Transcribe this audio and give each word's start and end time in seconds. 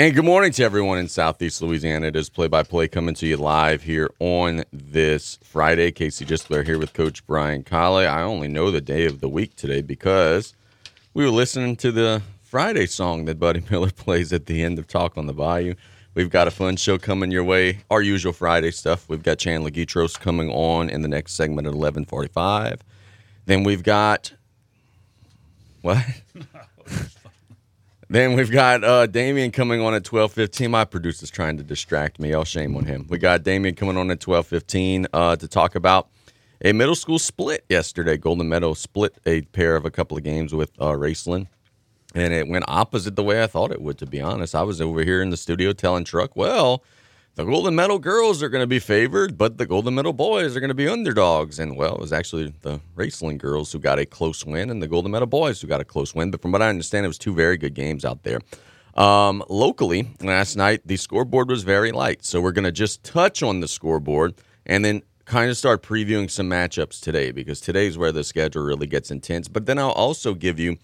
And 0.00 0.14
good 0.14 0.24
morning 0.24 0.52
to 0.52 0.62
everyone 0.62 0.98
in 0.98 1.08
Southeast 1.08 1.60
Louisiana. 1.60 2.06
It 2.06 2.14
is 2.14 2.30
play 2.30 2.46
by 2.46 2.62
play 2.62 2.86
coming 2.86 3.16
to 3.16 3.26
you 3.26 3.36
live 3.36 3.82
here 3.82 4.08
on 4.20 4.62
this 4.72 5.40
Friday. 5.42 5.90
Casey 5.90 6.24
Gisclair 6.24 6.64
here 6.64 6.78
with 6.78 6.92
Coach 6.92 7.26
Brian 7.26 7.64
Callais. 7.64 8.08
I 8.08 8.22
only 8.22 8.46
know 8.46 8.70
the 8.70 8.80
day 8.80 9.06
of 9.06 9.18
the 9.18 9.28
week 9.28 9.56
today 9.56 9.82
because 9.82 10.54
we 11.14 11.24
were 11.24 11.32
listening 11.32 11.74
to 11.78 11.90
the 11.90 12.22
Friday 12.44 12.86
song 12.86 13.24
that 13.24 13.40
Buddy 13.40 13.60
Miller 13.70 13.90
plays 13.90 14.32
at 14.32 14.46
the 14.46 14.62
end 14.62 14.78
of 14.78 14.86
Talk 14.86 15.18
on 15.18 15.26
the 15.26 15.32
Bayou. 15.32 15.74
We've 16.14 16.30
got 16.30 16.46
a 16.46 16.52
fun 16.52 16.76
show 16.76 16.96
coming 16.96 17.32
your 17.32 17.42
way. 17.42 17.80
Our 17.90 18.00
usual 18.00 18.32
Friday 18.32 18.70
stuff. 18.70 19.08
We've 19.08 19.24
got 19.24 19.38
Chandler 19.38 19.72
Guidroz 19.72 20.16
coming 20.20 20.48
on 20.50 20.90
in 20.90 21.02
the 21.02 21.08
next 21.08 21.32
segment 21.32 21.66
at 21.66 21.74
1145. 21.74 22.84
Then 23.46 23.64
we've 23.64 23.82
got 23.82 24.32
what? 25.82 26.06
Then 28.10 28.34
we've 28.34 28.50
got 28.50 28.84
uh, 28.84 29.06
Damien 29.06 29.50
coming 29.50 29.82
on 29.82 29.92
at 29.92 30.02
twelve 30.02 30.32
fifteen. 30.32 30.70
My 30.70 30.86
producer's 30.86 31.30
trying 31.30 31.58
to 31.58 31.62
distract 31.62 32.18
me. 32.18 32.32
I'll 32.32 32.44
shame 32.44 32.74
on 32.74 32.86
him. 32.86 33.06
We 33.10 33.18
got 33.18 33.42
Damien 33.42 33.74
coming 33.74 33.98
on 33.98 34.10
at 34.10 34.18
twelve 34.18 34.46
fifteen 34.46 35.06
uh, 35.12 35.36
to 35.36 35.46
talk 35.46 35.74
about 35.74 36.08
a 36.64 36.72
middle 36.72 36.94
school 36.94 37.18
split 37.18 37.66
yesterday. 37.68 38.16
Golden 38.16 38.48
Meadow 38.48 38.72
split 38.72 39.18
a 39.26 39.42
pair 39.42 39.76
of 39.76 39.84
a 39.84 39.90
couple 39.90 40.16
of 40.16 40.24
games 40.24 40.54
with 40.54 40.70
uh, 40.78 40.92
Raceland, 40.92 41.48
and 42.14 42.32
it 42.32 42.48
went 42.48 42.64
opposite 42.66 43.14
the 43.14 43.22
way 43.22 43.42
I 43.42 43.46
thought 43.46 43.72
it 43.72 43.82
would. 43.82 43.98
To 43.98 44.06
be 44.06 44.22
honest, 44.22 44.54
I 44.54 44.62
was 44.62 44.80
over 44.80 45.04
here 45.04 45.20
in 45.20 45.28
the 45.28 45.36
studio 45.36 45.74
telling 45.74 46.04
Truck, 46.04 46.34
well, 46.34 46.82
the 47.38 47.44
Golden 47.44 47.76
Meadow 47.76 48.00
girls 48.00 48.42
are 48.42 48.48
going 48.48 48.64
to 48.64 48.66
be 48.66 48.80
favored, 48.80 49.38
but 49.38 49.58
the 49.58 49.64
Golden 49.64 49.94
Meadow 49.94 50.12
boys 50.12 50.56
are 50.56 50.60
going 50.60 50.70
to 50.70 50.74
be 50.74 50.88
underdogs. 50.88 51.60
And 51.60 51.76
well, 51.76 51.94
it 51.94 52.00
was 52.00 52.12
actually 52.12 52.52
the 52.62 52.80
Raceland 52.96 53.38
girls 53.38 53.70
who 53.70 53.78
got 53.78 54.00
a 54.00 54.04
close 54.04 54.44
win, 54.44 54.70
and 54.70 54.82
the 54.82 54.88
Golden 54.88 55.12
Meadow 55.12 55.26
boys 55.26 55.60
who 55.60 55.68
got 55.68 55.80
a 55.80 55.84
close 55.84 56.16
win. 56.16 56.32
But 56.32 56.42
from 56.42 56.50
what 56.50 56.62
I 56.62 56.68
understand, 56.68 57.04
it 57.04 57.08
was 57.08 57.16
two 57.16 57.32
very 57.32 57.56
good 57.56 57.74
games 57.74 58.04
out 58.04 58.24
there. 58.24 58.40
Um, 58.96 59.44
locally, 59.48 60.10
last 60.20 60.56
night 60.56 60.80
the 60.84 60.96
scoreboard 60.96 61.48
was 61.48 61.62
very 61.62 61.92
light, 61.92 62.24
so 62.24 62.40
we're 62.40 62.50
going 62.50 62.64
to 62.64 62.72
just 62.72 63.04
touch 63.04 63.40
on 63.40 63.60
the 63.60 63.68
scoreboard 63.68 64.34
and 64.66 64.84
then 64.84 65.02
kind 65.24 65.48
of 65.48 65.56
start 65.56 65.84
previewing 65.84 66.28
some 66.28 66.50
matchups 66.50 67.00
today 67.00 67.30
because 67.30 67.60
today's 67.60 67.96
where 67.96 68.10
the 68.10 68.24
schedule 68.24 68.64
really 68.64 68.88
gets 68.88 69.12
intense. 69.12 69.46
But 69.46 69.66
then 69.66 69.78
I'll 69.78 69.92
also 69.92 70.34
give 70.34 70.58
you 70.58 70.76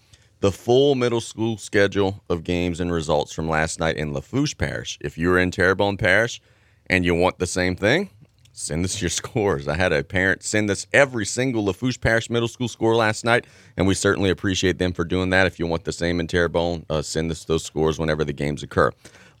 the 0.45 0.51
full 0.51 0.93
middle 0.93 1.21
school 1.21 1.57
schedule 1.57 2.23
of 2.29 2.43
games 2.43 2.79
and 2.79 2.91
results 2.91 3.33
from 3.33 3.49
last 3.49 3.79
night 3.79 3.97
in 3.97 4.13
Lafourche 4.13 4.55
Parish. 4.55 4.95
If 5.01 5.17
you're 5.17 5.39
in 5.39 5.49
Terrebonne 5.49 5.97
Parish 5.97 6.39
and 6.85 7.03
you 7.03 7.15
want 7.15 7.39
the 7.39 7.47
same 7.47 7.75
thing, 7.75 8.11
send 8.53 8.85
us 8.85 9.01
your 9.01 9.09
scores. 9.21 9.67
I 9.67 9.75
had 9.75 9.91
a 9.91 10.03
parent 10.03 10.43
send 10.43 10.69
us 10.69 10.85
every 10.93 11.25
single 11.25 11.65
Lafourche 11.65 11.99
Parish 11.99 12.29
middle 12.29 12.47
school 12.47 12.67
score 12.67 12.95
last 12.95 13.25
night, 13.25 13.47
and 13.75 13.87
we 13.87 13.95
certainly 13.95 14.29
appreciate 14.29 14.77
them 14.77 14.93
for 14.93 15.03
doing 15.03 15.31
that. 15.31 15.47
If 15.47 15.57
you 15.57 15.65
want 15.65 15.83
the 15.83 15.91
same 15.91 16.19
in 16.19 16.27
Terrebonne, 16.27 16.85
uh, 16.91 17.01
send 17.01 17.31
us 17.31 17.43
those 17.45 17.63
scores 17.63 17.97
whenever 17.97 18.23
the 18.23 18.31
games 18.31 18.61
occur. 18.61 18.91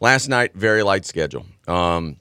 Last 0.01 0.27
night, 0.27 0.55
very 0.55 0.81
light 0.81 1.05
schedule. 1.05 1.45
Um, 1.67 2.15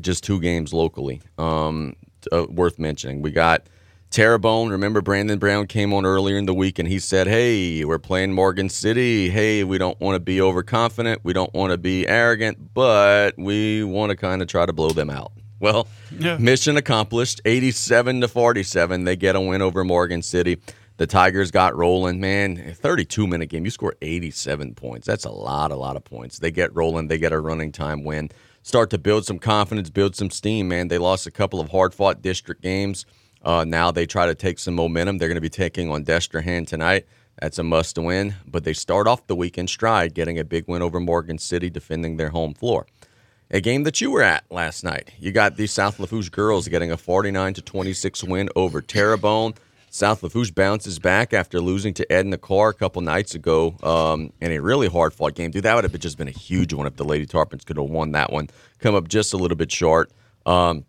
just 0.00 0.22
two 0.22 0.40
games 0.40 0.72
locally. 0.72 1.22
Um, 1.38 1.96
uh, 2.30 2.46
worth 2.48 2.78
mentioning. 2.78 3.20
We 3.20 3.32
got 3.32 3.66
Terrebonne, 4.12 4.68
remember 4.68 5.00
Brandon 5.00 5.38
Brown 5.38 5.66
came 5.66 5.94
on 5.94 6.04
earlier 6.04 6.36
in 6.36 6.44
the 6.44 6.52
week 6.52 6.78
and 6.78 6.86
he 6.86 6.98
said, 6.98 7.26
Hey, 7.26 7.82
we're 7.86 7.98
playing 7.98 8.34
Morgan 8.34 8.68
City. 8.68 9.30
Hey, 9.30 9.64
we 9.64 9.78
don't 9.78 9.98
want 10.00 10.16
to 10.16 10.20
be 10.20 10.38
overconfident. 10.38 11.20
We 11.24 11.32
don't 11.32 11.52
want 11.54 11.70
to 11.70 11.78
be 11.78 12.06
arrogant, 12.06 12.74
but 12.74 13.38
we 13.38 13.82
want 13.82 14.10
to 14.10 14.16
kind 14.16 14.42
of 14.42 14.48
try 14.48 14.66
to 14.66 14.72
blow 14.74 14.90
them 14.90 15.08
out. 15.08 15.32
Well, 15.60 15.88
yeah. 16.18 16.36
mission 16.36 16.76
accomplished 16.76 17.40
87 17.46 18.20
to 18.20 18.28
47. 18.28 19.04
They 19.04 19.16
get 19.16 19.34
a 19.34 19.40
win 19.40 19.62
over 19.62 19.82
Morgan 19.82 20.20
City. 20.20 20.58
The 20.98 21.06
Tigers 21.06 21.50
got 21.50 21.74
rolling. 21.74 22.20
Man, 22.20 22.74
32 22.74 23.26
minute 23.26 23.48
game. 23.48 23.64
You 23.64 23.70
score 23.70 23.94
87 24.02 24.74
points. 24.74 25.06
That's 25.06 25.24
a 25.24 25.30
lot, 25.30 25.70
a 25.70 25.76
lot 25.76 25.96
of 25.96 26.04
points. 26.04 26.38
They 26.38 26.50
get 26.50 26.74
rolling. 26.76 27.08
They 27.08 27.16
get 27.16 27.32
a 27.32 27.40
running 27.40 27.72
time 27.72 28.04
win. 28.04 28.30
Start 28.62 28.90
to 28.90 28.98
build 28.98 29.24
some 29.24 29.38
confidence, 29.38 29.88
build 29.88 30.14
some 30.16 30.28
steam, 30.28 30.68
man. 30.68 30.88
They 30.88 30.98
lost 30.98 31.26
a 31.26 31.30
couple 31.30 31.60
of 31.60 31.70
hard 31.70 31.94
fought 31.94 32.20
district 32.20 32.60
games. 32.60 33.06
Uh, 33.44 33.64
now 33.64 33.90
they 33.90 34.06
try 34.06 34.26
to 34.26 34.34
take 34.34 34.58
some 34.58 34.74
momentum. 34.74 35.18
They're 35.18 35.28
going 35.28 35.36
to 35.36 35.40
be 35.40 35.48
taking 35.48 35.90
on 35.90 36.04
Destrehan 36.04 36.66
tonight. 36.66 37.06
That's 37.40 37.58
a 37.58 37.62
must 37.62 37.98
win. 37.98 38.34
But 38.46 38.64
they 38.64 38.72
start 38.72 39.06
off 39.06 39.26
the 39.26 39.36
week 39.36 39.58
in 39.58 39.66
stride, 39.66 40.14
getting 40.14 40.38
a 40.38 40.44
big 40.44 40.68
win 40.68 40.82
over 40.82 41.00
Morgan 41.00 41.38
City, 41.38 41.70
defending 41.70 42.16
their 42.16 42.30
home 42.30 42.54
floor. 42.54 42.86
A 43.50 43.60
game 43.60 43.82
that 43.82 44.00
you 44.00 44.10
were 44.10 44.22
at 44.22 44.44
last 44.50 44.82
night. 44.82 45.12
You 45.18 45.30
got 45.30 45.56
the 45.56 45.66
South 45.66 45.98
Lafourche 45.98 46.30
girls 46.30 46.68
getting 46.68 46.90
a 46.90 46.96
49 46.96 47.54
to 47.54 47.62
26 47.62 48.24
win 48.24 48.48
over 48.56 48.80
Terrebonne. 48.80 49.54
South 49.90 50.22
Lafourche 50.22 50.54
bounces 50.54 50.98
back 50.98 51.34
after 51.34 51.60
losing 51.60 51.92
to 51.94 52.10
Edna 52.10 52.38
Karr 52.38 52.70
a 52.70 52.74
couple 52.74 53.02
nights 53.02 53.34
ago 53.34 53.76
um, 53.82 54.32
in 54.40 54.52
a 54.52 54.58
really 54.58 54.88
hard 54.88 55.12
fought 55.12 55.34
game. 55.34 55.50
Dude, 55.50 55.64
that 55.64 55.74
would 55.74 55.84
have 55.84 55.98
just 56.00 56.16
been 56.16 56.28
a 56.28 56.30
huge 56.30 56.72
one 56.72 56.86
if 56.86 56.96
the 56.96 57.04
Lady 57.04 57.26
Tarpons 57.26 57.66
could 57.66 57.76
have 57.76 57.90
won 57.90 58.12
that 58.12 58.32
one. 58.32 58.48
Come 58.78 58.94
up 58.94 59.06
just 59.06 59.34
a 59.34 59.36
little 59.36 59.56
bit 59.56 59.70
short. 59.70 60.10
Um, 60.46 60.86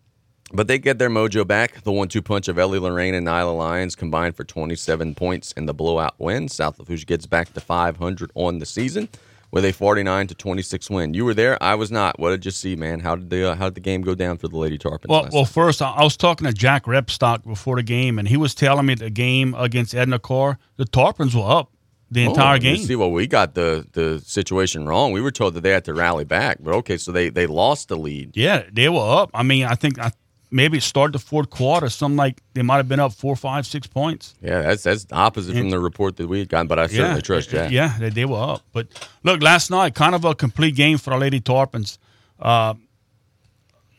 but 0.54 0.68
they 0.68 0.78
get 0.78 0.98
their 0.98 1.10
mojo 1.10 1.46
back. 1.46 1.82
The 1.82 1.92
one 1.92 2.08
two 2.08 2.22
punch 2.22 2.48
of 2.48 2.58
Ellie 2.58 2.78
Lorraine 2.78 3.14
and 3.14 3.26
Nyla 3.26 3.56
Lyons 3.56 3.94
combined 3.94 4.36
for 4.36 4.44
27 4.44 5.14
points 5.14 5.52
in 5.52 5.66
the 5.66 5.74
blowout 5.74 6.14
win. 6.18 6.48
South 6.48 6.78
Lafourche 6.78 7.06
gets 7.06 7.26
back 7.26 7.52
to 7.54 7.60
500 7.60 8.30
on 8.34 8.58
the 8.58 8.66
season 8.66 9.08
with 9.50 9.64
a 9.64 9.72
49 9.72 10.26
to 10.26 10.34
26 10.34 10.90
win. 10.90 11.14
You 11.14 11.24
were 11.24 11.34
there. 11.34 11.62
I 11.62 11.74
was 11.74 11.90
not. 11.90 12.18
What 12.18 12.30
did 12.30 12.44
you 12.44 12.50
see, 12.50 12.74
man? 12.74 13.00
How 13.00 13.16
did 13.16 13.30
the 13.30 13.50
uh, 13.50 13.54
how 13.54 13.66
did 13.66 13.74
the 13.74 13.80
game 13.80 14.02
go 14.02 14.14
down 14.14 14.38
for 14.38 14.48
the 14.48 14.56
Lady 14.56 14.78
Tarpons? 14.78 15.08
Well, 15.08 15.28
well, 15.32 15.44
first 15.44 15.82
I 15.82 16.02
was 16.02 16.16
talking 16.16 16.46
to 16.46 16.52
Jack 16.52 16.84
Repstock 16.84 17.44
before 17.44 17.76
the 17.76 17.82
game, 17.82 18.18
and 18.18 18.28
he 18.28 18.36
was 18.36 18.54
telling 18.54 18.86
me 18.86 18.94
the 18.94 19.10
game 19.10 19.54
against 19.54 19.94
Edna 19.94 20.18
Karr, 20.18 20.58
the 20.76 20.84
Tarpons 20.84 21.34
were 21.34 21.48
up 21.48 21.70
the 22.10 22.26
oh, 22.26 22.30
entire 22.30 22.56
oh, 22.56 22.60
game. 22.60 22.76
See, 22.78 22.96
well, 22.96 23.10
we 23.10 23.26
got 23.26 23.54
the 23.54 23.86
the 23.92 24.20
situation 24.20 24.86
wrong. 24.86 25.12
We 25.12 25.20
were 25.20 25.30
told 25.30 25.54
that 25.54 25.62
they 25.62 25.70
had 25.70 25.84
to 25.84 25.94
rally 25.94 26.24
back, 26.24 26.58
but 26.60 26.74
okay, 26.74 26.96
so 26.96 27.12
they 27.12 27.28
they 27.28 27.46
lost 27.46 27.88
the 27.88 27.96
lead. 27.96 28.36
Yeah, 28.36 28.64
they 28.72 28.88
were 28.88 29.22
up. 29.22 29.30
I 29.34 29.42
mean, 29.42 29.64
I 29.64 29.74
think 29.74 29.98
I 29.98 30.10
maybe 30.54 30.78
start 30.78 31.12
the 31.12 31.18
fourth 31.18 31.50
quarter, 31.50 31.88
something 31.88 32.16
like 32.16 32.40
they 32.54 32.62
might 32.62 32.76
have 32.76 32.88
been 32.88 33.00
up 33.00 33.12
four, 33.12 33.34
five, 33.34 33.66
six 33.66 33.88
points. 33.88 34.36
Yeah, 34.40 34.62
that's 34.62 34.84
that's 34.84 35.04
opposite 35.10 35.50
and, 35.50 35.62
from 35.62 35.70
the 35.70 35.80
report 35.80 36.16
that 36.18 36.28
we 36.28 36.38
had 36.38 36.48
gotten, 36.48 36.68
but 36.68 36.78
I 36.78 36.86
certainly 36.86 37.16
yeah, 37.16 37.20
trust 37.20 37.50
Jack. 37.50 37.72
Yeah, 37.72 37.98
they, 37.98 38.10
they, 38.10 38.24
were 38.24 38.40
up. 38.40 38.62
But 38.72 38.86
look, 39.24 39.42
last 39.42 39.70
night, 39.70 39.96
kind 39.96 40.14
of 40.14 40.24
a 40.24 40.34
complete 40.34 40.76
game 40.76 40.96
for 40.96 41.12
our 41.12 41.18
Lady 41.18 41.40
Tarpons. 41.40 41.98
Uh, 42.38 42.74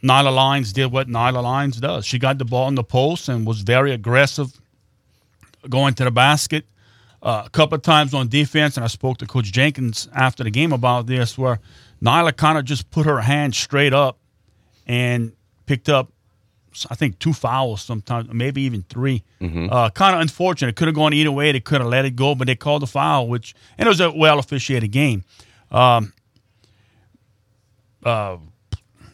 Nyla 0.01 0.33
Lyons 0.33 0.71
did 0.71 0.91
what 0.91 1.07
Nyla 1.07 1.43
Lyons 1.43 1.79
does. 1.79 2.05
She 2.05 2.19
got 2.19 2.37
the 2.37 2.45
ball 2.45 2.69
in 2.69 2.75
the 2.75 2.83
post 2.83 3.27
and 3.27 3.45
was 3.45 3.61
very 3.61 3.91
aggressive 3.91 4.53
going 5.69 5.93
to 5.95 6.05
the 6.05 6.11
basket. 6.11 6.65
Uh, 7.21 7.43
a 7.45 7.49
couple 7.49 7.75
of 7.75 7.81
times 7.81 8.13
on 8.13 8.29
defense, 8.29 8.77
and 8.77 8.83
I 8.83 8.87
spoke 8.87 9.17
to 9.17 9.25
Coach 9.25 9.51
Jenkins 9.51 10.07
after 10.13 10.43
the 10.43 10.51
game 10.51 10.71
about 10.71 11.07
this, 11.07 11.37
where 11.37 11.59
Nyla 12.01 12.37
kind 12.37 12.57
of 12.57 12.65
just 12.65 12.91
put 12.91 13.05
her 13.07 13.21
hand 13.21 13.55
straight 13.55 13.93
up 13.93 14.19
and 14.85 15.33
picked 15.65 15.89
up 15.89 16.11
I 16.89 16.95
think 16.95 17.19
two 17.19 17.33
fouls 17.33 17.81
sometimes, 17.81 18.31
maybe 18.33 18.61
even 18.63 18.83
3 18.89 19.23
mm-hmm. 19.41 19.67
uh, 19.71 19.89
kind 19.91 20.15
of 20.15 20.21
unfortunate. 20.21 20.69
It 20.69 20.75
could 20.75 20.87
have 20.87 20.95
gone 20.95 21.13
either 21.13 21.31
way. 21.31 21.51
They 21.51 21.59
could 21.59 21.81
have 21.81 21.89
let 21.89 22.05
it 22.05 22.15
go, 22.15 22.35
but 22.35 22.47
they 22.47 22.55
called 22.55 22.81
the 22.81 22.87
foul, 22.87 23.27
which 23.27 23.55
and 23.77 23.87
it 23.87 23.89
was 23.89 24.01
a 24.01 24.11
well 24.11 24.39
officiated 24.39 24.91
game. 24.91 25.23
Um, 25.71 26.13
uh, 28.03 28.37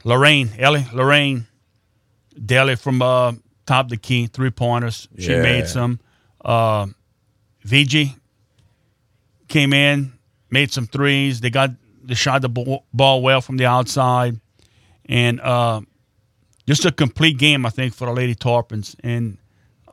Lorraine, 0.04 0.50
Ellie, 0.58 0.86
Lorraine, 0.94 1.48
Daly 2.44 2.76
from 2.76 3.02
uh, 3.02 3.34
top 3.66 3.90
the 3.90 3.98
key, 3.98 4.28
three 4.28 4.50
pointers. 4.50 5.08
She 5.18 5.32
yeah. 5.32 5.42
made 5.42 5.68
some. 5.68 6.00
Uh, 6.44 6.88
VG 7.66 8.16
came 9.48 9.74
in, 9.74 10.14
made 10.50 10.72
some 10.72 10.88
threes. 10.88 11.42
They 11.42 11.50
got 11.50 11.72
they 12.04 12.16
shot 12.16 12.42
the 12.42 12.50
ball 12.50 13.22
well 13.22 13.42
from 13.42 13.58
the 13.58 13.66
outside, 13.66 14.40
and 15.06 15.40
uh, 15.40 15.82
just 16.68 16.86
a 16.86 16.92
complete 16.92 17.38
game, 17.38 17.66
I 17.66 17.70
think, 17.70 17.94
for 17.94 18.06
the 18.06 18.14
Lady 18.14 18.36
Tarpons, 18.36 18.96
and 19.04 19.38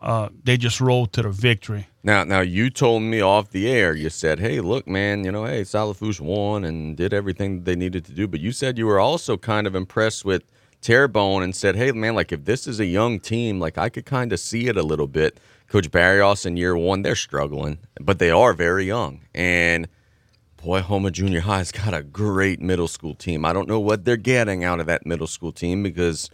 uh, 0.00 0.28
they 0.44 0.56
just 0.56 0.80
rolled 0.80 1.12
to 1.14 1.22
the 1.22 1.30
victory. 1.30 1.88
Now, 2.04 2.24
now 2.24 2.40
you 2.40 2.70
told 2.70 3.02
me 3.02 3.20
off 3.20 3.50
the 3.50 3.68
air. 3.68 3.94
You 3.94 4.10
said, 4.10 4.38
"Hey, 4.38 4.60
look, 4.60 4.86
man, 4.86 5.24
you 5.24 5.32
know, 5.32 5.44
hey, 5.44 5.64
South 5.64 5.88
Lafourche 5.88 6.20
won 6.20 6.64
and 6.64 6.96
did 6.96 7.12
everything 7.12 7.64
they 7.64 7.76
needed 7.76 8.04
to 8.06 8.12
do." 8.12 8.28
But 8.28 8.40
you 8.40 8.52
said 8.52 8.78
you 8.78 8.86
were 8.86 9.00
also 9.00 9.36
kind 9.36 9.66
of 9.66 9.74
impressed 9.74 10.24
with 10.24 10.44
Terrebonne 10.80 11.42
and 11.42 11.54
said, 11.54 11.76
"Hey, 11.76 11.90
man, 11.92 12.14
like 12.14 12.32
if 12.32 12.44
this 12.44 12.66
is 12.66 12.78
a 12.80 12.86
young 12.86 13.18
team, 13.18 13.58
like 13.58 13.76
I 13.76 13.88
could 13.88 14.06
kind 14.06 14.32
of 14.32 14.40
see 14.40 14.68
it 14.68 14.76
a 14.76 14.82
little 14.82 15.08
bit." 15.08 15.40
Coach 15.68 15.90
Barrios 15.90 16.46
in 16.46 16.56
year 16.56 16.76
one, 16.76 17.02
they're 17.02 17.14
struggling, 17.14 17.78
but 18.00 18.18
they 18.18 18.30
are 18.30 18.54
very 18.54 18.86
young. 18.86 19.20
And 19.34 19.86
boy, 20.62 20.80
Houma 20.80 21.10
Junior 21.10 21.40
High's 21.40 21.72
got 21.72 21.92
a 21.92 22.02
great 22.02 22.60
middle 22.60 22.88
school 22.88 23.14
team. 23.14 23.44
I 23.44 23.52
don't 23.52 23.68
know 23.68 23.80
what 23.80 24.04
they're 24.04 24.16
getting 24.16 24.64
out 24.64 24.80
of 24.80 24.86
that 24.86 25.04
middle 25.04 25.26
school 25.26 25.52
team 25.52 25.82
because 25.82 26.30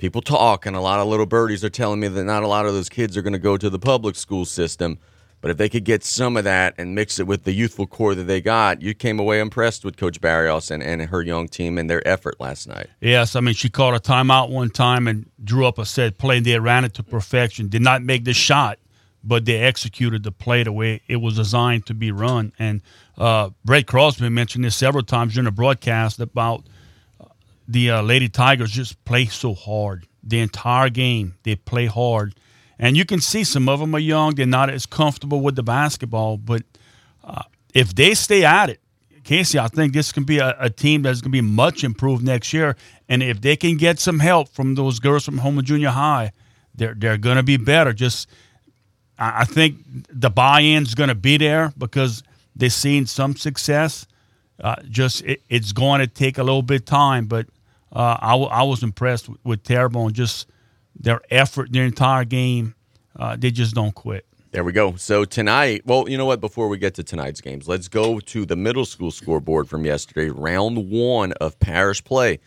people 0.00 0.22
talk, 0.22 0.66
and 0.66 0.74
a 0.74 0.80
lot 0.80 0.98
of 0.98 1.06
little 1.06 1.26
birdies 1.26 1.62
are 1.62 1.70
telling 1.70 2.00
me 2.00 2.08
that 2.08 2.24
not 2.24 2.42
a 2.42 2.48
lot 2.48 2.66
of 2.66 2.72
those 2.72 2.88
kids 2.88 3.16
are 3.16 3.22
going 3.22 3.34
to 3.34 3.38
go 3.38 3.56
to 3.56 3.70
the 3.70 3.78
public 3.78 4.16
school 4.16 4.44
system. 4.44 4.98
But 5.42 5.50
if 5.50 5.56
they 5.56 5.68
could 5.68 5.84
get 5.84 6.04
some 6.04 6.36
of 6.36 6.44
that 6.44 6.74
and 6.76 6.94
mix 6.94 7.18
it 7.18 7.26
with 7.26 7.44
the 7.44 7.52
youthful 7.52 7.86
core 7.86 8.14
that 8.14 8.24
they 8.24 8.42
got, 8.42 8.82
you 8.82 8.92
came 8.92 9.18
away 9.18 9.40
impressed 9.40 9.84
with 9.84 9.96
Coach 9.96 10.20
Barrios 10.20 10.70
and, 10.70 10.82
and 10.82 11.02
her 11.02 11.22
young 11.22 11.48
team 11.48 11.78
and 11.78 11.88
their 11.88 12.06
effort 12.06 12.38
last 12.40 12.68
night. 12.68 12.88
Yes, 13.00 13.36
I 13.36 13.40
mean, 13.40 13.54
she 13.54 13.70
called 13.70 13.94
a 13.94 14.00
timeout 14.00 14.50
one 14.50 14.68
time 14.68 15.06
and 15.06 15.30
drew 15.42 15.66
up 15.66 15.78
a 15.78 15.86
set 15.86 16.18
play. 16.18 16.38
and 16.38 16.46
They 16.46 16.58
ran 16.58 16.84
it 16.84 16.92
to 16.94 17.02
perfection. 17.02 17.68
Did 17.68 17.80
not 17.80 18.02
make 18.02 18.24
the 18.24 18.34
shot, 18.34 18.78
but 19.24 19.46
they 19.46 19.58
executed 19.60 20.24
the 20.24 20.32
play 20.32 20.62
the 20.62 20.72
way 20.72 21.00
it 21.08 21.16
was 21.16 21.36
designed 21.36 21.86
to 21.86 21.94
be 21.94 22.12
run. 22.12 22.52
And 22.58 22.82
uh, 23.16 23.50
Brett 23.64 23.86
Crosby 23.86 24.28
mentioned 24.28 24.64
this 24.64 24.76
several 24.76 25.04
times 25.04 25.34
during 25.34 25.46
the 25.46 25.52
broadcast 25.52 26.20
about 26.20 26.64
the 27.70 27.90
uh, 27.90 28.02
Lady 28.02 28.28
Tigers 28.28 28.70
just 28.72 29.02
play 29.04 29.26
so 29.26 29.54
hard 29.54 30.06
the 30.22 30.40
entire 30.40 30.90
game. 30.90 31.34
They 31.44 31.54
play 31.54 31.86
hard, 31.86 32.34
and 32.78 32.96
you 32.96 33.04
can 33.04 33.20
see 33.20 33.44
some 33.44 33.68
of 33.68 33.80
them 33.80 33.94
are 33.94 34.00
young. 34.00 34.34
They're 34.34 34.46
not 34.46 34.70
as 34.70 34.86
comfortable 34.86 35.40
with 35.40 35.54
the 35.54 35.62
basketball, 35.62 36.36
but 36.36 36.62
uh, 37.22 37.42
if 37.72 37.94
they 37.94 38.14
stay 38.14 38.44
at 38.44 38.70
it, 38.70 38.80
Casey, 39.22 39.58
I 39.58 39.68
think 39.68 39.92
this 39.92 40.10
can 40.12 40.24
be 40.24 40.38
a, 40.38 40.56
a 40.58 40.70
team 40.70 41.02
that's 41.02 41.20
going 41.20 41.30
to 41.30 41.36
be 41.36 41.40
much 41.40 41.84
improved 41.84 42.24
next 42.24 42.52
year. 42.52 42.74
And 43.08 43.22
if 43.22 43.40
they 43.40 43.54
can 43.54 43.76
get 43.76 44.00
some 44.00 44.18
help 44.18 44.48
from 44.48 44.74
those 44.74 44.98
girls 44.98 45.24
from 45.24 45.38
Houma 45.38 45.62
Junior 45.62 45.90
High, 45.90 46.32
they're 46.74 46.94
they're 46.94 47.18
going 47.18 47.36
to 47.36 47.42
be 47.42 47.56
better. 47.56 47.92
Just 47.92 48.28
I 49.18 49.44
think 49.44 49.76
the 50.08 50.30
buy-in 50.30 50.82
is 50.82 50.94
going 50.94 51.08
to 51.08 51.14
be 51.14 51.36
there 51.36 51.72
because 51.76 52.22
they've 52.56 52.72
seen 52.72 53.06
some 53.06 53.36
success. 53.36 54.06
Uh, 54.58 54.76
just 54.88 55.22
it, 55.22 55.42
it's 55.48 55.72
going 55.72 56.00
to 56.00 56.06
take 56.06 56.38
a 56.38 56.42
little 56.42 56.62
bit 56.62 56.86
time, 56.86 57.26
but 57.26 57.46
uh, 57.92 58.16
I, 58.20 58.30
w- 58.32 58.50
I 58.50 58.62
was 58.62 58.82
impressed 58.82 59.28
with, 59.28 59.38
with 59.44 59.62
Terrebonne. 59.62 60.12
Just 60.12 60.48
their 60.94 61.20
effort, 61.30 61.72
their 61.72 61.84
entire 61.84 62.24
game, 62.24 62.74
uh, 63.16 63.36
they 63.36 63.50
just 63.50 63.74
don't 63.74 63.94
quit. 63.94 64.26
There 64.52 64.64
we 64.64 64.72
go. 64.72 64.96
So 64.96 65.24
tonight, 65.24 65.82
well, 65.86 66.08
you 66.08 66.18
know 66.18 66.26
what? 66.26 66.40
Before 66.40 66.68
we 66.68 66.76
get 66.76 66.94
to 66.94 67.04
tonight's 67.04 67.40
games, 67.40 67.68
let's 67.68 67.86
go 67.86 68.18
to 68.18 68.44
the 68.44 68.56
middle 68.56 68.84
school 68.84 69.12
scoreboard 69.12 69.68
from 69.68 69.84
yesterday, 69.84 70.28
round 70.28 70.90
one 70.90 71.32
of 71.34 71.58
parish 71.60 72.02
play. 72.02 72.40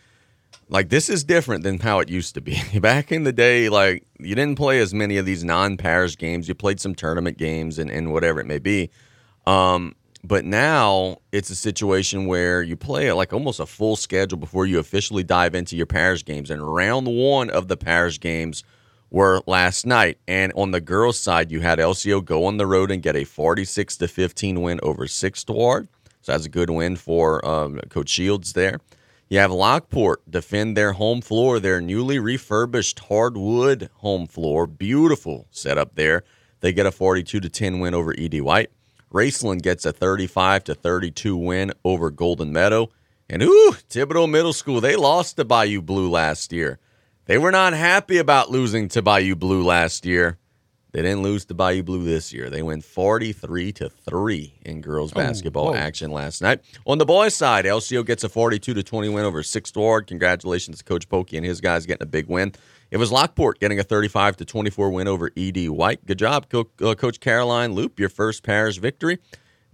Like 0.68 0.90
this 0.90 1.08
is 1.08 1.24
different 1.24 1.62
than 1.62 1.78
how 1.78 2.00
it 2.00 2.10
used 2.10 2.34
to 2.34 2.42
be. 2.42 2.60
Back 2.80 3.10
in 3.10 3.24
the 3.24 3.32
day, 3.32 3.70
like 3.70 4.06
you 4.18 4.34
didn't 4.34 4.56
play 4.56 4.80
as 4.80 4.92
many 4.92 5.16
of 5.16 5.24
these 5.24 5.44
non-parish 5.44 6.18
games. 6.18 6.46
You 6.46 6.54
played 6.54 6.78
some 6.78 6.94
tournament 6.94 7.38
games 7.38 7.78
and, 7.78 7.90
and 7.90 8.12
whatever 8.12 8.38
it 8.40 8.46
may 8.46 8.58
be. 8.58 8.90
Um, 9.46 9.94
but 10.24 10.46
now 10.46 11.18
it's 11.32 11.50
a 11.50 11.54
situation 11.54 12.24
where 12.24 12.62
you 12.62 12.76
play 12.76 13.12
like 13.12 13.34
almost 13.34 13.60
a 13.60 13.66
full 13.66 13.94
schedule 13.94 14.38
before 14.38 14.64
you 14.64 14.78
officially 14.78 15.22
dive 15.22 15.54
into 15.54 15.76
your 15.76 15.84
parish 15.84 16.24
games. 16.24 16.50
And 16.50 16.74
round 16.74 17.06
one 17.06 17.50
of 17.50 17.68
the 17.68 17.76
parish 17.76 18.18
games 18.18 18.64
were 19.10 19.42
last 19.46 19.84
night. 19.84 20.16
And 20.26 20.50
on 20.56 20.70
the 20.70 20.80
girls' 20.80 21.18
side, 21.18 21.52
you 21.52 21.60
had 21.60 21.78
LCO 21.78 22.24
go 22.24 22.46
on 22.46 22.56
the 22.56 22.66
road 22.66 22.90
and 22.90 23.02
get 23.02 23.16
a 23.16 23.24
46 23.24 23.98
to 23.98 24.08
15 24.08 24.62
win 24.62 24.80
over 24.82 25.06
Sixth 25.06 25.48
Ward. 25.50 25.88
So 26.22 26.32
that's 26.32 26.46
a 26.46 26.50
good 26.50 26.70
win 26.70 26.96
for 26.96 27.46
um, 27.46 27.78
Coach 27.90 28.08
Shields 28.08 28.54
there. 28.54 28.80
You 29.28 29.40
have 29.40 29.52
Lockport 29.52 30.30
defend 30.30 30.74
their 30.74 30.92
home 30.92 31.20
floor, 31.20 31.60
their 31.60 31.82
newly 31.82 32.18
refurbished 32.18 32.98
hardwood 32.98 33.90
home 33.96 34.26
floor. 34.26 34.66
Beautiful 34.66 35.48
setup 35.50 35.96
there. 35.96 36.24
They 36.60 36.72
get 36.72 36.86
a 36.86 36.90
42 36.90 37.40
to 37.40 37.48
10 37.50 37.78
win 37.80 37.92
over 37.92 38.14
ED 38.16 38.40
White. 38.40 38.70
Raceland 39.14 39.62
gets 39.62 39.86
a 39.86 39.92
35 39.92 40.64
to 40.64 40.74
32 40.74 41.36
win 41.36 41.72
over 41.84 42.10
Golden 42.10 42.52
Meadow. 42.52 42.90
And 43.30 43.42
ooh, 43.42 43.76
Thibodaux 43.88 44.28
Middle 44.28 44.52
School, 44.52 44.80
they 44.80 44.96
lost 44.96 45.36
to 45.36 45.44
Bayou 45.44 45.80
Blue 45.80 46.10
last 46.10 46.52
year. 46.52 46.80
They 47.26 47.38
were 47.38 47.52
not 47.52 47.72
happy 47.72 48.18
about 48.18 48.50
losing 48.50 48.88
to 48.88 49.02
Bayou 49.02 49.36
Blue 49.36 49.62
last 49.62 50.04
year. 50.04 50.38
They 50.90 51.02
didn't 51.02 51.22
lose 51.22 51.44
to 51.46 51.54
Bayou 51.54 51.82
Blue 51.82 52.04
this 52.04 52.32
year. 52.32 52.50
They 52.50 52.62
went 52.62 52.84
43 52.84 53.72
to 53.72 53.88
3 53.88 54.54
in 54.64 54.80
girls 54.80 55.12
oh, 55.12 55.16
basketball 55.16 55.70
oh, 55.70 55.74
action 55.74 56.10
last 56.10 56.42
night. 56.42 56.60
On 56.84 56.98
the 56.98 57.06
boys' 57.06 57.34
side, 57.34 57.64
LCO 57.64 58.04
gets 58.04 58.24
a 58.24 58.28
42 58.28 58.74
to 58.74 58.82
20 58.82 59.08
win 59.08 59.24
over 59.24 59.42
Sixth 59.42 59.76
Ward. 59.76 60.06
Congratulations 60.06 60.78
to 60.78 60.84
Coach 60.84 61.08
Pokey 61.08 61.36
and 61.36 61.46
his 61.46 61.60
guys 61.60 61.86
getting 61.86 62.02
a 62.02 62.06
big 62.06 62.26
win. 62.26 62.52
It 62.90 62.98
was 62.98 63.10
Lockport 63.10 63.60
getting 63.60 63.78
a 63.78 63.82
35 63.82 64.36
to 64.38 64.44
24 64.44 64.90
win 64.90 65.08
over 65.08 65.30
ED 65.36 65.68
White. 65.68 66.04
Good 66.06 66.18
job, 66.18 66.48
Co- 66.48 66.70
uh, 66.82 66.94
Coach 66.94 67.20
Caroline 67.20 67.72
Loop, 67.72 67.98
your 67.98 68.08
first 68.08 68.42
parish 68.42 68.78
victory. 68.78 69.18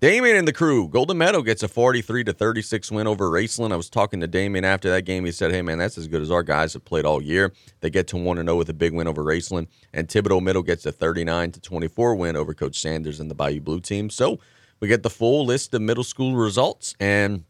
Damien 0.00 0.36
and 0.36 0.48
the 0.48 0.52
crew. 0.54 0.88
Golden 0.88 1.18
Meadow 1.18 1.42
gets 1.42 1.62
a 1.62 1.68
43 1.68 2.24
to 2.24 2.32
36 2.32 2.90
win 2.90 3.06
over 3.06 3.28
Raceland. 3.28 3.70
I 3.70 3.76
was 3.76 3.90
talking 3.90 4.20
to 4.20 4.26
Damien 4.26 4.64
after 4.64 4.88
that 4.88 5.02
game. 5.02 5.26
He 5.26 5.32
said, 5.32 5.50
"Hey 5.50 5.60
man, 5.60 5.76
that's 5.76 5.98
as 5.98 6.08
good 6.08 6.22
as 6.22 6.30
our 6.30 6.42
guys 6.42 6.72
have 6.72 6.86
played 6.86 7.04
all 7.04 7.22
year." 7.22 7.52
They 7.80 7.90
get 7.90 8.06
to 8.08 8.16
1 8.16 8.38
0 8.38 8.56
with 8.56 8.70
a 8.70 8.74
big 8.74 8.94
win 8.94 9.06
over 9.06 9.22
Raceland, 9.22 9.66
and 9.92 10.08
Thibodaux 10.08 10.40
Middle 10.40 10.62
gets 10.62 10.86
a 10.86 10.92
39 10.92 11.52
to 11.52 11.60
24 11.60 12.14
win 12.14 12.34
over 12.34 12.54
Coach 12.54 12.80
Sanders 12.80 13.20
and 13.20 13.30
the 13.30 13.34
Bayou 13.34 13.60
Blue 13.60 13.80
team. 13.80 14.08
So, 14.08 14.38
we 14.80 14.88
get 14.88 15.02
the 15.02 15.10
full 15.10 15.44
list 15.44 15.74
of 15.74 15.82
middle 15.82 16.04
school 16.04 16.34
results 16.34 16.94
and 16.98 17.44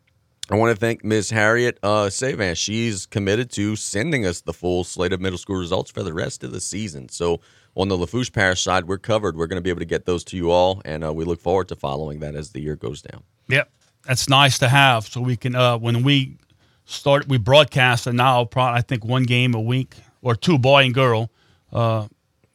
I 0.50 0.56
want 0.56 0.74
to 0.74 0.80
thank 0.80 1.04
Ms. 1.04 1.30
Harriet 1.30 1.78
uh, 1.84 2.10
Savan. 2.10 2.56
She's 2.56 3.06
committed 3.06 3.52
to 3.52 3.76
sending 3.76 4.26
us 4.26 4.40
the 4.40 4.52
full 4.52 4.82
slate 4.82 5.12
of 5.12 5.20
middle 5.20 5.38
school 5.38 5.56
results 5.56 5.92
for 5.92 6.02
the 6.02 6.12
rest 6.12 6.42
of 6.42 6.50
the 6.50 6.60
season. 6.60 7.08
So 7.08 7.40
on 7.76 7.86
the 7.86 7.96
Lafourche 7.96 8.32
Parish 8.32 8.64
side, 8.64 8.88
we're 8.88 8.98
covered. 8.98 9.36
We're 9.36 9.46
going 9.46 9.58
to 9.58 9.62
be 9.62 9.70
able 9.70 9.78
to 9.78 9.86
get 9.86 10.06
those 10.06 10.24
to 10.24 10.36
you 10.36 10.50
all, 10.50 10.82
and 10.84 11.04
uh, 11.04 11.12
we 11.12 11.24
look 11.24 11.40
forward 11.40 11.68
to 11.68 11.76
following 11.76 12.18
that 12.20 12.34
as 12.34 12.50
the 12.50 12.60
year 12.60 12.74
goes 12.74 13.00
down. 13.00 13.22
Yep, 13.46 13.70
that's 14.04 14.28
nice 14.28 14.58
to 14.58 14.68
have. 14.68 15.06
So 15.06 15.20
we 15.20 15.36
can 15.36 15.54
uh, 15.54 15.78
when 15.78 16.02
we 16.02 16.36
start, 16.84 17.28
we 17.28 17.38
broadcast, 17.38 18.08
and 18.08 18.16
now 18.16 18.44
probably 18.44 18.78
I 18.78 18.82
think 18.82 19.04
one 19.04 19.22
game 19.22 19.54
a 19.54 19.60
week 19.60 19.94
or 20.20 20.34
two, 20.34 20.58
boy 20.58 20.82
and 20.82 20.92
girl, 20.92 21.30
uh, 21.72 22.08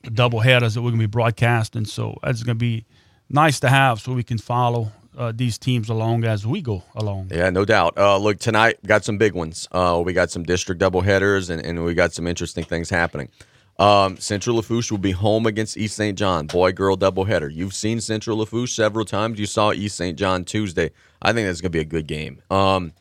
double 0.04 0.42
headers 0.42 0.74
that 0.74 0.82
we're 0.82 0.90
going 0.90 1.00
to 1.00 1.08
be 1.08 1.12
broadcasting. 1.12 1.86
So 1.86 2.18
that's 2.22 2.44
going 2.44 2.58
to 2.58 2.60
be 2.60 2.86
nice 3.30 3.62
to 3.62 3.70
have, 3.70 4.02
so 4.02 4.12
we 4.12 4.24
can 4.24 4.38
follow 4.38 4.92
uh, 5.18 5.32
these 5.36 5.58
teams 5.58 5.90
along 5.90 6.24
as 6.24 6.46
we 6.46 6.62
go 6.62 6.84
along. 6.96 7.30
Yeah, 7.32 7.50
no 7.50 7.66
doubt. 7.66 7.98
Uh, 7.98 8.18
look, 8.18 8.40
tonight 8.40 8.78
got 8.86 9.04
some 9.04 9.18
big 9.18 9.34
ones. 9.34 9.68
Uh, 9.72 10.02
we 10.04 10.14
got 10.14 10.32
some 10.32 10.44
district 10.44 10.82
doubleheaders, 10.82 11.50
and, 11.50 11.66
and 11.66 11.84
we 11.84 11.94
got 11.94 12.14
some 12.14 12.28
interesting 12.28 12.64
things 12.64 12.90
happening. 12.90 13.30
Um, 13.78 14.18
Central 14.18 14.56
Lafourche 14.56 14.90
will 14.90 14.98
be 14.98 15.12
home 15.12 15.46
against 15.46 15.76
East 15.76 15.98
St. 15.98 16.18
John, 16.18 16.48
boy 16.48 16.72
girl 16.72 16.96
doubleheader. 16.96 17.54
You've 17.54 17.74
seen 17.74 18.00
Central 18.00 18.38
Lafourche 18.38 18.74
several 18.74 19.04
times. 19.04 19.40
You 19.40 19.46
saw 19.46 19.74
East 19.74 19.98
St. 19.98 20.18
John 20.18 20.46
Tuesday. 20.46 20.92
I 21.22 21.34
think 21.34 21.48
that's 21.48 21.60
going 21.60 21.72
to 21.72 21.78
be 21.78 21.82
a 21.82 21.86
good 21.86 22.08
game. 22.08 22.42
Um, 22.50 22.94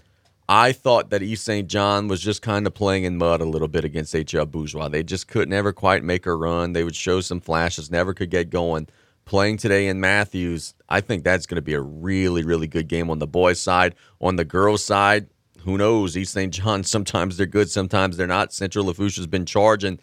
I 0.49 0.73
thought 0.73 1.11
that 1.11 1.23
East 1.23 1.45
St. 1.45 1.69
John 1.69 2.09
was 2.09 2.21
just 2.21 2.43
kind 2.43 2.67
of 2.67 2.75
playing 2.75 3.05
in 3.05 3.17
mud 3.17 3.41
a 3.41 3.45
little 3.47 3.69
bit 3.69 3.85
against 3.85 4.15
HL 4.15 4.51
Bourgeois. 4.51 4.89
They 4.89 5.03
just 5.03 5.29
could 5.29 5.49
never 5.49 5.73
quite 5.73 6.03
make 6.03 6.27
a 6.27 6.35
run. 6.35 6.73
They 6.73 6.85
would 6.85 6.97
show 6.97 7.21
some 7.21 7.41
flashes, 7.41 7.91
never 7.91 8.13
could 8.13 8.31
get 8.31 8.51
going 8.51 8.89
playing 9.25 9.57
today 9.57 9.89
in 9.89 10.01
Mathews, 10.01 10.75
I 10.89 11.01
think 11.01 11.25
that's 11.25 11.47
going 11.47 11.57
to 11.57 11.63
be 11.63 11.75
a 11.75 11.81
really, 11.81 12.43
really 12.43 12.67
good 12.67 12.89
game 12.89 13.11
on 13.11 13.19
the 13.19 13.27
boys' 13.27 13.61
side. 13.61 13.95
On 14.21 14.37
the 14.37 14.45
girls' 14.45 14.85
side, 14.85 15.29
who 15.61 15.79
knows? 15.79 16.17
East 16.17 16.33
St. 16.33 16.53
John, 16.53 16.85
sometimes 16.85 17.37
they're 17.37 17.47
good, 17.47 17.71
sometimes 17.71 18.17
they're 18.17 18.27
not. 18.27 18.53
Central 18.53 18.87
Lafourche 18.87 19.17
has 19.17 19.27
been 19.27 19.47
charging. 19.47 19.99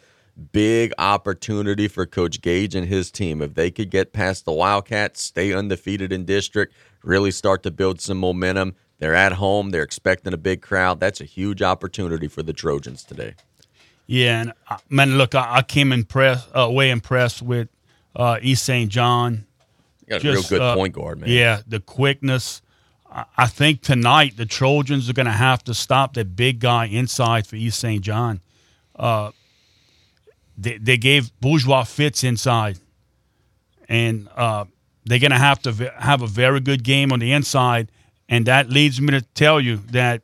Big 0.53 0.93
opportunity 0.97 1.87
for 1.87 2.05
Coach 2.05 2.41
Gage 2.41 2.73
and 2.73 2.87
his 2.87 3.11
team. 3.11 3.41
If 3.41 3.53
they 3.53 3.69
could 3.69 3.89
get 3.89 4.13
past 4.13 4.45
the 4.45 4.53
Wildcats, 4.53 5.21
stay 5.21 5.53
undefeated 5.53 6.11
in 6.11 6.25
district, 6.25 6.73
really 7.03 7.31
start 7.31 7.63
to 7.63 7.71
build 7.71 7.99
some 7.99 8.17
momentum. 8.17 8.75
They're 8.99 9.15
at 9.15 9.33
home. 9.33 9.71
They're 9.71 9.83
expecting 9.83 10.33
a 10.33 10.37
big 10.37 10.61
crowd. 10.61 10.99
That's 10.99 11.21
a 11.21 11.25
huge 11.25 11.61
opportunity 11.61 12.27
for 12.27 12.43
the 12.43 12.53
Trojans 12.53 13.03
today. 13.03 13.35
Yeah, 14.07 14.41
and 14.41 14.53
uh, 14.69 14.77
man, 14.89 15.17
look, 15.17 15.35
I, 15.35 15.57
I 15.57 15.61
came 15.63 15.91
impressed, 15.91 16.49
uh, 16.53 16.69
way 16.69 16.91
impressed 16.91 17.41
with 17.41 17.69
uh, 18.15 18.39
East 18.41 18.63
St. 18.63 18.89
John. 18.89 19.45
You 20.01 20.07
got 20.07 20.21
Just, 20.21 20.51
a 20.51 20.55
real 20.55 20.59
good 20.59 20.65
uh, 20.65 20.75
point 20.75 20.93
guard, 20.93 21.21
man. 21.21 21.29
Yeah, 21.29 21.61
the 21.67 21.79
quickness. 21.79 22.61
I 23.37 23.47
think 23.47 23.81
tonight 23.81 24.37
the 24.37 24.45
Trojans 24.45 25.09
are 25.09 25.13
going 25.13 25.25
to 25.25 25.31
have 25.33 25.65
to 25.65 25.73
stop 25.73 26.13
that 26.13 26.35
big 26.35 26.59
guy 26.59 26.85
inside 26.85 27.45
for 27.45 27.57
East 27.57 27.79
St. 27.79 28.01
John. 28.01 28.39
Uh, 28.95 29.31
they, 30.57 30.77
they 30.77 30.95
gave 30.95 31.37
Bourgeois 31.41 31.83
fits 31.83 32.23
inside, 32.23 32.79
and 33.89 34.29
uh, 34.33 34.63
they're 35.03 35.19
going 35.19 35.31
to 35.31 35.37
have 35.37 35.61
to 35.63 35.93
have 35.97 36.21
a 36.21 36.27
very 36.27 36.61
good 36.61 36.83
game 36.83 37.11
on 37.11 37.19
the 37.19 37.33
inside. 37.33 37.91
And 38.29 38.45
that 38.45 38.69
leads 38.69 39.01
me 39.01 39.11
to 39.11 39.21
tell 39.21 39.59
you 39.59 39.77
that 39.91 40.21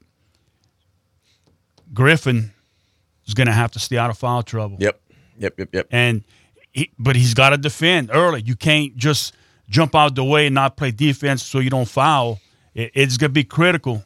Griffin 1.94 2.54
is 3.26 3.34
going 3.34 3.48
to 3.48 3.54
have 3.54 3.72
to 3.72 3.80
stay 3.80 3.98
out 3.98 4.10
of 4.10 4.18
foul 4.18 4.44
trouble. 4.44 4.78
Yep, 4.80 5.02
yep, 5.38 5.60
yep, 5.60 5.70
yep. 5.74 5.88
And 5.92 6.24
he, 6.78 6.92
but 7.00 7.16
he's 7.16 7.34
got 7.34 7.50
to 7.50 7.58
defend 7.58 8.12
early. 8.14 8.42
You 8.44 8.56
can't 8.56 8.96
just 8.96 9.36
jump 9.70 9.96
out 9.96 10.16
the 10.16 10.24
way 10.24 10.46
and 10.46 10.56
not 10.56 10.78
play 10.78 10.92
defense 10.92 11.44
so 11.44 11.60
you 11.60 11.70
don't 11.70 11.88
foul. 11.88 12.40
It, 12.74 12.92
it's 12.94 13.18
going 13.18 13.30
to 13.30 13.34
be 13.34 13.44
critical 13.44 14.04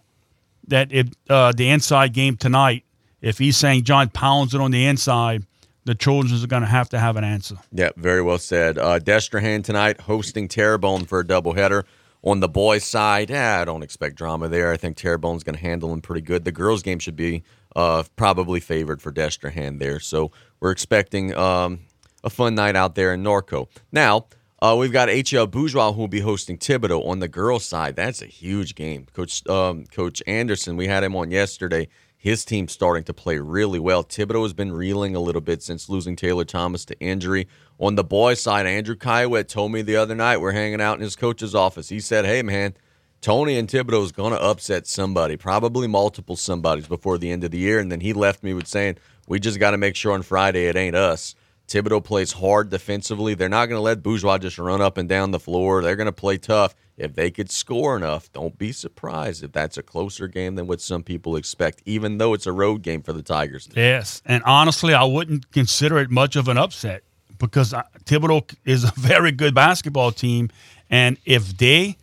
that 0.68 0.92
if 0.92 1.10
uh, 1.30 1.52
the 1.52 1.70
inside 1.70 2.14
game 2.14 2.38
tonight, 2.38 2.86
if 3.22 3.38
he's 3.38 3.58
saying 3.58 3.84
John 3.84 4.10
pounds 4.10 4.56
it 4.56 4.62
on 4.62 4.72
the 4.72 4.86
inside, 4.86 5.46
the 5.84 5.96
Trojans 5.96 6.44
are 6.44 6.48
going 6.48 6.62
to 6.62 6.68
have 6.68 6.90
to 6.90 7.00
have 7.00 7.18
an 7.18 7.24
answer. 7.24 7.58
Yeah, 7.72 7.90
very 7.98 8.22
well 8.22 8.38
said. 8.38 8.78
Uh, 8.78 9.00
Destrehan 9.00 9.64
tonight 9.64 10.02
hosting 10.02 10.48
Terrebonne 10.48 11.06
for 11.06 11.20
a 11.20 11.26
doubleheader. 11.26 11.84
On 12.24 12.40
the 12.40 12.48
boys' 12.48 12.84
side, 12.84 13.32
I 13.32 13.66
don't 13.66 13.82
expect 13.82 14.16
drama 14.16 14.48
there. 14.48 14.72
I 14.72 14.78
think 14.78 14.96
Terrebonne's 14.96 15.44
going 15.44 15.56
to 15.56 15.62
handle 15.62 15.92
him 15.92 16.02
pretty 16.02 16.22
good. 16.22 16.46
The 16.46 16.52
girls' 16.52 16.84
game 16.84 17.00
should 17.00 17.16
be 17.16 17.44
uh, 17.76 18.04
probably 18.16 18.60
favored 18.60 19.02
for 19.02 19.12
Destrehan 19.12 19.80
there. 19.80 20.00
So 20.00 20.32
we're 20.60 20.70
expecting 20.70 21.36
um, 21.36 21.80
a 22.24 22.30
fun 22.30 22.56
night 22.56 22.76
out 22.76 22.96
there 22.96 23.14
in 23.14 23.24
Norco. 23.24 23.68
Now, 23.92 24.28
uh, 24.62 24.76
we've 24.78 24.92
got 24.92 25.10
HL 25.10 25.50
Bourgeois 25.50 25.92
who 25.92 26.02
will 26.02 26.08
be 26.08 26.20
hosting 26.20 26.58
Thibodaux 26.58 27.08
on 27.08 27.20
the 27.20 27.28
girls' 27.28 27.66
side. 27.66 27.96
That's 27.96 28.22
a 28.22 28.28
huge 28.28 28.76
game. 28.76 29.08
Coach 29.14 29.48
um, 29.50 29.86
Coach 29.88 30.22
Anderson, 30.28 30.78
we 30.78 30.88
had 30.88 31.04
him 31.04 31.16
on 31.16 31.32
yesterday. 31.32 31.88
his 32.16 32.46
team's 32.46 32.72
starting 32.72 33.04
to 33.06 33.14
play 33.14 33.40
really 33.40 33.80
well. 33.80 34.04
Thibodaux 34.04 34.44
has 34.44 34.54
been 34.54 34.72
reeling 34.72 35.16
a 35.16 35.20
little 35.20 35.42
bit 35.42 35.64
since 35.64 35.90
losing 35.90 36.16
Taylor 36.16 36.46
Thomas 36.46 36.86
to 36.86 37.00
injury. 37.00 37.48
On 37.80 37.96
the 37.96 38.04
boys' 38.04 38.40
side, 38.40 38.68
Andrew 38.68 38.96
Kywet 38.96 39.48
told 39.48 39.72
me 39.72 39.82
the 39.82 39.96
other 39.96 40.14
night 40.14 40.38
we're 40.38 40.52
hanging 40.52 40.82
out 40.82 40.98
in 40.98 41.04
his 41.04 41.16
coach's 41.16 41.56
office. 41.56 41.90
He 41.90 42.00
said, 42.00 42.26
"Hey, 42.26 42.44
man." 42.44 42.76
Tony 43.22 43.56
and 43.56 43.70
Thibodaux 43.70 44.04
is 44.04 44.12
going 44.12 44.32
to 44.34 44.42
upset 44.42 44.88
somebody, 44.88 45.38
probably 45.38 45.88
multiple 45.88 46.36
somebodies 46.36 46.88
before 46.88 47.20
the 47.20 47.30
end 47.30 47.44
of 47.44 47.52
the 47.52 47.60
year. 47.60 47.78
And 47.78 47.92
then 47.92 48.00
he 48.00 48.14
left 48.14 48.42
me 48.42 48.56
with 48.56 48.66
saying, 48.66 48.98
we 49.28 49.40
just 49.40 49.60
got 49.60 49.72
to 49.72 49.78
make 49.78 49.96
sure 49.96 50.14
on 50.14 50.24
Friday 50.24 50.66
it 50.66 50.76
ain't 50.76 50.96
us. 50.96 51.36
Thibodaux 51.68 52.04
plays 52.04 52.34
hard 52.34 52.70
defensively. 52.70 53.34
They're 53.34 53.50
not 53.50 53.68
going 53.68 53.78
to 53.78 53.84
let 53.84 54.04
Bourgeois 54.04 54.38
just 54.38 54.58
run 54.58 54.82
up 54.82 54.98
and 54.98 55.08
down 55.08 55.32
the 55.32 55.40
floor. 55.40 55.82
They're 55.82 55.96
going 55.96 56.06
to 56.06 56.12
play 56.12 56.38
tough. 56.38 56.76
If 56.98 57.16
they 57.16 57.32
could 57.32 57.50
score 57.50 57.96
enough, 57.96 58.32
don't 58.34 58.58
be 58.58 58.72
surprised 58.72 59.44
if 59.44 59.54
that's 59.54 59.78
a 59.78 59.84
closer 59.84 60.28
game 60.28 60.56
than 60.56 60.68
what 60.68 60.82
some 60.82 61.02
people 61.02 61.36
expect, 61.36 61.82
even 61.86 62.18
though 62.18 62.34
it's 62.34 62.46
a 62.46 62.52
road 62.52 62.82
game 62.82 63.02
for 63.02 63.14
the 63.14 63.24
Tigers. 63.24 63.70
Yes. 63.76 64.22
And 64.26 64.44
honestly, 64.44 64.94
I 64.94 65.06
wouldn't 65.06 65.52
consider 65.52 65.98
it 65.98 66.12
much 66.12 66.36
of 66.36 66.48
an 66.48 66.58
upset 66.58 67.04
because 67.40 67.74
uh, 67.74 67.84
Thibodaux 68.04 68.54
is 68.66 68.84
a 68.84 68.94
very 68.98 69.32
good 69.32 69.56
basketball 69.56 70.12
team. 70.12 70.50
And 70.90 71.18
if 71.26 71.58
they 71.58 71.98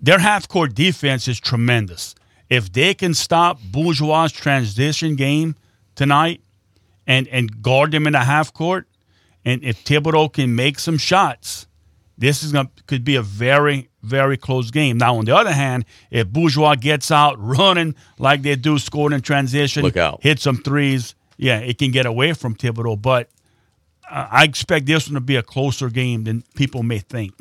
their 0.00 0.18
half 0.18 0.46
court 0.48 0.74
defense 0.74 1.26
is 1.26 1.40
tremendous. 1.40 2.14
If 2.48 2.72
they 2.72 2.94
can 2.94 3.14
stop 3.14 3.58
Bourgeois' 3.60 4.28
transition 4.28 5.16
game 5.16 5.56
tonight 5.94 6.40
and, 7.06 7.28
and 7.28 7.62
guard 7.62 7.92
them 7.92 8.06
in 8.06 8.12
the 8.12 8.20
half 8.20 8.52
court, 8.52 8.88
and 9.44 9.62
if 9.62 9.84
Thibodaux 9.84 10.32
can 10.32 10.54
make 10.54 10.78
some 10.78 10.98
shots, 10.98 11.66
this 12.18 12.42
is 12.42 12.52
gonna 12.52 12.70
could 12.86 13.04
be 13.04 13.16
a 13.16 13.22
very 13.22 13.88
very 14.02 14.36
close 14.36 14.70
game. 14.70 14.98
Now, 14.98 15.16
on 15.16 15.24
the 15.24 15.36
other 15.36 15.52
hand, 15.52 15.84
if 16.10 16.28
Bourgeois 16.28 16.76
gets 16.76 17.10
out 17.10 17.36
running 17.38 17.94
like 18.18 18.42
they 18.42 18.56
do, 18.56 18.78
scoring 18.78 19.14
in 19.14 19.20
transition, 19.20 19.82
Look 19.82 19.96
out. 19.96 20.22
hit 20.22 20.40
some 20.40 20.56
threes, 20.56 21.14
yeah, 21.36 21.58
it 21.58 21.78
can 21.78 21.90
get 21.90 22.06
away 22.06 22.32
from 22.32 22.54
Thibodaux. 22.54 23.00
But 23.00 23.28
uh, 24.10 24.28
I 24.30 24.44
expect 24.44 24.86
this 24.86 25.08
one 25.08 25.14
to 25.14 25.20
be 25.20 25.36
a 25.36 25.42
closer 25.42 25.90
game 25.90 26.24
than 26.24 26.42
people 26.54 26.82
may 26.82 26.98
think. 27.00 27.34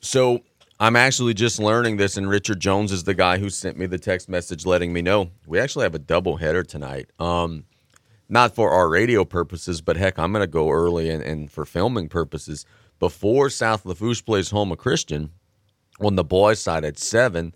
So 0.00 0.40
I'm 0.80 0.96
actually 0.96 1.34
just 1.34 1.58
learning 1.58 1.96
this, 1.96 2.16
and 2.16 2.28
Richard 2.28 2.60
Jones 2.60 2.92
is 2.92 3.04
the 3.04 3.14
guy 3.14 3.38
who 3.38 3.50
sent 3.50 3.76
me 3.76 3.86
the 3.86 3.98
text 3.98 4.28
message 4.28 4.66
letting 4.66 4.92
me 4.92 5.02
know 5.02 5.30
we 5.46 5.58
actually 5.58 5.84
have 5.84 5.94
a 5.94 5.98
double 6.00 6.36
header 6.36 6.62
tonight. 6.62 7.10
Um, 7.18 7.64
not 8.28 8.54
for 8.54 8.70
our 8.70 8.88
radio 8.88 9.24
purposes, 9.24 9.80
but 9.80 9.96
heck, 9.96 10.18
I'm 10.18 10.32
going 10.32 10.42
to 10.42 10.46
go 10.46 10.70
early 10.70 11.10
and, 11.10 11.22
and 11.22 11.50
for 11.50 11.64
filming 11.64 12.08
purposes. 12.08 12.64
Before 12.98 13.50
South 13.50 13.84
Lafourche 13.84 14.24
plays 14.24 14.50
home 14.50 14.68
Houma 14.68 14.76
Christian, 14.76 15.30
on 16.00 16.16
the 16.16 16.24
boys' 16.24 16.60
side 16.60 16.84
at 16.84 16.98
seven, 16.98 17.54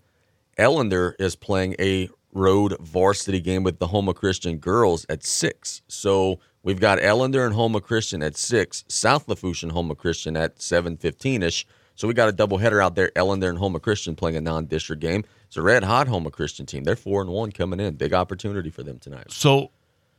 Ellender 0.57 1.13
is 1.19 1.35
playing 1.35 1.75
a 1.79 2.09
road 2.31 2.75
varsity 2.79 3.39
game 3.39 3.63
with 3.63 3.79
the 3.79 3.87
Houma 3.87 4.13
Christian 4.13 4.57
girls 4.57 5.05
at 5.09 5.25
six. 5.25 5.81
So 5.87 6.39
we've 6.61 6.79
got 6.79 6.99
Ellender 6.99 7.45
and 7.45 7.55
Houma 7.55 7.81
Christian 7.81 8.21
at 8.21 8.37
six, 8.37 8.83
South 8.87 9.27
Lafourche 9.27 9.63
and 9.63 9.71
Houma 9.71 9.95
Christian 9.95 10.37
at 10.37 10.61
seven 10.61 10.97
fifteen 10.97 11.41
ish. 11.41 11.65
So 11.95 12.07
we 12.07 12.13
got 12.13 12.29
a 12.29 12.33
doubleheader 12.33 12.81
out 12.81 12.95
there. 12.95 13.11
Ellender 13.15 13.49
and 13.49 13.57
Houma 13.57 13.79
Christian 13.79 14.15
playing 14.15 14.37
a 14.37 14.41
non-district 14.41 15.01
game. 15.01 15.25
It's 15.47 15.57
a 15.57 15.61
red 15.61 15.83
hot 15.83 16.07
Houma 16.07 16.31
Christian 16.31 16.65
team. 16.65 16.83
They're 16.83 16.95
four 16.95 17.21
and 17.21 17.31
one 17.31 17.51
coming 17.51 17.79
in. 17.79 17.95
Big 17.95 18.13
opportunity 18.13 18.69
for 18.69 18.83
them 18.83 18.99
tonight. 18.99 19.31
So, 19.31 19.71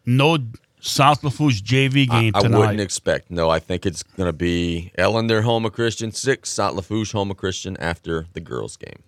no 0.06 0.38
South 0.80 1.22
Lafourche 1.22 1.62
JV 1.62 2.08
game 2.08 2.32
I, 2.34 2.38
I 2.38 2.42
tonight. 2.42 2.58
wouldn't 2.58 2.80
expect. 2.80 3.30
No, 3.30 3.50
I 3.50 3.58
think 3.58 3.84
it's 3.84 4.02
going 4.02 4.28
to 4.28 4.32
be 4.32 4.92
Ellender 4.98 5.42
Houma 5.42 5.70
Christian 5.70 6.10
six, 6.12 6.50
South 6.50 6.74
Lafourche 6.74 7.12
home 7.12 7.28
Houma 7.28 7.34
Christian 7.34 7.76
after 7.78 8.26
the 8.32 8.40
girls 8.40 8.76
game. 8.76 9.02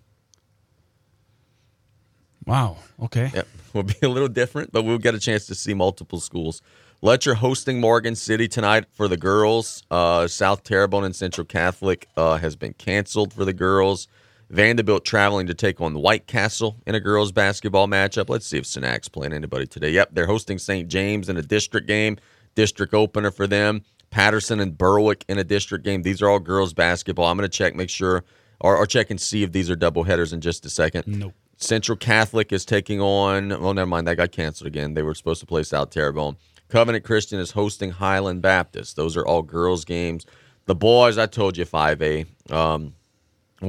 wow. 2.47 2.77
Okay. 3.03 3.31
Yep, 3.35 3.49
will 3.73 3.83
be 3.85 3.95
a 4.03 4.09
little 4.09 4.29
different, 4.29 4.73
but 4.73 4.83
we'll 4.83 4.99
get 4.99 5.15
a 5.15 5.19
chance 5.21 5.47
to 5.47 5.55
see 5.55 5.75
multiple 5.75 6.21
schools. 6.21 6.63
Lutcher 7.03 7.35
hosting 7.35 7.81
Morgan 7.81 8.15
City 8.15 8.47
tonight 8.47 8.85
for 8.93 9.09
the 9.09 9.17
girls. 9.17 9.83
Uh, 9.91 10.29
South 10.29 10.63
Terrebonne 10.63 11.05
and 11.05 11.17
Central 11.17 11.45
Catholic 11.45 12.07
uh, 12.17 12.37
has 12.37 12.55
been 12.55 12.75
canceled 12.75 13.33
for 13.33 13.45
the 13.45 13.53
girls. 13.53 14.07
Vanderbilt 14.53 15.07
traveling 15.07 15.47
to 15.47 15.55
take 15.55 15.81
on 15.81 15.95
White 15.95 16.27
Castle 16.27 16.77
in 16.87 16.95
a 16.95 17.01
girls 17.01 17.33
basketball 17.33 17.89
matchup. 17.89 18.29
Let's 18.29 18.47
see 18.47 18.59
if 18.59 18.65
Synac's 18.65 19.09
playing 19.09 19.33
anybody 19.33 19.67
today. 19.67 19.91
Yep, 19.91 20.11
they're 20.13 20.27
hosting 20.27 20.59
St. 20.59 20.89
James 20.89 21.31
in 21.31 21.39
a 21.39 21.43
district 21.43 21.87
game, 21.87 22.19
district 22.55 22.93
opener 22.93 23.31
for 23.31 23.47
them. 23.47 23.83
Patterson 24.11 24.61
and 24.61 24.77
Berwick 24.77 25.25
in 25.27 25.39
a 25.39 25.45
district 25.45 25.87
game. 25.87 26.03
These 26.03 26.21
are 26.21 26.29
all 26.29 26.39
girls 26.39 26.75
basketball. 26.75 27.29
I'm 27.29 27.39
going 27.39 27.49
to 27.49 27.57
check, 27.57 27.75
make 27.75 27.89
sure, 27.89 28.25
or, 28.61 28.77
or 28.77 28.85
check 28.85 29.11
and 29.11 29.19
see 29.19 29.43
if 29.43 29.53
these 29.53 29.71
are 29.71 29.75
double 29.75 30.03
headers 30.03 30.35
in 30.35 30.43
just 30.43 30.67
a 30.67 30.71
second. 30.71 31.05
Nope. 31.07 31.33
Central 31.57 31.97
Catholic 31.97 32.53
is 32.53 32.67
taking 32.67 33.01
on. 33.01 33.53
Oh, 33.53 33.73
never 33.73 33.87
mind. 33.87 34.07
That 34.07 34.17
got 34.17 34.33
canceled 34.33 34.67
again. 34.67 34.93
They 34.93 35.03
were 35.03 35.15
supposed 35.15 35.41
to 35.41 35.47
play 35.47 35.63
South 35.63 35.89
Terrebonne. 35.89 36.37
Covenant 36.69 37.05
Christian 37.05 37.41
is 37.41 37.53
hosting 37.53 37.91
Highland 37.91 38.43
Baptist. 38.43 38.97
Those 38.97 39.17
are 39.17 39.25
all 39.27 39.41
girls' 39.41 39.87
games. 39.87 40.27
The 40.67 40.75
boys, 40.75 41.17
I 41.17 41.25
told 41.25 41.57
you, 41.57 41.65
5A. 41.65 42.53
Um, 42.53 42.95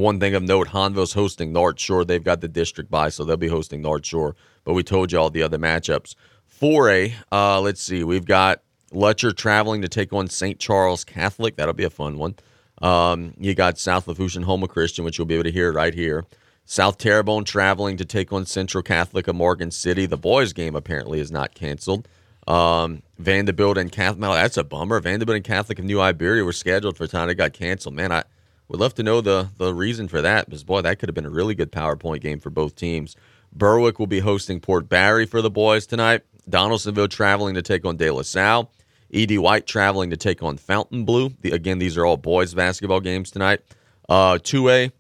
one 0.02 0.20
thing 0.20 0.36
of 0.36 0.44
note, 0.44 0.70
Hahnville's 0.70 1.14
hosting 1.14 1.54
North 1.54 1.80
Shore. 1.80 2.04
They've 2.04 2.24
got 2.24 2.42
the 2.42 2.48
district 2.48 2.90
by, 2.90 3.10
so 3.10 3.24
they'll 3.24 3.38
be 3.38 3.48
hosting 3.48 3.82
North 3.82 4.06
Shore. 4.06 4.36
But 4.64 4.74
we 4.74 4.84
told 4.84 5.12
you 5.12 5.20
all 5.20 5.30
the 5.30 5.44
other 5.44 5.58
matchups. 5.58 6.16
4A, 6.60 7.14
uh, 7.32 7.62
let's 7.62 7.82
see. 7.82 8.04
We've 8.04 8.26
got 8.26 8.62
Lutcher 8.92 9.36
traveling 9.36 9.82
to 9.82 9.88
take 9.88 10.14
on 10.14 10.28
St. 10.28 10.60
Charles 10.60 11.04
Catholic. 11.04 11.56
That'll 11.56 11.74
be 11.74 11.84
a 11.84 11.90
fun 11.90 12.18
one. 12.18 12.36
Um, 12.82 13.34
you 13.40 13.56
got 13.56 13.78
South 13.78 14.08
Lafourche 14.08 14.36
and 14.36 14.46
Houma 14.46 14.68
Christian, 14.68 15.06
which 15.06 15.18
you'll 15.18 15.28
be 15.28 15.36
able 15.36 15.46
to 15.46 15.52
hear 15.52 15.72
right 15.72 15.94
here. 15.94 16.26
South 16.66 16.98
Terrebonne 16.98 17.44
traveling 17.44 17.98
to 17.98 18.06
take 18.06 18.32
on 18.32 18.46
Central 18.46 18.82
Catholic 18.82 19.28
of 19.28 19.36
Morgan 19.36 19.72
City. 19.72 20.06
The 20.06 20.18
boys' 20.18 20.54
game 20.54 20.76
apparently 20.76 21.20
is 21.20 21.32
not 21.32 21.54
canceled. 21.54 22.08
Um, 22.48 23.04
Vanderbilt 23.18 23.78
and 23.78 23.92
Catholic. 23.92 24.22
Well, 24.22 24.34
that's 24.34 24.58
a 24.58 24.64
bummer. 24.64 25.00
Vanderbilt 25.00 25.36
and 25.36 25.46
Catholic 25.46 25.80
of 25.80 25.86
New 25.86 26.00
Iberia 26.00 26.44
were 26.44 26.54
scheduled 26.54 26.98
for 26.98 27.08
time. 27.08 27.30
It 27.30 27.36
got 27.36 27.54
canceled. 27.54 27.96
Man, 27.96 28.12
I 28.12 28.24
would 28.68 28.80
love 28.80 28.94
to 28.96 29.04
know 29.04 29.22
the 29.22 29.50
the 29.58 29.74
reason 29.74 30.08
for 30.08 30.22
that. 30.22 30.46
Because 30.46 30.64
boy, 30.64 30.82
that 30.82 31.00
could 31.00 31.10
have 31.10 31.16
been 31.16 31.26
a 31.26 31.30
really 31.30 31.56
good 31.56 31.72
PowerPoint 31.72 32.22
game 32.22 32.40
for 32.40 32.50
both 32.50 32.76
teams. 32.76 33.16
Berwick 33.52 34.00
will 34.00 34.08
be 34.08 34.20
hosting 34.20 34.60
Port 34.60 34.90
Barre 34.90 35.26
for 35.26 35.42
the 35.42 35.52
boys 35.52 35.86
tonight. 35.86 36.22
Donaldsonville 36.50 37.08
traveling 37.08 37.54
to 37.56 37.62
take 37.62 37.86
on 37.86 37.98
De 37.98 38.10
La 38.10 38.24
Salle. 38.24 38.72
Ed 39.14 39.38
White 39.38 39.68
traveling 39.68 40.10
to 40.10 40.18
take 40.18 40.42
on 40.42 40.58
Fontainebleau. 40.58 41.30
The, 41.42 41.52
again, 41.52 41.78
these 41.78 41.98
are 41.98 42.06
all 42.06 42.18
boys 42.18 42.54
basketball 42.54 43.00
games 43.00 43.30
tonight. 43.30 43.62
Uh, 44.10 44.40
2A, 44.42 44.92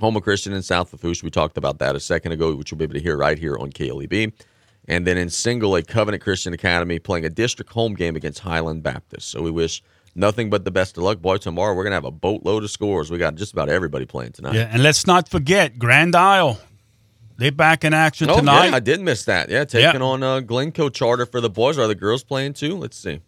Houma 0.00 0.20
Christian 0.20 0.52
and 0.52 0.64
South 0.64 0.92
Lafourche. 0.92 1.22
We 1.22 1.30
talked 1.30 1.56
about 1.56 1.78
that 1.78 1.96
a 1.96 2.00
second 2.00 2.32
ago, 2.32 2.54
which 2.54 2.70
you'll 2.70 2.78
be 2.78 2.84
able 2.84 2.94
to 2.94 3.00
hear 3.00 3.16
right 3.16 3.38
here 3.38 3.56
on 3.56 3.70
KLEB. 3.70 4.32
And 4.86 5.06
then 5.06 5.16
in 5.16 5.30
single, 5.30 5.74
a 5.76 5.82
Covenant 5.82 6.22
Christian 6.22 6.52
Academy 6.52 6.98
playing 6.98 7.24
a 7.24 7.30
district 7.30 7.72
home 7.72 7.94
game 7.94 8.16
against 8.16 8.40
Highland 8.40 8.82
Baptist. 8.82 9.30
So 9.30 9.42
we 9.42 9.50
wish 9.50 9.82
nothing 10.18 10.50
but 10.50 10.64
the 10.64 10.70
best 10.70 10.96
of 10.98 11.04
luck. 11.04 11.20
Boy, 11.20 11.36
tomorrow 11.38 11.74
we're 11.74 11.84
going 11.84 11.92
to 11.92 11.96
have 11.96 12.04
a 12.04 12.10
boatload 12.10 12.64
of 12.64 12.70
scores. 12.70 13.10
We 13.10 13.18
got 13.18 13.36
just 13.36 13.52
about 13.52 13.68
everybody 13.68 14.04
playing 14.04 14.32
tonight. 14.32 14.54
Yeah, 14.54 14.68
and 14.70 14.82
let's 14.82 15.06
not 15.06 15.28
forget 15.28 15.78
Grand 15.78 16.14
Isle. 16.14 16.58
They 17.38 17.50
back 17.50 17.84
in 17.84 17.94
action 17.94 18.28
Oh, 18.28 18.36
tonight. 18.38 18.70
yeah, 18.70 18.76
I 18.76 18.80
did 18.80 19.00
miss 19.00 19.24
that. 19.26 19.48
Yeah, 19.48 19.64
taking 19.64 20.02
on 20.02 20.22
uh, 20.24 20.40
Glencoe 20.40 20.88
Charter 20.88 21.24
for 21.24 21.40
the 21.40 21.48
boys. 21.48 21.78
Are 21.78 21.86
the 21.86 21.94
girls 21.94 22.24
playing 22.24 22.54
too? 22.54 22.76
Let's 22.76 22.96
see. 22.98 23.20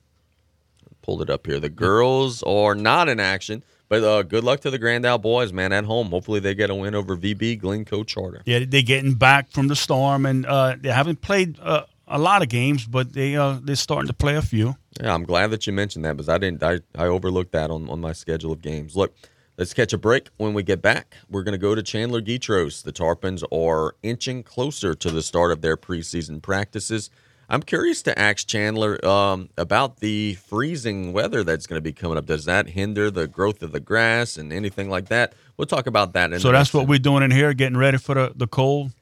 Pulled 1.02 1.23
it 1.23 1.30
up 1.30 1.47
here. 1.47 1.61
The 1.61 1.68
girls 1.68 2.42
are 2.42 2.75
not 2.75 3.09
in 3.09 3.20
action, 3.20 3.62
but 3.88 4.02
uh, 4.02 4.23
good 4.25 4.42
luck 4.44 4.61
to 4.61 4.70
the 4.70 4.78
Grand 4.78 5.06
Isle 5.06 5.18
boys, 5.18 5.52
man, 5.52 5.73
at 5.73 5.85
home. 5.85 6.09
Hopefully 6.11 6.40
they 6.40 6.54
get 6.56 6.70
a 6.70 6.75
win 6.75 6.94
over 6.97 7.16
VB 7.16 7.59
Glencoe 7.61 8.02
Charter. 8.04 8.42
Yeah, 8.47 8.64
they're 8.66 8.82
getting 8.82 9.14
back 9.14 9.50
from 9.50 9.68
the 9.68 9.76
storm, 9.76 10.26
and 10.26 10.44
uh, 10.44 10.76
they 10.78 10.90
haven't 10.90 11.23
played 11.23 11.59
uh, 11.61 11.85
a 12.11 12.19
lot 12.19 12.43
of 12.43 12.49
games, 12.49 12.87
but 12.87 13.12
they 13.12 13.37
uh, 13.37 13.59
they're 13.62 13.76
starting 13.76 14.09
to 14.09 14.12
play 14.12 14.37
a 14.37 14.43
few. 14.43 14.76
Yeah, 15.00 15.14
I'm 15.14 15.25
glad 15.25 15.50
that 15.52 15.67
you 15.67 15.73
mentioned 15.73 16.05
that 16.05 16.17
because 16.17 16.29
I 16.29 16.38
didn't. 16.38 16.62
I, 16.62 16.81
I 16.95 17.07
overlooked 17.07 17.52
that 17.52 17.71
on, 17.71 17.88
on 17.88 18.00
my 18.00 18.12
schedule 18.12 18.52
of 18.52 18.61
games. 18.61 18.97
Look, 18.97 19.14
let's 19.57 19.73
catch 19.73 19.93
a 19.93 19.99
break. 19.99 20.29
When 20.37 20.52
we 20.52 20.62
get 20.62 20.83
back, 20.83 21.14
we're 21.31 21.45
going 21.45 21.52
to 21.52 21.59
go 21.59 21.75
to 21.75 21.83
Chandler 21.83 22.21
Guidroz. 22.21 22.83
The 22.83 22.93
Tarpons 22.93 23.45
are 23.52 23.95
inching 24.02 24.43
closer 24.43 24.95
to 24.95 25.11
the 25.11 25.23
start 25.23 25.52
of 25.52 25.62
their 25.62 25.76
preseason 25.76 26.43
practices. 26.43 27.09
I'm 27.49 27.62
curious 27.62 28.02
to 28.02 28.17
ask 28.17 28.47
Chandler 28.47 29.05
um, 29.05 29.49
about 29.59 29.97
the 29.97 30.35
freezing 30.35 31.12
weather 31.12 31.43
that's 31.43 31.67
going 31.67 31.79
to 31.79 31.83
be 31.83 31.93
coming 31.93 32.17
up. 32.17 32.26
Does 32.26 32.45
that 32.45 32.69
hinder 32.69 33.11
the 33.11 33.26
growth 33.26 33.62
of 33.64 33.73
the 33.73 33.81
grass 33.81 34.37
and 34.37 34.52
anything 34.52 34.88
like 34.88 35.09
that? 35.09 35.35
We'll 35.57 35.67
talk 35.67 35.88
about 35.88 36.12
that. 36.12 36.33
In 36.33 36.38
So 36.38 36.52
that's 36.52 36.73
what 36.73 36.87
we're 36.87 37.00
doing 37.00 37.25
in 37.25 37.33
here, 37.33 37.52
getting 37.52 37.76
ready 37.76 37.99
for 37.99 38.14
the, 38.14 38.33
the 38.37 38.47
cold. 38.47 38.93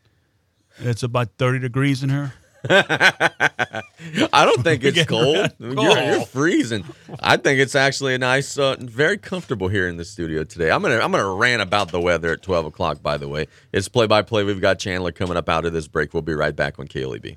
It's 0.78 1.02
about 1.02 1.28
30 1.36 1.58
degrees 1.58 2.02
in 2.02 2.08
here. 2.08 2.32
I 2.68 3.82
don't 4.32 4.62
think 4.62 4.84
it's 4.84 4.94
Getting 4.94 5.06
cold. 5.06 5.52
You're, 5.60 6.02
you're 6.02 6.26
freezing. 6.26 6.84
I 7.20 7.36
think 7.36 7.60
it's 7.60 7.74
actually 7.74 8.14
a 8.14 8.18
nice, 8.18 8.58
uh, 8.58 8.76
very 8.80 9.16
comfortable 9.18 9.68
here 9.68 9.88
in 9.88 9.96
the 9.96 10.04
studio 10.04 10.44
today. 10.44 10.70
I'm 10.70 10.82
gonna 10.82 10.98
I'm 10.98 11.12
gonna 11.12 11.32
rant 11.32 11.62
about 11.62 11.92
the 11.92 12.00
weather 12.00 12.32
at 12.32 12.42
12 12.42 12.66
o'clock. 12.66 13.02
By 13.02 13.16
the 13.16 13.28
way, 13.28 13.46
it's 13.72 13.88
play 13.88 14.06
by 14.06 14.22
play. 14.22 14.44
We've 14.44 14.60
got 14.60 14.78
Chandler 14.78 15.12
coming 15.12 15.36
up 15.36 15.48
out 15.48 15.64
of 15.66 15.72
this 15.72 15.86
break. 15.86 16.12
We'll 16.14 16.22
be 16.22 16.34
right 16.34 16.54
back 16.54 16.78
on 16.78 16.88
KLEB. 16.88 17.36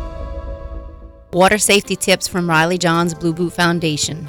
Water 1.33 1.57
safety 1.57 1.95
tips 1.95 2.27
from 2.27 2.49
Riley 2.49 2.77
Johns 2.77 3.13
Blue 3.13 3.31
Boot 3.31 3.53
Foundation. 3.53 4.25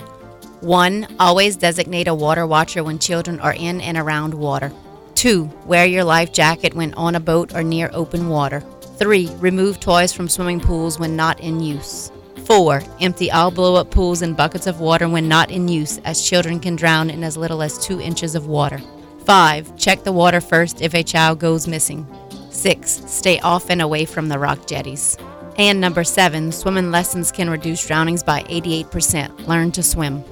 1. 0.61 1.16
Always 1.18 1.56
designate 1.56 2.06
a 2.06 2.14
water 2.14 2.47
watcher 2.47 2.85
when 2.85 3.00
children 3.00 3.40
are 3.40 3.54
in 3.54 3.80
and 3.80 3.99
around 3.99 4.32
water. 4.32 4.71
2. 5.16 5.50
Wear 5.66 5.85
your 5.85 6.04
life 6.04 6.32
jacket 6.32 6.75
when 6.75 6.94
on 6.94 7.16
a 7.16 7.21
boat 7.21 7.56
or 7.56 7.64
near 7.64 7.90
open 7.92 8.28
water. 8.28 8.61
3. 8.99 9.28
Remove 9.40 9.80
toys 9.80 10.12
from 10.12 10.28
swimming 10.28 10.61
pools 10.61 11.00
when 11.00 11.16
not 11.16 11.40
in 11.40 11.59
use. 11.59 12.12
4. 12.44 12.80
Empty 13.00 13.32
all 13.32 13.50
blow 13.50 13.75
up 13.75 13.90
pools 13.90 14.23
and 14.23 14.37
buckets 14.37 14.68
of 14.68 14.78
water 14.78 15.09
when 15.09 15.26
not 15.26 15.50
in 15.50 15.66
use, 15.66 15.99
as 16.04 16.23
children 16.23 16.61
can 16.61 16.76
drown 16.76 17.11
in 17.11 17.25
as 17.25 17.37
little 17.37 17.62
as 17.62 17.85
2 17.85 18.00
inches 18.00 18.37
of 18.37 18.47
water. 18.47 18.80
5. 19.26 19.76
Check 19.76 20.04
the 20.04 20.12
water 20.12 20.40
first 20.40 20.80
if 20.80 20.94
a 20.94 21.02
child 21.02 21.40
goes 21.40 21.66
missing. 21.66 22.06
6. 22.50 23.02
Stay 23.09 23.40
off 23.40 23.71
and 23.71 23.82
away 23.82 24.04
from 24.04 24.28
the 24.28 24.38
rock 24.38 24.68
jetties. 24.68 25.18
And 25.59 25.80
number 25.80 26.04
7. 26.04 26.52
Swimming 26.52 26.90
lessons 26.90 27.32
can 27.32 27.50
reduce 27.50 27.87
drownings 27.87 28.23
by 28.23 28.42
88%. 28.44 29.47
Learn 29.47 29.73
to 29.73 29.82
swim. 29.82 30.25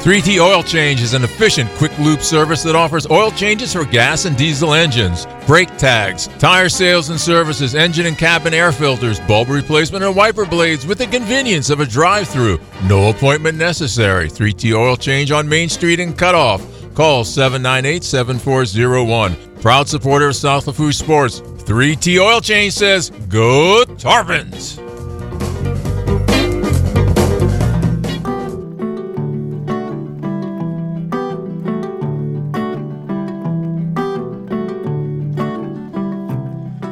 3T 0.00 0.40
Oil 0.40 0.62
Change 0.62 1.02
is 1.02 1.12
an 1.12 1.24
efficient, 1.24 1.68
quick 1.72 1.96
loop 1.98 2.22
service 2.22 2.62
that 2.62 2.74
offers 2.74 3.06
oil 3.10 3.30
changes 3.30 3.74
for 3.74 3.84
gas 3.84 4.24
and 4.24 4.34
diesel 4.34 4.72
engines, 4.72 5.26
brake 5.46 5.68
tags, 5.76 6.26
tire 6.38 6.70
sales 6.70 7.10
and 7.10 7.20
services, 7.20 7.74
engine 7.74 8.06
and 8.06 8.16
cabin 8.16 8.54
air 8.54 8.72
filters, 8.72 9.20
bulb 9.20 9.50
replacement, 9.50 10.02
and 10.02 10.16
wiper 10.16 10.46
blades 10.46 10.86
with 10.86 10.96
the 10.96 11.06
convenience 11.06 11.68
of 11.68 11.80
a 11.80 11.84
drive 11.84 12.26
through. 12.26 12.58
No 12.84 13.10
appointment 13.10 13.58
necessary. 13.58 14.30
3T 14.30 14.74
Oil 14.74 14.96
Change 14.96 15.32
on 15.32 15.46
Main 15.46 15.68
Street 15.68 16.00
in 16.00 16.14
Cutoff. 16.14 16.79
Call 17.00 17.24
798 17.24 18.04
7401. 18.04 19.34
Proud 19.62 19.88
supporter 19.88 20.28
of 20.28 20.36
South 20.36 20.66
Lafourche 20.66 20.96
Sports. 20.96 21.40
3T 21.40 22.20
Oil 22.20 22.42
Change 22.42 22.74
says, 22.74 23.08
Go 23.30 23.84
Tarpons! 23.96 24.89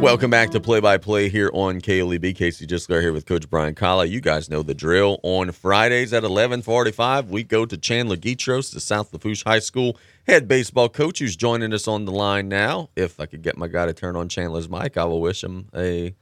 Welcome 0.09 0.31
back 0.31 0.49
to 0.53 0.61
Play 0.61 0.81
by 0.81 0.97
Play 0.97 1.29
here 1.29 1.51
on 1.53 1.83
KLEB. 1.83 2.35
Casey 2.35 2.67
Gisclair 2.67 3.03
here 3.03 3.13
with 3.13 3.27
Coach 3.27 3.51
Brian 3.51 3.75
Callais. 3.75 4.09
You 4.09 4.23
guys 4.23 4.49
know 4.49 4.63
the 4.63 4.73
drill. 4.73 5.21
On 5.23 5.53
Fridays 5.53 6.15
at 6.15 6.23
11:45, 6.23 7.29
we 7.29 7.45
go 7.45 7.67
to 7.67 7.77
Chandler 7.77 8.17
Guidroz, 8.17 8.73
the 8.73 8.81
South 8.81 9.13
Lafourche 9.13 9.45
High 9.45 9.59
School 9.59 9.99
head 10.27 10.49
baseball 10.49 10.89
coach, 10.89 11.19
who's 11.19 11.37
joining 11.37 11.75
us 11.75 11.87
on 11.87 12.07
the 12.07 12.11
line 12.11 12.49
now. 12.49 12.89
If 12.97 13.21
I 13.21 13.27
could 13.27 13.43
get 13.43 13.59
my 13.59 13.69
guy 13.69 13.85
to 13.85 13.93
turn 13.93 14.17
on 14.17 14.31
Chandler's 14.31 14.67
mic, 14.67 14.97
I 14.97 15.05
will 15.05 15.21
wish 15.21 15.45
him 15.45 15.69
a 15.77 16.15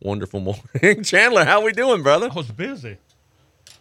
wonderful 0.00 0.40
morning. 0.80 1.04
Chandler, 1.04 1.44
how 1.44 1.62
we 1.62 1.72
doing, 1.72 2.02
brother? 2.02 2.30
I 2.32 2.34
was 2.34 2.50
busy. 2.50 2.96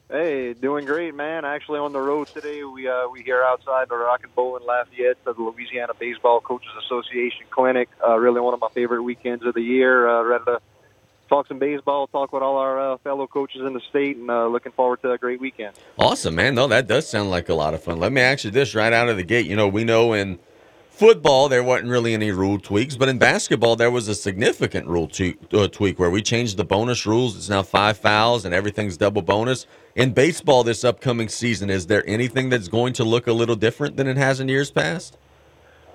Hey, 0.09 0.53
doing 0.53 0.85
great, 0.85 1.15
man. 1.15 1.45
Actually, 1.45 1.79
on 1.79 1.93
the 1.93 1.99
road 1.99 2.27
today, 2.27 2.63
we 2.63 2.87
uh, 2.87 3.07
we 3.07 3.23
here 3.23 3.41
outside 3.41 3.89
the 3.89 3.95
Rock 3.95 4.21
and 4.23 4.35
Bowl 4.35 4.57
in 4.57 4.63
Lafayette 4.63 5.17
for 5.23 5.33
the 5.33 5.41
Louisiana 5.41 5.93
Baseball 5.97 6.39
Coaches 6.41 6.69
Association 6.85 7.45
Clinic. 7.49 7.89
Uh, 8.05 8.17
really, 8.17 8.41
one 8.41 8.53
of 8.53 8.59
my 8.59 8.67
favorite 8.69 9.01
weekends 9.01 9.45
of 9.45 9.53
the 9.53 9.61
year. 9.61 10.07
Uh, 10.07 10.23
ready 10.23 10.43
to 10.45 10.59
talk 11.29 11.47
some 11.47 11.57
baseball, 11.57 12.07
talk 12.07 12.31
with 12.31 12.43
all 12.43 12.57
our 12.57 12.93
uh, 12.93 12.97
fellow 12.97 13.25
coaches 13.27 13.61
in 13.61 13.73
the 13.73 13.79
state, 13.89 14.17
and 14.17 14.29
uh, 14.29 14.45
looking 14.47 14.73
forward 14.73 15.01
to 15.01 15.11
a 15.11 15.17
great 15.17 15.39
weekend. 15.39 15.73
Awesome, 15.97 16.35
man. 16.35 16.53
No, 16.53 16.67
that 16.67 16.85
does 16.85 17.07
sound 17.07 17.31
like 17.31 17.49
a 17.49 17.55
lot 17.55 17.73
of 17.73 17.81
fun. 17.81 17.99
Let 17.99 18.11
me 18.11 18.21
ask 18.21 18.43
you 18.43 18.51
this 18.51 18.75
right 18.75 18.93
out 18.93 19.09
of 19.09 19.17
the 19.17 19.23
gate. 19.23 19.47
You 19.47 19.55
know, 19.55 19.67
we 19.67 19.83
know 19.83 20.13
in 20.13 20.37
football 20.93 21.49
there 21.49 21.63
wasn't 21.63 21.89
really 21.89 22.13
any 22.13 22.31
rule 22.31 22.59
tweaks, 22.59 22.95
but 22.95 23.09
in 23.09 23.17
basketball 23.17 23.75
there 23.75 23.89
was 23.89 24.07
a 24.07 24.15
significant 24.15 24.87
rule 24.87 25.07
t- 25.07 25.35
uh, 25.51 25.67
tweak 25.67 25.97
where 25.97 26.09
we 26.09 26.21
changed 26.21 26.55
the 26.55 26.63
bonus 26.63 27.05
rules. 27.05 27.35
It's 27.35 27.49
now 27.49 27.63
five 27.63 27.97
fouls 27.97 28.45
and 28.45 28.53
everything's 28.53 28.95
double 28.95 29.23
bonus. 29.23 29.65
In 29.95 30.13
baseball 30.13 30.63
this 30.63 30.83
upcoming 30.83 31.29
season, 31.29 31.69
is 31.69 31.87
there 31.87 32.07
anything 32.07 32.49
that's 32.49 32.67
going 32.67 32.93
to 32.93 33.03
look 33.03 33.27
a 33.27 33.33
little 33.33 33.55
different 33.55 33.97
than 33.97 34.07
it 34.07 34.17
has 34.17 34.39
in 34.39 34.47
years 34.47 34.69
past? 34.69 35.17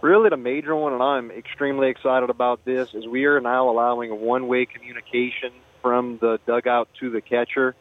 Really, 0.00 0.30
the 0.30 0.37
major 0.37 0.76
one, 0.76 0.92
and 0.92 1.02
I'm 1.02 1.30
extremely 1.30 1.88
excited 1.88 2.30
about 2.30 2.64
this, 2.64 2.94
is 2.94 3.06
we 3.06 3.24
are 3.24 3.40
now 3.40 3.68
allowing 3.68 4.20
one-way 4.20 4.66
communication 4.66 5.52
from 5.82 6.18
the 6.18 6.38
dugout 6.46 6.88
to 7.00 7.11
the 7.11 7.20
catcher 7.20 7.74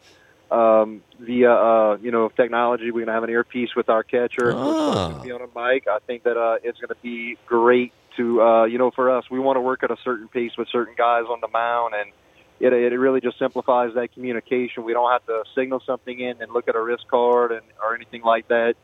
um, 0.50 1.02
via 1.20 1.52
uh, 1.52 1.98
you 2.00 2.10
know 2.10 2.28
technology. 2.28 2.90
We're 2.90 3.04
gonna 3.04 3.14
have 3.14 3.24
an 3.24 3.30
earpiece 3.30 3.70
with 3.76 3.88
our 3.88 4.02
catcher. 4.02 4.52
Ah. 4.54 5.20
Be 5.22 5.32
on 5.32 5.40
a 5.40 5.46
mic. 5.46 5.86
I 5.88 5.98
think 6.06 6.24
that 6.24 6.36
uh, 6.36 6.56
it's 6.62 6.78
gonna 6.78 6.98
be 7.02 7.36
great 7.46 7.92
to 8.16 8.42
uh, 8.42 8.64
you 8.64 8.78
know 8.78 8.90
for 8.90 9.16
us. 9.16 9.24
We 9.30 9.38
want 9.38 9.56
to 9.56 9.60
work 9.60 9.82
at 9.82 9.90
a 9.90 9.96
certain 10.04 10.28
pace 10.28 10.52
with 10.56 10.68
certain 10.70 10.94
guys 10.96 11.24
on 11.28 11.40
the 11.40 11.48
mound, 11.48 11.94
and 11.94 12.12
it 12.60 12.72
it 12.72 12.96
really 12.96 13.20
just 13.20 13.38
simplifies 13.38 13.94
that 13.94 14.12
communication. 14.12 14.84
We 14.84 14.92
don't 14.92 15.10
have 15.10 15.24
to 15.26 15.44
signal 15.54 15.82
something 15.86 16.18
in 16.18 16.40
and 16.42 16.52
look 16.52 16.68
at 16.68 16.76
a 16.76 16.82
wrist 16.82 17.06
card 17.08 17.52
and 17.52 17.62
or 17.82 17.94
anything 17.94 18.22
like 18.22 18.48
that. 18.48 18.74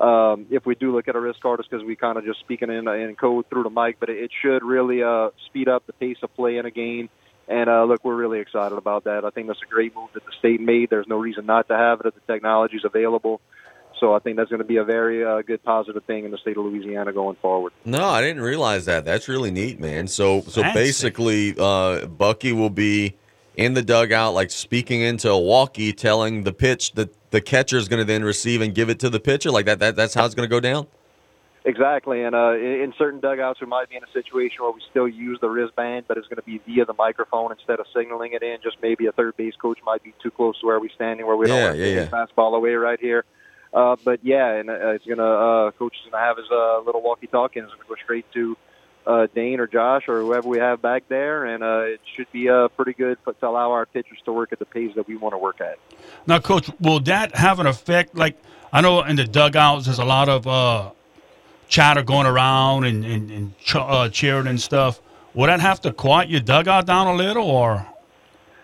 Um, 0.00 0.46
if 0.50 0.64
we 0.64 0.76
do 0.76 0.94
look 0.94 1.08
at 1.08 1.16
a 1.16 1.20
wrist 1.20 1.40
card, 1.40 1.58
it's 1.58 1.68
because 1.68 1.84
we 1.84 1.96
kind 1.96 2.16
of 2.16 2.24
just 2.24 2.38
speaking 2.40 2.70
in, 2.70 2.86
in 2.86 3.16
code 3.16 3.46
through 3.50 3.64
the 3.64 3.70
mic, 3.70 3.98
but 3.98 4.08
it, 4.08 4.18
it 4.18 4.30
should 4.40 4.62
really 4.62 5.02
uh, 5.02 5.30
speed 5.46 5.68
up 5.68 5.86
the 5.86 5.92
pace 5.92 6.18
of 6.22 6.32
play 6.36 6.56
in 6.56 6.66
a 6.66 6.70
game. 6.70 7.08
And 7.48 7.70
uh, 7.70 7.84
look, 7.84 8.04
we're 8.04 8.14
really 8.14 8.40
excited 8.40 8.76
about 8.76 9.04
that. 9.04 9.24
I 9.24 9.30
think 9.30 9.46
that's 9.46 9.62
a 9.62 9.70
great 9.70 9.94
move 9.96 10.10
that 10.12 10.24
the 10.26 10.32
state 10.38 10.60
made. 10.60 10.90
There's 10.90 11.06
no 11.08 11.18
reason 11.18 11.46
not 11.46 11.68
to 11.68 11.76
have 11.76 12.00
it 12.00 12.06
if 12.06 12.14
the 12.14 12.32
technology's 12.32 12.84
available. 12.84 13.40
So 13.98 14.14
I 14.14 14.18
think 14.18 14.36
that's 14.36 14.50
going 14.50 14.60
to 14.60 14.66
be 14.66 14.76
a 14.76 14.84
very 14.84 15.24
uh, 15.24 15.42
good 15.42 15.62
positive 15.64 16.04
thing 16.04 16.24
in 16.24 16.30
the 16.30 16.38
state 16.38 16.56
of 16.56 16.64
Louisiana 16.64 17.12
going 17.12 17.36
forward. 17.36 17.72
No, 17.84 18.04
I 18.04 18.20
didn't 18.20 18.42
realize 18.42 18.84
that. 18.84 19.04
That's 19.04 19.28
really 19.28 19.50
neat, 19.50 19.80
man. 19.80 20.06
So 20.06 20.42
so 20.42 20.62
Fancy. 20.62 20.78
basically, 20.78 21.54
uh, 21.58 22.06
Bucky 22.06 22.52
will 22.52 22.70
be 22.70 23.16
in 23.56 23.74
the 23.74 23.82
dugout, 23.82 24.34
like 24.34 24.50
speaking 24.50 25.00
into 25.00 25.30
a 25.30 25.38
walkie, 25.38 25.92
telling 25.92 26.44
the 26.44 26.52
pitch 26.52 26.92
that 26.92 27.12
the 27.30 27.40
catcher 27.40 27.76
is 27.76 27.88
going 27.88 27.98
to 27.98 28.04
then 28.04 28.22
receive 28.22 28.60
and 28.60 28.74
give 28.74 28.88
it 28.88 29.00
to 29.00 29.10
the 29.10 29.20
pitcher. 29.20 29.50
Like 29.50 29.66
that. 29.66 29.80
That 29.80 29.96
that's 29.96 30.14
how 30.14 30.24
it's 30.26 30.34
going 30.34 30.48
to 30.48 30.50
go 30.50 30.60
down. 30.60 30.86
Exactly, 31.68 32.22
and 32.22 32.34
uh, 32.34 32.54
in 32.54 32.80
in 32.80 32.94
certain 32.96 33.20
dugouts, 33.20 33.60
we 33.60 33.66
might 33.66 33.90
be 33.90 33.96
in 33.96 34.02
a 34.02 34.10
situation 34.10 34.62
where 34.62 34.72
we 34.72 34.80
still 34.90 35.06
use 35.06 35.38
the 35.42 35.50
wristband, 35.50 36.06
but 36.08 36.16
it's 36.16 36.26
going 36.26 36.38
to 36.38 36.42
be 36.42 36.62
via 36.66 36.86
the 36.86 36.94
microphone 36.94 37.52
instead 37.52 37.78
of 37.78 37.84
signaling 37.94 38.32
it 38.32 38.42
in. 38.42 38.56
Just 38.62 38.78
maybe 38.80 39.04
a 39.04 39.12
third 39.12 39.36
base 39.36 39.52
coach 39.54 39.78
might 39.84 40.02
be 40.02 40.14
too 40.22 40.30
close 40.30 40.58
to 40.60 40.66
where 40.66 40.80
we're 40.80 40.88
standing, 40.94 41.26
where 41.26 41.36
we 41.36 41.46
don't 41.46 41.60
want 41.60 41.74
to 41.74 41.78
yeah, 41.78 41.84
take 41.84 42.10
yeah. 42.10 42.26
the 42.26 42.32
fastball 42.32 42.56
away 42.56 42.72
right 42.72 42.98
here. 42.98 43.26
Uh, 43.74 43.96
but 44.02 44.20
yeah, 44.24 44.54
and 44.54 44.70
uh, 44.70 44.96
it's 44.96 45.04
gonna 45.04 45.22
uh, 45.22 45.70
coach 45.72 45.94
is 46.02 46.10
gonna 46.10 46.24
have 46.24 46.38
his 46.38 46.46
uh, 46.50 46.80
little 46.86 47.02
walkie-talkie, 47.02 47.58
and 47.58 47.68
it's 47.68 47.74
gonna 47.74 47.86
go 47.86 47.96
straight 48.02 48.24
to 48.32 48.56
uh, 49.06 49.26
Dane 49.34 49.60
or 49.60 49.66
Josh 49.66 50.08
or 50.08 50.20
whoever 50.22 50.48
we 50.48 50.60
have 50.60 50.80
back 50.80 51.06
there, 51.08 51.44
and 51.44 51.62
uh, 51.62 51.80
it 51.80 52.00
should 52.16 52.32
be 52.32 52.48
uh, 52.48 52.68
pretty 52.68 52.94
good 52.94 53.18
for, 53.24 53.34
to 53.34 53.46
allow 53.46 53.72
our 53.72 53.84
pitchers 53.84 54.20
to 54.24 54.32
work 54.32 54.54
at 54.54 54.58
the 54.58 54.64
pace 54.64 54.94
that 54.94 55.06
we 55.06 55.16
want 55.16 55.34
to 55.34 55.38
work 55.38 55.60
at. 55.60 55.78
Now, 56.26 56.38
coach, 56.38 56.70
will 56.80 57.00
that 57.00 57.36
have 57.36 57.60
an 57.60 57.66
effect? 57.66 58.16
Like 58.16 58.38
I 58.72 58.80
know 58.80 59.02
in 59.02 59.16
the 59.16 59.24
dugouts, 59.24 59.84
there's 59.84 59.98
a 59.98 60.04
lot 60.06 60.30
of 60.30 60.46
uh, 60.46 60.92
chatter 61.68 62.02
going 62.02 62.26
around 62.26 62.84
and, 62.84 63.04
and, 63.04 63.30
and 63.30 63.58
ch- 63.58 63.76
uh, 63.76 64.08
cheering 64.08 64.46
and 64.46 64.60
stuff. 64.60 65.00
Will 65.34 65.46
that 65.46 65.60
have 65.60 65.80
to 65.82 65.92
quiet 65.92 66.28
your 66.28 66.40
dugout 66.40 66.86
down 66.86 67.06
a 67.06 67.14
little, 67.14 67.48
or 67.48 67.86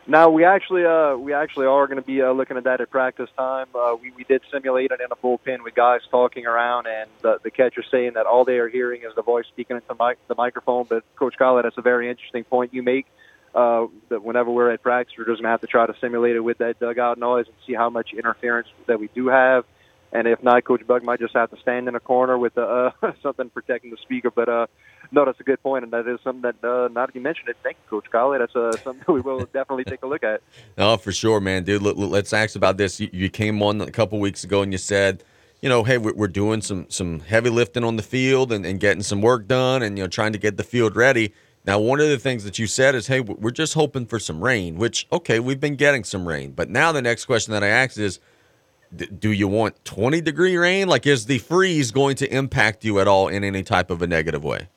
Now 0.06 0.30
we 0.30 0.44
actually 0.44 0.84
uh, 0.84 1.16
we 1.16 1.32
actually 1.32 1.66
are 1.66 1.86
going 1.86 1.96
to 1.96 2.06
be 2.06 2.20
uh, 2.22 2.32
looking 2.32 2.56
at 2.56 2.64
that 2.64 2.80
at 2.80 2.90
practice 2.90 3.30
time. 3.36 3.66
Uh, 3.74 3.96
we 4.00 4.10
we 4.10 4.24
did 4.24 4.42
simulate 4.50 4.90
it 4.90 5.00
in 5.00 5.06
a 5.10 5.16
bullpen 5.16 5.62
with 5.62 5.74
guys 5.74 6.00
talking 6.10 6.46
around 6.46 6.86
and 6.86 7.08
the, 7.22 7.38
the 7.42 7.50
catcher 7.50 7.82
saying 7.90 8.12
that 8.14 8.26
all 8.26 8.44
they 8.44 8.58
are 8.58 8.68
hearing 8.68 9.02
is 9.02 9.14
the 9.14 9.22
voice 9.22 9.46
speaking 9.46 9.76
into 9.76 9.94
mic, 10.02 10.18
the 10.28 10.34
microphone. 10.34 10.86
But 10.88 11.04
Coach 11.16 11.34
Callais, 11.38 11.62
that's 11.62 11.78
a 11.78 11.82
very 11.82 12.10
interesting 12.10 12.44
point 12.44 12.74
you 12.74 12.82
make. 12.82 13.06
Uh, 13.54 13.86
that 14.08 14.24
whenever 14.24 14.50
we're 14.50 14.72
at 14.72 14.82
practice, 14.82 15.14
we're 15.16 15.26
just 15.26 15.40
going 15.40 15.44
to 15.44 15.48
have 15.50 15.60
to 15.60 15.68
try 15.68 15.86
to 15.86 15.94
simulate 16.00 16.34
it 16.34 16.40
with 16.40 16.58
that 16.58 16.80
dugout 16.80 17.18
noise 17.18 17.46
and 17.46 17.54
see 17.64 17.72
how 17.72 17.88
much 17.88 18.12
interference 18.12 18.66
that 18.86 18.98
we 18.98 19.08
do 19.14 19.28
have. 19.28 19.64
And 20.14 20.28
if 20.28 20.40
not, 20.44 20.64
Coach 20.64 20.86
Bug 20.86 21.02
might 21.02 21.18
just 21.18 21.34
have 21.34 21.50
to 21.50 21.60
stand 21.60 21.88
in 21.88 21.96
a 21.96 22.00
corner 22.00 22.38
with 22.38 22.56
uh, 22.56 22.92
something 23.22 23.50
protecting 23.50 23.90
the 23.90 23.96
speaker. 23.96 24.30
But 24.30 24.48
uh, 24.48 24.66
no, 25.10 25.24
that's 25.24 25.40
a 25.40 25.42
good 25.42 25.60
point, 25.60 25.82
and 25.82 25.92
that 25.92 26.06
is 26.06 26.20
something 26.22 26.42
that 26.42 26.64
uh, 26.64 26.88
now 26.88 27.06
that 27.06 27.14
you 27.16 27.20
mentioned 27.20 27.48
it, 27.48 27.56
thank 27.64 27.76
you, 27.82 27.90
Coach 27.90 28.10
Callais. 28.12 28.38
That's 28.38 28.54
uh, 28.54 28.72
something 28.84 29.12
we 29.12 29.20
will 29.20 29.40
definitely 29.52 29.84
take 29.84 30.04
a 30.04 30.06
look 30.06 30.22
at. 30.22 30.40
No, 30.78 30.96
for 30.96 31.10
sure, 31.10 31.40
man, 31.40 31.64
dude. 31.64 31.82
Let, 31.82 31.98
let's 31.98 32.32
ask 32.32 32.54
about 32.54 32.76
this. 32.76 33.00
You, 33.00 33.10
you 33.12 33.28
came 33.28 33.60
on 33.60 33.80
a 33.80 33.90
couple 33.90 34.20
weeks 34.20 34.44
ago 34.44 34.62
and 34.62 34.70
you 34.70 34.78
said, 34.78 35.24
you 35.60 35.68
know, 35.68 35.82
hey, 35.82 35.98
we're, 35.98 36.14
we're 36.14 36.28
doing 36.28 36.62
some 36.62 36.86
some 36.90 37.18
heavy 37.18 37.50
lifting 37.50 37.82
on 37.82 37.96
the 37.96 38.02
field 38.02 38.52
and, 38.52 38.64
and 38.64 38.78
getting 38.78 39.02
some 39.02 39.20
work 39.20 39.48
done, 39.48 39.82
and 39.82 39.98
you 39.98 40.04
know, 40.04 40.08
trying 40.08 40.32
to 40.32 40.38
get 40.38 40.56
the 40.56 40.64
field 40.64 40.94
ready. 40.94 41.34
Now, 41.66 41.80
one 41.80 41.98
of 41.98 42.08
the 42.08 42.18
things 42.18 42.44
that 42.44 42.58
you 42.58 42.68
said 42.68 42.94
is, 42.94 43.06
hey, 43.08 43.20
we're 43.20 43.50
just 43.50 43.74
hoping 43.74 44.06
for 44.06 44.18
some 44.18 44.44
rain, 44.44 44.76
which, 44.76 45.06
okay, 45.10 45.40
we've 45.40 45.60
been 45.60 45.76
getting 45.76 46.04
some 46.04 46.28
rain. 46.28 46.52
But 46.52 46.68
now 46.68 46.92
the 46.92 47.00
next 47.00 47.24
question 47.24 47.52
that 47.52 47.64
I 47.64 47.68
ask 47.68 47.98
is, 47.98 48.20
do 48.96 49.32
you 49.32 49.48
want 49.48 49.84
20 49.84 50.20
degree 50.20 50.56
rain? 50.56 50.88
Like, 50.88 51.06
is 51.06 51.26
the 51.26 51.38
freeze 51.38 51.90
going 51.90 52.16
to 52.16 52.34
impact 52.34 52.84
you 52.84 53.00
at 53.00 53.08
all 53.08 53.28
in 53.28 53.44
any 53.44 53.62
type 53.62 53.90
of 53.90 54.02
a 54.02 54.06
negative 54.06 54.44
way? 54.44 54.68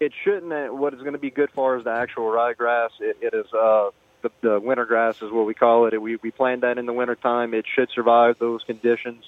It 0.00 0.12
shouldn't. 0.24 0.74
What 0.74 0.94
is 0.94 1.00
going 1.00 1.14
to 1.14 1.18
be 1.18 1.30
good 1.30 1.50
for 1.50 1.76
is 1.76 1.84
the 1.84 1.90
actual 1.90 2.24
ryegrass. 2.24 2.90
It, 3.00 3.16
it 3.20 3.34
is 3.34 3.46
uh, 3.52 3.90
the, 4.22 4.30
the 4.42 4.60
winter 4.60 4.84
grass 4.84 5.22
is 5.22 5.30
what 5.30 5.46
we 5.46 5.54
call 5.54 5.86
it. 5.86 6.00
We 6.00 6.16
we 6.16 6.30
plant 6.30 6.62
that 6.62 6.78
in 6.78 6.86
the 6.86 6.92
wintertime. 6.92 7.54
It 7.54 7.64
should 7.72 7.90
survive 7.90 8.38
those 8.38 8.62
conditions. 8.64 9.24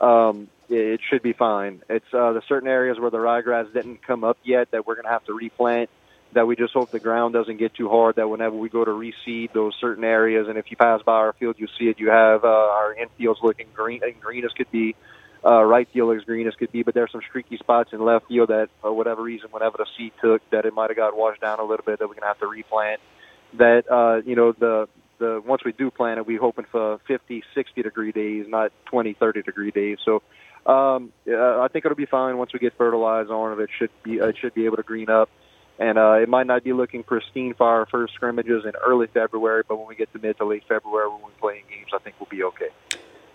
Um, 0.00 0.48
it, 0.68 0.76
it 0.76 1.00
should 1.08 1.22
be 1.22 1.32
fine. 1.32 1.82
It's 1.88 2.06
uh, 2.12 2.32
the 2.32 2.42
certain 2.46 2.68
areas 2.68 2.98
where 3.00 3.10
the 3.10 3.18
ryegrass 3.18 3.72
didn't 3.72 4.06
come 4.06 4.22
up 4.22 4.38
yet 4.44 4.70
that 4.70 4.86
we're 4.86 4.94
going 4.94 5.06
to 5.06 5.10
have 5.10 5.24
to 5.24 5.34
replant. 5.34 5.90
That 6.34 6.46
we 6.46 6.56
just 6.56 6.72
hope 6.72 6.90
the 6.90 7.00
ground 7.00 7.32
doesn't 7.34 7.58
get 7.58 7.74
too 7.74 7.88
hard. 7.88 8.16
That 8.16 8.28
whenever 8.28 8.56
we 8.56 8.68
go 8.68 8.84
to 8.84 8.90
reseed 8.90 9.52
those 9.52 9.74
certain 9.80 10.04
areas, 10.04 10.48
and 10.48 10.58
if 10.58 10.70
you 10.70 10.76
pass 10.76 11.00
by 11.02 11.14
our 11.14 11.32
field, 11.34 11.56
you 11.58 11.68
see 11.78 11.86
it. 11.86 11.98
You 11.98 12.10
have 12.10 12.44
uh, 12.44 12.48
our 12.48 12.94
infields 12.94 13.42
looking 13.42 13.66
green, 13.74 14.00
and 14.02 14.20
green 14.20 14.44
as 14.44 14.52
could 14.52 14.70
be. 14.70 14.96
Uh, 15.44 15.62
right 15.62 15.86
field 15.92 16.08
looks 16.08 16.24
green 16.24 16.48
as 16.48 16.54
could 16.54 16.72
be, 16.72 16.82
but 16.82 16.94
there's 16.94 17.12
some 17.12 17.20
streaky 17.28 17.58
spots 17.58 17.90
in 17.92 18.02
left 18.02 18.28
field 18.28 18.48
that, 18.48 18.68
for 18.80 18.92
whatever 18.92 19.22
reason, 19.22 19.48
whenever 19.50 19.76
the 19.76 19.86
seed 19.96 20.12
took, 20.20 20.40
that 20.50 20.64
it 20.64 20.72
might 20.72 20.88
have 20.88 20.96
got 20.96 21.16
washed 21.16 21.40
down 21.40 21.60
a 21.60 21.64
little 21.64 21.84
bit. 21.84 21.98
That 21.98 22.08
we're 22.08 22.14
gonna 22.14 22.26
have 22.26 22.40
to 22.40 22.46
replant. 22.46 23.00
That 23.58 23.84
uh, 23.90 24.22
you 24.26 24.36
know 24.36 24.52
the 24.52 24.88
the 25.18 25.42
once 25.44 25.62
we 25.64 25.72
do 25.72 25.90
plant 25.90 26.18
it, 26.18 26.26
we 26.26 26.36
hoping 26.36 26.64
for 26.70 26.98
50, 27.06 27.42
60 27.54 27.82
degree 27.82 28.12
days, 28.12 28.46
not 28.48 28.72
20, 28.86 29.14
30 29.14 29.42
degree 29.42 29.70
days. 29.70 29.98
So 30.04 30.22
um, 30.66 31.12
uh, 31.28 31.60
I 31.60 31.68
think 31.68 31.84
it'll 31.84 31.96
be 31.96 32.06
fine 32.06 32.38
once 32.38 32.52
we 32.52 32.58
get 32.58 32.76
fertilizer 32.76 33.34
on 33.34 33.58
it. 33.58 33.62
It 33.62 33.70
should 33.78 33.90
be 34.02 34.14
it 34.14 34.36
should 34.40 34.54
be 34.54 34.64
able 34.64 34.76
to 34.76 34.82
green 34.82 35.10
up, 35.10 35.28
and 35.78 35.98
uh, 35.98 36.12
it 36.12 36.28
might 36.28 36.46
not 36.46 36.62
be 36.62 36.72
looking 36.72 37.02
pristine 37.02 37.54
for 37.54 37.66
our 37.66 37.86
first 37.86 38.14
scrimmages 38.14 38.64
in 38.64 38.72
early 38.86 39.08
February, 39.08 39.62
but 39.68 39.76
when 39.76 39.88
we 39.88 39.94
get 39.94 40.12
to 40.12 40.18
mid 40.18 40.36
to 40.38 40.44
late 40.44 40.62
February 40.68 41.08
when 41.08 41.22
we're 41.22 41.30
playing 41.40 41.64
games, 41.68 41.90
I 41.92 41.98
think 41.98 42.16
we'll 42.20 42.28
be 42.30 42.44
okay. 42.44 42.68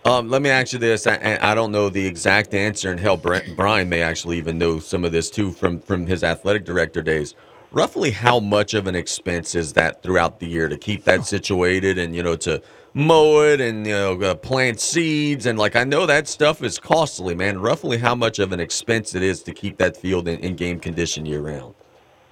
Um, 0.04 0.30
let 0.30 0.40
me 0.40 0.48
ask 0.48 0.72
you 0.72 0.78
this. 0.78 1.06
I, 1.06 1.38
I 1.42 1.54
don't 1.54 1.72
know 1.72 1.90
the 1.90 2.06
exact 2.06 2.54
answer, 2.54 2.90
and 2.90 2.98
hell, 2.98 3.18
Brent, 3.18 3.54
Brian 3.54 3.90
may 3.90 4.00
actually 4.00 4.38
even 4.38 4.56
know 4.56 4.78
some 4.78 5.04
of 5.04 5.12
this 5.12 5.28
too 5.28 5.50
from 5.50 5.80
from 5.80 6.06
his 6.06 6.24
athletic 6.24 6.64
director 6.64 7.02
days. 7.02 7.34
Roughly, 7.70 8.10
how 8.10 8.40
much 8.40 8.72
of 8.72 8.86
an 8.86 8.96
expense 8.96 9.54
is 9.54 9.74
that 9.74 10.02
throughout 10.02 10.40
the 10.40 10.46
year 10.46 10.68
to 10.68 10.78
keep 10.78 11.04
that 11.04 11.26
situated, 11.26 11.98
and 11.98 12.16
you 12.16 12.22
know 12.22 12.36
to 12.36 12.62
mow 12.94 13.42
it 13.42 13.60
and 13.60 13.86
you 13.86 13.92
know 13.92 14.20
uh, 14.22 14.34
plant 14.34 14.80
seeds 14.80 15.46
and 15.46 15.56
like 15.58 15.76
I 15.76 15.84
know 15.84 16.06
that 16.06 16.26
stuff 16.26 16.62
is 16.62 16.78
costly, 16.78 17.34
man. 17.34 17.60
Roughly, 17.60 17.98
how 17.98 18.14
much 18.14 18.38
of 18.38 18.52
an 18.52 18.60
expense 18.60 19.14
it 19.14 19.22
is 19.22 19.42
to 19.42 19.52
keep 19.52 19.76
that 19.76 19.98
field 19.98 20.26
in, 20.26 20.40
in 20.40 20.56
game 20.56 20.80
condition 20.80 21.26
year 21.26 21.42
round? 21.42 21.74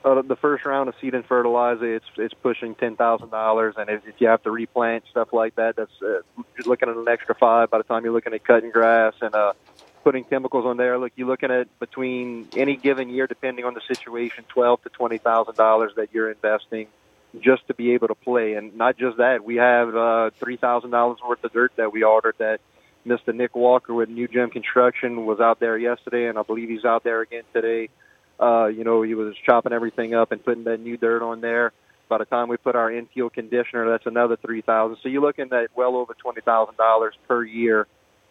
Uh, 0.08 0.22
the 0.22 0.36
first 0.36 0.64
round 0.64 0.88
of 0.88 0.94
seed 1.02 1.14
and 1.14 1.24
fertilizer, 1.26 1.96
it's 1.96 2.06
it's 2.16 2.32
pushing 2.32 2.74
ten 2.74 2.96
thousand 2.96 3.28
dollars, 3.28 3.74
and 3.76 3.90
if, 3.90 4.06
if 4.06 4.14
you 4.18 4.26
have 4.28 4.42
to 4.42 4.50
replant 4.50 5.04
stuff 5.10 5.34
like 5.34 5.54
that, 5.56 5.76
that's 5.76 5.92
uh, 6.00 6.20
you're 6.36 6.64
looking 6.64 6.88
at 6.88 6.96
an 6.96 7.06
extra 7.08 7.34
five. 7.34 7.68
By 7.68 7.76
the 7.76 7.84
time 7.84 8.04
you're 8.04 8.14
looking 8.14 8.32
at 8.32 8.42
cutting 8.42 8.70
grass 8.70 9.12
and 9.20 9.34
uh, 9.34 9.52
putting 10.04 10.24
chemicals 10.24 10.64
on 10.64 10.78
there, 10.78 10.98
look, 10.98 11.12
you're 11.16 11.28
looking 11.28 11.50
at 11.50 11.78
between 11.78 12.48
any 12.56 12.76
given 12.76 13.10
year, 13.10 13.26
depending 13.26 13.66
on 13.66 13.74
the 13.74 13.82
situation, 13.86 14.44
twelve 14.48 14.82
to 14.84 14.88
twenty 14.88 15.18
thousand 15.18 15.56
dollars 15.56 15.92
that 15.96 16.08
you're 16.14 16.30
investing 16.30 16.86
just 17.40 17.66
to 17.66 17.74
be 17.74 17.92
able 17.92 18.08
to 18.08 18.14
play. 18.14 18.54
And 18.54 18.76
not 18.76 18.96
just 18.96 19.18
that, 19.18 19.44
we 19.44 19.56
have 19.56 19.94
uh, 19.94 20.30
three 20.40 20.56
thousand 20.56 20.90
dollars 20.90 21.18
worth 21.26 21.44
of 21.44 21.52
dirt 21.52 21.72
that 21.76 21.92
we 21.92 22.02
ordered 22.02 22.36
that 22.38 22.60
Mr. 23.06 23.34
Nick 23.34 23.54
Walker 23.54 23.92
with 23.92 24.08
New 24.08 24.26
Gem 24.26 24.48
Construction 24.48 25.26
was 25.26 25.38
out 25.38 25.60
there 25.60 25.76
yesterday, 25.76 26.28
and 26.28 26.38
I 26.38 26.42
believe 26.42 26.70
he's 26.70 26.86
out 26.86 27.04
there 27.04 27.20
again 27.20 27.44
today. 27.52 27.90
Uh, 28.40 28.66
you 28.66 28.84
know, 28.84 29.02
he 29.02 29.14
was 29.14 29.34
chopping 29.44 29.72
everything 29.72 30.14
up 30.14 30.32
and 30.32 30.44
putting 30.44 30.64
that 30.64 30.80
new 30.80 30.96
dirt 30.96 31.22
on 31.22 31.40
there. 31.40 31.72
By 32.08 32.18
the 32.18 32.24
time 32.24 32.48
we 32.48 32.56
put 32.56 32.74
our 32.74 32.90
infield 32.90 33.34
conditioner, 33.34 33.90
that's 33.90 34.06
another 34.06 34.36
three 34.36 34.62
thousand. 34.62 34.98
So 35.02 35.08
you're 35.08 35.22
looking 35.22 35.52
at 35.52 35.68
well 35.74 35.96
over 35.96 36.14
twenty 36.14 36.40
thousand 36.40 36.76
dollars 36.76 37.14
per 37.26 37.44
year 37.44 37.86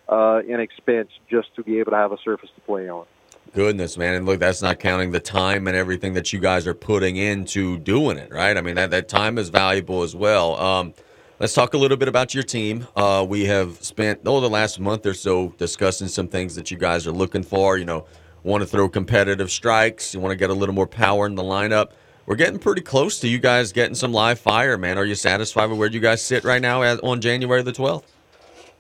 uh, 0.10 0.42
in 0.48 0.60
expense 0.60 1.10
just 1.30 1.54
to 1.56 1.64
be 1.64 1.80
able 1.80 1.92
to 1.92 1.98
have 1.98 2.12
a 2.12 2.18
surface 2.24 2.50
to 2.56 2.62
play 2.62 2.90
on. 2.90 3.06
Goodness, 3.54 3.98
man. 3.98 4.16
And 4.16 4.26
look, 4.26 4.40
that's 4.40 4.62
not 4.62 4.80
counting 4.80 5.12
the 5.12 5.20
time 5.20 5.68
and 5.68 5.78
everything 5.78 6.14
that 6.14 6.34
you 6.34 6.40
guys 6.40 6.68
are 6.68 6.74
putting 6.74 7.16
into 7.16 7.78
doing 7.78 8.18
it, 8.18 8.32
right? 8.32 8.58
I 8.58 8.62
mean, 8.62 8.76
that, 8.76 8.92
that 8.92 9.08
time 9.08 9.38
is 9.38 9.50
valuable 9.50 10.04
as 10.04 10.16
well. 10.16 10.60
Um, 10.60 10.94
let's 11.40 11.54
talk 11.54 11.74
a 11.74 11.78
little 11.78 11.98
bit 11.98 12.10
about 12.10 12.34
your 12.34 12.44
team. 12.44 12.88
Uh, 12.96 13.26
we 13.28 13.46
have 13.46 13.82
spent, 13.82 14.22
oh, 14.26 14.42
the 14.42 14.50
last 14.50 14.80
month 14.82 15.06
or 15.06 15.14
so 15.14 15.54
discussing 15.58 16.10
some 16.10 16.28
things 16.28 16.56
that 16.56 16.72
you 16.72 16.78
guys 16.78 17.08
are 17.08 17.12
looking 17.14 17.44
for. 17.44 17.78
You 17.78 17.86
know, 17.86 18.06
want 18.48 18.64
to 18.64 18.68
throw 18.68 18.90
competitive 18.90 19.52
strikes, 19.52 20.14
you 20.14 20.20
want 20.20 20.32
to 20.32 20.38
get 20.38 20.50
a 20.50 20.54
little 20.54 20.74
more 20.74 20.88
power 20.88 21.26
in 21.26 21.36
the 21.36 21.44
lineup. 21.44 21.92
We're 22.26 22.36
getting 22.36 22.60
pretty 22.60 22.82
close 22.82 23.20
to 23.20 23.28
you 23.28 23.40
guys 23.40 23.72
getting 23.72 23.96
some 23.96 24.12
live 24.12 24.40
fire, 24.40 24.78
man. 24.78 24.98
Are 24.98 25.06
you 25.06 25.16
satisfied 25.16 25.70
with 25.70 25.80
where 25.80 25.90
you 25.90 26.00
guys 26.00 26.22
sit 26.22 26.44
right 26.44 26.62
now 26.62 26.82
as, 26.82 27.00
on 27.00 27.22
January 27.22 27.62
the 27.62 27.72
12th? 27.72 28.04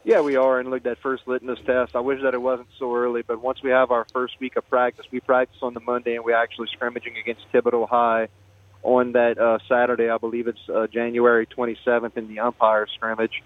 Yeah, 0.03 0.21
we 0.21 0.37
are, 0.37 0.59
and 0.59 0.69
look 0.69 0.83
that 0.83 0.99
first 0.99 1.27
litmus 1.27 1.59
test. 1.65 1.93
I 1.93 1.99
wish 1.99 2.21
that 2.23 2.33
it 2.33 2.41
wasn't 2.41 2.69
so 2.79 2.95
early, 2.95 3.23
but 3.23 3.41
once 3.41 3.61
we 3.61 3.71
have 3.71 3.91
our 3.91 4.05
first 4.13 4.39
week 4.39 4.55
of 4.55 4.67
practice, 4.69 5.05
we 5.11 5.19
practice 5.19 5.57
on 5.61 5.73
the 5.73 5.81
Monday, 5.81 6.15
and 6.15 6.23
we're 6.23 6.35
actually 6.35 6.69
scrimmaging 6.71 7.17
against 7.17 7.41
Thibodaux 7.53 7.89
High 7.89 8.29
on 8.83 9.11
that 9.11 9.37
uh, 9.37 9.57
Saturday. 9.67 10.09
I 10.09 10.17
believe 10.17 10.47
it's 10.47 10.69
uh, 10.73 10.87
January 10.87 11.45
27th 11.45 12.15
in 12.15 12.29
the 12.29 12.39
umpire 12.39 12.87
scrimmage. 12.95 13.43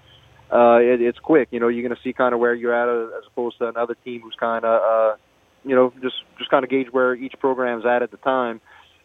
Uh, 0.51 0.77
it, 0.81 1.01
it's 1.01 1.17
quick, 1.17 1.47
you 1.49 1.59
know. 1.59 1.67
You're 1.67 1.87
going 1.87 1.95
to 1.95 2.01
see 2.03 2.13
kind 2.13 2.33
of 2.33 2.39
where 2.39 2.53
you're 2.53 2.75
at, 2.75 2.89
uh, 2.89 3.17
as 3.17 3.23
opposed 3.25 3.57
to 3.57 3.67
another 3.67 3.95
team 4.03 4.21
who's 4.21 4.35
kind 4.39 4.63
of, 4.63 4.81
uh, 4.81 5.17
you 5.63 5.75
know, 5.75 5.93
just 6.01 6.15
just 6.37 6.49
kind 6.49 6.63
of 6.63 6.69
gauge 6.69 6.87
where 6.91 7.13
each 7.13 7.33
program's 7.39 7.85
at 7.85 8.01
at 8.01 8.11
the 8.11 8.17
time. 8.17 8.61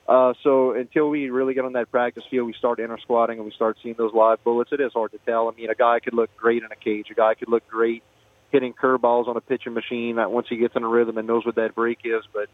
Uh, 0.09 0.35
so 0.45 0.73
until 0.73 1.09
we 1.11 1.31
really 1.31 1.55
get 1.55 1.65
on 1.65 1.73
that 1.73 1.91
practice 1.91 2.23
field, 2.31 2.47
we 2.47 2.55
start 2.55 2.79
inter 2.79 2.99
squatting 2.99 3.39
and 3.39 3.45
we 3.45 3.51
start 3.51 3.77
seeing 3.83 3.97
those 3.99 4.15
live 4.15 4.43
bullets. 4.45 4.71
It 4.73 4.81
is 4.81 4.93
hard 4.93 5.11
to 5.13 5.19
tell. 5.27 5.49
I 5.49 5.57
mean, 5.57 5.69
a 5.69 5.75
guy 5.75 5.99
could 5.99 6.15
look 6.15 6.35
great 6.37 6.63
in 6.63 6.71
a 6.71 6.77
cage. 6.77 7.09
A 7.11 7.15
guy 7.15 7.35
could 7.35 7.49
look 7.49 7.67
great 7.69 8.05
hitting 8.53 8.73
curveballs 8.73 9.27
on 9.27 9.37
a 9.37 9.41
pitching 9.41 9.75
machine. 9.75 10.17
That 10.17 10.31
once 10.31 10.47
he 10.49 10.57
gets 10.57 10.77
in 10.77 10.85
a 10.85 10.89
rhythm 10.89 11.19
and 11.19 11.27
knows 11.27 11.45
what 11.45 11.57
that 11.57 11.75
break 11.75 11.99
is, 12.05 12.23
but 12.33 12.49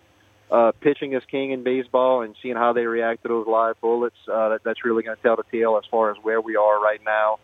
uh, 0.52 0.72
pitching 0.80 1.14
is 1.14 1.22
king 1.30 1.50
in 1.50 1.62
baseball, 1.62 2.22
and 2.22 2.36
seeing 2.42 2.56
how 2.56 2.74
they 2.74 2.84
react 2.84 3.22
to 3.22 3.28
those 3.28 3.46
live 3.46 3.80
bullets, 3.80 4.16
uh, 4.28 4.50
that, 4.50 4.60
that's 4.64 4.84
really 4.84 5.02
going 5.02 5.16
to 5.16 5.22
tell 5.22 5.36
the 5.36 5.44
tale 5.50 5.78
as 5.82 5.88
far 5.90 6.10
as 6.10 6.18
where 6.22 6.40
we 6.40 6.56
are 6.56 6.78
right 6.80 7.00
now. 7.04 7.38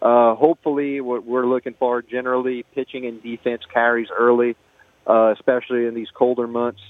Uh, 0.00 0.34
hopefully, 0.34 1.00
what 1.00 1.24
we're 1.24 1.46
looking 1.46 1.74
for 1.78 2.00
generally, 2.00 2.64
pitching 2.74 3.06
and 3.06 3.22
defense 3.22 3.62
carries 3.72 4.08
early, 4.16 4.56
uh, 5.06 5.32
especially 5.32 5.86
in 5.86 5.94
these 5.94 6.10
colder 6.10 6.46
months. 6.46 6.80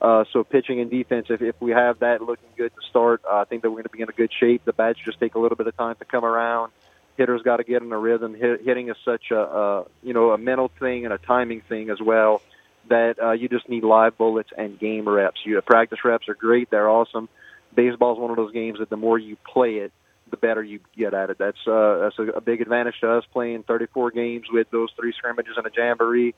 Uh, 0.00 0.24
so 0.32 0.44
pitching 0.44 0.80
and 0.80 0.90
defense, 0.90 1.26
if, 1.30 1.40
if 1.40 1.54
we 1.60 1.70
have 1.70 2.00
that 2.00 2.20
looking 2.20 2.48
good 2.56 2.70
to 2.74 2.88
start, 2.88 3.22
uh, 3.30 3.36
I 3.36 3.44
think 3.44 3.62
that 3.62 3.70
we're 3.70 3.76
going 3.76 3.84
to 3.84 3.90
be 3.90 4.02
in 4.02 4.08
a 4.08 4.12
good 4.12 4.30
shape. 4.38 4.64
The 4.64 4.72
bats 4.72 4.98
just 5.02 5.18
take 5.18 5.34
a 5.34 5.38
little 5.38 5.56
bit 5.56 5.66
of 5.66 5.76
time 5.76 5.96
to 5.96 6.04
come 6.04 6.24
around. 6.24 6.72
Hitters 7.16 7.40
got 7.42 7.56
to 7.56 7.64
get 7.64 7.82
in 7.82 7.90
a 7.92 7.98
rhythm. 7.98 8.34
Hit, 8.34 8.60
hitting 8.62 8.90
is 8.90 8.96
such 9.04 9.30
a, 9.30 9.38
a 9.38 9.84
you 10.02 10.12
know 10.12 10.32
a 10.32 10.38
mental 10.38 10.70
thing 10.78 11.06
and 11.06 11.14
a 11.14 11.18
timing 11.18 11.62
thing 11.62 11.88
as 11.88 11.98
well 11.98 12.42
that 12.88 13.16
uh, 13.20 13.32
you 13.32 13.48
just 13.48 13.68
need 13.70 13.84
live 13.84 14.18
bullets 14.18 14.50
and 14.56 14.78
game 14.78 15.08
reps. 15.08 15.40
You 15.44 15.60
practice 15.62 16.00
reps 16.04 16.28
are 16.28 16.34
great; 16.34 16.70
they're 16.70 16.90
awesome. 16.90 17.30
Baseball 17.74 18.12
is 18.12 18.18
one 18.18 18.30
of 18.30 18.36
those 18.36 18.52
games 18.52 18.80
that 18.80 18.90
the 18.90 18.98
more 18.98 19.18
you 19.18 19.38
play 19.50 19.76
it, 19.76 19.92
the 20.30 20.36
better 20.36 20.62
you 20.62 20.80
get 20.94 21.14
at 21.14 21.30
it. 21.30 21.38
That's 21.38 21.66
uh, 21.66 21.98
that's 22.02 22.18
a, 22.18 22.36
a 22.36 22.40
big 22.42 22.60
advantage 22.60 23.00
to 23.00 23.10
us 23.12 23.24
playing 23.32 23.62
34 23.62 24.10
games 24.10 24.46
with 24.52 24.70
those 24.70 24.90
three 25.00 25.14
scrimmages 25.16 25.54
and 25.56 25.66
a 25.66 25.70
jamboree 25.74 26.34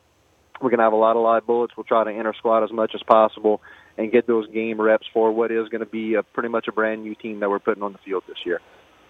we're 0.60 0.70
going 0.70 0.78
to 0.78 0.84
have 0.84 0.92
a 0.92 0.96
lot 0.96 1.16
of 1.16 1.22
live 1.22 1.46
bullets. 1.46 1.76
We'll 1.76 1.84
try 1.84 2.04
to 2.04 2.10
inter 2.10 2.32
squad 2.34 2.64
as 2.64 2.72
much 2.72 2.92
as 2.94 3.02
possible 3.02 3.60
and 3.96 4.12
get 4.12 4.26
those 4.26 4.48
game 4.48 4.80
reps 4.80 5.06
for 5.12 5.32
what 5.32 5.50
is 5.50 5.68
going 5.68 5.80
to 5.80 5.86
be 5.86 6.14
a, 6.14 6.22
pretty 6.22 6.48
much 6.48 6.68
a 6.68 6.72
brand 6.72 7.02
new 7.02 7.14
team 7.14 7.40
that 7.40 7.50
we're 7.50 7.58
putting 7.58 7.82
on 7.82 7.92
the 7.92 7.98
field 7.98 8.22
this 8.28 8.38
year. 8.44 8.60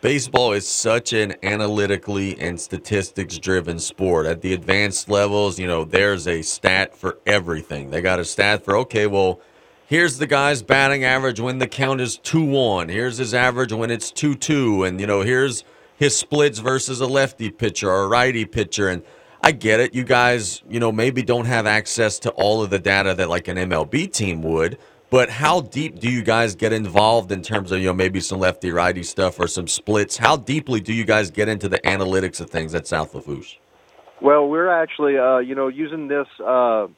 Baseball 0.01 0.53
is 0.53 0.67
such 0.67 1.13
an 1.13 1.35
analytically 1.43 2.39
and 2.39 2.61
statistics 2.61 3.37
driven 3.37 3.81
sport. 3.81 4.27
At 4.27 4.43
the 4.43 4.55
advanced 4.55 5.09
levels, 5.09 5.59
you 5.59 5.67
know, 5.67 5.85
there's 5.85 6.29
a 6.29 6.43
stat 6.43 6.97
for 6.97 7.19
everything. 7.27 7.91
They 7.91 8.01
got 8.01 8.21
a 8.21 8.25
stat 8.25 8.65
for, 8.65 8.77
okay, 8.79 9.09
well, 9.09 9.41
here's 9.87 10.19
the 10.19 10.29
guy's 10.29 10.63
batting 10.63 11.03
average 11.03 11.41
when 11.41 11.59
the 11.59 11.67
count 11.67 12.01
is 12.01 12.17
2 12.19 12.45
1. 12.45 12.89
Here's 12.89 13.19
his 13.19 13.35
average 13.35 13.73
when 13.73 13.91
it's 13.91 14.13
2 14.13 14.37
2. 14.37 14.85
And, 14.85 15.01
you 15.01 15.07
know, 15.07 15.23
here's 15.23 15.65
his 15.97 16.17
splits 16.17 16.61
versus 16.61 17.01
a 17.01 17.07
lefty 17.07 17.51
pitcher 17.51 17.91
or 17.91 18.05
a 18.05 18.09
righty 18.09 18.45
pitcher. 18.45 18.89
And, 18.89 19.03
I 19.43 19.53
get 19.53 19.81
it. 19.81 19.95
You 19.95 20.05
guys, 20.05 20.63
you 20.69 20.81
know, 20.81 20.91
maybe 20.93 21.23
don't 21.23 21.47
have 21.47 21.67
access 21.67 22.19
to 22.21 22.31
all 22.31 22.63
of 22.63 22.71
the 22.71 22.79
data 22.79 23.15
that 23.15 23.29
like 23.29 23.49
an 23.49 23.57
MLB 23.57 24.13
team 24.13 24.43
would. 24.43 24.79
But 25.11 25.31
how 25.31 25.63
deep 25.63 26.01
do 26.01 26.11
you 26.11 26.23
guys 26.23 26.55
get 26.55 26.73
involved 26.73 27.33
in 27.33 27.41
terms 27.43 27.73
of 27.73 27.79
you 27.79 27.87
know 27.87 27.95
maybe 27.95 28.21
some 28.21 28.41
lefty 28.41 28.71
righty 28.71 29.03
stuff 29.03 29.41
or 29.41 29.47
some 29.47 29.67
splits? 29.67 30.19
How 30.19 30.37
deeply 30.37 30.81
do 30.81 30.93
you 30.93 31.05
guys 31.05 31.31
get 31.31 31.49
into 31.49 31.69
the 31.69 31.79
analytics 31.79 32.41
of 32.41 32.51
things 32.51 32.75
at 32.75 32.87
South 32.87 33.15
Lafourche? 33.15 33.59
Well, 34.21 34.49
we're 34.49 34.69
actually 34.69 35.17
uh, 35.17 35.39
you 35.39 35.55
know 35.55 35.69
using 35.69 36.09
this 36.09 36.27
uh, 36.45 36.89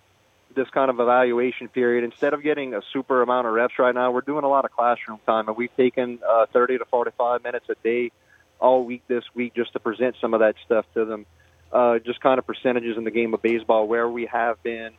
this 0.56 0.68
kind 0.70 0.90
of 0.90 0.98
evaluation 0.98 1.68
period 1.68 2.02
instead 2.02 2.34
of 2.34 2.42
getting 2.42 2.74
a 2.74 2.80
super 2.92 3.22
amount 3.22 3.46
of 3.46 3.52
reps 3.52 3.78
right 3.78 3.94
now. 3.94 4.10
We're 4.10 4.22
doing 4.22 4.42
a 4.42 4.48
lot 4.48 4.64
of 4.64 4.72
classroom 4.72 5.20
time, 5.24 5.46
and 5.46 5.56
we've 5.56 5.74
taken 5.76 6.18
uh, 6.28 6.46
30 6.52 6.78
to 6.78 6.84
45 6.86 7.44
minutes 7.44 7.66
a 7.68 7.76
day 7.84 8.10
all 8.58 8.84
week 8.84 9.02
this 9.06 9.24
week 9.34 9.54
just 9.54 9.72
to 9.74 9.78
present 9.78 10.16
some 10.20 10.34
of 10.34 10.40
that 10.40 10.56
stuff 10.64 10.84
to 10.94 11.04
them 11.04 11.26
uh, 11.72 11.98
just 11.98 12.20
kind 12.20 12.38
of 12.38 12.46
percentages 12.46 12.96
in 12.96 13.04
the 13.04 13.10
game 13.10 13.34
of 13.34 13.42
baseball, 13.42 13.86
where 13.86 14.08
we 14.08 14.26
have 14.26 14.62
been, 14.62 14.90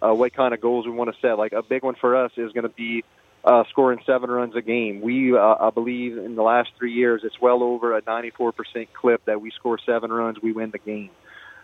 uh, 0.00 0.12
what 0.12 0.34
kind 0.34 0.54
of 0.54 0.60
goals 0.60 0.86
we 0.86 0.92
want 0.92 1.12
to 1.14 1.20
set. 1.20 1.38
Like 1.38 1.52
a 1.52 1.62
big 1.62 1.82
one 1.82 1.94
for 2.00 2.16
us 2.16 2.32
is 2.36 2.52
going 2.52 2.64
to 2.64 2.68
be 2.68 3.04
uh, 3.44 3.64
scoring 3.70 4.00
seven 4.06 4.30
runs 4.30 4.54
a 4.54 4.62
game. 4.62 5.00
We, 5.00 5.36
uh, 5.36 5.56
I 5.60 5.70
believe, 5.70 6.18
in 6.18 6.36
the 6.36 6.42
last 6.42 6.70
three 6.78 6.92
years, 6.92 7.22
it's 7.24 7.40
well 7.40 7.62
over 7.62 7.96
a 7.96 8.02
94% 8.02 8.52
clip 8.92 9.24
that 9.24 9.40
we 9.40 9.50
score 9.50 9.78
seven 9.84 10.12
runs, 10.12 10.38
we 10.42 10.52
win 10.52 10.70
the 10.70 10.78
game. 10.78 11.10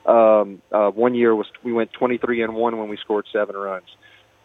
Um, 0.06 0.62
uh, 0.70 0.90
one 0.90 1.14
year 1.14 1.34
was 1.34 1.46
we 1.64 1.72
went 1.72 1.92
23 1.92 2.42
and 2.42 2.54
one 2.54 2.78
when 2.78 2.88
we 2.88 2.96
scored 2.96 3.26
seven 3.32 3.56
runs. 3.56 3.88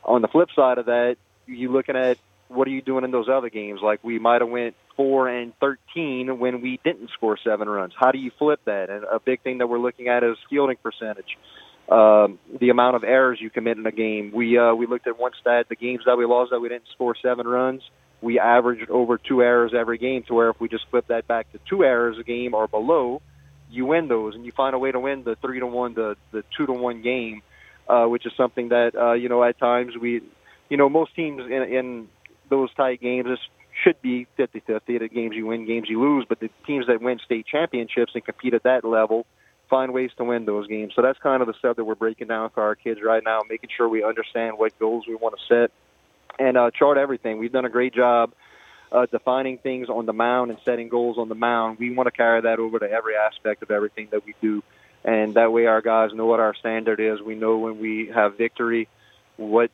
On 0.03 0.21
the 0.21 0.27
flip 0.27 0.49
side 0.55 0.79
of 0.79 0.88
that, 0.88 1.17
you 1.45 1.71
looking 1.71 1.95
at 1.95 2.17
what 2.54 2.68
are 2.68 2.72
you 2.72 2.82
doing 2.82 3.04
in 3.04 3.12
those 3.12 3.30
other 3.30 3.50
games? 3.50 3.80
Like 3.84 4.04
we 4.04 4.20
might 4.20 4.42
have 4.42 4.50
went 4.50 4.76
four 4.96 5.28
and 5.28 5.54
13 5.60 6.40
when 6.40 6.62
we 6.62 6.80
didn't 6.84 7.10
score 7.12 7.38
seven 7.44 7.70
runs. 7.70 7.94
How 7.98 8.12
do 8.12 8.20
you 8.20 8.32
flip 8.38 8.62
that? 8.66 8.90
And 8.90 9.04
a 9.04 9.20
big 9.20 9.42
thing 9.42 9.60
that 9.60 9.68
we're 9.68 9.80
looking 9.80 10.08
at 10.08 10.24
is 10.24 10.38
fielding 10.50 10.78
percentage 10.78 11.38
um, 11.92 12.40
the 12.60 12.70
amount 12.70 12.96
of 12.96 13.04
errors 13.04 13.40
you 13.42 13.50
commit 13.50 13.78
in 13.78 13.86
a 13.86 13.92
game. 13.92 14.32
We 14.34 14.58
uh, 14.58 14.74
we 14.74 14.88
looked 14.88 15.08
at 15.08 15.20
one 15.20 15.34
stat: 15.40 15.68
the 15.68 15.76
games 15.76 16.04
that 16.06 16.18
we 16.18 16.26
lost 16.26 16.52
that 16.52 16.60
we 16.60 16.70
didn't 16.70 16.88
score 16.94 17.16
seven 17.22 17.46
runs, 17.46 17.82
we 18.22 18.40
averaged 18.40 18.90
over 18.90 19.18
two 19.18 19.44
errors 19.44 19.74
every 19.78 19.98
game. 19.98 20.24
To 20.24 20.34
where 20.34 20.50
if 20.50 20.60
we 20.62 20.70
just 20.70 20.86
flip 20.90 21.08
that 21.08 21.28
back 21.28 21.52
to 21.52 21.60
two 21.70 21.84
errors 21.84 22.18
a 22.18 22.24
game 22.24 22.54
or 22.54 22.68
below, 22.70 23.22
you 23.70 23.86
win 23.86 24.08
those, 24.08 24.36
and 24.36 24.46
you 24.46 24.54
find 24.54 24.74
a 24.74 24.80
way 24.80 24.92
to 24.92 25.00
win 25.00 25.24
the 25.24 25.36
three 25.36 25.60
to 25.60 25.68
one, 25.68 25.94
the 25.94 26.16
the 26.32 26.46
two 26.56 26.66
to 26.66 26.72
one 26.72 27.02
game, 27.02 27.42
uh, 27.90 28.06
which 28.06 28.26
is 28.26 28.32
something 28.38 28.70
that 28.70 28.96
uh, 28.96 29.14
you 29.14 29.28
know 29.28 29.44
at 29.44 29.60
times 29.60 29.94
we, 30.00 30.22
you 30.70 30.78
know, 30.78 30.88
most 30.88 31.14
teams 31.14 31.42
in, 31.42 31.52
in 31.64 32.08
those 32.52 32.72
tight 32.76 33.02
games. 33.02 33.28
This 33.28 33.40
should 33.84 34.00
be 34.04 34.28
50-50. 34.38 35.00
The 35.00 35.08
games 35.08 35.36
you 35.36 35.48
win, 35.48 35.66
games 35.66 35.90
you 35.90 36.00
lose. 36.00 36.26
But 36.30 36.40
the 36.40 36.52
teams 36.68 36.86
that 36.86 37.02
win 37.02 37.20
state 37.26 37.48
championships 37.48 38.12
and 38.14 38.24
compete 38.24 38.54
at 38.54 38.64
that 38.64 38.86
level, 38.86 39.26
find 39.70 39.92
ways 39.94 40.12
to 40.18 40.24
win 40.24 40.46
those 40.46 40.68
games. 40.68 40.94
So 40.96 41.02
that's 41.02 41.18
kind 41.18 41.42
of 41.42 41.48
the 41.48 41.56
stuff 41.56 41.78
that 41.78 41.86
we're 41.86 41.96
breaking 41.96 42.28
down 42.28 42.52
for 42.52 42.62
our 42.62 42.76
kids 42.76 43.00
right 43.04 43.24
now, 43.24 43.42
making 43.50 43.72
sure 43.76 43.90
we 43.90 44.04
understand 44.04 44.60
what 44.60 44.78
goals 44.78 45.06
we 45.08 45.16
want 45.16 45.36
to 45.40 45.42
set 45.48 45.72
and 46.38 46.58
uh, 46.58 46.70
chart 46.72 46.98
everything. 46.98 47.40
We've 47.40 47.52
done 47.52 47.66
a 47.66 47.70
great 47.70 47.94
job 47.96 48.34
uh, 48.92 49.06
defining 49.06 49.58
things 49.58 49.90
on 49.90 50.06
the 50.06 50.14
mound 50.14 50.52
and 50.52 50.60
setting 50.66 50.90
goals 50.90 51.18
on 51.18 51.30
the 51.30 51.36
mound. 51.36 51.80
We 51.80 51.96
want 51.96 52.08
to 52.08 52.12
carry 52.12 52.42
that 52.42 52.60
over 52.60 52.80
to 52.80 52.90
every 52.90 53.16
aspect 53.16 53.64
of 53.64 53.72
everything 53.72 54.10
that 54.12 54.26
we 54.26 54.36
do. 54.42 54.64
And 55.04 55.34
that 55.36 55.52
way 55.52 55.66
our 55.66 55.82
guys 55.82 56.14
know 56.14 56.26
what 56.26 56.40
our 56.40 56.54
standard 56.56 57.00
is. 57.00 57.22
We 57.22 57.36
know 57.36 57.58
when 57.58 57.80
we 57.80 58.12
have 58.14 58.38
victory, 58.38 58.88
what 59.38 59.72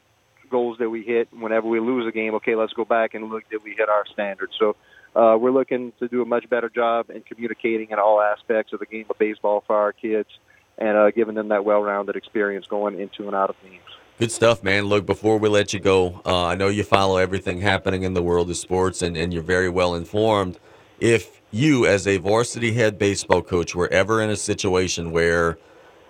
goals 0.49 0.77
that 0.79 0.89
we 0.89 1.03
hit. 1.03 1.29
Whenever 1.31 1.67
we 1.67 1.79
lose 1.79 2.07
a 2.07 2.11
game, 2.11 2.35
okay, 2.35 2.55
let's 2.55 2.73
go 2.73 2.85
back 2.85 3.13
and 3.13 3.29
look 3.29 3.49
did 3.49 3.63
we 3.63 3.75
hit 3.75 3.89
our 3.89 4.05
standards. 4.05 4.53
So 4.57 4.75
uh, 5.15 5.37
we're 5.37 5.51
looking 5.51 5.93
to 5.99 6.07
do 6.07 6.21
a 6.21 6.25
much 6.25 6.49
better 6.49 6.69
job 6.69 7.09
in 7.09 7.21
communicating 7.21 7.89
in 7.91 7.99
all 7.99 8.21
aspects 8.21 8.73
of 8.73 8.79
the 8.79 8.85
game 8.85 9.05
of 9.09 9.17
baseball 9.17 9.63
for 9.65 9.75
our 9.75 9.93
kids 9.93 10.29
and 10.77 10.97
uh, 10.97 11.11
giving 11.11 11.35
them 11.35 11.47
that 11.47 11.65
well-rounded 11.65 12.15
experience 12.15 12.67
going 12.67 12.99
into 12.99 13.25
and 13.25 13.35
out 13.35 13.49
of 13.49 13.55
games. 13.63 13.81
Good 14.19 14.31
stuff, 14.31 14.63
man. 14.63 14.85
Look, 14.85 15.05
before 15.05 15.37
we 15.37 15.49
let 15.49 15.73
you 15.73 15.79
go, 15.79 16.21
uh, 16.25 16.45
I 16.45 16.55
know 16.55 16.69
you 16.69 16.83
follow 16.83 17.17
everything 17.17 17.61
happening 17.61 18.03
in 18.03 18.13
the 18.13 18.23
world 18.23 18.49
of 18.49 18.57
sports 18.57 19.01
and, 19.01 19.15
and 19.15 19.33
you're 19.33 19.43
very 19.43 19.69
well 19.69 19.93
informed. 19.95 20.59
If 20.99 21.41
you, 21.51 21.85
as 21.85 22.07
a 22.07 22.17
varsity 22.17 22.73
head 22.73 22.97
baseball 22.97 23.41
coach, 23.41 23.75
were 23.75 23.87
ever 23.89 24.21
in 24.21 24.29
a 24.29 24.35
situation 24.35 25.11
where 25.11 25.57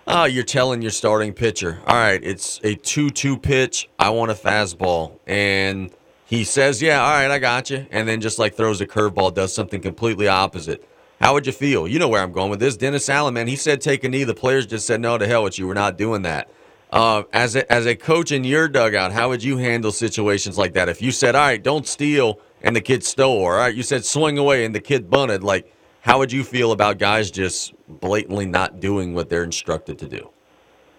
uh, 0.08 0.24
you're 0.24 0.42
telling 0.42 0.80
your 0.82 0.90
starting 0.90 1.32
pitcher, 1.32 1.80
all 1.86 1.94
right, 1.94 2.20
it's 2.24 2.60
a 2.64 2.74
2 2.74 3.10
2 3.10 3.36
pitch, 3.36 3.88
I 3.98 4.10
want 4.10 4.30
a 4.30 4.34
fastball, 4.34 5.18
and 5.26 5.90
he 6.24 6.44
says, 6.44 6.82
"Yeah, 6.82 7.02
all 7.02 7.10
right, 7.10 7.30
I 7.30 7.38
got 7.38 7.70
you," 7.70 7.86
and 7.90 8.08
then 8.08 8.20
just 8.20 8.38
like 8.38 8.54
throws 8.54 8.80
a 8.80 8.86
curveball, 8.86 9.34
does 9.34 9.54
something 9.54 9.80
completely 9.80 10.26
opposite. 10.26 10.82
How 11.20 11.34
would 11.34 11.46
you 11.46 11.52
feel? 11.52 11.86
You 11.86 11.98
know 11.98 12.08
where 12.08 12.22
I'm 12.22 12.32
going 12.32 12.50
with 12.50 12.60
this. 12.60 12.76
Dennis 12.76 13.08
Allen, 13.08 13.34
man, 13.34 13.48
he 13.48 13.56
said 13.56 13.80
take 13.80 14.02
a 14.02 14.08
knee. 14.08 14.24
The 14.24 14.34
players 14.34 14.66
just 14.66 14.86
said 14.86 15.00
no 15.00 15.18
to 15.18 15.26
hell 15.26 15.42
with 15.42 15.58
you. 15.58 15.66
We're 15.66 15.74
not 15.74 15.98
doing 15.98 16.22
that. 16.22 16.50
Uh, 16.90 17.24
as 17.32 17.54
a, 17.54 17.70
as 17.70 17.86
a 17.86 17.94
coach 17.94 18.32
in 18.32 18.44
your 18.44 18.66
dugout, 18.66 19.12
how 19.12 19.28
would 19.28 19.42
you 19.42 19.58
handle 19.58 19.92
situations 19.92 20.56
like 20.56 20.72
that? 20.72 20.88
If 20.88 21.02
you 21.02 21.12
said, 21.12 21.34
"All 21.34 21.42
right, 21.42 21.62
don't 21.62 21.86
steal," 21.86 22.40
and 22.62 22.74
the 22.74 22.80
kid 22.80 23.04
stole, 23.04 23.44
all 23.44 23.50
right, 23.50 23.74
you 23.74 23.82
said 23.82 24.04
swing 24.04 24.38
away 24.38 24.64
and 24.64 24.74
the 24.74 24.80
kid 24.80 25.10
bunted, 25.10 25.44
like 25.44 25.72
how 26.00 26.18
would 26.18 26.32
you 26.32 26.44
feel 26.44 26.72
about 26.72 26.98
guys 26.98 27.30
just 27.30 27.74
blatantly 27.88 28.46
not 28.46 28.80
doing 28.80 29.14
what 29.14 29.28
they're 29.28 29.44
instructed 29.44 29.98
to 29.98 30.08
do? 30.08 30.30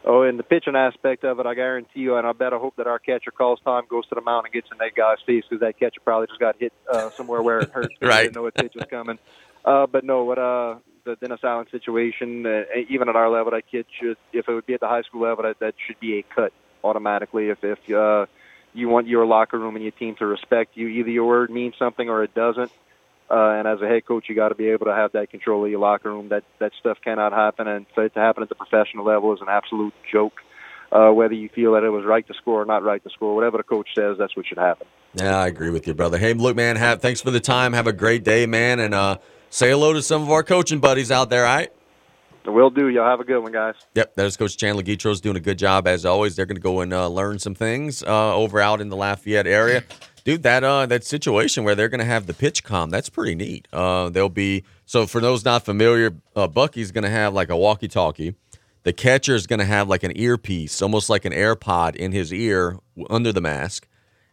Oh, 0.06 0.24
in 0.24 0.38
the 0.38 0.44
pitching 0.44 0.76
aspect 0.76 1.24
of 1.24 1.40
it, 1.40 1.46
I 1.46 1.54
guarantee 1.54 2.00
you, 2.00 2.16
and 2.16 2.26
I 2.26 2.32
bet 2.32 2.54
I 2.54 2.58
hope 2.58 2.76
that 2.78 2.88
our 2.88 3.00
catcher 3.00 3.32
calls 3.32 3.60
time, 3.62 3.84
goes 3.90 4.08
to 4.08 4.16
the 4.16 4.22
mound, 4.22 4.46
and 4.46 4.54
gets 4.54 4.70
in 4.72 4.78
that 4.80 4.96
guy's 4.96 5.18
face 5.26 5.44
because 5.48 5.60
that 5.60 5.78
catcher 5.78 6.00
probably 6.04 6.28
just 6.28 6.40
got 6.40 6.56
hit 6.58 6.74
uh, 6.92 7.10
somewhere 7.12 7.42
where 7.42 7.60
it 7.60 7.70
hurts. 7.70 7.94
right. 8.02 8.24
Didn't 8.24 8.36
know 8.36 8.44
what 8.44 8.56
pitch 8.56 8.74
was 8.76 8.86
coming. 8.90 9.20
Uh, 9.66 9.88
but 9.88 10.06
no, 10.06 10.24
what 10.24 10.40
uh, 10.40 10.78
the 11.04 11.16
Dennis 11.18 11.42
Allen 11.44 11.68
situation, 11.70 12.46
uh, 12.46 12.64
even 12.90 13.10
at 13.10 13.16
our 13.16 13.30
level, 13.30 13.52
that 13.52 13.68
kid 13.70 13.86
should, 14.00 14.18
if 14.32 14.48
it 14.48 14.54
would 14.54 14.66
be 14.66 14.74
at 14.74 14.80
the 14.80 14.88
high 14.88 15.02
school 15.02 15.22
level, 15.22 15.44
that, 15.44 15.60
that 15.60 15.76
should 15.86 16.00
be 16.00 16.20
a 16.20 16.24
cut 16.24 16.54
automatically. 16.84 17.50
If 17.50 17.64
if 17.64 17.78
uh, 17.92 18.26
you 18.74 18.88
want 18.90 19.08
your 19.08 19.26
locker 19.26 19.60
room 19.60 19.76
and 19.76 19.84
your 19.84 19.92
team 19.92 20.16
to 20.16 20.26
respect 20.26 20.78
you, 20.78 20.88
either 20.88 21.10
your 21.10 21.28
word 21.28 21.50
means 21.50 21.76
something 21.78 22.10
or 22.10 22.24
it 22.24 22.34
doesn't. 22.34 22.72
Uh, 23.30 23.52
and 23.52 23.68
as 23.68 23.80
a 23.82 23.88
head 23.88 24.06
coach, 24.06 24.26
you 24.28 24.36
got 24.36 24.50
to 24.50 24.56
be 24.56 24.70
able 24.70 24.88
to 24.88 24.94
have 24.94 25.12
that 25.12 25.30
control 25.30 25.63
of 25.63 25.70
your 25.70 25.80
locker 25.80 26.10
room. 26.10 26.30
That 26.30 26.44
that 26.60 26.72
stuff 26.80 26.98
cannot 27.04 27.32
happen, 27.32 27.68
and 27.68 27.86
for 27.94 28.06
it 28.06 28.13
to 28.15 28.20
happen 28.20 28.42
at 28.42 28.50
the 28.50 28.56
professional 28.56 29.06
level 29.06 29.34
is 29.34 29.42
an 29.42 29.50
absolute 29.50 29.94
joke. 30.12 30.42
Uh, 30.92 31.12
whether 31.12 31.36
you 31.36 31.50
feel 31.50 31.74
that 31.74 31.84
it 31.84 31.89
was 31.89 32.04
right 32.04 32.26
to 32.28 32.34
score 32.34 32.63
or 32.63 32.65
not 32.65 32.82
right 32.82 33.04
to 33.04 33.10
score, 33.12 33.36
whatever 33.36 33.58
the 33.58 33.63
coach 33.63 33.89
says, 33.96 34.18
that's 34.18 34.36
what 34.36 34.48
should 34.48 34.58
happen. 34.58 34.88
Yeah, 35.13 35.38
I 35.38 35.46
agree 35.46 35.70
with 35.70 35.86
you, 35.86 35.94
brother. 35.94 36.18
Hey, 36.18 36.34
look, 36.34 36.56
man, 36.56 36.78
have 36.78 37.02
thanks 37.02 37.22
for 37.22 37.30
the 37.30 37.39
time. 37.39 37.74
Have 37.74 37.86
a 37.86 37.94
great 37.94 38.24
day, 38.24 38.48
man, 38.48 38.80
and 38.80 38.96
uh, 38.96 39.18
say 39.52 39.70
hello 39.70 39.94
to 39.94 40.02
some 40.02 40.24
of 40.24 40.32
our 40.32 40.42
coaching 40.42 40.80
buddies 40.80 41.12
out 41.12 41.30
there. 41.30 41.46
All 41.46 41.56
right. 41.56 41.72
Will 42.46 42.72
do. 42.72 42.88
Y'all 42.88 43.08
have 43.08 43.20
a 43.20 43.24
good 43.24 43.42
one, 43.42 43.52
guys. 43.52 43.76
Yep, 43.94 44.15
there's 44.15 44.36
Coach 44.36 44.58
Chandler 44.58 44.82
Guidroz 44.82 45.22
doing 45.22 45.36
a 45.36 45.42
good 45.42 45.60
job 45.60 45.88
as 45.88 46.04
always. 46.04 46.36
They're 46.36 46.48
going 46.48 46.56
to 46.56 46.62
go 46.62 46.82
and 46.82 46.92
uh, 46.92 47.08
learn 47.08 47.38
some 47.38 47.54
things 47.54 48.02
uh, 48.02 48.36
over 48.36 48.60
out 48.60 48.82
in 48.82 48.89
the 48.89 48.96
Lafayette 48.96 49.46
area 49.46 49.84
dude, 50.30 50.44
that 50.44 50.63
uh, 50.63 50.86
that 50.86 51.04
situation 51.04 51.63
where 51.63 51.74
they're 51.74 51.89
going 51.89 52.00
to 52.00 52.06
have 52.06 52.28
the 52.28 52.34
PitchCom, 52.34 52.92
that's 52.92 53.10
pretty 53.10 53.34
neat. 53.34 53.68
Uh, 53.74 54.10
they'll 54.10 54.30
be 54.30 54.63
so 54.86 55.08
for 55.08 55.20
those 55.20 55.44
not 55.44 55.65
familiar, 55.65 56.13
uh, 56.36 56.48
Bucky's 56.48 56.92
going 56.92 57.04
to 57.04 57.10
have 57.10 57.34
like 57.34 57.50
a 57.50 57.58
walkie-talkie. 57.58 58.36
The 58.84 58.94
catcher 58.94 59.34
is 59.34 59.48
going 59.48 59.58
to 59.58 59.65
have 59.65 59.89
like 59.89 60.04
an 60.04 60.15
earpiece, 60.15 60.84
almost 60.84 61.10
like 61.10 61.26
an 61.26 61.34
AirPod 61.34 61.96
in 61.96 62.12
his 62.12 62.32
ear 62.32 62.78
under 63.10 63.32
the 63.32 63.42
mask. 63.42 63.88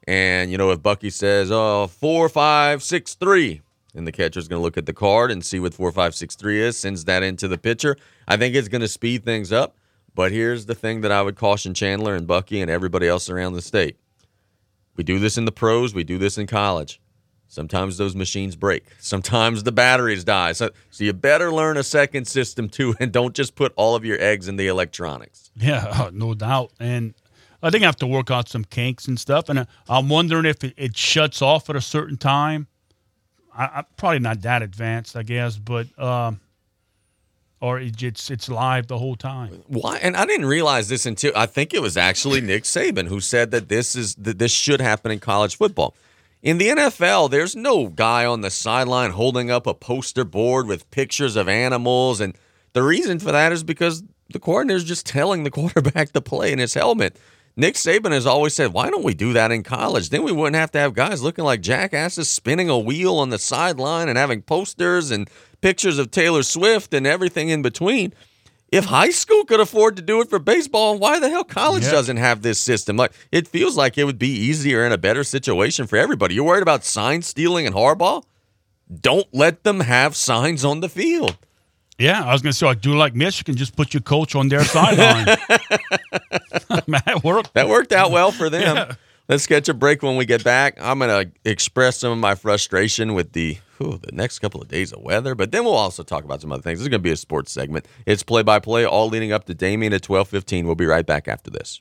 And 0.06 0.50
you 0.50 0.58
know, 0.58 0.70
if 0.70 0.82
Bucky 0.82 1.08
says, 1.08 1.50
"Oh, 1.50 1.86
four, 1.86 2.28
five, 2.28 2.82
six, 2.82 3.14
three," 3.14 3.62
and 3.94 4.06
the 4.06 4.12
catcher's 4.12 4.48
going 4.48 4.60
to 4.60 4.62
look 4.62 4.76
at 4.76 4.84
the 4.84 4.92
card 4.92 5.30
and 5.30 5.42
see 5.42 5.58
what 5.58 5.72
four, 5.72 5.90
five, 5.92 6.14
six, 6.14 6.36
three 6.36 6.60
is, 6.60 6.76
sends 6.76 7.06
that 7.06 7.22
into 7.22 7.48
the 7.48 7.56
pitcher. 7.56 7.96
I 8.28 8.36
think 8.36 8.54
it's 8.54 8.68
going 8.68 8.82
to 8.82 8.88
speed 8.88 9.24
things 9.24 9.50
up. 9.50 9.76
But 10.14 10.30
here's 10.30 10.66
the 10.66 10.74
thing 10.74 11.00
that 11.02 11.12
I 11.12 11.22
would 11.22 11.36
caution 11.36 11.72
Chandler 11.72 12.14
and 12.14 12.26
Bucky 12.26 12.60
and 12.60 12.70
everybody 12.70 13.08
else 13.08 13.30
around 13.30 13.54
the 13.54 13.62
state 13.62 13.96
we 14.96 15.04
do 15.04 15.18
this 15.18 15.38
in 15.38 15.44
the 15.44 15.52
pros, 15.52 15.94
we 15.94 16.04
do 16.04 16.18
this 16.18 16.38
in 16.38 16.46
college. 16.46 17.00
Sometimes 17.48 17.96
those 17.96 18.16
machines 18.16 18.56
break. 18.56 18.84
Sometimes 18.98 19.62
the 19.62 19.72
batteries 19.72 20.24
die. 20.24 20.52
So, 20.52 20.70
so 20.90 21.04
you 21.04 21.12
better 21.12 21.52
learn 21.52 21.76
a 21.76 21.82
second 21.82 22.26
system 22.26 22.68
too, 22.68 22.94
and 23.00 23.12
don't 23.12 23.34
just 23.34 23.54
put 23.54 23.72
all 23.76 23.94
of 23.94 24.04
your 24.04 24.20
eggs 24.20 24.48
in 24.48 24.56
the 24.56 24.66
electronics. 24.66 25.50
Yeah, 25.54 26.10
no 26.12 26.34
doubt. 26.34 26.72
And 26.80 27.14
I 27.62 27.70
think 27.70 27.82
I 27.82 27.86
have 27.86 27.96
to 27.96 28.06
work 28.06 28.30
out 28.30 28.48
some 28.48 28.64
kinks 28.64 29.06
and 29.06 29.18
stuff. 29.18 29.48
And 29.48 29.66
I'm 29.88 30.08
wondering 30.08 30.44
if 30.44 30.62
it, 30.64 30.74
it 30.76 30.96
shuts 30.96 31.40
off 31.40 31.70
at 31.70 31.76
a 31.76 31.80
certain 31.80 32.16
time. 32.16 32.66
I, 33.56 33.78
am 33.78 33.84
probably 33.96 34.18
not 34.18 34.42
that 34.42 34.62
advanced, 34.62 35.16
I 35.16 35.22
guess, 35.22 35.56
but 35.56 35.86
um, 35.98 36.40
or 37.60 37.80
it's 37.80 38.30
it's 38.30 38.48
live 38.48 38.86
the 38.86 38.98
whole 38.98 39.16
time. 39.16 39.62
Why? 39.66 39.98
And 39.98 40.16
I 40.16 40.26
didn't 40.26 40.46
realize 40.46 40.88
this 40.88 41.06
until 41.06 41.32
I 41.34 41.46
think 41.46 41.72
it 41.72 41.82
was 41.82 41.96
actually 41.96 42.40
Nick 42.40 42.64
Saban 42.64 43.08
who 43.08 43.20
said 43.20 43.50
that 43.50 43.68
this 43.68 43.96
is 43.96 44.14
that 44.16 44.38
this 44.38 44.52
should 44.52 44.80
happen 44.80 45.10
in 45.10 45.18
college 45.18 45.56
football. 45.56 45.94
In 46.42 46.58
the 46.58 46.68
NFL, 46.68 47.30
there's 47.30 47.56
no 47.56 47.88
guy 47.88 48.24
on 48.26 48.42
the 48.42 48.50
sideline 48.50 49.10
holding 49.10 49.50
up 49.50 49.66
a 49.66 49.74
poster 49.74 50.24
board 50.24 50.66
with 50.66 50.90
pictures 50.90 51.34
of 51.34 51.48
animals, 51.48 52.20
and 52.20 52.36
the 52.72 52.82
reason 52.82 53.18
for 53.18 53.32
that 53.32 53.52
is 53.52 53.64
because 53.64 54.02
the 54.30 54.38
coordinator 54.38 54.76
is 54.76 54.84
just 54.84 55.06
telling 55.06 55.44
the 55.44 55.50
quarterback 55.58 56.12
to 56.12 56.20
play 56.20 56.52
in 56.52 56.58
his 56.58 56.74
helmet. 56.74 57.18
Nick 57.58 57.74
Saban 57.74 58.12
has 58.12 58.26
always 58.26 58.54
said, 58.54 58.74
"Why 58.74 58.90
don't 58.90 59.04
we 59.04 59.14
do 59.14 59.32
that 59.32 59.50
in 59.50 59.62
college? 59.62 60.10
Then 60.10 60.22
we 60.22 60.32
wouldn't 60.32 60.56
have 60.56 60.70
to 60.72 60.78
have 60.78 60.92
guys 60.92 61.22
looking 61.22 61.44
like 61.44 61.62
jackasses 61.62 62.30
spinning 62.30 62.68
a 62.68 62.78
wheel 62.78 63.14
on 63.14 63.30
the 63.30 63.38
sideline 63.38 64.08
and 64.08 64.18
having 64.18 64.42
posters 64.42 65.10
and 65.10 65.30
pictures 65.62 65.98
of 65.98 66.10
Taylor 66.10 66.42
Swift 66.42 66.92
and 66.92 67.06
everything 67.06 67.48
in 67.48 67.62
between. 67.62 68.12
If 68.70 68.86
high 68.86 69.10
school 69.10 69.44
could 69.44 69.60
afford 69.60 69.96
to 69.96 70.02
do 70.02 70.20
it 70.20 70.28
for 70.28 70.38
baseball, 70.38 70.98
why 70.98 71.18
the 71.18 71.30
hell 71.30 71.44
college 71.44 71.84
yeah. 71.84 71.92
doesn't 71.92 72.16
have 72.18 72.42
this 72.42 72.60
system? 72.60 72.96
Like 72.96 73.12
it 73.32 73.48
feels 73.48 73.76
like 73.76 73.96
it 73.96 74.04
would 74.04 74.18
be 74.18 74.28
easier 74.28 74.84
and 74.84 74.92
a 74.92 74.98
better 74.98 75.24
situation 75.24 75.86
for 75.86 75.96
everybody. 75.96 76.34
You're 76.34 76.44
worried 76.44 76.62
about 76.62 76.84
sign 76.84 77.22
stealing 77.22 77.66
and 77.66 77.74
Harbaugh? 77.74 78.22
Don't 79.00 79.26
let 79.32 79.64
them 79.64 79.80
have 79.80 80.14
signs 80.14 80.64
on 80.64 80.80
the 80.80 80.88
field. 80.88 81.38
Yeah, 81.98 82.22
I 82.22 82.32
was 82.32 82.42
going 82.42 82.52
to 82.52 82.56
say, 82.58 82.66
I 82.66 82.74
do 82.74 82.94
like 82.94 83.14
Michigan. 83.14 83.56
Just 83.56 83.74
put 83.74 83.94
your 83.94 84.02
coach 84.02 84.34
on 84.34 84.48
their 84.48 84.64
sideline. 84.64 85.24
that 86.68 87.20
worked. 87.24 87.54
That 87.54 87.68
worked 87.68 87.92
out 87.92 88.10
well 88.10 88.32
for 88.32 88.50
them. 88.50 88.76
Yeah. 88.76 88.94
Let's 89.28 89.46
catch 89.46 89.68
a 89.68 89.74
break 89.74 90.02
when 90.02 90.16
we 90.16 90.24
get 90.24 90.44
back. 90.44 90.78
I'm 90.80 91.00
going 91.00 91.26
to 91.26 91.50
express 91.50 91.98
some 91.98 92.12
of 92.12 92.18
my 92.18 92.34
frustration 92.36 93.14
with 93.14 93.32
the 93.32 93.58
whew, 93.78 93.98
the 94.00 94.12
next 94.12 94.38
couple 94.38 94.62
of 94.62 94.68
days 94.68 94.92
of 94.92 95.00
weather, 95.00 95.34
but 95.34 95.50
then 95.50 95.64
we'll 95.64 95.74
also 95.74 96.02
talk 96.04 96.22
about 96.22 96.40
some 96.40 96.52
other 96.52 96.62
things. 96.62 96.78
This 96.78 96.84
is 96.84 96.88
going 96.88 97.00
to 97.00 97.04
be 97.04 97.10
a 97.10 97.16
sports 97.16 97.50
segment. 97.50 97.86
It's 98.04 98.22
play 98.22 98.42
by 98.42 98.60
play, 98.60 98.84
all 98.84 99.08
leading 99.08 99.32
up 99.32 99.46
to 99.46 99.54
Damien 99.54 99.92
at 99.92 100.02
12:15. 100.02 100.64
We'll 100.64 100.76
be 100.76 100.86
right 100.86 101.04
back 101.04 101.26
after 101.26 101.50
this. 101.50 101.80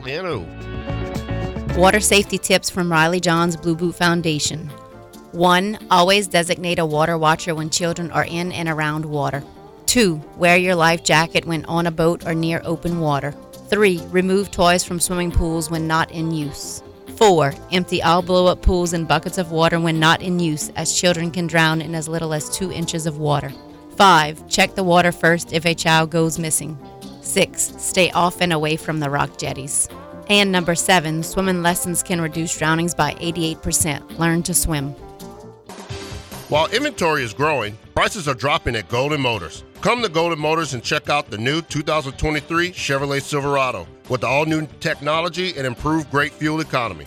Galliano. 0.00 0.46
Water 1.76 2.00
safety 2.00 2.38
tips 2.38 2.70
from 2.70 2.90
Riley 2.90 3.20
Johns 3.20 3.56
Blue 3.56 3.74
Boot 3.74 3.94
Foundation. 3.94 4.68
1. 5.32 5.78
Always 5.90 6.28
designate 6.28 6.78
a 6.78 6.86
water 6.86 7.18
watcher 7.18 7.54
when 7.54 7.70
children 7.70 8.10
are 8.10 8.24
in 8.24 8.52
and 8.52 8.68
around 8.68 9.04
water. 9.04 9.42
2. 9.86 10.20
Wear 10.36 10.56
your 10.56 10.74
life 10.74 11.04
jacket 11.04 11.44
when 11.44 11.64
on 11.66 11.86
a 11.86 11.90
boat 11.90 12.26
or 12.26 12.34
near 12.34 12.62
open 12.64 13.00
water. 13.00 13.34
3. 13.68 14.00
Remove 14.10 14.50
toys 14.50 14.84
from 14.84 15.00
swimming 15.00 15.30
pools 15.30 15.70
when 15.70 15.86
not 15.86 16.10
in 16.10 16.30
use. 16.30 16.82
4. 17.16 17.54
Empty 17.72 18.02
all 18.02 18.22
blow 18.22 18.46
up 18.46 18.62
pools 18.62 18.92
and 18.94 19.08
buckets 19.08 19.38
of 19.38 19.52
water 19.52 19.78
when 19.80 20.00
not 20.00 20.22
in 20.22 20.38
use, 20.38 20.70
as 20.76 20.98
children 20.98 21.30
can 21.30 21.46
drown 21.46 21.80
in 21.80 21.94
as 21.94 22.08
little 22.08 22.32
as 22.34 22.50
2 22.50 22.72
inches 22.72 23.06
of 23.06 23.18
water. 23.18 23.52
5. 23.96 24.48
Check 24.48 24.74
the 24.74 24.84
water 24.84 25.12
first 25.12 25.52
if 25.52 25.64
a 25.64 25.74
child 25.74 26.10
goes 26.10 26.38
missing. 26.38 26.78
6. 27.22 27.74
Stay 27.78 28.10
off 28.10 28.40
and 28.40 28.52
away 28.52 28.76
from 28.76 29.00
the 29.00 29.10
rock 29.10 29.38
jetties. 29.38 29.88
And 30.28 30.52
number 30.52 30.74
7. 30.74 31.22
Swimming 31.22 31.62
lessons 31.62 32.02
can 32.02 32.20
reduce 32.20 32.56
drownings 32.56 32.94
by 32.94 33.14
88%. 33.14 34.18
Learn 34.18 34.42
to 34.44 34.54
swim. 34.54 34.94
While 36.48 36.68
inventory 36.68 37.22
is 37.22 37.32
growing, 37.32 37.78
prices 37.94 38.28
are 38.28 38.34
dropping 38.34 38.76
at 38.76 38.88
Golden 38.88 39.20
Motors. 39.20 39.64
Come 39.80 40.02
to 40.02 40.08
Golden 40.08 40.38
Motors 40.38 40.74
and 40.74 40.82
check 40.82 41.08
out 41.08 41.30
the 41.30 41.38
new 41.38 41.62
2023 41.62 42.70
Chevrolet 42.72 43.22
Silverado 43.22 43.86
with 44.08 44.22
all 44.22 44.44
new 44.44 44.68
technology 44.78 45.56
and 45.56 45.66
improved 45.66 46.10
great 46.10 46.32
fuel 46.32 46.60
economy. 46.60 47.06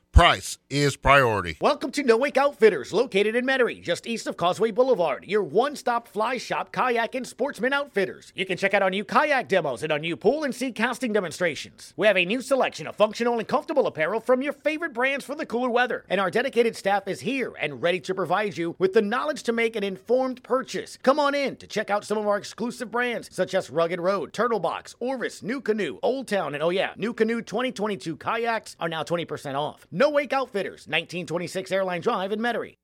Price 0.13 0.57
is 0.69 0.97
priority. 0.97 1.55
Welcome 1.61 1.89
to 1.91 2.03
No 2.03 2.17
Wake 2.17 2.35
Outfitters, 2.35 2.91
located 2.91 3.33
in 3.33 3.45
Metairie, 3.45 3.81
just 3.81 4.05
east 4.05 4.27
of 4.27 4.35
Causeway 4.35 4.71
Boulevard. 4.71 5.23
Your 5.25 5.41
one-stop 5.41 6.05
fly 6.05 6.37
shop, 6.37 6.73
kayak, 6.73 7.15
and 7.15 7.25
sportsman 7.25 7.71
outfitters. 7.71 8.33
You 8.35 8.45
can 8.45 8.57
check 8.57 8.73
out 8.73 8.81
our 8.81 8.89
new 8.89 9.05
kayak 9.05 9.47
demos 9.47 9.83
and 9.83 9.91
our 9.91 9.99
new 9.99 10.17
pool 10.17 10.43
and 10.43 10.53
sea 10.53 10.73
casting 10.73 11.13
demonstrations. 11.13 11.93
We 11.95 12.07
have 12.07 12.17
a 12.17 12.25
new 12.25 12.41
selection 12.41 12.87
of 12.87 12.97
functional 12.97 13.39
and 13.39 13.47
comfortable 13.47 13.87
apparel 13.87 14.19
from 14.19 14.41
your 14.41 14.51
favorite 14.51 14.93
brands 14.93 15.23
for 15.23 15.33
the 15.33 15.45
cooler 15.45 15.69
weather. 15.69 16.03
And 16.09 16.19
our 16.19 16.29
dedicated 16.29 16.75
staff 16.75 17.07
is 17.07 17.21
here 17.21 17.53
and 17.57 17.81
ready 17.81 18.01
to 18.01 18.13
provide 18.13 18.57
you 18.57 18.75
with 18.79 18.91
the 18.91 19.01
knowledge 19.01 19.43
to 19.43 19.53
make 19.53 19.77
an 19.77 19.83
informed 19.83 20.43
purchase. 20.43 20.97
Come 21.03 21.21
on 21.21 21.33
in 21.33 21.55
to 21.55 21.67
check 21.67 21.89
out 21.89 22.03
some 22.03 22.17
of 22.17 22.27
our 22.27 22.37
exclusive 22.37 22.91
brands, 22.91 23.29
such 23.31 23.55
as 23.55 23.69
Rugged 23.69 24.01
Road, 24.01 24.33
Turtle 24.33 24.59
Box, 24.59 24.93
Orvis, 24.99 25.39
NuCanoe, 25.39 25.99
Old 26.03 26.27
Town, 26.27 26.53
and 26.53 26.61
oh 26.61 26.69
yeah, 26.69 26.93
NuCanoe 26.95 27.45
2022 27.45 28.17
kayaks 28.17 28.75
are 28.77 28.89
now 28.89 29.03
20% 29.03 29.55
off. 29.55 29.87
Wake 30.09 30.33
Outfitters, 30.33 30.87
1926 30.87 31.71
Airline 31.71 32.01
Drive 32.01 32.31
in 32.31 32.39
Metairie. 32.39 32.77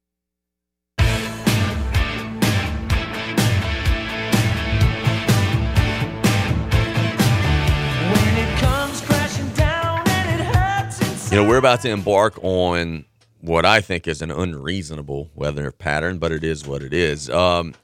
You 11.30 11.44
know, 11.44 11.50
we're 11.50 11.58
about 11.58 11.82
to 11.82 11.90
embark 11.90 12.40
on 12.42 13.06
what 13.42 13.66
I 13.66 13.82
think 13.82 14.08
is 14.08 14.22
an 14.22 14.32
unreasonable 14.32 15.30
weather 15.36 15.72
pattern, 15.72 16.20
but 16.20 16.32
it 16.32 16.44
is 16.44 16.66
what 16.66 16.82
it 16.82 16.94
is. 16.94 17.30
Um, 17.30 17.76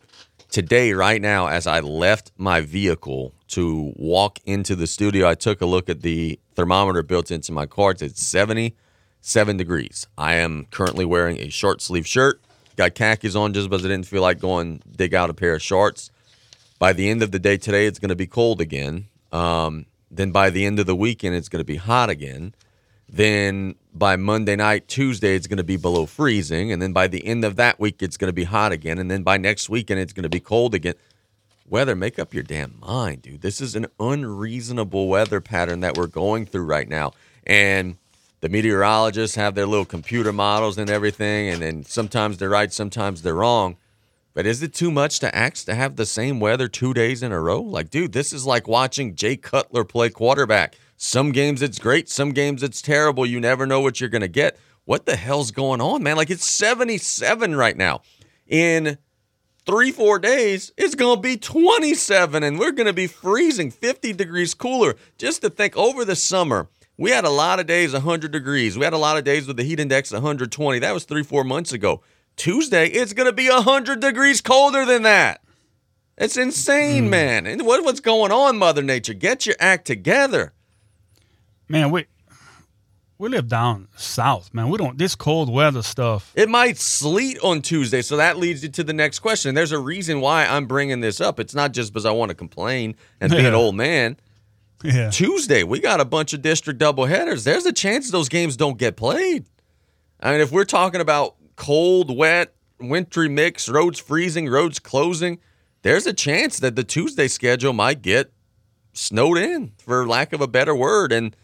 today, 0.50 0.93
right 0.93 1.22
now, 1.22 1.48
as 1.48 1.67
I 1.67 1.82
left 1.82 2.32
my 2.38 2.62
vehicle 2.62 3.34
to 3.50 3.93
walk 3.96 4.39
into 4.46 4.76
the 4.76 4.88
studio, 4.88 5.28
I 5.28 5.36
took 5.36 5.62
a 5.62 5.65
look 5.65 5.89
at 5.89 6.02
the 6.02 6.39
thermometer 6.56 7.04
built 7.04 7.32
into 7.32 7.52
my 7.52 7.65
car. 7.65 7.91
It's 7.91 8.24
77 9.24 9.56
degrees. 9.56 10.06
I 10.18 10.36
am 10.36 10.68
currently 10.70 11.06
wearing 11.06 11.40
a 11.40 11.50
short 11.50 11.82
sleeve 11.82 12.06
shirt. 12.06 12.42
Got 12.76 12.94
khakis 12.94 13.36
on 13.36 13.54
just 13.54 13.70
because 13.70 13.86
I 13.86 13.88
didn't 13.88 14.06
feel 14.06 14.22
like 14.22 14.40
going 14.40 14.82
dig 14.98 15.14
out 15.14 15.30
a 15.30 15.34
pair 15.34 15.56
of 15.56 15.62
shorts. 15.62 16.12
By 16.78 16.92
the 16.92 17.10
end 17.10 17.24
of 17.24 17.32
the 17.32 17.40
day 17.40 17.56
today, 17.56 17.88
it's 17.88 18.00
going 18.00 18.10
to 18.10 18.18
be 18.18 18.28
cold 18.28 18.60
again. 18.60 19.06
Um, 19.32 19.86
then 20.12 20.32
by 20.32 20.50
the 20.50 20.66
end 20.66 20.78
of 20.80 20.88
the 20.88 20.96
weekend, 20.96 21.36
it's 21.36 21.48
going 21.48 21.62
to 21.62 21.66
be 21.66 21.78
hot 21.78 22.10
again. 22.10 22.54
Then 23.08 23.76
by 23.94 24.18
Monday 24.18 24.58
night, 24.58 24.90
Tuesday, 24.90 25.36
it's 25.36 25.48
going 25.48 25.58
to 25.58 25.64
be 25.64 25.78
below 25.78 26.06
freezing. 26.06 26.74
And 26.74 26.82
then 26.82 26.92
by 26.92 27.08
the 27.08 27.26
end 27.26 27.46
of 27.46 27.56
that 27.56 27.80
week, 27.80 28.04
it's 28.04 28.18
going 28.18 28.30
to 28.30 28.34
be 28.34 28.44
hot 28.44 28.74
again. 28.74 29.00
And 29.00 29.10
then 29.10 29.24
by 29.24 29.38
next 29.38 29.70
weekend, 29.70 30.02
it's 30.02 30.12
going 30.12 30.24
to 30.24 30.30
be 30.30 30.42
cold 30.42 30.76
again. 30.76 30.96
Weather, 31.70 31.96
make 31.96 32.20
up 32.20 32.34
your 32.34 32.44
damn 32.44 32.78
mind, 32.82 33.22
dude. 33.22 33.42
This 33.42 33.62
is 33.62 33.76
an 33.76 33.88
unreasonable 34.02 35.08
weather 35.08 35.40
pattern 35.40 35.80
that 35.80 35.96
we're 35.96 36.08
going 36.08 36.46
through 36.46 36.66
right 36.66 36.90
now. 36.90 37.14
And 37.48 37.98
the 38.43 38.49
meteorologists 38.49 39.38
have 39.38 39.56
their 39.56 39.65
little 39.65 39.86
computer 39.86 40.34
models 40.34 40.77
and 40.77 40.89
everything. 40.89 41.47
And 41.47 41.62
then 41.62 41.86
sometimes 41.86 42.38
they're 42.38 42.49
right, 42.49 42.73
sometimes 42.73 43.21
they're 43.21 43.34
wrong. 43.34 43.77
But 44.34 44.45
is 44.45 44.62
it 44.62 44.73
too 44.73 44.91
much 44.91 45.19
to 45.19 45.34
ask 45.34 45.65
to 45.67 45.73
have 45.73 45.95
the 45.95 46.06
same 46.06 46.41
weather 46.41 46.67
two 46.67 46.93
days 46.93 47.23
in 47.23 47.32
a 47.32 47.39
row? 47.39 47.62
Like, 47.62 47.89
dude, 47.89 48.12
this 48.12 48.34
is 48.34 48.45
like 48.45 48.67
watching 48.67 49.15
Jay 49.15 49.38
Cutler 49.38 49.86
play 49.86 50.10
quarterback. 50.10 50.75
Some 50.97 51.32
games 51.32 51.62
it's 51.62 51.79
great, 51.79 52.10
some 52.10 52.34
games 52.34 52.63
it's 52.63 52.82
terrible. 52.82 53.25
You 53.25 53.39
never 53.39 53.65
know 53.65 53.79
what 53.79 54.01
you're 54.01 54.10
going 54.10 54.23
to 54.23 54.27
get. 54.27 54.60
What 54.84 55.06
the 55.06 55.15
hell's 55.15 55.51
going 55.51 55.79
on, 55.79 56.03
man? 56.03 56.17
Like, 56.17 56.29
it's 56.29 56.45
77 56.45 57.56
right 57.56 57.77
now. 57.77 58.01
In 58.45 58.97
three, 59.65 59.93
four 59.93 60.19
days, 60.19 60.73
it's 60.75 60.95
going 60.95 61.15
to 61.15 61.21
be 61.21 61.38
27, 61.38 62.43
and 62.43 62.60
we're 62.60 62.73
going 62.73 62.88
to 62.88 62.93
be 62.93 63.08
freezing 63.08 63.71
50 63.71 64.12
degrees 64.12 64.53
cooler. 64.53 64.95
Just 65.17 65.43
to 65.43 65.49
think 65.49 65.77
over 65.77 66.03
the 66.03 66.17
summer, 66.17 66.67
we 66.97 67.12
had 67.12 67.25
a 67.25 67.29
lot 67.29 67.60
of 67.60 67.65
days 67.65 67.93
100 67.93 68.32
degrees. 68.32 68.77
We 68.77 68.84
had 68.84 68.93
a 68.93 68.97
lot 68.97 69.17
of 69.17 69.23
days 69.23 69.47
with 69.47 69.58
the 69.58 69.63
heat 69.63 69.79
index 69.79 70.12
120. 70.12 70.79
That 70.79 70.93
was 70.93 71.06
three, 71.06 71.23
four 71.23 71.43
months 71.43 71.73
ago. 71.73 72.01
Tuesday, 72.36 72.88
it's 72.88 73.13
going 73.13 73.27
to 73.27 73.34
be 73.34 73.49
100 73.49 73.99
degrees 73.99 74.41
colder 74.41 74.86
than 74.86 75.03
that. 75.03 75.41
It's 76.17 76.38
insane, 76.38 77.06
hmm. 77.06 77.10
man. 77.10 77.47
And 77.47 77.65
what, 77.65 77.84
what's 77.84 77.99
going 77.99 78.32
on, 78.32 78.58
Mother 78.58 78.84
Nature? 78.84 79.13
Get 79.13 79.45
your 79.45 79.56
act 79.60 79.86
together. 79.86 80.53
Man, 81.67 81.91
we 81.91 82.06
we 83.17 83.29
live 83.29 83.47
down 83.47 83.88
south, 83.95 84.53
man. 84.53 84.69
We 84.69 84.77
don't 84.77 84.97
this 84.97 85.15
cold 85.15 85.51
weather 85.51 85.82
stuff. 85.82 86.32
It 86.36 86.49
might 86.49 86.77
sleet 86.77 87.39
on 87.39 87.62
Tuesday, 87.62 88.01
so 88.01 88.17
that 88.17 88.38
leads 88.38 88.63
you 88.63 88.69
to 88.69 88.84
the 88.84 88.93
next 88.93 89.19
question. 89.19 89.56
There's 89.56 89.71
a 89.71 89.79
reason 89.79 90.19
why 90.19 90.45
I'm 90.45 90.65
bringing 90.65 90.99
this 90.99 91.21
up. 91.21 91.39
It's 91.39 91.56
not 91.56 91.71
just 91.71 91.93
because 91.93 92.06
I 92.06 92.12
want 92.12 92.29
to 92.29 92.36
complain 92.36 92.95
and 93.21 93.32
be 93.32 93.45
an 93.45 93.53
old 93.53 93.75
man. 93.75 94.17
Yeah. 94.84 95.10
Tuesday, 95.10 95.63
we 95.63 95.80
got 95.80 96.00
a 96.00 96.06
bunch 96.06 96.34
of 96.34 96.41
district 96.41 96.80
doubleheaders. 96.80 97.43
There's 97.43 97.65
a 97.65 97.74
chance 97.74 98.12
those 98.12 98.30
games 98.30 98.58
don't 98.58 98.78
get 98.78 98.96
played. 98.96 99.46
I 100.19 100.32
mean, 100.32 100.41
if 100.41 100.52
we're 100.52 100.65
talking 100.65 101.02
about 101.02 101.36
cold, 101.56 102.15
wet, 102.15 102.54
wintry 102.80 103.30
mix, 103.30 103.69
roads 103.69 104.00
freezing, 104.00 104.50
roads 104.50 104.80
closing, 104.80 105.39
there's 105.82 106.06
a 106.06 106.13
chance 106.13 106.60
that 106.60 106.76
the 106.76 106.84
Tuesday 106.84 107.28
schedule 107.28 107.74
might 107.74 108.02
get 108.02 108.32
snowed 108.93 109.38
in, 109.38 109.74
for 109.78 110.08
lack 110.08 110.34
of 110.34 110.41
a 110.41 110.48
better 110.48 110.76
word. 110.76 111.12
And 111.12 111.36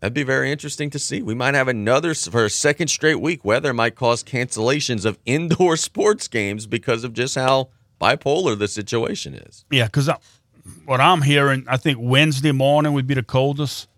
that'd 0.00 0.14
be 0.14 0.22
very 0.22 0.50
interesting 0.50 0.90
to 0.90 0.98
see. 0.98 1.22
We 1.22 1.34
might 1.34 1.54
have 1.54 1.68
another, 1.68 2.14
for 2.14 2.44
a 2.44 2.50
second 2.50 2.88
straight 2.88 3.20
week, 3.20 3.44
weather 3.44 3.72
might 3.72 3.94
cause 3.94 4.24
cancellations 4.24 5.04
of 5.04 5.18
indoor 5.26 5.76
sports 5.76 6.28
games 6.28 6.66
because 6.66 7.04
of 7.04 7.12
just 7.12 7.34
how 7.34 7.70
bipolar 8.00 8.58
the 8.58 8.68
situation 8.68 9.34
is. 9.34 9.64
Yeah, 9.70 9.86
because 9.86 10.10
what 10.84 11.00
I'm 11.00 11.22
hearing, 11.22 11.64
I 11.68 11.76
think 11.76 11.98
Wednesday 12.00 12.52
morning 12.52 12.92
would 12.92 13.06
be 13.06 13.14
the 13.14 13.22
coldest. 13.22 13.88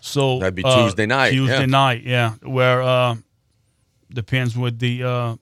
So 0.00 0.38
That'd 0.38 0.54
be 0.54 0.64
uh, 0.64 0.84
Tuesday 0.84 1.06
night, 1.06 1.30
Tuesday 1.30 1.60
yeah. 1.60 1.66
night, 1.66 2.02
yeah. 2.04 2.34
Where 2.42 2.80
uh, 2.82 3.16
depends 4.12 4.56
with 4.56 4.78
the 4.78 5.02
uh, 5.04 5.36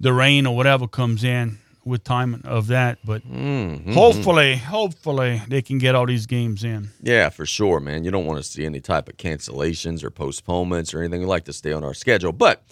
the 0.00 0.12
rain 0.12 0.46
or 0.46 0.56
whatever 0.56 0.88
comes 0.88 1.22
in 1.24 1.58
with 1.84 2.02
timing 2.02 2.42
of 2.44 2.66
that. 2.68 2.98
But 3.04 3.22
Mm-hmm. 3.26 3.92
hopefully, 3.92 4.56
hopefully 4.56 5.40
they 5.48 5.62
can 5.62 5.78
get 5.78 5.94
all 5.94 6.06
these 6.06 6.26
games 6.26 6.64
in. 6.64 6.88
Yeah, 7.00 7.28
for 7.28 7.46
sure, 7.46 7.78
man. 7.78 8.02
You 8.04 8.10
don't 8.10 8.26
want 8.26 8.42
to 8.42 8.48
see 8.48 8.64
any 8.66 8.80
type 8.80 9.08
of 9.08 9.16
cancellations 9.18 10.02
or 10.02 10.10
postponements 10.10 10.92
or 10.92 11.00
anything. 11.00 11.20
We 11.20 11.26
like 11.26 11.44
to 11.44 11.52
stay 11.52 11.72
on 11.72 11.84
our 11.84 11.94
schedule. 11.94 12.32
But 12.32 12.62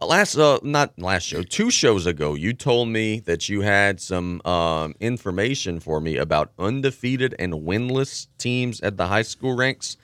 Last, 0.00 0.36
uh, 0.36 0.58
not 0.62 0.98
last 0.98 1.22
show, 1.26 1.42
two 1.42 1.70
shows 1.70 2.04
ago, 2.04 2.34
you 2.34 2.52
told 2.52 2.88
me 2.88 3.20
that 3.20 3.48
you 3.48 3.62
had 3.62 4.00
some 4.00 4.42
um, 4.44 4.94
information 5.00 5.80
for 5.80 6.00
me 6.00 6.16
about 6.16 6.52
undefeated 6.58 7.34
and 7.38 7.54
winless 7.54 8.26
teams 8.36 8.80
at 8.80 8.96
the 8.96 9.06
high 9.06 9.22
school 9.22 9.54
ranks. 9.56 9.96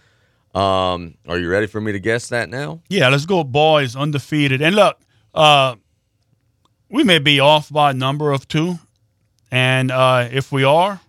Um, 0.55 1.15
are 1.29 1.39
you 1.39 1.51
ready 1.51 1.67
for 1.67 1.81
me 1.81 1.93
to 1.93 2.01
guess 2.01 2.29
that 2.29 2.49
now? 2.49 2.81
Yeah, 2.89 3.09
let's 3.09 3.27
go 3.27 3.45
boys 3.45 3.95
undefeated. 3.95 4.63
And 4.63 4.75
look, 4.75 4.99
uh, 5.35 5.77
we 6.89 7.05
may 7.05 7.19
be 7.19 7.39
off 7.41 7.71
by 7.71 7.91
a 7.91 7.95
number 7.95 8.33
of 8.33 8.49
two, 8.49 8.79
and 9.51 9.91
uh, 9.91 10.29
if 10.33 10.51
we 10.51 10.65
are, 10.65 11.01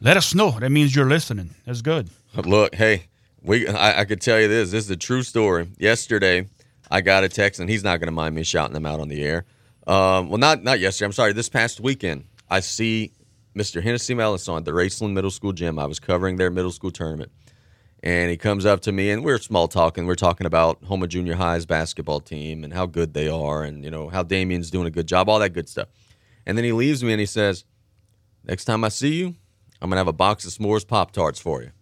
let 0.00 0.16
us 0.16 0.34
know. 0.34 0.52
That 0.52 0.70
means 0.70 0.94
you're 0.94 1.08
listening. 1.08 1.50
That's 1.66 1.82
good. 1.82 2.10
Look, 2.36 2.74
hey, 2.74 3.04
we 3.42 3.68
I, 3.68 4.00
I 4.00 4.04
could 4.04 4.20
tell 4.20 4.40
you 4.40 4.48
this. 4.48 4.70
This 4.70 4.84
is 4.84 4.90
a 4.90 4.96
true 4.96 5.22
story. 5.22 5.68
Yesterday, 5.78 6.46
I 6.94 7.00
got 7.00 7.24
a 7.24 7.28
text, 7.28 7.58
and 7.58 7.68
he's 7.68 7.82
not 7.82 7.98
going 7.98 8.06
to 8.06 8.12
mind 8.12 8.36
me 8.36 8.44
shouting 8.44 8.72
them 8.72 8.86
out 8.86 9.00
on 9.00 9.08
the 9.08 9.20
air. 9.24 9.46
Um, 9.84 10.28
well, 10.28 10.38
not 10.38 10.62
not 10.62 10.78
yesterday. 10.78 11.06
I'm 11.06 11.12
sorry. 11.12 11.32
This 11.32 11.48
past 11.48 11.80
weekend, 11.80 12.26
I 12.48 12.60
see 12.60 13.10
Mr. 13.56 13.82
Hennessy 13.82 14.14
Melisson 14.14 14.58
at 14.58 14.64
the 14.64 14.70
Raceland 14.70 15.12
Middle 15.12 15.32
School 15.32 15.52
gym. 15.52 15.76
I 15.80 15.86
was 15.86 15.98
covering 15.98 16.36
their 16.36 16.52
middle 16.52 16.70
school 16.70 16.92
tournament, 16.92 17.32
and 18.04 18.30
he 18.30 18.36
comes 18.36 18.64
up 18.64 18.80
to 18.82 18.92
me, 18.92 19.10
and 19.10 19.24
we're 19.24 19.38
small 19.38 19.66
talking. 19.66 20.06
We're 20.06 20.14
talking 20.14 20.46
about 20.46 20.84
Houma 20.84 21.08
Junior 21.08 21.34
High's 21.34 21.66
basketball 21.66 22.20
team 22.20 22.62
and 22.62 22.72
how 22.72 22.86
good 22.86 23.12
they 23.12 23.26
are, 23.26 23.64
and 23.64 23.82
you 23.82 23.90
know 23.90 24.08
how 24.08 24.22
Damien's 24.22 24.70
doing 24.70 24.86
a 24.86 24.90
good 24.92 25.08
job, 25.08 25.28
all 25.28 25.40
that 25.40 25.50
good 25.52 25.68
stuff. 25.68 25.88
And 26.46 26.56
then 26.56 26.64
he 26.64 26.70
leaves 26.70 27.02
me, 27.02 27.12
and 27.12 27.18
he 27.18 27.26
says, 27.26 27.64
"Next 28.44 28.66
time 28.66 28.84
I 28.84 28.88
see 28.88 29.14
you, 29.14 29.34
I'm 29.82 29.90
gonna 29.90 29.98
have 29.98 30.06
a 30.06 30.12
box 30.12 30.44
of 30.44 30.52
s'mores 30.52 30.86
Pop 30.86 31.10
Tarts 31.10 31.40
for 31.40 31.60
you." 31.60 31.72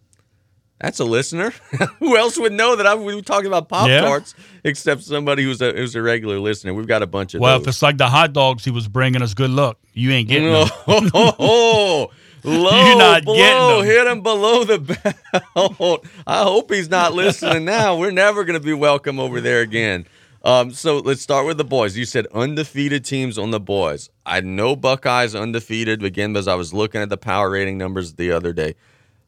That's 0.83 0.99
a 0.99 1.05
listener. 1.05 1.51
Who 2.01 2.17
else 2.17 2.37
would 2.37 2.53
know 2.53 2.75
that 2.75 2.87
I'm 2.89 3.05
we 3.05 3.15
were 3.15 3.23
talking 3.23 3.47
about 3.47 3.69
Pop 3.69 3.87
Tarts 3.87 4.35
except 4.65 5.03
somebody 5.05 5.45
who's 5.45 5.63
a 5.63 5.73
who's 5.73 5.95
a 5.95 6.03
regular 6.03 6.41
listener? 6.41 6.75
We've 6.75 6.89
got 6.89 7.03
a 7.03 7.07
bunch 7.07 7.35
of 7.35 7.41
Well, 7.41 7.61
if 7.61 7.69
it's 7.69 7.83
like 7.83 7.99
the 7.99 8.09
hot 8.09 8.33
dogs 8.33 8.65
he 8.65 8.73
was 8.73 8.89
bringing 8.89 9.23
us, 9.23 9.33
good 9.33 9.51
luck. 9.51 9.79
You 9.95 10.11
ain't 10.11 10.29
getting 10.29 10.53
them. 10.53 10.69
oh, 10.89 12.11
low 12.45 12.87
You're 12.89 12.99
not 12.99 13.25
blow, 13.25 13.37
getting 13.37 13.77
them. 13.77 13.85
hit 13.85 14.07
him 14.09 14.23
below 14.23 14.65
the 14.65 14.79
belt. 14.81 16.07
I 16.27 16.43
hope 16.43 16.73
he's 16.73 16.91
not 16.91 17.15
listening 17.15 17.65
now. 17.65 17.97
We're 17.97 18.11
never 18.11 18.43
going 18.43 18.59
to 18.59 18.65
be 18.65 18.73
welcome 18.73 19.21
over 19.21 19.41
there 19.41 19.61
again. 19.61 20.07
Um, 20.45 20.73
so 20.73 20.99
let's 20.99 21.23
start 21.23 21.47
with 21.47 21.59
the 21.59 21.65
boys. 21.65 21.97
You 21.97 22.05
said 22.05 22.27
undefeated 22.35 23.05
teams 23.05 23.39
on 23.39 23.53
the 23.53 23.61
boys. 23.61 24.11
I 24.27 24.41
know 24.41 24.75
Buckeyes 24.75 25.37
undefeated 25.37 26.03
again 26.03 26.33
because 26.33 26.49
I 26.49 26.57
was 26.57 26.75
looking 26.75 27.01
at 27.01 27.09
the 27.09 27.17
power 27.17 27.51
rating 27.51 27.79
numbers 27.79 28.15
the 28.15 28.33
other 28.33 28.53
day. 28.53 28.75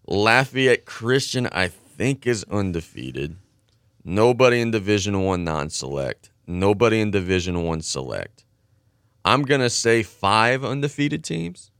Lafayette 0.06 0.84
Christian, 0.84 1.48
I 1.52 1.68
think, 1.68 2.26
is 2.26 2.44
undefeated. 2.50 3.36
Nobody 4.04 4.60
in 4.60 4.70
Division 4.70 5.22
One 5.22 5.44
non-select. 5.44 6.30
Nobody 6.46 7.00
in 7.00 7.10
Division 7.10 7.62
One 7.64 7.80
select. 7.80 8.44
I'm 9.24 9.42
gonna 9.42 9.70
say 9.70 10.02
five 10.02 10.62
undefeated 10.64 11.24
teams. 11.24 11.70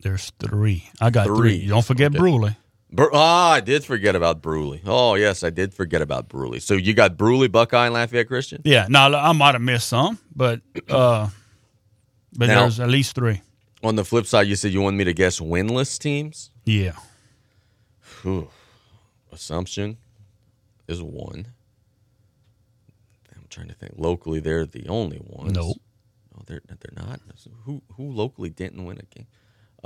There's 0.00 0.32
three. 0.40 0.88
I 1.00 1.10
got 1.10 1.26
Three. 1.26 1.60
three. 1.60 1.66
Don't 1.68 1.84
forget 1.84 2.10
Okay. 2.10 2.18
Brusly. 2.18 2.56
Bru- 2.90 3.10
ah, 3.12 3.52
I 3.52 3.60
did 3.60 3.84
forget 3.84 4.14
about 4.16 4.42
Brusly. 4.42 4.80
Oh 4.84 5.14
yes, 5.14 5.44
I 5.44 5.50
did 5.50 5.72
forget 5.72 6.02
about 6.02 6.28
Brusly. 6.28 6.60
So 6.60 6.74
you 6.74 6.92
got 6.92 7.16
Brusly, 7.16 7.50
Buckeye, 7.50 7.86
and 7.86 7.94
Lafayette 7.94 8.26
Christian. 8.26 8.60
Yeah. 8.64 8.86
Now 8.88 9.14
I 9.14 9.32
might 9.32 9.54
have 9.54 9.62
missed 9.62 9.88
some, 9.88 10.18
but 10.34 10.60
uh, 10.88 11.28
but 12.36 12.46
Now- 12.46 12.62
there's 12.62 12.80
at 12.80 12.88
least 12.88 13.14
three. 13.14 13.40
On 13.84 13.96
the 13.96 14.04
flip 14.04 14.26
side, 14.26 14.46
you 14.48 14.56
said 14.56 14.72
you 14.72 14.80
wanted 14.80 14.96
me 14.96 15.04
to 15.04 15.12
guess 15.12 15.40
winless 15.40 15.98
teams. 15.98 16.50
Yeah. 16.64 16.92
Whew. 18.24 18.48
Assumption 19.30 19.98
is 20.88 21.02
one. 21.02 21.46
I'm 23.34 23.44
trying 23.50 23.68
to 23.68 23.74
think. 23.74 23.92
Locally, 23.96 24.40
they're 24.40 24.64
the 24.66 24.88
only 24.88 25.20
ones. 25.22 25.52
Nope. 25.52 25.76
Oh, 26.36 26.42
they're 26.46 26.62
they're 26.66 27.04
not. 27.04 27.20
Who 27.64 27.82
who 27.96 28.10
locally 28.10 28.48
didn't 28.50 28.84
win 28.84 28.98
a 28.98 29.14
game? 29.14 29.26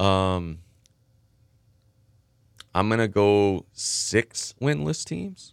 Um, 0.07 0.59
I'm 2.74 2.89
gonna 2.89 3.09
go 3.09 3.66
six 3.72 4.55
winless 4.61 5.05
teams. 5.05 5.53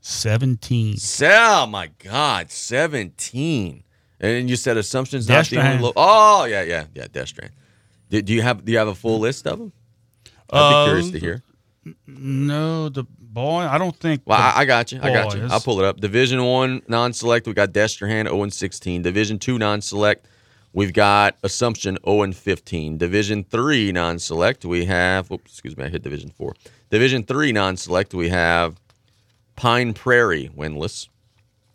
Seventeen. 0.00 0.96
Se- 0.96 1.28
Oh 1.30 1.66
my 1.66 1.90
God, 1.98 2.50
seventeen! 2.50 3.82
And 4.20 4.48
you 4.48 4.56
said 4.56 4.76
assumptions 4.78 5.28
not 5.28 5.46
the 5.46 5.58
only. 5.60 5.82
Lo- 5.82 5.92
oh 5.96 6.44
yeah, 6.44 6.62
yeah, 6.62 6.86
yeah. 6.94 7.06
Destrehan. 7.08 7.50
Do, 8.08 8.22
do 8.22 8.32
you 8.32 8.40
have 8.42 8.64
do 8.64 8.72
you 8.72 8.78
have 8.78 8.88
a 8.88 8.94
full 8.94 9.18
list 9.18 9.46
of 9.46 9.58
them? 9.58 9.72
I'd 10.50 10.84
be 10.84 10.88
curious 10.88 11.06
Um, 11.06 11.12
to 11.12 11.18
hear. 11.20 11.42
No, 12.06 12.88
the 12.88 13.04
boy. 13.04 13.60
I 13.60 13.78
don't 13.78 13.96
think. 13.96 14.22
Well, 14.24 14.38
I, 14.38 14.60
I 14.60 14.64
got 14.64 14.92
you. 14.92 15.00
I 15.02 15.12
got 15.12 15.34
you. 15.34 15.46
I'll 15.50 15.60
pull 15.60 15.78
it 15.80 15.84
up. 15.84 16.00
Division 16.00 16.42
one 16.44 16.82
non-select. 16.88 17.46
We 17.46 17.52
got 17.54 17.72
Destrehan 17.72 18.24
0 18.24 18.42
and 18.42 18.52
16. 18.52 19.02
Division 19.02 19.38
two 19.38 19.58
non-select. 19.58 20.26
We've 20.72 20.92
got 20.92 21.36
Assumption 21.42 21.98
0 22.04 22.22
and 22.22 22.36
15. 22.36 22.98
Division 22.98 23.44
three 23.44 23.92
non-select. 23.92 24.64
We 24.64 24.84
have. 24.86 25.30
Oops, 25.30 25.50
excuse 25.50 25.76
me. 25.76 25.84
I 25.84 25.88
hit 25.88 26.02
Division 26.02 26.30
four. 26.30 26.54
Division 26.90 27.24
three 27.24 27.52
non-select. 27.52 28.14
We 28.14 28.28
have 28.28 28.80
Pine 29.56 29.94
Prairie 29.94 30.50
winless. 30.56 31.08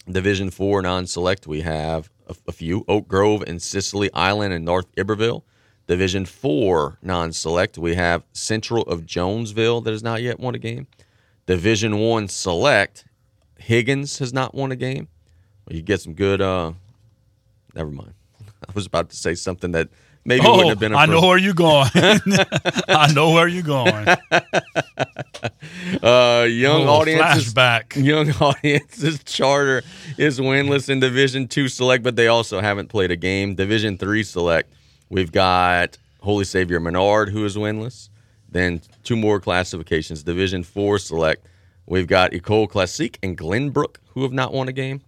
Division 0.09 0.49
four 0.49 0.81
non-select. 0.81 1.47
We 1.47 1.61
have 1.61 2.09
a, 2.27 2.35
a 2.47 2.51
few 2.51 2.83
Oak 2.87 3.07
Grove 3.07 3.43
and 3.45 3.61
Sicily 3.61 4.09
Island 4.13 4.53
and 4.53 4.65
North 4.65 4.87
Iberville. 4.97 5.43
Division 5.87 6.25
four 6.25 6.97
non-select. 7.01 7.77
We 7.77 7.95
have 7.95 8.23
Central 8.33 8.83
of 8.83 9.05
Jonesville 9.05 9.81
that 9.81 9.91
has 9.91 10.03
not 10.03 10.21
yet 10.21 10.39
won 10.39 10.55
a 10.55 10.59
game. 10.59 10.87
Division 11.45 11.97
One 11.99 12.27
select, 12.29 13.05
Higgins 13.59 14.19
has 14.19 14.31
not 14.33 14.55
won 14.55 14.71
a 14.71 14.75
game. 14.77 15.07
Well, 15.67 15.75
you 15.75 15.81
get 15.83 15.99
some 16.01 16.13
good. 16.13 16.41
uh 16.41 16.71
Never 17.75 17.89
mind. 17.91 18.13
I 18.67 18.71
was 18.73 18.85
about 18.85 19.09
to 19.09 19.15
say 19.17 19.35
something 19.35 19.71
that 19.71 19.89
maybe 20.23 20.45
Oh, 20.45 20.51
wouldn't 20.55 20.69
have 20.69 20.79
been. 20.79 20.95
I 20.95 21.05
know 21.05 21.21
where 21.27 21.37
you're 21.37 21.53
going. 21.53 21.89
I 21.95 23.11
know 23.13 23.31
where 23.31 23.47
you're 23.49 23.61
going. 23.63 24.07
Uh, 26.01 26.47
young 26.49 26.83
Oh, 26.83 27.01
audiences. 27.01 27.53
flashback. 27.53 28.01
Young 28.01 28.31
audiences 28.33 29.21
charter 29.25 29.83
is 30.17 30.39
winless 30.39 30.89
in 30.89 30.99
Division 31.01 31.47
Two 31.47 31.67
select, 31.67 32.03
but 32.03 32.15
they 32.15 32.27
also 32.27 32.61
haven't 32.61 32.87
played 32.87 33.11
a 33.11 33.15
game. 33.17 33.55
Division 33.55 33.97
Three 33.97 34.23
select, 34.23 34.71
we've 35.13 35.31
got 35.31 35.97
Holy 36.21 36.43
Savior 36.43 36.79
Menard 36.79 37.29
who 37.29 37.45
is 37.45 37.55
winless. 37.55 38.09
Then 38.49 38.81
two 39.03 39.15
more 39.15 39.39
classifications. 39.39 40.23
Division 40.23 40.63
Four 40.63 40.99
select, 40.99 41.45
we've 41.85 42.07
got 42.07 42.33
Ecole 42.33 42.67
Classique 42.67 43.17
and 43.23 43.37
Glenbrook 43.37 43.97
who 44.09 44.23
have 44.23 44.33
not 44.33 44.53
won 44.53 44.67
a 44.67 44.73
game. 44.73 45.01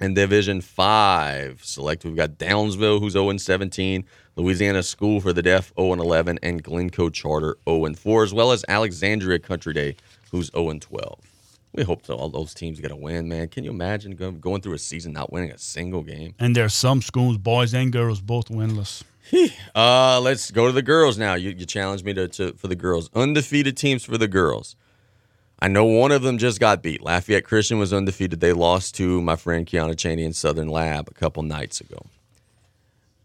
And 0.00 0.14
Division 0.14 0.60
Five 0.60 1.64
select, 1.64 2.04
we've 2.04 2.16
got 2.16 2.32
Downsville 2.32 3.00
who's 3.00 3.14
0 3.14 3.30
and 3.30 3.40
17, 3.40 4.04
Louisiana 4.36 4.82
School 4.82 5.20
for 5.20 5.32
the 5.32 5.42
Deaf 5.42 5.72
0 5.78 5.92
and 5.92 6.00
11, 6.00 6.38
and 6.42 6.62
Glencoe 6.62 7.10
Charter 7.10 7.56
0 7.68 7.86
and 7.86 7.98
4, 7.98 8.24
as 8.24 8.34
well 8.34 8.52
as 8.52 8.64
Alexandria 8.68 9.38
Country 9.38 9.72
Day 9.72 9.96
who's 10.30 10.50
0 10.52 10.70
and 10.70 10.82
12. 10.82 11.18
We 11.74 11.82
hope 11.84 12.04
so. 12.06 12.16
All 12.16 12.28
those 12.28 12.54
teams 12.54 12.80
get 12.80 12.90
a 12.90 12.96
win, 12.96 13.28
man. 13.28 13.48
Can 13.48 13.62
you 13.62 13.70
imagine 13.70 14.14
going 14.40 14.62
through 14.62 14.74
a 14.74 14.78
season 14.78 15.12
not 15.12 15.32
winning 15.32 15.50
a 15.50 15.58
single 15.58 16.02
game? 16.02 16.34
And 16.38 16.56
there's 16.56 16.74
some 16.74 17.02
schools, 17.02 17.38
boys 17.38 17.74
and 17.74 17.92
girls, 17.92 18.20
both 18.20 18.48
winless. 18.48 19.02
Uh, 19.74 20.20
let's 20.20 20.50
go 20.50 20.66
to 20.66 20.72
the 20.72 20.82
girls 20.82 21.18
now. 21.18 21.34
You, 21.34 21.50
you 21.50 21.66
challenged 21.66 22.04
me 22.04 22.14
to, 22.14 22.28
to 22.28 22.52
for 22.54 22.68
the 22.68 22.76
girls. 22.76 23.10
Undefeated 23.14 23.76
teams 23.76 24.04
for 24.04 24.16
the 24.18 24.28
girls. 24.28 24.74
I 25.60 25.68
know 25.68 25.84
one 25.84 26.12
of 26.12 26.22
them 26.22 26.38
just 26.38 26.60
got 26.60 26.82
beat. 26.82 27.02
Lafayette 27.02 27.44
Christian 27.44 27.78
was 27.78 27.92
undefeated. 27.92 28.40
They 28.40 28.52
lost 28.52 28.94
to 28.96 29.20
my 29.20 29.34
friend 29.36 29.66
Kiana 29.66 29.96
Cheney 29.98 30.24
in 30.24 30.32
Southern 30.32 30.68
Lab 30.68 31.08
a 31.08 31.14
couple 31.14 31.42
nights 31.42 31.80
ago. 31.80 32.06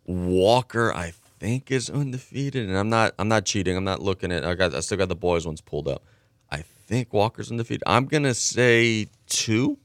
Walker, 0.06 0.92
I 0.94 1.14
think, 1.40 1.72
is 1.72 1.90
undefeated, 1.90 2.68
and 2.68 2.78
I'm 2.78 2.90
not. 2.90 3.14
I'm 3.20 3.28
not 3.28 3.46
cheating. 3.46 3.78
I'm 3.78 3.84
not 3.84 4.02
looking 4.02 4.32
at. 4.32 4.44
I 4.44 4.56
got. 4.56 4.74
I 4.74 4.80
still 4.82 4.98
got 4.98 5.10
the 5.10 5.16
boys 5.16 5.46
ones 5.46 5.62
pulled 5.62 5.88
up. 5.88 6.04
I 6.52 6.58
think 6.88 7.14
Walker's 7.14 7.52
undefeated. 7.52 7.84
I'm 7.88 8.06
gonna 8.06 8.34
say 8.34 9.08
two, 9.28 9.78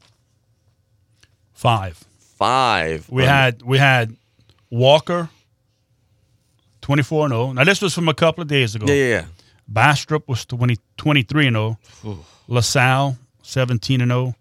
Five. 1.52 2.04
five. 2.18 3.08
We 3.10 3.22
Um, 3.24 3.28
had 3.28 3.62
we 3.62 3.78
had 3.78 4.16
Walker, 4.70 5.28
twenty 6.88 7.02
four 7.02 7.26
and 7.26 7.32
zero. 7.32 7.52
Now 7.52 7.64
this 7.64 7.82
was 7.82 7.94
from 7.94 8.08
a 8.08 8.14
couple 8.14 8.40
of 8.40 8.48
days 8.48 8.74
ago. 8.74 8.86
Yeah, 8.86 8.94
yeah, 8.94 9.08
yeah. 9.08 9.24
Bastrop 9.68 10.26
was 10.26 10.46
20, 10.46 10.78
23 10.96 11.48
and 11.48 11.56
oh. 11.58 11.76
zero. 12.02 12.24
LaSalle 12.48 13.18
seventeen 13.42 14.00
and 14.00 14.10
zero. 14.10 14.34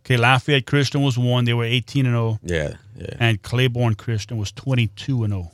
Okay, 0.00 0.16
Lafayette 0.16 0.64
Christian 0.64 1.02
was 1.02 1.18
one. 1.18 1.44
They 1.44 1.52
were 1.52 1.64
eighteen 1.64 2.06
and 2.06 2.14
zero. 2.14 2.38
Yeah, 2.42 2.76
yeah. 2.96 3.16
And 3.20 3.42
Claiborne 3.42 3.96
Christian 3.96 4.38
was 4.38 4.50
twenty 4.50 4.86
two 4.86 5.24
and 5.24 5.34
oh. 5.34 5.42
zero. 5.42 5.50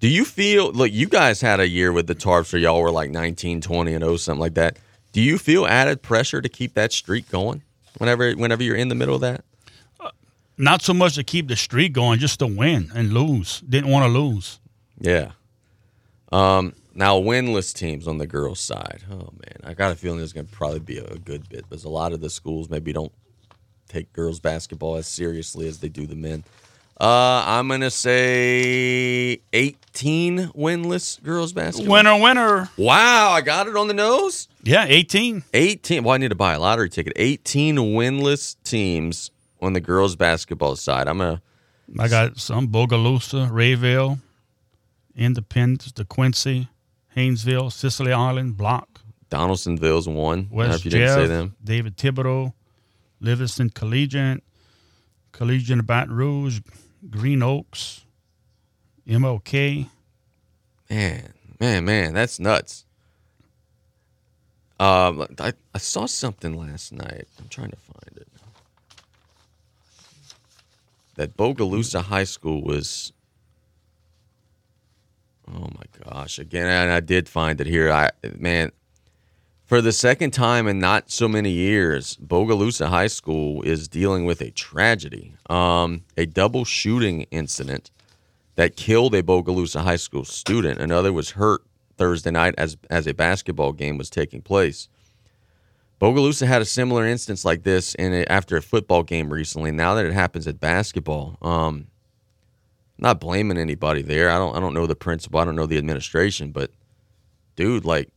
Do 0.00 0.08
you 0.08 0.26
feel 0.26 0.70
look, 0.70 0.92
you 0.92 1.06
guys 1.06 1.40
had 1.40 1.60
a 1.60 1.66
year 1.66 1.92
with 1.92 2.06
the 2.06 2.14
Tarps 2.14 2.52
where 2.52 2.60
y'all 2.60 2.82
were 2.82 2.90
like 2.90 3.10
19, 3.10 3.60
20 3.60 3.94
and 3.94 4.02
0 4.02 4.16
something 4.16 4.40
like 4.40 4.54
that. 4.54 4.78
Do 5.12 5.20
you 5.22 5.38
feel 5.38 5.66
added 5.66 6.02
pressure 6.02 6.42
to 6.42 6.48
keep 6.48 6.74
that 6.74 6.92
streak 6.92 7.30
going 7.30 7.62
whenever 7.96 8.32
whenever 8.32 8.62
you're 8.62 8.76
in 8.76 8.88
the 8.88 8.94
middle 8.94 9.14
of 9.14 9.22
that? 9.22 9.44
Uh, 9.98 10.10
not 10.58 10.82
so 10.82 10.92
much 10.92 11.14
to 11.14 11.24
keep 11.24 11.48
the 11.48 11.56
streak 11.56 11.94
going, 11.94 12.18
just 12.18 12.38
to 12.40 12.46
win 12.46 12.90
and 12.94 13.14
lose. 13.14 13.60
Didn't 13.60 13.90
want 13.90 14.04
to 14.04 14.10
lose. 14.10 14.60
Yeah. 14.98 15.32
Um 16.32 16.74
now 16.94 17.18
winless 17.20 17.74
teams 17.74 18.06
on 18.06 18.18
the 18.18 18.26
girls 18.26 18.60
side. 18.60 19.02
Oh 19.10 19.30
man, 19.32 19.60
I 19.64 19.74
got 19.74 19.92
a 19.92 19.96
feeling 19.96 20.18
there's 20.18 20.32
going 20.32 20.46
to 20.46 20.52
probably 20.52 20.80
be 20.80 20.98
a, 20.98 21.16
good 21.16 21.48
bit 21.48 21.68
because 21.68 21.84
a 21.84 21.88
lot 21.88 22.12
of 22.12 22.20
the 22.20 22.30
schools 22.30 22.68
maybe 22.68 22.92
don't 22.92 23.12
take 23.88 24.12
girls 24.12 24.40
basketball 24.40 24.96
as 24.96 25.06
seriously 25.06 25.66
as 25.68 25.78
they 25.78 25.88
do 25.88 26.06
the 26.06 26.16
men. 26.16 26.44
Uh, 27.00 27.42
I'm 27.46 27.66
gonna 27.68 27.90
say 27.90 29.40
18 29.54 30.48
winless 30.48 31.22
girls 31.22 31.54
basketball. 31.54 31.94
Winner, 31.94 32.20
winner. 32.20 32.68
Wow, 32.76 33.30
I 33.30 33.40
got 33.40 33.66
it 33.66 33.74
on 33.74 33.88
the 33.88 33.94
nose. 33.94 34.48
Yeah, 34.62 34.84
18. 34.86 35.42
18. 35.54 36.04
Well, 36.04 36.14
I 36.14 36.18
need 36.18 36.28
to 36.28 36.34
buy 36.34 36.52
a 36.52 36.60
lottery 36.60 36.90
ticket. 36.90 37.14
18 37.16 37.76
winless 37.76 38.56
teams 38.64 39.30
on 39.62 39.72
the 39.72 39.80
girls 39.80 40.14
basketball 40.14 40.76
side. 40.76 41.08
I'm 41.08 41.16
gonna. 41.16 41.40
I 41.98 42.06
got 42.06 42.38
some 42.38 42.68
Bogalusa, 42.68 43.50
Rayville, 43.50 44.18
Independence, 45.20 45.92
DeQuincy, 45.92 46.68
Haynesville, 47.14 47.70
Sicily 47.70 48.12
Island, 48.12 48.56
Block, 48.56 49.02
Donaldsonville's 49.28 50.08
one. 50.08 50.16
I 50.16 50.42
don't 50.42 50.50
know 50.50 50.56
West 50.56 50.78
if 50.80 50.84
you 50.86 50.90
didn't 50.90 51.08
say 51.08 51.20
Jeff, 51.20 51.28
them. 51.28 51.56
David 51.62 51.96
Thibodaux, 51.96 52.52
Livingston 53.20 53.70
Collegiate, 53.70 54.42
Collegiate 55.30 55.78
of 55.78 55.86
Baton 55.86 56.14
Rouge, 56.14 56.60
Green 57.08 57.42
Oaks, 57.42 58.04
MLK. 59.06 59.88
Man, 60.88 61.32
man, 61.60 61.84
man, 61.84 62.14
that's 62.14 62.40
nuts. 62.40 62.86
Um, 64.80 65.26
I, 65.38 65.52
I 65.74 65.78
saw 65.78 66.06
something 66.06 66.56
last 66.56 66.92
night. 66.92 67.28
I'm 67.38 67.48
trying 67.48 67.70
to 67.70 67.76
find 67.76 68.16
it. 68.16 68.26
That 71.16 71.36
Bogalusa 71.36 72.02
High 72.02 72.24
School 72.24 72.62
was. 72.62 73.12
Oh 75.52 75.68
my 75.76 76.04
gosh! 76.04 76.38
Again, 76.38 76.66
and 76.66 76.92
I 76.92 77.00
did 77.00 77.28
find 77.28 77.60
it 77.60 77.66
here. 77.66 77.90
I 77.90 78.10
man, 78.38 78.72
for 79.66 79.80
the 79.80 79.92
second 79.92 80.32
time 80.32 80.68
in 80.68 80.78
not 80.78 81.10
so 81.10 81.28
many 81.28 81.50
years, 81.50 82.16
Bogalusa 82.16 82.88
High 82.88 83.08
School 83.08 83.62
is 83.62 83.88
dealing 83.88 84.24
with 84.24 84.40
a 84.40 84.50
tragedy. 84.50 85.34
Um, 85.48 86.04
a 86.16 86.26
double 86.26 86.64
shooting 86.64 87.22
incident 87.30 87.90
that 88.56 88.76
killed 88.76 89.14
a 89.14 89.22
Bogalusa 89.22 89.80
High 89.82 89.96
School 89.96 90.24
student. 90.24 90.80
Another 90.80 91.12
was 91.12 91.30
hurt 91.30 91.62
Thursday 91.96 92.30
night 92.30 92.54
as 92.56 92.76
as 92.88 93.06
a 93.06 93.14
basketball 93.14 93.72
game 93.72 93.98
was 93.98 94.10
taking 94.10 94.42
place. 94.42 94.88
Bogalusa 96.00 96.46
had 96.46 96.62
a 96.62 96.66
similar 96.66 97.06
instance 97.06 97.44
like 97.44 97.62
this 97.62 97.94
in 97.94 98.14
a, 98.14 98.24
after 98.24 98.56
a 98.56 98.62
football 98.62 99.02
game 99.02 99.30
recently. 99.32 99.70
Now 99.70 99.94
that 99.94 100.06
it 100.06 100.14
happens 100.14 100.46
at 100.46 100.58
basketball, 100.58 101.36
um, 101.42 101.88
not 103.00 103.20
blaming 103.20 103.58
anybody 103.58 104.02
there. 104.02 104.30
I 104.30 104.38
don't 104.38 104.56
I 104.56 104.60
don't 104.60 104.74
know 104.74 104.86
the 104.86 104.96
principal. 104.96 105.40
I 105.40 105.44
don't 105.44 105.56
know 105.56 105.66
the 105.66 105.78
administration, 105.78 106.52
but 106.52 106.70
dude, 107.56 107.84
like 107.84 108.10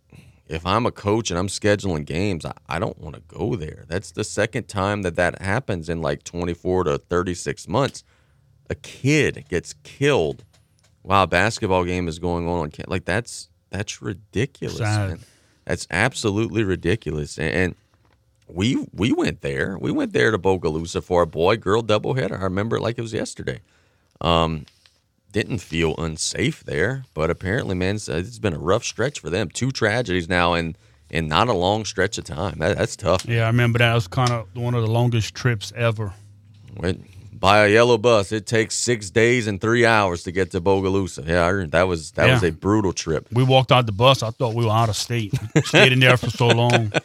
if 0.47 0.65
I'm 0.65 0.85
a 0.85 0.91
coach 0.91 1.31
and 1.31 1.39
I'm 1.39 1.47
scheduling 1.47 2.05
games, 2.05 2.45
I, 2.45 2.53
I 2.67 2.79
don't 2.79 2.99
want 2.99 3.15
to 3.15 3.21
go 3.21 3.55
there. 3.55 3.85
That's 3.87 4.11
the 4.11 4.23
second 4.23 4.67
time 4.67 5.01
that 5.03 5.15
that 5.15 5.41
happens 5.41 5.89
in 5.89 6.01
like 6.01 6.23
24 6.23 6.83
to 6.85 6.97
36 6.97 7.67
months. 7.67 8.03
A 8.69 8.75
kid 8.75 9.45
gets 9.49 9.73
killed 9.83 10.43
while 11.01 11.23
a 11.23 11.27
basketball 11.27 11.85
game 11.85 12.07
is 12.07 12.19
going 12.19 12.47
on. 12.47 12.71
Like 12.87 13.05
that's 13.05 13.49
that's 13.69 14.01
ridiculous. 14.01 14.79
Man. 14.79 15.19
That's 15.65 15.87
absolutely 15.89 16.63
ridiculous. 16.63 17.37
And, 17.37 17.55
and 17.55 17.75
we 18.47 18.85
we 18.93 19.11
went 19.13 19.41
there. 19.41 19.77
We 19.79 19.91
went 19.91 20.13
there 20.13 20.31
to 20.31 20.37
Bogalusa 20.37 21.03
for 21.03 21.21
a 21.21 21.27
boy 21.27 21.57
girl 21.57 21.81
doubleheader. 21.81 22.39
I 22.39 22.43
remember 22.43 22.77
it 22.77 22.81
like 22.81 22.97
it 22.97 23.01
was 23.01 23.13
yesterday. 23.13 23.61
Um, 24.21 24.65
didn't 25.33 25.57
feel 25.57 25.95
unsafe 25.97 26.63
there, 26.63 27.03
but 27.13 27.29
apparently, 27.29 27.75
man, 27.75 27.95
it's, 27.95 28.07
uh, 28.07 28.13
it's 28.13 28.39
been 28.39 28.53
a 28.53 28.59
rough 28.59 28.85
stretch 28.85 29.19
for 29.19 29.29
them. 29.29 29.49
Two 29.49 29.71
tragedies 29.71 30.29
now 30.29 30.53
and 30.53 30.77
in 31.09 31.27
not 31.27 31.49
a 31.49 31.53
long 31.53 31.83
stretch 31.83 32.17
of 32.17 32.23
time. 32.23 32.59
That, 32.59 32.77
that's 32.77 32.95
tough. 32.95 33.25
Yeah, 33.25 33.43
I 33.43 33.47
remember 33.47 33.79
that 33.79 33.93
was 33.93 34.07
kind 34.07 34.31
of 34.31 34.47
one 34.55 34.73
of 34.73 34.81
the 34.81 34.89
longest 34.89 35.35
trips 35.35 35.73
ever. 35.75 36.13
Went 36.77 37.05
by 37.43 37.65
a 37.65 37.69
yellow 37.69 37.97
bus. 37.97 38.31
It 38.31 38.47
takes 38.47 38.73
six 38.73 39.09
days 39.09 39.47
and 39.47 39.59
three 39.59 39.85
hours 39.85 40.23
to 40.23 40.31
get 40.31 40.51
to 40.51 40.61
Bogalusa. 40.61 41.27
Yeah, 41.27 41.45
I 41.45 41.65
that 41.65 41.89
was 41.89 42.11
that 42.11 42.31
was 42.31 42.41
a 42.41 42.51
brutal 42.51 42.93
trip. 42.93 43.27
We 43.33 43.43
walked 43.43 43.69
out 43.73 43.85
the 43.85 43.91
bus. 43.91 44.23
I 44.23 44.29
thought 44.29 44.53
we 44.53 44.63
were 44.63 44.71
out 44.71 44.87
of 44.87 44.95
state. 44.95 45.33
Stayed 45.65 45.91
in 45.91 45.99
there 45.99 46.15
for 46.15 46.29
so 46.29 46.47
long. 46.47 46.91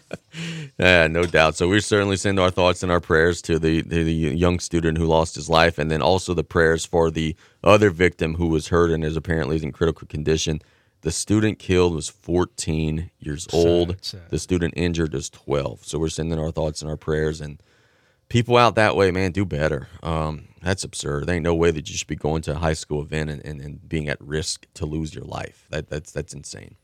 Yeah, 0.78 1.08
no 1.08 1.24
doubt. 1.24 1.56
So 1.56 1.66
we 1.66 1.80
certainly 1.80 2.16
send 2.16 2.38
our 2.38 2.50
thoughts 2.52 2.84
and 2.84 2.92
our 2.92 3.00
prayers 3.00 3.42
to 3.42 3.58
the, 3.58 3.82
the 3.82 4.04
the 4.04 4.12
young 4.12 4.60
student 4.60 4.96
who 4.96 5.06
lost 5.06 5.34
his 5.34 5.48
life, 5.48 5.78
and 5.78 5.90
then 5.90 6.00
also 6.00 6.34
the 6.34 6.44
prayers 6.44 6.86
for 6.86 7.10
the 7.10 7.34
other 7.64 7.90
victim 7.90 8.34
who 8.36 8.46
was 8.46 8.68
hurt 8.68 8.92
and 8.92 9.02
is 9.04 9.16
apparently 9.16 9.60
in 9.60 9.72
critical 9.72 10.06
condition. 10.06 10.60
The 11.00 11.10
student 11.10 11.58
killed 11.58 11.94
was 11.96 12.08
14 12.08 13.10
years 13.18 13.48
old. 13.52 13.96
sad. 14.00 14.20
The 14.30 14.38
student 14.38 14.74
injured 14.76 15.12
is 15.16 15.28
12. 15.30 15.84
So 15.84 15.98
we're 15.98 16.08
sending 16.08 16.38
our 16.38 16.52
thoughts 16.52 16.82
and 16.82 16.90
our 16.90 16.96
prayers. 16.96 17.40
And 17.40 17.60
people 18.28 18.56
out 18.56 18.74
that 18.76 18.96
way, 18.96 19.10
man, 19.10 19.32
do 19.32 19.44
better. 19.44 19.88
Um, 20.02 20.48
that's 20.62 20.84
absurd. 20.84 21.26
There 21.26 21.34
ain't 21.34 21.44
no 21.44 21.54
way 21.54 21.70
that 21.70 21.88
you 21.88 21.96
should 21.96 22.08
be 22.08 22.16
going 22.16 22.42
to 22.42 22.52
a 22.52 22.58
high 22.58 22.74
school 22.74 23.02
event 23.02 23.30
and, 23.30 23.44
and, 23.44 23.60
and 23.60 23.88
being 23.88 24.08
at 24.08 24.20
risk 24.20 24.66
to 24.74 24.86
lose 24.86 25.14
your 25.14 25.24
life. 25.24 25.66
That 25.70 25.88
that's 25.88 26.12
that's 26.12 26.34
insane. 26.34 26.76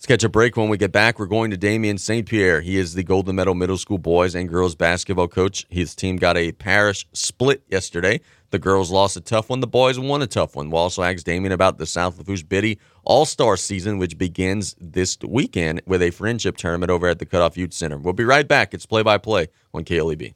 Let's 0.00 0.06
catch 0.06 0.24
a 0.24 0.30
break. 0.30 0.56
When 0.56 0.70
we 0.70 0.78
get 0.78 0.92
back, 0.92 1.18
we're 1.18 1.26
going 1.26 1.50
to 1.50 1.58
Damien 1.58 1.98
St. 1.98 2.26
Pierre. 2.26 2.62
He 2.62 2.78
is 2.78 2.94
the 2.94 3.02
Golden 3.02 3.36
Meadow 3.36 3.52
Middle 3.52 3.76
School 3.76 3.98
boys 3.98 4.34
and 4.34 4.48
girls 4.48 4.74
basketball 4.74 5.28
coach. 5.28 5.66
His 5.68 5.94
team 5.94 6.16
got 6.16 6.38
a 6.38 6.52
parish 6.52 7.06
split 7.12 7.62
yesterday. 7.68 8.22
The 8.48 8.58
girls 8.58 8.90
lost 8.90 9.18
a 9.18 9.20
tough 9.20 9.50
one. 9.50 9.60
The 9.60 9.66
boys 9.66 9.98
won 9.98 10.22
a 10.22 10.26
tough 10.26 10.56
one. 10.56 10.70
We'll 10.70 10.80
also 10.80 11.02
ask 11.02 11.22
Damien 11.24 11.52
about 11.52 11.76
the 11.76 11.84
South 11.84 12.16
Lafourche 12.16 12.48
Biddy 12.48 12.78
All 13.04 13.26
Star 13.26 13.58
season, 13.58 13.98
which 13.98 14.16
begins 14.16 14.74
this 14.80 15.18
weekend 15.22 15.82
with 15.84 16.00
a 16.00 16.10
friendship 16.10 16.56
tournament 16.56 16.90
over 16.90 17.06
at 17.06 17.18
the 17.18 17.26
Cutoff 17.26 17.58
Youth 17.58 17.74
Center. 17.74 17.98
We'll 17.98 18.14
be 18.14 18.24
right 18.24 18.48
back. 18.48 18.72
It's 18.72 18.86
play 18.86 19.02
by 19.02 19.18
play 19.18 19.48
on 19.74 19.84
KLEB. 19.84 20.32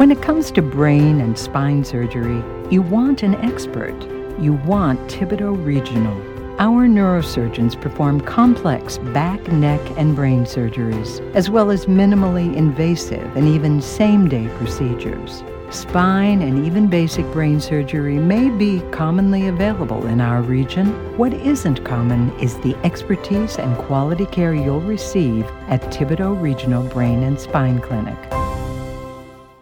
When 0.00 0.10
it 0.10 0.22
comes 0.22 0.50
to 0.52 0.62
brain 0.62 1.20
and 1.20 1.38
spine 1.38 1.84
surgery, 1.84 2.42
you 2.70 2.80
want 2.80 3.22
an 3.22 3.34
expert. 3.34 3.94
You 4.40 4.54
want 4.54 4.98
Thibodaux 5.10 5.62
Regional. 5.62 6.18
Our 6.58 6.88
neurosurgeons 6.88 7.78
perform 7.78 8.22
complex 8.22 8.96
back, 8.96 9.46
neck, 9.52 9.78
and 9.98 10.16
brain 10.16 10.44
surgeries, 10.44 11.20
as 11.34 11.50
well 11.50 11.70
as 11.70 11.84
minimally 11.84 12.56
invasive 12.56 13.36
and 13.36 13.46
even 13.46 13.82
same 13.82 14.26
day 14.26 14.48
procedures. 14.56 15.44
Spine 15.68 16.40
and 16.40 16.64
even 16.64 16.86
basic 16.86 17.30
brain 17.30 17.60
surgery 17.60 18.16
may 18.16 18.48
be 18.48 18.80
commonly 18.92 19.48
available 19.48 20.06
in 20.06 20.22
our 20.22 20.40
region. 20.40 20.86
What 21.18 21.34
isn't 21.34 21.84
common 21.84 22.30
is 22.40 22.58
the 22.60 22.74
expertise 22.84 23.58
and 23.58 23.76
quality 23.76 24.24
care 24.24 24.54
you'll 24.54 24.80
receive 24.80 25.44
at 25.68 25.82
Thibodaux 25.92 26.40
Regional 26.40 26.84
Brain 26.84 27.22
and 27.22 27.38
Spine 27.38 27.80
Clinic. 27.80 28.39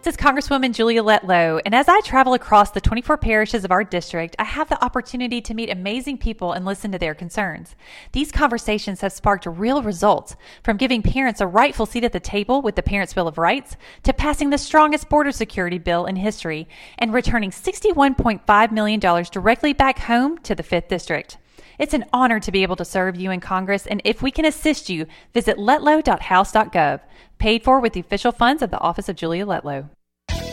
This 0.01 0.15
is 0.15 0.17
Congresswoman 0.17 0.73
Julia 0.73 1.03
Letlow, 1.03 1.59
and 1.65 1.75
as 1.75 1.89
I 1.89 1.99
travel 1.99 2.33
across 2.33 2.71
the 2.71 2.79
24 2.79 3.17
parishes 3.17 3.65
of 3.65 3.71
our 3.71 3.83
district, 3.83 4.33
I 4.39 4.45
have 4.45 4.69
the 4.69 4.81
opportunity 4.81 5.41
to 5.41 5.53
meet 5.53 5.69
amazing 5.69 6.19
people 6.19 6.53
and 6.53 6.63
listen 6.63 6.93
to 6.93 6.97
their 6.97 7.13
concerns. 7.13 7.75
These 8.13 8.31
conversations 8.31 9.01
have 9.01 9.11
sparked 9.11 9.45
real 9.45 9.81
results, 9.81 10.37
from 10.63 10.77
giving 10.77 11.01
parents 11.01 11.41
a 11.41 11.47
rightful 11.47 11.85
seat 11.85 12.05
at 12.05 12.13
the 12.13 12.21
table 12.21 12.61
with 12.61 12.77
the 12.77 12.81
Parents' 12.81 13.13
Bill 13.13 13.27
of 13.27 13.37
Rights 13.37 13.75
to 14.03 14.13
passing 14.13 14.51
the 14.51 14.57
strongest 14.57 15.09
border 15.09 15.33
security 15.33 15.79
bill 15.79 16.05
in 16.05 16.15
history 16.15 16.69
and 16.97 17.13
returning 17.13 17.51
$61.5 17.51 18.71
million 18.71 19.01
directly 19.01 19.73
back 19.73 19.99
home 19.99 20.37
to 20.39 20.55
the 20.55 20.63
5th 20.63 20.87
District. 20.87 21.37
It's 21.79 21.93
an 21.93 22.05
honor 22.11 22.41
to 22.41 22.51
be 22.51 22.61
able 22.61 22.75
to 22.75 22.85
serve 22.85 23.15
you 23.15 23.31
in 23.31 23.39
Congress, 23.39 23.87
and 23.87 24.01
if 24.03 24.21
we 24.21 24.31
can 24.31 24.43
assist 24.43 24.89
you, 24.89 25.07
visit 25.33 25.57
letlow.house.gov, 25.57 26.99
paid 27.37 27.63
for 27.63 27.79
with 27.79 27.93
the 27.93 28.01
official 28.01 28.33
funds 28.33 28.61
of 28.61 28.69
the 28.69 28.79
Office 28.79 29.07
of 29.07 29.15
Julia 29.15 29.45
Letlow. 29.45 29.89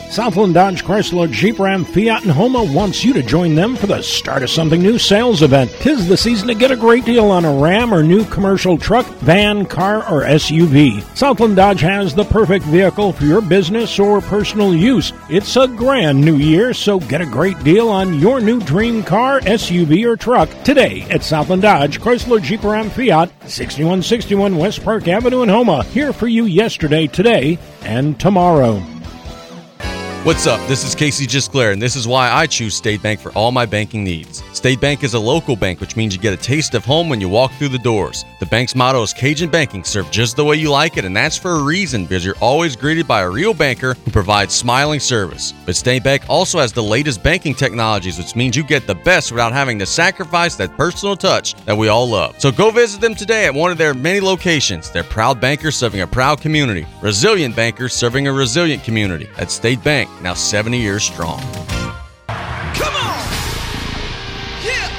Southland 0.09 0.53
Dodge 0.53 0.83
Chrysler 0.83 1.29
Jeep 1.29 1.59
Ram 1.59 1.83
Fiat 1.83 2.23
and 2.23 2.31
Houma 2.31 2.63
wants 2.63 3.03
you 3.03 3.13
to 3.13 3.21
join 3.21 3.55
them 3.55 3.75
for 3.75 3.87
the 3.87 4.01
Start 4.01 4.41
of 4.41 4.49
Something 4.49 4.81
New 4.81 4.97
sales 4.97 5.43
event. 5.43 5.69
Tis 5.79 6.07
the 6.07 6.17
season 6.17 6.47
to 6.47 6.55
get 6.55 6.71
a 6.71 6.77
great 6.77 7.05
deal 7.05 7.29
on 7.29 7.45
a 7.45 7.53
Ram 7.53 7.93
or 7.93 8.01
new 8.01 8.23
commercial 8.25 8.77
truck, 8.77 9.05
van, 9.17 9.65
car, 9.65 9.97
or 10.09 10.23
SUV. 10.23 11.03
Southland 11.15 11.57
Dodge 11.57 11.81
has 11.81 12.15
the 12.15 12.23
perfect 12.23 12.65
vehicle 12.65 13.11
for 13.11 13.25
your 13.25 13.41
business 13.41 13.99
or 13.99 14.21
personal 14.21 14.73
use. 14.73 15.11
It's 15.29 15.55
a 15.57 15.67
grand 15.67 16.21
new 16.21 16.37
year, 16.37 16.73
so 16.73 16.99
get 16.99 17.21
a 17.21 17.25
great 17.25 17.61
deal 17.63 17.89
on 17.89 18.17
your 18.17 18.39
new 18.39 18.61
dream 18.61 19.03
car, 19.03 19.41
SUV, 19.41 20.05
or 20.05 20.15
truck 20.15 20.49
today 20.63 21.01
at 21.11 21.23
Southland 21.23 21.61
Dodge 21.61 21.99
Chrysler 21.99 22.41
Jeep 22.41 22.63
Ram 22.63 22.89
Fiat, 22.89 23.29
6161 23.47 24.55
West 24.57 24.83
Park 24.83 25.07
Avenue 25.07 25.43
in 25.43 25.49
Houma. 25.49 25.83
Here 25.83 26.13
for 26.13 26.27
you 26.27 26.45
yesterday, 26.45 27.07
today, 27.07 27.59
and 27.83 28.19
tomorrow. 28.19 28.81
What's 30.27 30.45
up? 30.45 30.59
This 30.67 30.83
is 30.83 30.93
Casey 30.93 31.25
Gisclair, 31.25 31.71
and 31.71 31.81
this 31.81 31.95
is 31.95 32.05
why 32.05 32.29
I 32.29 32.47
choose 32.47 32.75
State 32.75 33.01
Bank 33.01 33.21
for 33.21 33.31
all 33.31 33.49
my 33.49 33.65
banking 33.65 34.03
needs. 34.03 34.43
State 34.51 34.81
Bank 34.81 35.05
is 35.05 35.13
a 35.13 35.19
local 35.19 35.55
bank, 35.55 35.79
which 35.79 35.95
means 35.95 36.13
you 36.13 36.19
get 36.19 36.33
a 36.33 36.43
taste 36.43 36.73
of 36.73 36.83
home 36.83 37.07
when 37.07 37.21
you 37.21 37.29
walk 37.29 37.53
through 37.53 37.69
the 37.69 37.77
doors. 37.77 38.25
The 38.41 38.45
bank's 38.45 38.75
motto 38.75 39.01
is 39.01 39.13
Cajun 39.13 39.49
Banking, 39.49 39.85
served 39.85 40.11
just 40.11 40.35
the 40.35 40.43
way 40.43 40.57
you 40.57 40.69
like 40.69 40.97
it, 40.97 41.05
and 41.05 41.15
that's 41.15 41.37
for 41.37 41.51
a 41.51 41.63
reason 41.63 42.03
because 42.03 42.25
you're 42.25 42.37
always 42.41 42.75
greeted 42.75 43.07
by 43.07 43.21
a 43.21 43.29
real 43.29 43.53
banker 43.53 43.93
who 43.93 44.11
provides 44.11 44.53
smiling 44.53 44.99
service. 44.99 45.53
But 45.65 45.77
State 45.77 46.03
Bank 46.03 46.23
also 46.27 46.59
has 46.59 46.73
the 46.73 46.83
latest 46.83 47.23
banking 47.23 47.55
technologies, 47.55 48.17
which 48.17 48.35
means 48.35 48.57
you 48.57 48.63
get 48.63 48.85
the 48.85 48.95
best 48.95 49.31
without 49.31 49.53
having 49.53 49.79
to 49.79 49.85
sacrifice 49.85 50.57
that 50.57 50.75
personal 50.75 51.15
touch 51.15 51.53
that 51.63 51.77
we 51.77 51.87
all 51.87 52.05
love. 52.05 52.35
So 52.37 52.51
go 52.51 52.69
visit 52.69 52.99
them 52.99 53.15
today 53.15 53.45
at 53.45 53.53
one 53.53 53.71
of 53.71 53.77
their 53.77 53.93
many 53.93 54.19
locations. 54.19 54.91
They're 54.91 55.03
proud 55.05 55.39
bankers 55.39 55.77
serving 55.77 56.01
a 56.01 56.07
proud 56.07 56.41
community, 56.41 56.85
resilient 57.01 57.55
bankers 57.55 57.93
serving 57.93 58.27
a 58.27 58.33
resilient 58.33 58.83
community. 58.83 59.29
At 59.37 59.51
State 59.51 59.81
Bank. 59.85 60.09
Now 60.21 60.33
70 60.33 60.79
years 60.79 61.03
strong. 61.03 61.39
Come 61.39 62.95
on! 62.95 63.27
Yeah! 64.65 64.89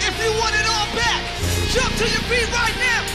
If 0.00 0.18
you 0.22 0.30
want 0.32 0.54
it 0.56 0.66
all 0.66 0.86
back, 0.96 1.22
jump 1.68 1.94
to 1.94 2.04
your 2.04 2.20
feet 2.22 2.50
right 2.52 2.74
now! 2.78 3.06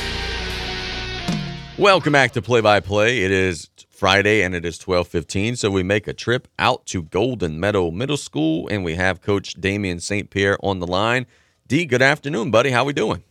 Welcome 1.78 2.14
back 2.14 2.32
to 2.32 2.42
Play 2.42 2.62
by 2.62 2.80
Play. 2.80 3.24
It 3.24 3.32
is 3.32 3.70
Friday 3.90 4.42
and 4.42 4.56
it 4.56 4.64
is 4.64 4.80
12:15, 4.80 5.58
so 5.58 5.70
we 5.70 5.84
make 5.84 6.08
a 6.08 6.14
trip 6.14 6.48
out 6.58 6.86
to 6.86 7.04
Golden 7.04 7.60
Meadow 7.60 7.92
Middle 7.92 8.16
School 8.16 8.70
and 8.70 8.86
we 8.86 8.96
have 8.96 9.22
coach 9.22 9.56
Damien 9.56 10.00
St. 10.00 10.30
Pierre 10.30 10.58
on 10.64 10.80
the 10.80 10.88
line. 10.88 11.26
D, 11.68 11.86
good 11.86 12.02
afternoon, 12.02 12.52
buddy. 12.52 12.70
How 12.72 12.84
are 12.84 12.86
we 12.86 12.94
doing? 12.94 13.22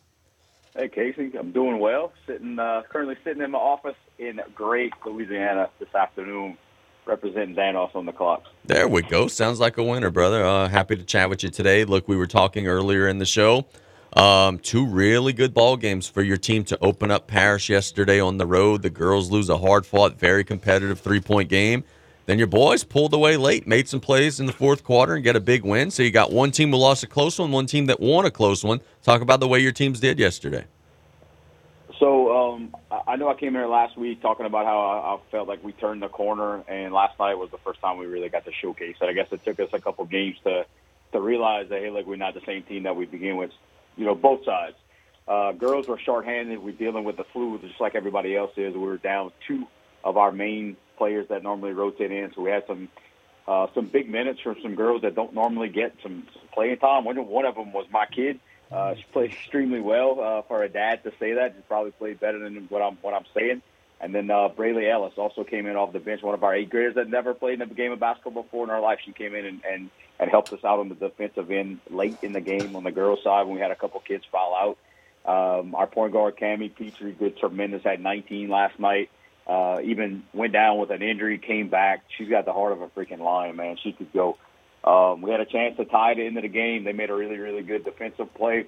Hey 0.77 0.89
Casey, 0.89 1.33
I'm 1.39 1.53
doing 1.53 1.79
well. 1.79 2.13
Sitting 2.27 2.59
uh, 2.59 2.83
currently 2.91 3.17
sitting 3.25 3.43
in 3.43 3.53
my 3.53 3.59
office 3.59 3.97
in 4.19 4.41
Gray 4.55 4.91
Louisiana 5.07 5.71
this 5.79 5.95
afternoon, 5.95 6.59
representing 7.07 7.55
Danos 7.55 7.95
on 7.95 8.07
the 8.07 8.13
clock. 8.13 8.45
There 8.65 8.89
we 8.89 9.03
go. 9.03 9.29
Sounds 9.29 9.61
like 9.61 9.77
a 9.77 9.83
winner, 9.83 10.11
brother. 10.11 10.45
Uh, 10.45 10.69
happy 10.69 10.97
to 10.97 11.05
chat 11.05 11.29
with 11.29 11.43
you 11.43 11.51
today. 11.51 11.85
Look, 11.85 12.09
we 12.09 12.17
were 12.17 12.27
talking 12.27 12.67
earlier 12.67 13.09
in 13.09 13.19
the 13.19 13.27
show. 13.27 13.67
Um, 14.15 14.59
two 14.59 14.87
really 14.87 15.33
good 15.33 15.53
ball 15.53 15.77
games 15.77 16.07
for 16.07 16.23
your 16.23 16.37
team 16.37 16.63
to 16.65 16.79
open 16.81 17.11
up 17.11 17.27
Parish 17.27 17.69
yesterday 17.69 18.21
on 18.21 18.39
the 18.39 18.47
road. 18.47 18.83
The 18.83 18.91
girls 18.91 19.31
lose 19.31 19.49
a 19.49 19.59
hard 19.59 19.85
fought, 19.85 20.19
very 20.19 20.45
competitive 20.45 21.01
three 21.01 21.21
point 21.21 21.49
game. 21.49 21.85
Then 22.27 22.39
your 22.39 22.47
boys 22.47 22.85
pulled 22.85 23.13
away 23.13 23.37
late, 23.37 23.67
made 23.67 23.89
some 23.89 24.01
plays 24.01 24.41
in 24.41 24.47
the 24.47 24.53
fourth 24.53 24.83
quarter, 24.83 25.15
and 25.15 25.25
get 25.25 25.37
a 25.37 25.41
big 25.41 25.63
win. 25.63 25.91
So 25.91 26.03
you 26.03 26.11
got 26.11 26.33
one 26.33 26.53
team 26.53 26.71
who 26.71 26.79
lost 26.79 27.03
a 27.03 27.07
close 27.07 27.39
one, 27.39 27.53
one 27.53 27.67
team 27.67 27.87
that 27.87 28.01
won 28.01 28.25
a 28.25 28.31
close 28.31 28.65
one. 28.65 28.81
Talk 29.03 29.21
about 29.21 29.41
the 29.41 29.49
way 29.49 29.59
your 29.59 29.73
teams 29.73 30.01
did 30.01 30.19
yesterday. 30.19 30.65
So 32.05 32.37
um, 32.37 32.77
I 33.09 33.17
know 33.17 33.31
I 33.31 33.35
came 33.35 33.55
here 33.55 33.67
last 33.67 33.97
week 33.97 34.21
talking 34.21 34.45
about 34.45 34.67
how 34.67 34.79
I, 34.79 35.31
felt 35.31 35.49
like 35.49 35.65
we 35.65 35.73
turned 35.73 36.03
the 36.03 36.09
corner, 36.09 36.63
and 36.69 36.93
last 36.93 37.19
night 37.19 37.33
was 37.37 37.51
the 37.51 37.57
first 37.57 37.81
time 37.81 37.97
we 37.97 38.05
really 38.05 38.29
got 38.29 38.45
to 38.45 38.53
showcase 38.53 38.97
it. 39.01 39.07
I 39.07 39.15
guess 39.15 39.29
it 39.33 39.43
took 39.43 39.59
us 39.59 39.71
a 39.73 39.81
couple 39.81 40.05
games 40.05 40.37
to 40.45 40.67
to 41.13 41.21
realize 41.21 41.71
that 41.71 41.81
hey, 41.81 41.89
look, 41.89 42.07
we're 42.07 42.17
not 42.17 42.35
the 42.35 42.43
same 42.45 42.63
team 42.65 42.83
that 42.83 42.95
we 42.95 43.07
begin 43.07 43.39
with. 43.39 43.53
You 43.97 44.05
know, 44.05 44.15
both 44.15 44.45
sides. 44.45 44.77
Uh, 45.27 45.53
girls 45.53 45.89
were 45.89 45.99
shorthanded. 45.99 46.59
We're 46.59 46.73
dealing 46.73 47.05
with 47.05 47.17
the 47.17 47.25
flu 47.25 47.59
just 47.59 47.81
like 47.81 47.95
everybody 47.95 48.37
else 48.37 48.53
is. 48.59 48.75
We 48.75 48.81
were 48.81 48.99
down 48.99 49.33
two 49.49 49.67
of 50.05 50.19
our 50.19 50.31
main 50.31 50.77
players 50.99 51.29
that 51.29 51.43
normally 51.43 51.73
rotate 51.73 52.13
in, 52.13 52.35
so 52.35 52.43
we 52.43 52.51
had 52.51 52.67
some 52.67 52.91
uh, 53.49 53.69
some 53.75 53.87
big 53.87 54.11
minutes 54.11 54.41
from 54.43 54.57
some 54.63 54.75
girls 54.75 55.01
that 55.03 55.15
don't 55.15 55.33
normally 55.33 55.71
get 55.71 55.95
some, 56.03 56.27
some 56.35 56.43
playing 56.53 56.77
time. 56.77 57.07
One, 57.07 57.17
one 57.27 57.47
of 57.47 57.55
them 57.55 57.73
was 57.73 57.87
my 57.91 58.05
kid. 58.05 58.41
Uh, 58.71 58.95
she 58.95 59.05
played 59.13 59.33
extremely 59.33 59.81
well 59.81 60.21
uh, 60.21 60.43
for 60.43 60.63
a 60.63 60.69
dad 60.69 61.03
to 61.05 61.13
say 61.21 61.35
that. 61.35 61.55
She 61.57 61.63
probably 61.69 61.93
played 61.93 62.21
better 62.21 62.39
than 62.39 62.67
what 62.69 62.83
I'm 62.83 62.97
what 63.03 63.15
I'm 63.15 63.27
saying. 63.35 63.63
And 64.01 64.15
then 64.15 64.31
uh, 64.31 64.49
Brayley 64.49 64.91
Ellis 64.91 65.15
also 65.17 65.45
came 65.45 65.67
in 65.67 65.77
off 65.77 65.93
the 65.93 66.01
bench, 66.01 66.23
one 66.23 66.35
of 66.35 66.43
our 66.45 66.55
eighth 66.55 66.71
graders 66.71 66.97
that 66.97 67.09
never 67.09 67.33
played 67.33 67.61
in 67.61 67.63
a 67.63 67.67
game 67.73 67.93
of 67.93 68.01
basketball 68.01 68.43
before 68.43 68.65
in 68.65 68.71
her 68.71 68.81
life. 68.81 68.99
She 69.05 69.13
came 69.13 69.35
in 69.35 69.47
and, 69.47 69.63
and, 69.65 69.91
and 70.19 70.31
helped 70.31 70.53
us 70.53 70.65
out 70.65 70.81
on 70.81 70.89
the 70.89 70.95
defensive 70.95 71.51
end 71.51 71.81
late 71.91 72.19
in 72.23 72.33
the 72.33 72.41
game 72.41 72.77
on 72.77 72.85
the 72.85 72.91
girls' 72.91 73.21
side 73.23 73.47
when 73.47 73.55
we 73.55 73.61
had 73.61 73.71
a 73.71 73.77
couple 73.77 74.01
kids 74.01 74.25
foul 74.31 74.55
out. 74.55 74.79
Um, 75.25 75.75
our 75.75 75.87
point 75.87 76.13
guard, 76.13 76.37
Cami 76.37 76.75
Petrie, 76.75 77.13
did 77.13 77.39
tremendous, 77.39 77.83
had 77.83 78.01
19 78.01 78.49
last 78.51 78.79
night. 78.79 79.11
Uh, 79.47 79.81
even 79.83 80.25
went 80.33 80.53
down 80.53 80.79
with 80.79 80.91
an 80.91 81.03
injury, 81.03 81.39
came 81.39 81.69
back. 81.69 82.05
She's 82.17 82.29
got 82.29 82.45
the 82.45 82.53
heart 82.53 82.73
of 82.73 82.83
a 82.83 82.89
freaking 82.89 83.21
lion, 83.21 83.57
man. 83.57 83.79
She 83.83 83.93
could 83.93 84.13
go. 84.13 84.37
Um, 84.85 85.23
we 85.23 85.31
had 85.31 85.41
a 85.41 85.47
chance 85.47 85.77
to 85.79 85.85
tie 85.87 86.13
it 86.13 86.19
into 86.19 86.43
the 86.43 86.49
game. 86.49 86.85
They 86.85 86.93
made 86.93 87.11
a 87.11 87.15
really, 87.15 87.39
really 87.39 87.63
good 87.63 87.85
defensive 87.85 88.33
play. 88.35 88.67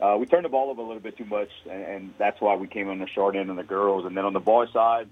Uh, 0.00 0.16
we 0.18 0.26
turned 0.26 0.44
the 0.44 0.48
ball 0.48 0.70
over 0.70 0.80
a 0.80 0.84
little 0.84 1.00
bit 1.00 1.16
too 1.16 1.24
much, 1.24 1.48
and, 1.68 1.82
and 1.82 2.14
that's 2.18 2.40
why 2.40 2.54
we 2.54 2.68
came 2.68 2.88
on 2.88 2.98
the 2.98 3.08
short 3.08 3.34
end 3.34 3.50
on 3.50 3.56
the 3.56 3.64
girls. 3.64 4.04
And 4.04 4.16
then 4.16 4.24
on 4.24 4.32
the 4.32 4.40
boys' 4.40 4.72
side, 4.72 5.08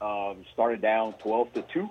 uh, 0.00 0.34
started 0.52 0.80
down 0.80 1.14
12 1.14 1.52
to 1.54 1.62
two 1.62 1.90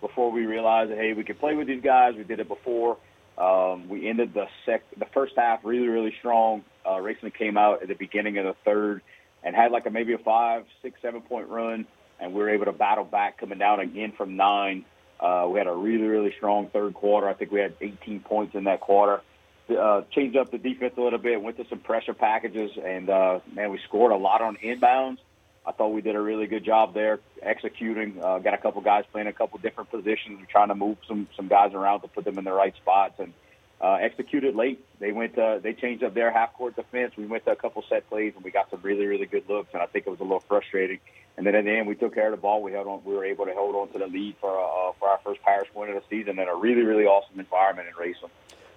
before 0.00 0.30
we 0.30 0.46
realized 0.46 0.90
that 0.90 0.98
hey, 0.98 1.14
we 1.14 1.24
could 1.24 1.38
play 1.38 1.54
with 1.54 1.66
these 1.66 1.82
guys. 1.82 2.14
We 2.14 2.24
did 2.24 2.40
it 2.40 2.48
before. 2.48 2.98
Um, 3.38 3.88
we 3.88 4.08
ended 4.08 4.32
the 4.32 4.46
sec 4.64 4.82
the 4.96 5.06
first 5.06 5.34
half 5.36 5.60
really, 5.64 5.88
really 5.88 6.14
strong. 6.18 6.64
Uh, 6.84 6.96
Raceland 6.96 7.34
came 7.34 7.56
out 7.56 7.82
at 7.82 7.88
the 7.88 7.94
beginning 7.94 8.38
of 8.38 8.44
the 8.44 8.54
third 8.64 9.02
and 9.42 9.54
had 9.54 9.72
like 9.72 9.86
a 9.86 9.90
maybe 9.90 10.12
a 10.12 10.18
five, 10.18 10.64
six, 10.82 11.00
seven 11.02 11.20
point 11.22 11.48
run, 11.48 11.86
and 12.20 12.32
we 12.32 12.40
were 12.40 12.50
able 12.50 12.66
to 12.66 12.72
battle 12.72 13.04
back, 13.04 13.38
coming 13.38 13.58
down 13.58 13.80
again 13.80 14.12
from 14.12 14.36
nine. 14.36 14.84
Uh, 15.18 15.48
we 15.50 15.58
had 15.58 15.66
a 15.66 15.72
really, 15.72 16.06
really 16.06 16.32
strong 16.36 16.68
third 16.68 16.94
quarter. 16.94 17.28
I 17.28 17.34
think 17.34 17.50
we 17.50 17.60
had 17.60 17.74
18 17.80 18.20
points 18.20 18.54
in 18.54 18.64
that 18.64 18.80
quarter. 18.80 19.22
Uh, 19.68 20.02
changed 20.12 20.36
up 20.36 20.50
the 20.50 20.58
defense 20.58 20.94
a 20.96 21.00
little 21.00 21.18
bit, 21.18 21.42
went 21.42 21.56
to 21.56 21.66
some 21.68 21.80
pressure 21.80 22.14
packages, 22.14 22.70
and 22.82 23.10
uh, 23.10 23.40
man, 23.52 23.70
we 23.70 23.80
scored 23.88 24.12
a 24.12 24.16
lot 24.16 24.40
on 24.40 24.56
inbounds. 24.56 25.18
I 25.66 25.72
thought 25.72 25.88
we 25.88 26.00
did 26.00 26.14
a 26.14 26.20
really 26.20 26.46
good 26.46 26.64
job 26.64 26.94
there 26.94 27.18
executing. 27.42 28.22
Uh, 28.22 28.38
got 28.38 28.54
a 28.54 28.58
couple 28.58 28.80
guys 28.82 29.04
playing 29.10 29.26
a 29.26 29.32
couple 29.32 29.58
different 29.58 29.90
positions. 29.90 30.38
We're 30.38 30.46
trying 30.46 30.68
to 30.68 30.76
move 30.76 30.98
some 31.08 31.26
some 31.36 31.48
guys 31.48 31.74
around 31.74 32.02
to 32.02 32.08
put 32.08 32.24
them 32.24 32.38
in 32.38 32.44
the 32.44 32.52
right 32.52 32.74
spots 32.76 33.14
and 33.18 33.32
uh, 33.80 33.94
executed 33.94 34.54
late. 34.54 34.84
They 35.00 35.10
went 35.10 35.36
uh, 35.36 35.58
they 35.58 35.72
changed 35.72 36.04
up 36.04 36.14
their 36.14 36.30
half 36.30 36.52
court 36.54 36.76
defense. 36.76 37.14
We 37.16 37.26
went 37.26 37.44
to 37.46 37.50
a 37.50 37.56
couple 37.56 37.82
set 37.88 38.08
plays 38.08 38.34
and 38.36 38.44
we 38.44 38.52
got 38.52 38.70
some 38.70 38.80
really 38.82 39.06
really 39.06 39.26
good 39.26 39.48
looks. 39.48 39.70
And 39.72 39.82
I 39.82 39.86
think 39.86 40.06
it 40.06 40.10
was 40.10 40.20
a 40.20 40.24
little 40.24 40.40
frustrating. 40.40 41.00
And 41.36 41.46
then 41.46 41.54
at 41.54 41.64
the 41.64 41.70
end, 41.70 41.86
we 41.86 41.94
took 41.94 42.14
care 42.14 42.26
of 42.26 42.32
the 42.32 42.40
ball. 42.40 42.62
We 42.62 42.72
held 42.72 42.86
on. 42.86 43.02
We 43.04 43.14
were 43.14 43.24
able 43.24 43.44
to 43.44 43.52
hold 43.52 43.74
on 43.74 43.88
to 43.92 43.98
the 43.98 44.06
lead 44.06 44.36
for 44.40 44.58
uh, 44.58 44.92
for 44.98 45.08
our 45.08 45.20
first 45.24 45.42
Parish 45.42 45.68
win 45.74 45.90
of 45.90 45.96
the 45.96 46.02
season 46.08 46.38
in 46.38 46.48
a 46.48 46.54
really 46.54 46.82
really 46.82 47.04
awesome 47.04 47.38
environment 47.38 47.88
in 47.88 47.94
Raceland. 47.94 48.30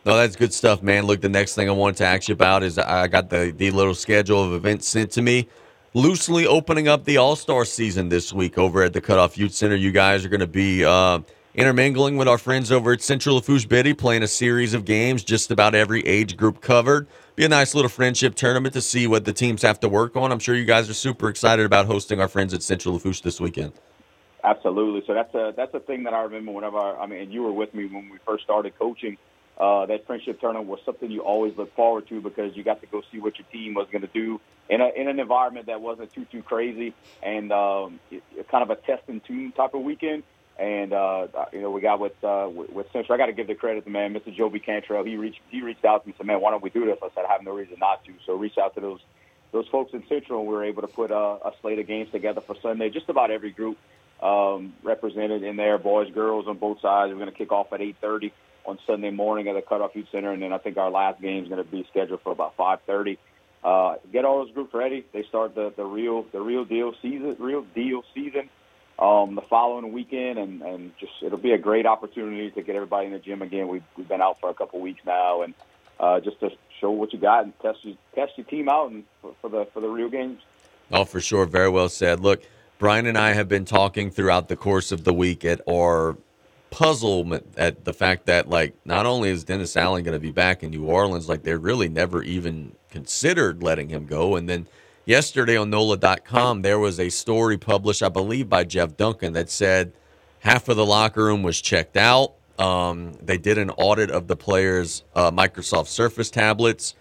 No, 0.05 0.17
that's 0.17 0.35
good 0.35 0.53
stuff, 0.53 0.81
man. 0.81 1.05
Look, 1.05 1.21
the 1.21 1.29
next 1.29 1.55
thing 1.55 1.67
I 1.67 1.73
wanted 1.73 1.97
to 1.97 2.05
ask 2.05 2.29
you 2.29 2.33
about 2.33 2.63
is 2.63 2.77
I 2.77 3.07
got 3.07 3.29
the, 3.29 3.53
the 3.55 3.69
little 3.71 3.93
schedule 3.93 4.41
of 4.41 4.53
events 4.53 4.87
sent 4.87 5.11
to 5.11 5.21
me. 5.21 5.49
Loosely 5.93 6.47
opening 6.47 6.87
up 6.87 7.03
the 7.03 7.17
All 7.17 7.35
Star 7.35 7.65
season 7.65 8.09
this 8.09 8.31
week 8.31 8.57
over 8.57 8.83
at 8.83 8.93
the 8.93 9.01
Cutoff 9.01 9.37
Youth 9.37 9.53
Center. 9.53 9.75
You 9.75 9.91
guys 9.91 10.23
are 10.23 10.29
going 10.29 10.39
to 10.39 10.47
be 10.47 10.85
uh, 10.85 11.19
intermingling 11.55 12.17
with 12.17 12.27
our 12.27 12.37
friends 12.37 12.71
over 12.71 12.93
at 12.93 13.01
Central 13.01 13.35
Lafourche 13.35 13.67
Biddy, 13.67 13.93
playing 13.93 14.23
a 14.23 14.27
series 14.27 14.73
of 14.73 14.85
games, 14.85 15.23
just 15.23 15.51
about 15.51 15.75
every 15.75 16.01
age 16.05 16.37
group 16.37 16.61
covered. 16.61 17.07
Be 17.35 17.45
a 17.45 17.49
nice 17.49 17.73
little 17.73 17.89
friendship 17.89 18.35
tournament 18.35 18.73
to 18.73 18.81
see 18.81 19.07
what 19.07 19.25
the 19.25 19.33
teams 19.33 19.61
have 19.61 19.79
to 19.79 19.89
work 19.89 20.15
on. 20.15 20.31
I'm 20.31 20.39
sure 20.39 20.55
you 20.55 20.65
guys 20.65 20.89
are 20.89 20.93
super 20.93 21.29
excited 21.29 21.65
about 21.65 21.85
hosting 21.85 22.19
our 22.19 22.27
friends 22.27 22.53
at 22.53 22.61
Central 22.61 22.93
Lafourche 22.93 23.21
this 23.21 23.39
weekend. 23.39 23.73
Absolutely. 24.43 25.03
So 25.05 25.13
that's 25.13 25.33
a 25.35 25.53
that's 25.55 25.73
a 25.73 25.79
thing 25.79 26.03
that 26.03 26.13
I 26.13 26.21
remember 26.21 26.51
whenever 26.51 26.77
I, 26.77 27.03
I 27.03 27.05
mean, 27.07 27.21
and 27.21 27.33
you 27.33 27.43
were 27.43 27.51
with 27.51 27.73
me 27.73 27.85
when 27.85 28.09
we 28.09 28.17
first 28.25 28.43
started 28.43 28.77
coaching. 28.77 29.17
Uh, 29.57 29.85
that 29.87 30.07
friendship 30.07 30.39
tournament 30.39 30.69
was 30.69 30.79
something 30.85 31.11
you 31.11 31.19
always 31.19 31.57
look 31.57 31.75
forward 31.75 32.07
to 32.07 32.21
because 32.21 32.55
you 32.55 32.63
got 32.63 32.79
to 32.79 32.87
go 32.87 33.01
see 33.11 33.19
what 33.19 33.37
your 33.37 33.45
team 33.51 33.73
was 33.73 33.87
going 33.91 34.01
to 34.01 34.07
do 34.07 34.39
in 34.69 34.79
a 34.79 34.89
in 34.95 35.09
an 35.09 35.19
environment 35.19 35.65
that 35.65 35.81
wasn't 35.81 36.13
too 36.13 36.25
too 36.31 36.41
crazy 36.41 36.93
and 37.21 37.51
um, 37.51 37.99
it, 38.09 38.23
kind 38.49 38.63
of 38.63 38.69
a 38.69 38.77
test 38.77 39.03
and 39.07 39.23
tune 39.25 39.51
type 39.51 39.73
of 39.73 39.81
weekend. 39.81 40.23
And 40.59 40.91
uh, 40.91 41.27
you 41.53 41.61
know, 41.61 41.71
we 41.71 41.79
got 41.79 42.01
with 42.01 42.21
uh, 42.21 42.49
with, 42.51 42.91
Central. 42.91 43.13
I 43.13 43.17
got 43.17 43.27
to 43.27 43.33
give 43.33 43.47
the 43.47 43.55
credit 43.55 43.85
to 43.85 43.89
man, 43.89 44.13
Mr. 44.13 44.35
Joby 44.35 44.59
Cantrell. 44.59 45.05
He 45.05 45.15
reached 45.15 45.39
he 45.49 45.61
reached 45.61 45.85
out 45.85 46.03
to 46.03 46.07
me 46.07 46.11
and 46.11 46.17
said, 46.17 46.27
"Man, 46.27 46.41
why 46.41 46.51
don't 46.51 46.61
we 46.61 46.69
do 46.69 46.85
this?" 46.85 46.97
I 47.01 47.07
said, 47.15 47.23
"I 47.23 47.31
have 47.31 47.43
no 47.43 47.53
reason 47.53 47.77
not 47.79 48.03
to." 48.03 48.11
So 48.25 48.35
reached 48.35 48.57
out 48.57 48.75
to 48.75 48.81
those 48.81 48.99
those 49.53 49.67
folks 49.69 49.93
in 49.93 50.05
Central, 50.09 50.41
and 50.41 50.49
we 50.49 50.53
were 50.53 50.65
able 50.65 50.81
to 50.81 50.89
put 50.89 51.11
a, 51.11 51.15
a 51.15 51.53
slate 51.61 51.79
of 51.79 51.87
games 51.87 52.11
together 52.11 52.41
for 52.41 52.57
Sunday. 52.61 52.89
Just 52.89 53.07
about 53.07 53.31
every 53.31 53.51
group 53.51 53.77
um, 54.21 54.73
represented 54.83 55.43
in 55.43 55.55
there, 55.55 55.77
boys, 55.77 56.11
girls 56.11 56.45
on 56.45 56.57
both 56.57 56.81
sides. 56.81 57.13
We're 57.13 57.19
going 57.19 57.31
to 57.31 57.37
kick 57.37 57.53
off 57.53 57.71
at 57.71 57.79
8:30 57.79 58.33
on 58.65 58.79
Sunday 58.85 59.11
morning 59.11 59.47
at 59.47 59.53
the 59.53 59.61
Cutoff 59.61 59.95
Youth 59.95 60.07
Center, 60.11 60.33
and 60.33 60.41
then 60.41 60.51
I 60.51 60.57
think 60.57 60.75
our 60.75 60.91
last 60.91 61.21
game 61.21 61.43
is 61.43 61.49
going 61.49 61.63
to 61.63 61.71
be 61.71 61.87
scheduled 61.89 62.19
for 62.21 62.33
about 62.33 62.57
5:30. 62.57 63.17
Uh, 63.63 63.95
get 64.11 64.25
all 64.25 64.43
those 64.43 64.53
groups 64.53 64.73
ready. 64.73 65.05
They 65.13 65.23
start 65.23 65.55
the, 65.55 65.71
the 65.77 65.85
real 65.85 66.25
the 66.33 66.41
real 66.41 66.65
deal 66.65 66.93
season, 67.01 67.37
real 67.39 67.61
deal 67.73 68.03
season 68.13 68.49
um, 68.99 69.35
the 69.35 69.41
following 69.41 69.91
weekend, 69.93 70.37
and, 70.37 70.61
and 70.61 70.91
just 70.99 71.13
it'll 71.21 71.37
be 71.37 71.53
a 71.53 71.57
great 71.57 71.85
opportunity 71.85 72.51
to 72.51 72.61
get 72.61 72.75
everybody 72.75 73.07
in 73.07 73.13
the 73.13 73.19
gym 73.19 73.41
again. 73.41 73.67
We've, 73.69 73.83
we've 73.95 74.07
been 74.07 74.21
out 74.21 74.39
for 74.39 74.49
a 74.49 74.53
couple 74.53 74.79
weeks 74.81 75.01
now, 75.05 75.41
and 75.41 75.53
uh, 75.99 76.19
just 76.19 76.39
to 76.41 76.51
show 76.79 76.91
what 76.91 77.13
you 77.13 77.19
got 77.19 77.45
and 77.45 77.57
test 77.61 77.79
your, 77.83 77.95
test 78.13 78.33
your 78.37 78.45
team 78.45 78.67
out 78.67 78.91
and 78.91 79.05
for, 79.21 79.33
for 79.41 79.49
the 79.49 79.65
for 79.73 79.79
the 79.79 79.87
real 79.87 80.09
games. 80.09 80.41
Oh, 80.91 81.05
for 81.05 81.21
sure. 81.21 81.45
Very 81.45 81.69
well 81.69 81.87
said. 81.87 82.19
Look, 82.19 82.43
Brian 82.77 83.05
and 83.05 83.17
I 83.17 83.33
have 83.33 83.47
been 83.47 83.65
talking 83.65 84.11
throughout 84.11 84.47
the 84.47 84.55
course 84.55 84.91
of 84.91 85.03
the 85.03 85.13
week 85.13 85.45
at 85.45 85.61
our 85.69 86.17
puzzlement 86.71 87.45
at 87.57 87.85
the 87.85 87.93
fact 87.93 88.25
that 88.27 88.47
like 88.47 88.75
not 88.85 89.05
only 89.05 89.29
is 89.29 89.43
Dennis 89.43 89.75
Allen 89.75 90.03
going 90.03 90.13
to 90.13 90.19
be 90.19 90.31
back 90.31 90.61
in 90.61 90.71
New 90.71 90.85
Orleans, 90.85 91.29
like 91.29 91.43
they 91.43 91.55
really 91.55 91.89
never 91.89 92.21
even 92.21 92.73
considered 92.89 93.63
letting 93.63 93.89
him 93.89 94.05
go, 94.05 94.35
and 94.35 94.49
then 94.49 94.67
yesterday 95.09 95.57
on 95.57 95.71
NOLA.com 95.71 96.61
there 96.61 96.77
was 96.77 96.99
a 96.99 97.09
story 97.09 97.57
published, 97.57 98.03
I 98.03 98.09
believe, 98.09 98.47
by 98.47 98.63
Jeff 98.63 98.95
Duncan 98.95 99.33
that 99.33 99.49
said 99.49 99.91
half 100.41 100.69
of 100.69 100.77
the 100.77 100.85
locker 100.85 101.25
room 101.25 101.41
was 101.41 101.59
checked 101.59 101.97
out. 101.97 102.35
Um, 102.59 103.13
they 103.19 103.39
did 103.39 103.57
an 103.57 103.71
audit 103.71 104.11
of 104.11 104.27
the 104.27 104.35
players' 104.35 105.03
uh, 105.15 105.31
Microsoft 105.31 105.87
Surface 105.87 106.29
tablets. 106.29 106.93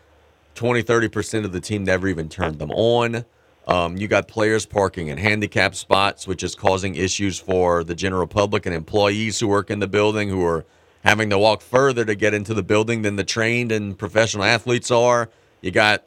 20, 0.55 0.83
30% 0.83 1.45
of 1.45 1.53
the 1.53 1.61
team 1.61 1.85
never 1.85 2.09
even 2.09 2.31
turned 2.31 2.59
them 2.59 2.71
on. 2.71 3.27
Um, 3.67 3.99
you 3.99 4.09
got 4.09 4.27
players 4.27 4.65
parking 4.65 5.09
in 5.09 5.19
handicap 5.19 5.75
spots, 5.75 6.27
which 6.27 6.43
is 6.43 6.55
causing 6.55 6.95
issues 6.95 7.39
for 7.39 7.85
the 7.85 7.95
general 7.95 8.27
public 8.27 8.65
and 8.65 8.75
employees 8.75 9.39
who 9.39 9.49
work 9.49 9.71
in 9.71 9.81
the 9.81 9.87
building 9.87 10.31
who 10.31 10.43
are 10.47 10.65
having 11.05 11.29
to 11.29 11.39
walk 11.39 11.61
further 11.61 12.07
to 12.07 12.15
get 12.15 12.33
into 12.33 12.55
the 12.55 12.63
building 12.63 13.03
than 13.03 13.17
the 13.17 13.25
trained 13.25 13.71
and 13.71 13.99
professional 13.99 14.45
athletes 14.45 14.91
are. 14.91 15.29
You 15.61 15.73
got 15.73 16.05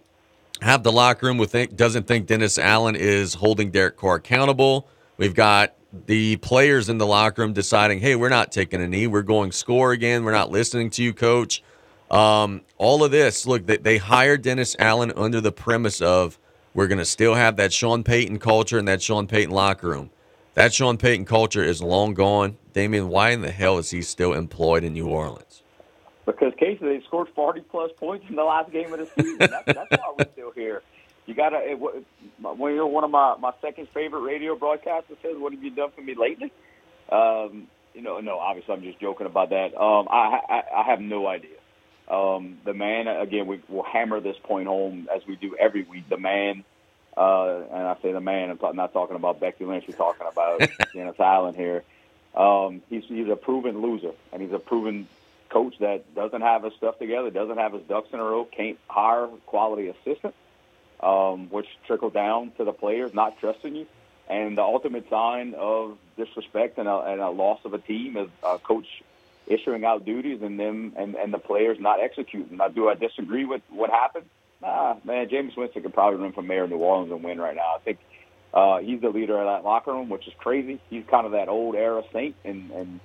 have 0.61 0.83
the 0.83 0.91
locker 0.91 1.25
room 1.25 1.37
with 1.37 1.51
think, 1.51 1.75
doesn't 1.75 2.07
think 2.07 2.27
Dennis 2.27 2.57
Allen 2.57 2.95
is 2.95 3.33
holding 3.33 3.71
Derek 3.71 3.97
Carr 3.97 4.15
accountable. 4.15 4.87
We've 5.17 5.35
got 5.35 5.75
the 6.05 6.37
players 6.37 6.87
in 6.87 6.97
the 6.97 7.07
locker 7.07 7.41
room 7.41 7.53
deciding, 7.53 7.99
hey, 7.99 8.15
we're 8.15 8.29
not 8.29 8.51
taking 8.51 8.81
a 8.81 8.87
knee. 8.87 9.07
We're 9.07 9.23
going 9.23 9.51
score 9.51 9.91
again. 9.91 10.23
We're 10.23 10.31
not 10.31 10.51
listening 10.51 10.89
to 10.91 11.03
you, 11.03 11.13
coach. 11.13 11.63
Um, 12.09 12.61
all 12.77 13.03
of 13.03 13.11
this, 13.11 13.45
look, 13.45 13.65
they, 13.65 13.77
they 13.77 13.97
hired 13.97 14.41
Dennis 14.41 14.75
Allen 14.79 15.11
under 15.15 15.41
the 15.41 15.51
premise 15.51 16.01
of 16.01 16.37
we're 16.73 16.87
going 16.87 16.97
to 16.99 17.05
still 17.05 17.35
have 17.35 17.57
that 17.57 17.73
Sean 17.73 18.03
Payton 18.03 18.39
culture 18.39 18.77
and 18.77 18.87
that 18.87 19.01
Sean 19.01 19.27
Payton 19.27 19.53
locker 19.53 19.89
room. 19.89 20.11
That 20.53 20.73
Sean 20.73 20.97
Payton 20.97 21.25
culture 21.25 21.63
is 21.63 21.81
long 21.81 22.13
gone. 22.13 22.57
Damien, 22.73 23.09
why 23.09 23.31
in 23.31 23.41
the 23.41 23.51
hell 23.51 23.77
is 23.77 23.89
he 23.89 24.01
still 24.01 24.33
employed 24.33 24.83
in 24.83 24.93
New 24.93 25.07
Orleans? 25.07 25.50
Because 26.25 26.53
Casey, 26.57 26.83
they 26.85 27.01
scored 27.07 27.29
40 27.29 27.61
plus 27.61 27.91
points 27.97 28.25
in 28.29 28.35
the 28.35 28.43
last 28.43 28.71
game 28.71 28.93
of 28.93 28.99
the 28.99 29.07
season. 29.17 29.37
That's, 29.39 29.65
that's 29.65 29.91
why 29.91 30.13
we're 30.17 30.31
still 30.33 30.51
here. 30.51 30.83
You 31.25 31.33
got 31.33 31.49
to, 31.49 31.75
when 32.41 32.75
you're 32.75 32.85
one 32.85 33.03
of 33.03 33.11
my, 33.11 33.35
my 33.39 33.53
second 33.61 33.89
favorite 33.89 34.21
radio 34.21 34.55
broadcasters 34.55 35.21
says, 35.21 35.37
What 35.37 35.53
have 35.53 35.63
you 35.63 35.71
done 35.71 35.91
for 35.91 36.01
me 36.01 36.15
lately? 36.15 36.51
Um, 37.11 37.67
you 37.93 38.01
know, 38.01 38.19
no, 38.19 38.39
obviously 38.39 38.73
I'm 38.73 38.83
just 38.83 38.99
joking 38.99 39.27
about 39.27 39.49
that. 39.49 39.75
Um, 39.75 40.07
I, 40.09 40.39
I, 40.47 40.63
I 40.77 40.83
have 40.83 41.01
no 41.01 41.27
idea. 41.27 41.57
Um, 42.07 42.57
the 42.65 42.73
man, 42.73 43.07
again, 43.07 43.47
we 43.47 43.61
will 43.69 43.83
hammer 43.83 44.19
this 44.19 44.37
point 44.43 44.67
home 44.67 45.07
as 45.13 45.25
we 45.25 45.35
do 45.35 45.55
every 45.57 45.83
week. 45.83 46.09
The 46.09 46.17
man, 46.17 46.63
uh, 47.15 47.61
and 47.71 47.87
I 47.87 47.95
say 48.01 48.11
the 48.11 48.21
man, 48.21 48.57
I'm 48.63 48.75
not 48.75 48.93
talking 48.93 49.15
about 49.15 49.39
Becky 49.39 49.65
Lynch, 49.65 49.85
we're 49.87 49.95
talking 49.95 50.27
about 50.29 50.61
Dennis 50.93 51.19
Allen 51.19 51.55
here. 51.55 51.83
Um, 52.35 52.81
he's, 52.89 53.03
he's 53.05 53.29
a 53.29 53.35
proven 53.35 53.81
loser, 53.81 54.11
and 54.31 54.41
he's 54.41 54.51
a 54.51 54.59
proven 54.59 55.07
coach 55.51 55.75
that 55.79 56.15
doesn't 56.15 56.41
have 56.41 56.63
his 56.63 56.73
stuff 56.73 56.97
together, 56.97 57.29
doesn't 57.29 57.57
have 57.57 57.73
his 57.73 57.83
ducks 57.83 58.09
in 58.13 58.19
a 58.19 58.23
row, 58.23 58.45
can't 58.45 58.79
hire 58.87 59.27
quality 59.45 59.87
assistant, 59.87 60.33
um, 61.01 61.49
which 61.49 61.67
trickle 61.85 62.09
down 62.09 62.51
to 62.57 62.63
the 62.63 62.73
players 62.73 63.13
not 63.13 63.39
trusting 63.39 63.75
you. 63.75 63.87
And 64.29 64.57
the 64.57 64.61
ultimate 64.61 65.09
sign 65.09 65.55
of 65.57 65.97
disrespect 66.15 66.77
and 66.77 66.87
a, 66.87 66.97
and 66.99 67.19
a 67.19 67.29
loss 67.29 67.59
of 67.65 67.73
a 67.73 67.79
team 67.79 68.15
is 68.15 68.29
a 68.43 68.59
coach 68.59 68.87
issuing 69.47 69.83
out 69.83 70.05
duties 70.05 70.41
and 70.41 70.59
them 70.59 70.93
and, 70.95 71.15
and 71.15 71.33
the 71.33 71.37
players 71.37 71.77
not 71.79 71.99
executing. 71.99 72.57
Now, 72.57 72.69
do 72.69 72.87
I 72.87 72.95
disagree 72.95 73.43
with 73.43 73.61
what 73.69 73.89
happened? 73.89 74.25
Nah, 74.61 74.95
man, 75.03 75.27
Jameis 75.27 75.57
Winston 75.57 75.81
could 75.81 75.93
probably 75.93 76.19
run 76.19 76.31
for 76.31 76.43
mayor 76.43 76.63
of 76.63 76.69
New 76.69 76.77
Orleans 76.77 77.11
and 77.11 77.23
win 77.23 77.41
right 77.41 77.55
now. 77.55 77.75
I 77.75 77.79
think 77.79 77.97
uh, 78.53 78.77
he's 78.79 79.01
the 79.01 79.09
leader 79.09 79.37
of 79.37 79.47
that 79.47 79.67
locker 79.67 79.91
room, 79.91 80.09
which 80.09 80.27
is 80.27 80.33
crazy. 80.37 80.79
He's 80.89 81.03
kind 81.09 81.25
of 81.25 81.31
that 81.33 81.49
old 81.49 81.75
era 81.75 82.03
Saint, 82.13 82.35
and 82.45 82.71
and 82.71 82.99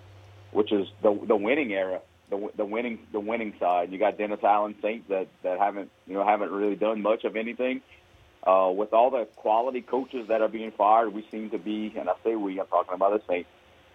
which 0.52 0.72
is 0.72 0.86
the 1.02 1.18
the 1.26 1.36
winning 1.36 1.72
era, 1.72 2.00
the 2.30 2.50
the 2.56 2.64
winning 2.64 2.98
the 3.12 3.20
winning 3.20 3.54
side. 3.60 3.92
You 3.92 3.98
got 3.98 4.18
Dennis 4.18 4.40
Allen 4.42 4.74
Saints 4.82 5.08
that 5.08 5.28
that 5.42 5.58
haven't 5.58 5.90
you 6.06 6.14
know 6.14 6.24
haven't 6.24 6.50
really 6.50 6.76
done 6.76 7.02
much 7.02 7.24
of 7.24 7.36
anything. 7.36 7.80
Uh, 8.46 8.70
with 8.70 8.92
all 8.92 9.10
the 9.10 9.26
quality 9.36 9.82
coaches 9.82 10.28
that 10.28 10.40
are 10.40 10.48
being 10.48 10.70
fired, 10.70 11.12
we 11.12 11.26
seem 11.32 11.50
to 11.50 11.58
be, 11.58 11.92
and 11.98 12.08
I 12.08 12.12
say 12.22 12.36
we, 12.36 12.60
I'm 12.60 12.66
talking 12.68 12.94
about 12.94 13.10
the 13.12 13.20
Saints, 13.28 13.48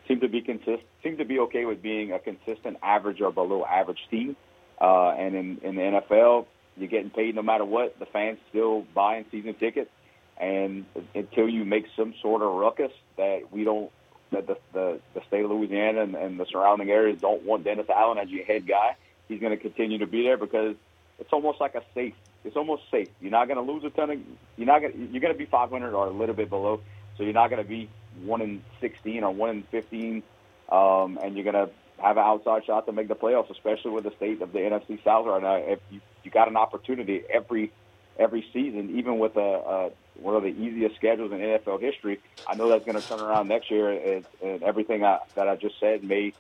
seem 0.09 0.19
to 0.19 0.27
be 0.27 0.41
consist 0.41 0.84
seem 1.03 1.17
to 1.17 1.25
be 1.25 1.39
okay 1.39 1.65
with 1.65 1.82
being 1.82 2.11
a 2.11 2.19
consistent 2.19 2.77
average 2.84 3.21
or 3.21 3.32
below 3.32 3.63
average 3.63 3.99
team. 4.09 4.36
Uh, 4.79 5.11
and 5.11 5.36
in, 5.36 5.57
in 5.63 5.75
the 5.75 5.82
NFL, 5.82 6.47
you're 6.75 6.89
getting 6.89 7.11
paid 7.11 7.36
no 7.36 7.41
matter 7.41 7.65
what. 7.65 7.97
The 7.99 8.05
fans 8.07 8.39
still 8.49 8.86
buying 8.93 9.25
season 9.32 9.53
tickets, 9.53 9.91
and 10.38 10.86
until 11.13 11.47
you 11.47 11.65
make 11.65 11.86
some 11.95 12.13
sort 12.21 12.41
of 12.41 12.51
ruckus 12.53 12.91
that 13.17 13.51
we 13.51 13.63
don't, 13.63 13.91
that 14.32 14.47
the 14.47 14.57
the, 14.73 14.99
the 15.13 15.21
state 15.27 15.43
of 15.43 15.51
Louisiana 15.51 16.01
and, 16.01 16.15
and 16.15 16.39
the 16.39 16.45
surrounding 16.45 16.89
areas 16.89 17.21
don't 17.21 17.43
want 17.43 17.63
Dennis 17.63 17.88
Allen 17.89 18.17
as 18.17 18.29
your 18.29 18.45
head 18.45 18.67
guy, 18.67 18.95
he's 19.27 19.39
going 19.39 19.51
to 19.51 19.57
continue 19.57 19.99
to 19.99 20.07
be 20.07 20.23
there 20.23 20.38
because 20.38 20.75
it's 21.19 21.32
almost 21.32 21.61
like 21.61 21.75
a 21.75 21.84
safe. 21.93 22.15
It's 22.43 22.55
almost 22.55 22.84
safe. 22.89 23.09
You're 23.21 23.32
not 23.32 23.47
going 23.47 23.63
to 23.63 23.71
lose 23.71 23.84
a 23.84 23.89
ton 23.91 24.09
of. 24.09 24.19
You're 24.57 24.67
not 24.67 24.82
going. 24.82 25.09
You're 25.11 25.21
going 25.21 25.34
to 25.34 25.38
be 25.38 25.45
500 25.45 25.93
or 25.93 26.07
a 26.07 26.11
little 26.11 26.36
bit 26.36 26.49
below. 26.49 26.82
So 27.17 27.23
you're 27.23 27.34
not 27.34 27.49
going 27.49 27.61
to 27.61 27.67
be 27.67 27.89
one 28.23 28.41
in 28.41 28.63
16 28.79 29.23
or 29.23 29.32
one 29.32 29.49
in 29.49 29.63
15, 29.63 30.23
um, 30.71 31.19
and 31.21 31.36
you're 31.36 31.43
going 31.43 31.67
to 31.67 31.71
have 32.01 32.17
an 32.17 32.23
outside 32.23 32.65
shot 32.65 32.88
to 32.88 32.91
make 32.91 33.07
the 33.07 33.15
playoffs, 33.15 33.51
especially 33.51 33.91
with 33.91 34.05
the 34.05 34.11
state 34.17 34.41
of 34.41 34.51
the 34.53 34.59
NFC 34.59 35.03
South 35.03 35.27
right 35.27 35.41
now. 35.41 35.55
If 35.55 35.79
you 35.91 36.01
you 36.23 36.32
got 36.32 36.47
an 36.47 36.57
opportunity 36.57 37.21
every 37.32 37.71
every 38.17 38.45
season, 38.53 38.97
even 38.97 39.19
with 39.19 39.36
a, 39.38 39.39
a 39.39 39.91
one 40.16 40.36
of 40.36 40.43
the 40.43 40.49
easiest 40.49 40.95
schedules 40.95 41.32
in 41.32 41.39
NFL 41.39 41.82
history, 41.82 42.20
I 42.47 42.55
know 42.55 42.70
that's 42.70 42.86
going 42.86 42.99
to 42.99 43.07
turn 43.07 43.20
around 43.20 43.47
next 43.47 43.72
year, 43.72 43.89
and, 43.89 44.26
and 44.41 44.64
everything 44.64 45.03
I, 45.03 45.20
that 45.36 45.47
I 45.47 45.55
just 45.55 45.80
said 45.80 46.03
may 46.03 46.34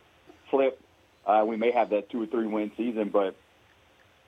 flip. 0.49 0.79
Uh, 1.25 1.43
we 1.47 1.55
may 1.55 1.71
have 1.71 1.89
that 1.91 2.09
two 2.09 2.23
or 2.23 2.25
three 2.25 2.47
win 2.47 2.71
season, 2.75 3.09
but 3.09 3.35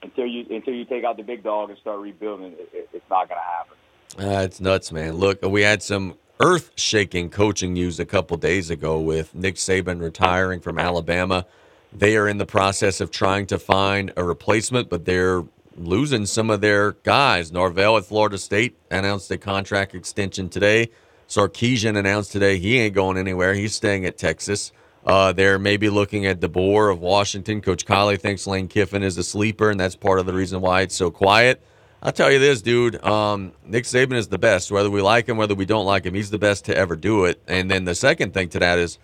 until 0.02 0.26
you 0.26 0.46
until 0.50 0.74
you 0.74 0.86
take 0.86 1.04
out 1.04 1.18
the 1.18 1.24
big 1.24 1.44
dog 1.44 1.70
and 1.70 1.80
start 1.80 2.00
rebuilding, 2.00 2.54
it, 2.54 2.70
it, 2.74 2.90
it's 2.94 3.10
not 3.10 3.30
going 3.30 3.40
to 3.40 3.46
happen. 3.46 3.78
Uh, 4.20 4.44
it's 4.44 4.60
nuts, 4.60 4.92
man. 4.92 5.16
Look, 5.16 5.42
we 5.42 5.62
had 5.62 5.82
some 5.82 6.16
earth 6.40 6.72
shaking 6.76 7.30
coaching 7.30 7.74
news 7.74 8.00
a 8.00 8.06
couple 8.06 8.38
days 8.38 8.70
ago 8.70 9.00
with 9.00 9.34
Nick 9.34 9.56
Saban 9.56 10.02
retiring 10.02 10.60
from 10.60 10.78
Alabama. 10.78 11.46
They 11.92 12.18
are 12.18 12.28
in 12.28 12.38
the 12.38 12.46
process 12.46 13.02
of 13.02 13.12
trying 13.12 13.46
to 13.48 13.60
find 13.60 14.12
a 14.18 14.24
replacement, 14.24 14.90
but 14.90 15.06
they're 15.06 15.44
losing 15.78 16.26
some 16.26 16.50
of 16.50 16.62
their 16.62 16.94
guys. 17.04 17.52
Norvell 17.52 17.98
at 17.98 18.06
Florida 18.06 18.38
State 18.38 18.78
announced 18.92 19.32
a 19.32 19.38
contract 19.38 19.96
extension 19.96 20.50
today. 20.50 20.90
Sarkisian 21.28 21.98
announced 21.98 22.32
today 22.32 22.60
he 22.60 22.80
ain't 22.80 22.94
going 22.94 23.18
anywhere. 23.18 23.54
He's 23.54 23.74
staying 23.74 24.06
at 24.06 24.18
Texas. 24.18 24.72
Uh, 25.06 25.34
they're 25.34 25.60
maybe 25.60 25.90
looking 25.90 26.26
at 26.26 26.40
DeBoer 26.40 26.92
of 26.92 27.00
Washington. 27.00 27.62
Coach 27.62 27.86
Callais 27.86 28.20
thinks 28.20 28.48
Lane 28.48 28.68
Kiffin 28.68 29.04
is 29.04 29.18
a 29.18 29.24
sleeper, 29.24 29.70
and 29.70 29.80
that's 29.80 29.96
part 29.96 30.20
of 30.20 30.26
the 30.26 30.34
reason 30.34 30.62
why 30.62 30.82
it's 30.82 30.96
so 30.96 31.12
quiet. 31.12 31.62
I'll 32.02 32.12
tell 32.12 32.32
you 32.32 32.40
this, 32.40 32.62
dude. 32.62 33.04
Um, 33.04 33.54
Nick 33.66 33.86
Saban 33.86 34.14
is 34.14 34.28
the 34.28 34.38
best. 34.38 34.72
Whether 34.72 34.90
we 34.90 35.02
like 35.02 35.28
him, 35.28 35.38
whether 35.38 35.56
we 35.56 35.66
don't 35.66 35.86
like 35.86 36.06
him, 36.06 36.14
he's 36.14 36.30
the 36.30 36.38
best 36.38 36.66
to 36.66 36.76
ever 36.76 36.96
do 36.96 37.26
it. 37.26 37.42
And 37.48 37.72
then 37.72 37.86
the 37.86 37.96
second 37.96 38.34
thing 38.34 38.50
to 38.50 38.60
that 38.60 38.78
is, 38.78 38.98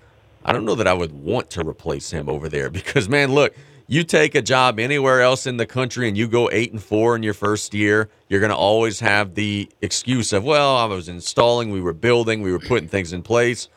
I 0.43 0.51
don't 0.51 0.65
know 0.65 0.75
that 0.75 0.87
I 0.87 0.93
would 0.93 1.11
want 1.11 1.49
to 1.51 1.67
replace 1.67 2.11
him 2.11 2.29
over 2.29 2.49
there 2.49 2.69
because, 2.69 3.07
man, 3.09 3.33
look, 3.33 3.55
you 3.91 4.03
take 4.03 4.35
a 4.35 4.41
job 4.41 4.79
anywhere 4.79 5.19
else 5.19 5.47
in 5.47 5.57
the 5.57 5.65
country 5.65 6.07
and 6.07 6.15
you 6.15 6.27
go 6.27 6.47
eight 6.51 6.71
and 6.71 6.81
four 6.81 7.15
in 7.15 7.23
your 7.23 7.33
first 7.33 7.73
year, 7.73 8.07
you're 8.27 8.39
going 8.39 8.51
to 8.51 8.55
always 8.55 8.99
have 8.99 9.33
the 9.33 9.67
excuse 9.81 10.31
of, 10.31 10.43
well, 10.43 10.77
I 10.77 10.85
was 10.85 11.09
installing, 11.09 11.71
we 11.71 11.81
were 11.81 11.93
building, 11.93 12.43
we 12.43 12.51
were 12.51 12.59
putting 12.59 12.87
things 12.87 13.13
in 13.13 13.23
place. 13.23 13.67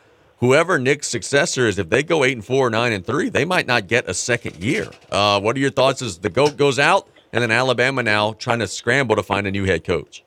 Whoever 0.40 0.78
Nick's 0.78 1.08
successor 1.08 1.66
is, 1.66 1.78
if 1.78 1.88
they 1.88 2.02
go 2.02 2.24
eight 2.24 2.34
and 2.34 2.44
four, 2.44 2.68
nine 2.68 2.92
and 2.92 3.06
three, 3.06 3.30
they 3.30 3.46
might 3.46 3.66
not 3.66 3.86
get 3.86 4.06
a 4.06 4.12
second 4.12 4.62
year. 4.62 4.90
Uh, 5.10 5.40
what 5.40 5.56
are 5.56 5.60
your 5.60 5.70
thoughts 5.70 6.02
as 6.02 6.18
the 6.18 6.28
goat 6.28 6.58
goes 6.58 6.78
out 6.78 7.08
and 7.32 7.42
then 7.42 7.50
Alabama 7.50 8.02
now 8.02 8.34
trying 8.34 8.58
to 8.58 8.68
scramble 8.68 9.16
to 9.16 9.22
find 9.22 9.46
a 9.46 9.50
new 9.50 9.64
head 9.64 9.82
coach? 9.82 10.24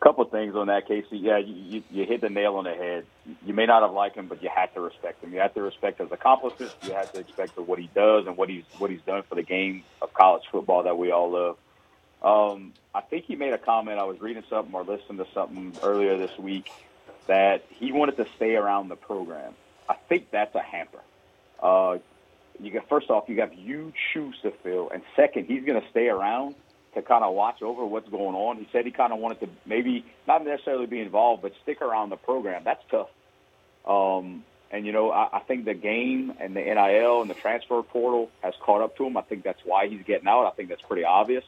Couple 0.00 0.24
things 0.24 0.54
on 0.56 0.68
that, 0.68 0.88
Casey. 0.88 1.18
Yeah, 1.18 1.38
you, 1.38 1.54
you, 1.54 1.82
you 1.90 2.06
hit 2.06 2.22
the 2.22 2.30
nail 2.30 2.56
on 2.56 2.64
the 2.64 2.74
head. 2.74 3.04
You 3.44 3.52
may 3.52 3.66
not 3.66 3.82
have 3.82 3.92
liked 3.92 4.16
him, 4.16 4.28
but 4.28 4.42
you 4.42 4.48
had 4.54 4.72
to 4.74 4.80
respect 4.80 5.22
him. 5.22 5.32
You 5.32 5.40
had 5.40 5.54
to 5.54 5.62
respect 5.62 6.00
his 6.00 6.10
accomplishments. 6.10 6.74
You 6.82 6.92
had 6.92 7.12
to 7.12 7.18
respect 7.18 7.58
what 7.58 7.78
he 7.78 7.90
does 7.94 8.26
and 8.26 8.36
what 8.36 8.48
he's 8.48 8.64
what 8.78 8.90
he's 8.90 9.02
done 9.02 9.22
for 9.28 9.34
the 9.34 9.42
game 9.42 9.84
of 10.00 10.12
college 10.14 10.42
football 10.50 10.84
that 10.84 10.96
we 10.96 11.10
all 11.10 11.30
love. 11.30 11.56
Um, 12.22 12.72
I 12.94 13.02
think 13.02 13.26
he 13.26 13.36
made 13.36 13.52
a 13.52 13.58
comment. 13.58 13.98
I 13.98 14.04
was 14.04 14.20
reading 14.20 14.42
something 14.50 14.74
or 14.74 14.84
listening 14.84 15.18
to 15.18 15.26
something 15.32 15.74
earlier 15.82 16.18
this 16.18 16.36
week 16.38 16.70
that 17.26 17.64
he 17.68 17.92
wanted 17.92 18.16
to 18.16 18.26
stay 18.36 18.56
around 18.56 18.88
the 18.88 18.96
program. 18.96 19.54
I 19.88 19.94
think 20.08 20.30
that's 20.30 20.54
a 20.54 20.62
hamper. 20.62 21.00
Uh, 21.62 21.98
you 22.58 22.70
got 22.70 22.88
first 22.88 23.10
off, 23.10 23.24
you 23.28 23.40
have 23.40 23.52
huge 23.52 23.94
shoes 24.12 24.36
to 24.42 24.50
fill, 24.62 24.90
and 24.90 25.02
second, 25.16 25.46
he's 25.46 25.64
going 25.64 25.80
to 25.80 25.88
stay 25.90 26.08
around 26.08 26.54
to 26.94 27.02
kind 27.02 27.24
of 27.24 27.34
watch 27.34 27.62
over 27.62 27.84
what's 27.84 28.08
going 28.08 28.34
on. 28.34 28.56
He 28.56 28.68
said 28.72 28.84
he 28.84 28.90
kind 28.90 29.12
of 29.12 29.18
wanted 29.18 29.40
to 29.40 29.48
maybe 29.64 30.04
not 30.26 30.44
necessarily 30.44 30.86
be 30.86 31.00
involved, 31.00 31.42
but 31.42 31.52
stick 31.62 31.82
around 31.82 32.10
the 32.10 32.16
program. 32.16 32.62
That's 32.64 32.82
tough. 32.90 33.08
Um, 33.86 34.44
and 34.70 34.86
you 34.86 34.92
know, 34.92 35.10
I, 35.10 35.38
I 35.38 35.40
think 35.40 35.64
the 35.64 35.74
game 35.74 36.32
and 36.38 36.54
the 36.54 36.60
NIL 36.60 37.22
and 37.22 37.30
the 37.30 37.34
transfer 37.34 37.82
portal 37.82 38.30
has 38.42 38.54
caught 38.60 38.82
up 38.82 38.96
to 38.96 39.06
him. 39.06 39.16
I 39.16 39.22
think 39.22 39.44
that's 39.44 39.60
why 39.64 39.88
he's 39.88 40.02
getting 40.04 40.28
out. 40.28 40.46
I 40.46 40.50
think 40.50 40.68
that's 40.68 40.82
pretty 40.82 41.04
obvious. 41.04 41.44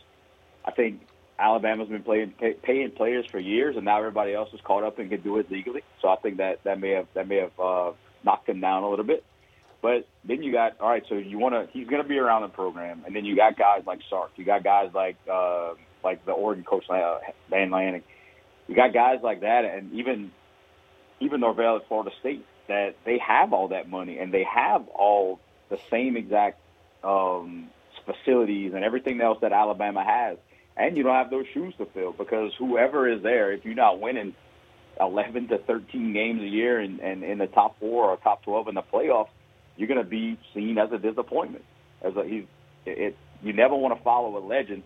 I 0.64 0.70
think 0.70 1.00
Alabama's 1.38 1.88
been 1.88 2.02
playing 2.02 2.32
pay, 2.38 2.54
paying 2.54 2.90
players 2.92 3.26
for 3.26 3.38
years, 3.38 3.76
and 3.76 3.84
now 3.84 3.98
everybody 3.98 4.32
else 4.34 4.50
is 4.52 4.60
caught 4.62 4.84
up 4.84 4.98
and 4.98 5.10
can 5.10 5.20
do 5.22 5.38
it 5.38 5.50
legally. 5.50 5.82
So 6.00 6.08
I 6.08 6.16
think 6.16 6.38
that 6.38 6.62
that 6.64 6.80
may 6.80 6.90
have 6.90 7.06
that 7.14 7.28
may 7.28 7.36
have 7.36 7.58
uh, 7.58 7.92
knocked 8.24 8.48
him 8.48 8.60
down 8.60 8.82
a 8.82 8.90
little 8.90 9.04
bit. 9.04 9.24
But 9.82 10.06
then 10.24 10.44
you 10.44 10.52
got 10.52 10.80
all 10.80 10.88
right. 10.88 11.02
So 11.08 11.16
you 11.16 11.38
want 11.38 11.54
to? 11.54 11.66
He's 11.76 11.88
going 11.88 12.02
to 12.02 12.08
be 12.08 12.18
around 12.18 12.42
the 12.42 12.48
program, 12.48 13.02
and 13.04 13.14
then 13.14 13.24
you 13.24 13.34
got 13.34 13.58
guys 13.58 13.82
like 13.84 13.98
Sark. 14.08 14.30
You 14.36 14.44
got 14.44 14.62
guys 14.62 14.90
like 14.94 15.16
uh, 15.30 15.74
like 16.04 16.24
the 16.24 16.32
Oregon 16.32 16.64
coach 16.64 16.84
uh, 16.88 17.18
Dan 17.50 17.70
Lanning. 17.70 18.04
You 18.68 18.76
got 18.76 18.94
guys 18.94 19.18
like 19.24 19.40
that, 19.40 19.64
and 19.64 19.92
even 19.92 20.30
even 21.20 21.40
Norvell 21.40 21.76
at 21.76 21.88
Florida 21.88 22.10
State 22.20 22.46
that 22.68 22.94
they 23.04 23.18
have 23.18 23.52
all 23.52 23.68
that 23.68 23.88
money 23.88 24.18
and 24.18 24.32
they 24.32 24.44
have 24.44 24.86
all 24.88 25.40
the 25.68 25.78
same 25.90 26.16
exact 26.16 26.60
um, 27.02 27.68
facilities 28.06 28.72
and 28.74 28.84
everything 28.84 29.20
else 29.20 29.38
that 29.42 29.52
Alabama 29.52 30.04
has, 30.04 30.38
and 30.76 30.96
you 30.96 31.02
don't 31.02 31.14
have 31.14 31.30
those 31.30 31.46
shoes 31.52 31.74
to 31.78 31.86
fill 31.86 32.12
because 32.12 32.52
whoever 32.56 33.08
is 33.08 33.20
there, 33.22 33.52
if 33.52 33.64
you're 33.64 33.74
not 33.74 34.00
winning 34.00 34.34
11 35.00 35.48
to 35.48 35.58
13 35.58 36.12
games 36.12 36.40
a 36.40 36.46
year 36.46 36.78
and, 36.78 37.00
and 37.00 37.24
in 37.24 37.38
the 37.38 37.48
top 37.48 37.80
four 37.80 38.10
or 38.10 38.16
top 38.18 38.44
12 38.44 38.68
in 38.68 38.74
the 38.76 38.82
playoffs 38.82 39.28
you're 39.76 39.88
going 39.88 40.02
to 40.02 40.08
be 40.08 40.38
seen 40.54 40.78
as 40.78 40.92
a 40.92 40.98
disappointment. 40.98 41.64
As 42.02 42.16
a, 42.16 42.24
he's, 42.24 42.44
it, 42.86 43.16
you 43.42 43.52
never 43.52 43.76
want 43.76 43.96
to 43.96 44.02
follow 44.04 44.36
a 44.38 44.44
legend, 44.44 44.82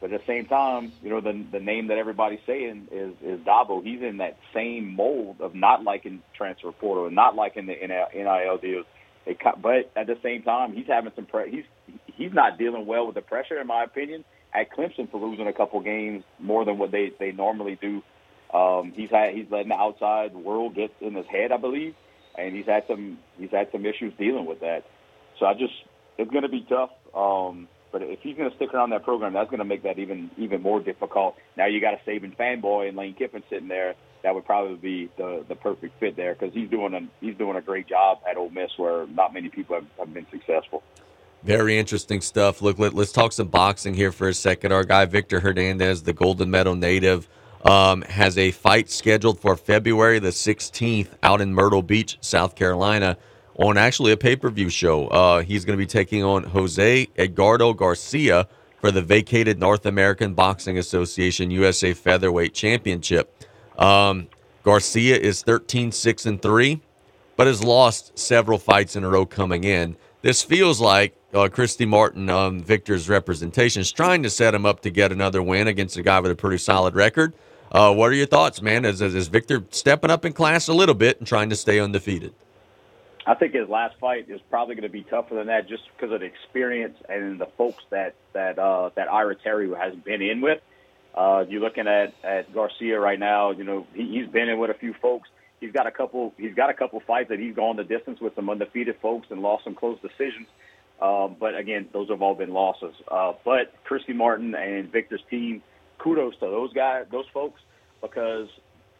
But 0.00 0.12
at 0.12 0.20
the 0.20 0.26
same 0.26 0.46
time, 0.46 0.92
you 1.02 1.10
know, 1.10 1.20
the 1.20 1.44
the 1.52 1.60
name 1.60 1.88
that 1.88 1.98
everybody's 1.98 2.40
saying 2.46 2.88
is 2.92 3.14
is 3.22 3.40
Dabo. 3.40 3.82
He's 3.82 4.02
in 4.02 4.18
that 4.18 4.38
same 4.54 4.94
mold 4.94 5.40
of 5.40 5.54
not 5.54 5.84
liking 5.84 6.22
transfer 6.36 6.72
portal 6.72 7.06
and 7.06 7.14
not 7.14 7.34
liking 7.34 7.66
the 7.66 7.74
NIL 7.74 8.58
deals. 8.58 8.86
It, 9.26 9.38
but 9.62 9.90
at 9.96 10.06
the 10.06 10.18
same 10.22 10.42
time, 10.42 10.74
he's 10.74 10.86
having 10.86 11.12
some 11.16 11.26
pre- 11.26 11.50
he's 11.50 11.64
he's 12.06 12.32
not 12.34 12.58
dealing 12.58 12.86
well 12.86 13.06
with 13.06 13.14
the 13.14 13.22
pressure, 13.22 13.60
in 13.60 13.66
my 13.66 13.84
opinion, 13.84 14.24
at 14.54 14.70
Clemson 14.70 15.10
for 15.10 15.20
losing 15.20 15.46
a 15.46 15.54
couple 15.54 15.80
games 15.80 16.24
more 16.38 16.64
than 16.66 16.78
what 16.78 16.90
they 16.92 17.12
they 17.18 17.32
normally 17.32 17.78
do. 17.80 18.02
Um, 18.52 18.92
he's 18.94 19.10
had 19.10 19.34
he's 19.34 19.46
letting 19.50 19.70
the 19.70 19.76
outside 19.76 20.34
world 20.34 20.74
get 20.74 20.92
in 21.00 21.14
his 21.14 21.26
head, 21.26 21.52
I 21.52 21.56
believe, 21.56 21.94
and 22.36 22.54
he's 22.54 22.66
had 22.66 22.86
some 22.86 23.18
he's 23.38 23.50
had 23.50 23.70
some 23.72 23.86
issues 23.86 24.12
dealing 24.18 24.46
with 24.46 24.60
that. 24.60 24.84
So 25.38 25.46
I 25.46 25.54
just 25.54 25.74
it's 26.18 26.30
going 26.30 26.42
to 26.42 26.48
be 26.48 26.66
tough. 26.68 26.90
Um, 27.14 27.68
but 27.92 28.02
if 28.02 28.20
he's 28.22 28.36
going 28.36 28.50
to 28.50 28.56
stick 28.56 28.74
around 28.74 28.90
that 28.90 29.04
program, 29.04 29.32
that's 29.32 29.50
going 29.50 29.58
to 29.58 29.64
make 29.64 29.84
that 29.84 29.98
even 29.98 30.30
even 30.36 30.62
more 30.62 30.80
difficult. 30.80 31.36
Now 31.56 31.66
you 31.66 31.80
got 31.80 31.94
a 31.94 32.10
Saban 32.10 32.36
fanboy 32.36 32.88
and 32.88 32.96
Lane 32.96 33.14
Kiffin 33.14 33.42
sitting 33.48 33.68
there. 33.68 33.94
That 34.22 34.34
would 34.34 34.44
probably 34.44 34.76
be 34.76 35.10
the 35.16 35.44
the 35.46 35.54
perfect 35.54 36.00
fit 36.00 36.16
there 36.16 36.34
because 36.34 36.52
he's 36.54 36.68
doing 36.68 36.94
a 36.94 37.00
he's 37.20 37.36
doing 37.36 37.56
a 37.56 37.62
great 37.62 37.86
job 37.86 38.18
at 38.28 38.36
Ole 38.36 38.50
Miss 38.50 38.70
where 38.76 39.06
not 39.06 39.32
many 39.32 39.48
people 39.48 39.76
have, 39.76 39.86
have 39.98 40.12
been 40.12 40.26
successful. 40.30 40.82
Very 41.44 41.78
interesting 41.78 42.22
stuff. 42.22 42.62
Look, 42.62 42.78
let, 42.78 42.96
us 42.96 43.12
talk 43.12 43.32
some 43.32 43.48
boxing 43.48 43.92
here 43.92 44.12
for 44.12 44.28
a 44.28 44.34
second. 44.34 44.72
Our 44.72 44.82
guy 44.82 45.04
Victor 45.04 45.40
Hernandez, 45.40 46.02
the 46.02 46.14
Golden 46.14 46.50
Meadow 46.50 46.72
native, 46.72 47.28
um, 47.64 48.02
has 48.02 48.36
a 48.36 48.50
fight 48.50 48.90
scheduled 48.90 49.40
for 49.40 49.56
February 49.56 50.18
the 50.18 50.28
16th 50.28 51.08
out 51.22 51.40
in 51.40 51.54
Myrtle 51.54 51.82
Beach, 51.82 52.18
South 52.20 52.54
Carolina 52.54 53.16
on 53.56 53.78
actually 53.78 54.12
a 54.12 54.16
pay 54.16 54.36
per 54.36 54.50
view 54.50 54.68
show. 54.68 55.06
Uh, 55.08 55.42
he's 55.42 55.64
going 55.64 55.78
to 55.78 55.82
be 55.82 55.86
taking 55.86 56.22
on 56.22 56.44
Jose 56.44 57.08
Edgardo 57.16 57.72
Garcia 57.72 58.48
for 58.80 58.90
the 58.90 59.02
vacated 59.02 59.58
North 59.58 59.86
American 59.86 60.34
Boxing 60.34 60.76
Association 60.76 61.50
USA 61.50 61.94
Featherweight 61.94 62.52
Championship. 62.52 63.34
Um, 63.78 64.28
Garcia 64.62 65.16
is 65.16 65.42
13 65.42 65.92
6 65.92 66.26
and 66.26 66.42
3, 66.42 66.80
but 67.36 67.46
has 67.46 67.62
lost 67.62 68.18
several 68.18 68.58
fights 68.58 68.96
in 68.96 69.04
a 69.04 69.08
row 69.08 69.24
coming 69.26 69.64
in. 69.64 69.96
This 70.22 70.42
feels 70.42 70.80
like 70.80 71.14
uh, 71.34 71.48
Christy 71.48 71.84
Martin, 71.84 72.30
um, 72.30 72.60
Victor's 72.60 73.08
representation, 73.08 73.80
is 73.82 73.92
trying 73.92 74.22
to 74.22 74.30
set 74.30 74.54
him 74.54 74.64
up 74.64 74.80
to 74.80 74.90
get 74.90 75.12
another 75.12 75.42
win 75.42 75.68
against 75.68 75.96
a 75.96 76.02
guy 76.02 76.20
with 76.20 76.30
a 76.30 76.34
pretty 76.34 76.58
solid 76.58 76.94
record. 76.94 77.34
Uh, 77.74 77.92
what 77.92 78.08
are 78.12 78.14
your 78.14 78.26
thoughts, 78.26 78.62
man? 78.62 78.84
Is, 78.84 79.02
is 79.02 79.26
Victor 79.26 79.64
stepping 79.70 80.08
up 80.08 80.24
in 80.24 80.32
class 80.32 80.68
a 80.68 80.72
little 80.72 80.94
bit 80.94 81.18
and 81.18 81.26
trying 81.26 81.50
to 81.50 81.56
stay 81.56 81.80
undefeated? 81.80 82.32
I 83.26 83.34
think 83.34 83.52
his 83.52 83.68
last 83.68 83.98
fight 83.98 84.30
is 84.30 84.40
probably 84.48 84.76
going 84.76 84.84
to 84.84 84.88
be 84.88 85.02
tougher 85.02 85.34
than 85.34 85.48
that, 85.48 85.68
just 85.68 85.82
because 85.92 86.14
of 86.14 86.20
the 86.20 86.26
experience 86.26 86.96
and 87.08 87.40
the 87.40 87.48
folks 87.58 87.82
that 87.90 88.14
that 88.32 88.60
uh, 88.60 88.90
that 88.94 89.10
Ira 89.10 89.34
Terry 89.34 89.68
has 89.74 89.92
been 89.96 90.22
in 90.22 90.40
with. 90.40 90.60
Uh, 91.16 91.44
you're 91.48 91.60
looking 91.60 91.88
at 91.88 92.14
at 92.22 92.54
Garcia 92.54 93.00
right 93.00 93.18
now. 93.18 93.50
You 93.50 93.64
know 93.64 93.86
he, 93.92 94.20
he's 94.20 94.28
been 94.28 94.48
in 94.48 94.60
with 94.60 94.70
a 94.70 94.74
few 94.74 94.94
folks. 95.02 95.28
He's 95.58 95.72
got 95.72 95.88
a 95.88 95.90
couple. 95.90 96.32
He's 96.36 96.54
got 96.54 96.70
a 96.70 96.74
couple 96.74 97.00
fights 97.00 97.30
that 97.30 97.40
he's 97.40 97.56
gone 97.56 97.76
the 97.76 97.82
distance 97.82 98.20
with 98.20 98.36
some 98.36 98.48
undefeated 98.50 98.96
folks 99.02 99.26
and 99.30 99.42
lost 99.42 99.64
some 99.64 99.74
close 99.74 99.98
decisions. 100.00 100.46
Um, 101.02 101.34
but 101.40 101.56
again, 101.56 101.88
those 101.92 102.08
have 102.10 102.22
all 102.22 102.36
been 102.36 102.52
losses. 102.52 102.94
Uh, 103.08 103.32
but 103.44 103.74
Christy 103.82 104.12
Martin 104.12 104.54
and 104.54 104.92
Victor's 104.92 105.22
team, 105.28 105.62
kudos 105.98 106.34
to 106.34 106.46
those 106.46 106.72
guys, 106.72 107.06
those 107.10 107.26
folks, 107.32 107.60
because 108.02 108.48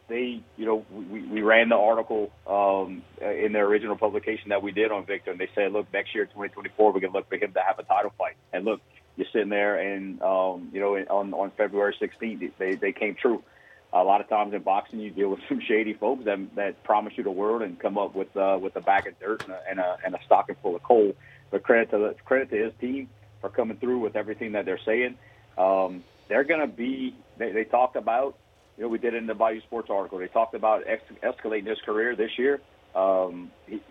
they, 0.07 0.41
you 0.57 0.65
know, 0.65 0.85
we, 0.91 1.21
we 1.23 1.41
ran 1.41 1.69
the 1.69 1.75
article 1.75 2.31
um, 2.47 3.01
in 3.21 3.53
their 3.53 3.65
original 3.65 3.95
publication 3.95 4.49
that 4.49 4.61
we 4.61 4.71
did 4.71 4.91
on 4.91 5.05
Victor, 5.05 5.31
and 5.31 5.39
they 5.39 5.49
said, 5.55 5.71
look, 5.71 5.91
next 5.93 6.13
year, 6.13 6.25
2024, 6.25 6.93
we're 6.93 6.99
going 6.99 7.11
to 7.11 7.17
look 7.17 7.27
for 7.29 7.35
him 7.35 7.53
to 7.53 7.61
have 7.61 7.79
a 7.79 7.83
title 7.83 8.13
fight. 8.17 8.35
And 8.53 8.65
look, 8.65 8.81
you're 9.17 9.27
sitting 9.31 9.49
there, 9.49 9.79
and 9.79 10.21
um, 10.21 10.69
you 10.73 10.79
know, 10.79 10.95
on 10.95 11.33
on 11.33 11.51
February 11.57 11.95
16th, 12.01 12.51
they 12.57 12.75
they 12.75 12.91
came 12.91 13.15
true. 13.15 13.43
A 13.93 14.03
lot 14.03 14.19
of 14.19 14.27
times 14.27 14.53
in 14.53 14.61
boxing, 14.61 14.99
you 14.99 15.09
deal 15.09 15.29
with 15.29 15.39
some 15.49 15.61
shady 15.65 15.93
folks 15.93 16.25
that 16.25 16.39
that 16.55 16.83
promise 16.83 17.13
you 17.15 17.23
the 17.23 17.31
world 17.31 17.61
and 17.61 17.79
come 17.79 17.97
up 17.97 18.13
with 18.13 18.35
uh, 18.35 18.59
with 18.61 18.75
a 18.75 18.81
bag 18.81 19.07
of 19.07 19.17
dirt 19.19 19.43
and 19.43 19.53
a, 19.53 19.59
and 19.69 19.79
a 19.79 19.97
and 20.05 20.15
a 20.15 20.19
stocking 20.25 20.55
full 20.61 20.75
of 20.75 20.83
coal. 20.83 21.13
But 21.49 21.63
credit 21.63 21.91
to 21.91 22.15
credit 22.25 22.49
to 22.49 22.57
his 22.57 22.73
team 22.81 23.09
for 23.39 23.49
coming 23.49 23.77
through 23.77 23.99
with 23.99 24.15
everything 24.15 24.51
that 24.53 24.65
they're 24.65 24.79
saying. 24.85 25.17
Um, 25.57 26.03
they're 26.27 26.43
going 26.43 26.61
to 26.61 26.67
be. 26.67 27.15
They, 27.37 27.51
they 27.51 27.63
talked 27.63 27.95
about 27.95 28.37
you 28.77 28.83
know, 28.83 28.89
we 28.89 28.97
did 28.97 29.13
it 29.13 29.17
in 29.17 29.27
the 29.27 29.33
Bayou 29.33 29.61
Sports 29.61 29.89
article. 29.89 30.19
They 30.19 30.27
talked 30.27 30.53
about 30.53 30.83
ex- 30.85 31.03
escalating 31.23 31.67
his 31.67 31.79
career 31.85 32.15
this 32.15 32.31
year. 32.37 32.61
Um, 32.93 33.51
he, 33.67 33.81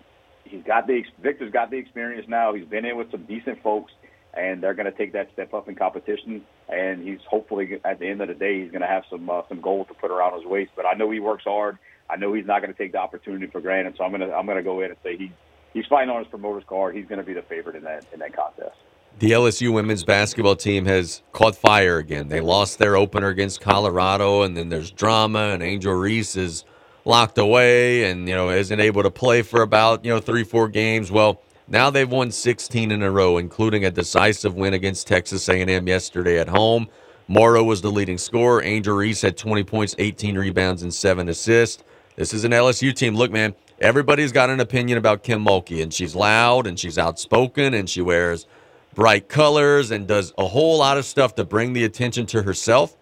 he's 0.44 0.62
got 0.64 0.86
the 0.86 1.02
Victor's 1.22 1.52
got 1.52 1.70
the 1.70 1.78
experience 1.78 2.26
now. 2.28 2.52
He's 2.52 2.66
been 2.66 2.84
in 2.84 2.96
with 2.96 3.10
some 3.10 3.24
decent 3.24 3.62
folks, 3.62 3.92
and 4.34 4.62
they're 4.62 4.74
going 4.74 4.90
to 4.90 4.96
take 4.96 5.12
that 5.12 5.30
step 5.32 5.54
up 5.54 5.68
in 5.68 5.74
competition. 5.74 6.42
And 6.68 7.06
he's 7.06 7.20
hopefully 7.28 7.80
at 7.84 7.98
the 7.98 8.08
end 8.08 8.20
of 8.20 8.28
the 8.28 8.34
day, 8.34 8.62
he's 8.62 8.70
going 8.70 8.82
to 8.82 8.88
have 8.88 9.04
some 9.10 9.28
uh, 9.30 9.42
some 9.48 9.60
gold 9.60 9.88
to 9.88 9.94
put 9.94 10.10
around 10.10 10.38
his 10.38 10.46
waist. 10.46 10.72
But 10.76 10.86
I 10.86 10.94
know 10.94 11.10
he 11.10 11.20
works 11.20 11.44
hard. 11.44 11.78
I 12.10 12.16
know 12.16 12.34
he's 12.34 12.46
not 12.46 12.60
going 12.60 12.72
to 12.72 12.78
take 12.78 12.92
the 12.92 12.98
opportunity 12.98 13.46
for 13.46 13.62
granted. 13.62 13.94
So 13.96 14.04
I'm 14.04 14.10
going 14.10 14.28
to 14.28 14.34
I'm 14.34 14.44
going 14.44 14.58
to 14.58 14.62
go 14.62 14.80
in 14.80 14.90
and 14.90 14.98
say 15.02 15.16
he 15.16 15.32
he's 15.72 15.86
fighting 15.86 16.10
on 16.10 16.22
his 16.22 16.28
promoter's 16.28 16.64
card. 16.68 16.94
He's 16.94 17.06
going 17.06 17.20
to 17.20 17.24
be 17.24 17.32
the 17.32 17.42
favorite 17.42 17.76
in 17.76 17.84
that 17.84 18.04
in 18.12 18.20
that 18.20 18.36
contest 18.36 18.76
the 19.18 19.30
LSU 19.30 19.72
women's 19.72 20.04
basketball 20.04 20.56
team 20.56 20.86
has 20.86 21.22
caught 21.32 21.56
fire 21.56 21.98
again. 21.98 22.28
They 22.28 22.40
lost 22.40 22.78
their 22.78 22.96
opener 22.96 23.28
against 23.28 23.60
Colorado, 23.60 24.42
and 24.42 24.56
then 24.56 24.68
there's 24.68 24.90
drama, 24.90 25.50
and 25.52 25.62
Angel 25.62 25.94
Reese 25.94 26.36
is 26.36 26.64
locked 27.06 27.36
away 27.36 28.10
and 28.10 28.26
you 28.26 28.34
know 28.34 28.48
isn't 28.48 28.80
able 28.80 29.02
to 29.02 29.10
play 29.10 29.42
for 29.42 29.60
about 29.60 30.04
you 30.04 30.12
know 30.12 30.20
three 30.20 30.44
four 30.44 30.68
games. 30.68 31.10
Well, 31.10 31.40
now 31.68 31.90
they've 31.90 32.10
won 32.10 32.30
16 32.30 32.90
in 32.90 33.02
a 33.02 33.10
row, 33.10 33.38
including 33.38 33.84
a 33.84 33.90
decisive 33.90 34.54
win 34.54 34.74
against 34.74 35.06
Texas 35.06 35.48
A&M 35.48 35.86
yesterday 35.86 36.38
at 36.38 36.48
home. 36.48 36.88
Morrow 37.26 37.62
was 37.62 37.80
the 37.80 37.90
leading 37.90 38.18
scorer. 38.18 38.62
Angel 38.62 38.94
Reese 38.94 39.22
had 39.22 39.36
20 39.38 39.64
points, 39.64 39.94
18 39.98 40.36
rebounds, 40.36 40.82
and 40.82 40.92
seven 40.92 41.28
assists. 41.30 41.82
This 42.16 42.34
is 42.34 42.44
an 42.44 42.52
LSU 42.52 42.94
team. 42.94 43.14
Look, 43.14 43.30
man, 43.30 43.54
everybody's 43.80 44.30
got 44.30 44.50
an 44.50 44.60
opinion 44.60 44.98
about 44.98 45.22
Kim 45.22 45.42
Mulkey, 45.42 45.82
and 45.82 45.92
she's 45.92 46.14
loud 46.14 46.66
and 46.66 46.78
she's 46.78 46.98
outspoken 46.98 47.72
and 47.72 47.88
she 47.88 48.02
wears 48.02 48.46
bright 48.94 49.28
colors 49.28 49.90
and 49.90 50.06
does 50.06 50.32
a 50.38 50.46
whole 50.46 50.78
lot 50.78 50.96
of 50.96 51.04
stuff 51.04 51.34
to 51.36 51.44
bring 51.44 51.72
the 51.72 51.84
attention 51.84 52.26
to 52.26 52.42
herself. 52.42 52.96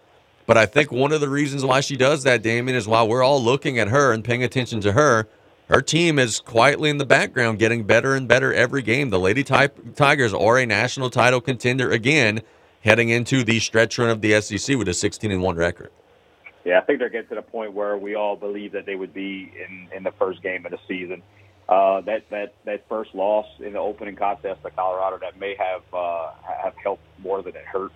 But 0.47 0.57
I 0.59 0.66
think 0.66 0.90
one 0.90 1.12
of 1.12 1.20
the 1.20 1.28
reasons 1.28 1.64
why 1.64 1.80
she 1.80 1.97
does 1.97 2.24
that, 2.24 2.43
Damien, 2.43 2.76
is 2.76 2.88
while 2.88 3.07
we're 3.07 3.22
all 3.22 3.43
looking 3.43 3.78
at 3.78 3.88
her 3.88 4.12
and 4.12 4.24
paying 4.24 4.43
attention 4.43 4.80
to 4.80 4.93
her, 4.93 5.28
her 5.68 5.80
team 5.80 6.18
is 6.18 6.40
quietly 6.40 6.90
in 6.90 6.99
the 6.99 7.07
background 7.07 7.59
getting 7.59 7.84
better 7.84 8.14
and 8.14 8.26
better 8.26 8.53
every 8.53 8.82
game. 8.82 9.11
The 9.11 9.20
Lady 9.20 9.45
Tigers 9.45 10.34
are 10.34 10.59
a 10.59 10.66
national 10.66 11.11
title 11.11 11.40
contender 11.40 11.90
again, 11.90 12.43
heading 12.82 13.09
into 13.09 13.45
the 13.45 13.61
stretch 13.61 13.99
run 13.99 14.11
of 14.11 14.20
the 14.20 14.40
SEC 14.40 14.76
with 14.76 14.88
a 14.88 14.95
16 14.95 15.30
and 15.30 15.43
1 15.43 15.57
record. 15.57 15.90
Yeah, 16.64 16.78
I 16.78 16.82
think 16.82 16.99
they're 16.99 17.09
getting 17.09 17.28
to 17.28 17.34
the 17.36 17.43
point 17.43 17.72
where 17.72 17.97
we 17.97 18.14
all 18.14 18.36
believe 18.36 18.72
that 18.72 18.86
they 18.86 18.95
would 18.95 19.14
be 19.14 19.53
in, 19.57 19.88
in 19.97 20.03
the 20.03 20.12
first 20.12 20.43
game 20.43 20.64
of 20.64 20.72
the 20.72 20.78
season 20.86 21.22
uh, 21.72 22.00
that 22.02 22.28
that 22.30 22.54
that 22.64 22.84
first 22.88 23.14
loss 23.14 23.46
in 23.60 23.72
the 23.72 23.78
opening 23.78 24.14
contest 24.14 24.62
to 24.62 24.70
Colorado 24.70 25.18
that 25.18 25.38
may 25.38 25.56
have 25.56 25.82
uh, 25.94 26.30
have 26.62 26.74
helped 26.82 27.04
more 27.18 27.42
than 27.42 27.56
it 27.56 27.64
hurt. 27.64 27.92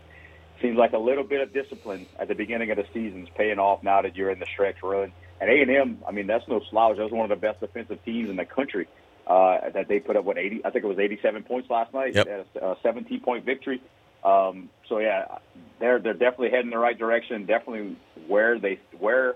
Seems 0.62 0.78
like 0.78 0.94
a 0.94 0.98
little 0.98 1.24
bit 1.24 1.42
of 1.42 1.52
discipline 1.52 2.06
at 2.18 2.28
the 2.28 2.34
beginning 2.34 2.70
of 2.70 2.78
the 2.78 2.86
season 2.94 3.24
is 3.24 3.28
paying 3.36 3.58
off 3.58 3.82
now 3.82 4.00
that 4.00 4.16
you're 4.16 4.30
in 4.30 4.38
the 4.38 4.46
stretch 4.46 4.76
run. 4.82 5.12
And 5.38 5.50
A 5.50 5.60
and 5.60 5.70
M, 5.70 5.98
I 6.08 6.12
mean, 6.12 6.26
that's 6.26 6.48
no 6.48 6.62
slouch. 6.70 6.96
That 6.96 7.02
was 7.02 7.12
one 7.12 7.30
of 7.30 7.38
the 7.38 7.46
best 7.46 7.60
defensive 7.60 8.02
teams 8.06 8.30
in 8.30 8.36
the 8.36 8.46
country. 8.46 8.88
Uh, 9.26 9.70
that 9.70 9.88
they 9.88 9.98
put 9.98 10.16
up 10.16 10.24
what 10.24 10.38
80, 10.38 10.64
I 10.64 10.70
think 10.70 10.84
it 10.84 10.88
was 10.88 11.00
87 11.00 11.42
points 11.42 11.68
last 11.68 11.92
night. 11.92 12.14
Yep. 12.14 12.46
A 12.62 12.76
17 12.82 13.20
point 13.20 13.44
victory. 13.44 13.82
Um, 14.24 14.70
so 14.88 15.00
yeah, 15.00 15.38
they're 15.80 15.98
they're 15.98 16.14
definitely 16.14 16.50
heading 16.50 16.70
the 16.70 16.78
right 16.78 16.98
direction. 16.98 17.44
Definitely 17.44 17.96
where 18.26 18.58
they 18.58 18.78
where 18.98 19.34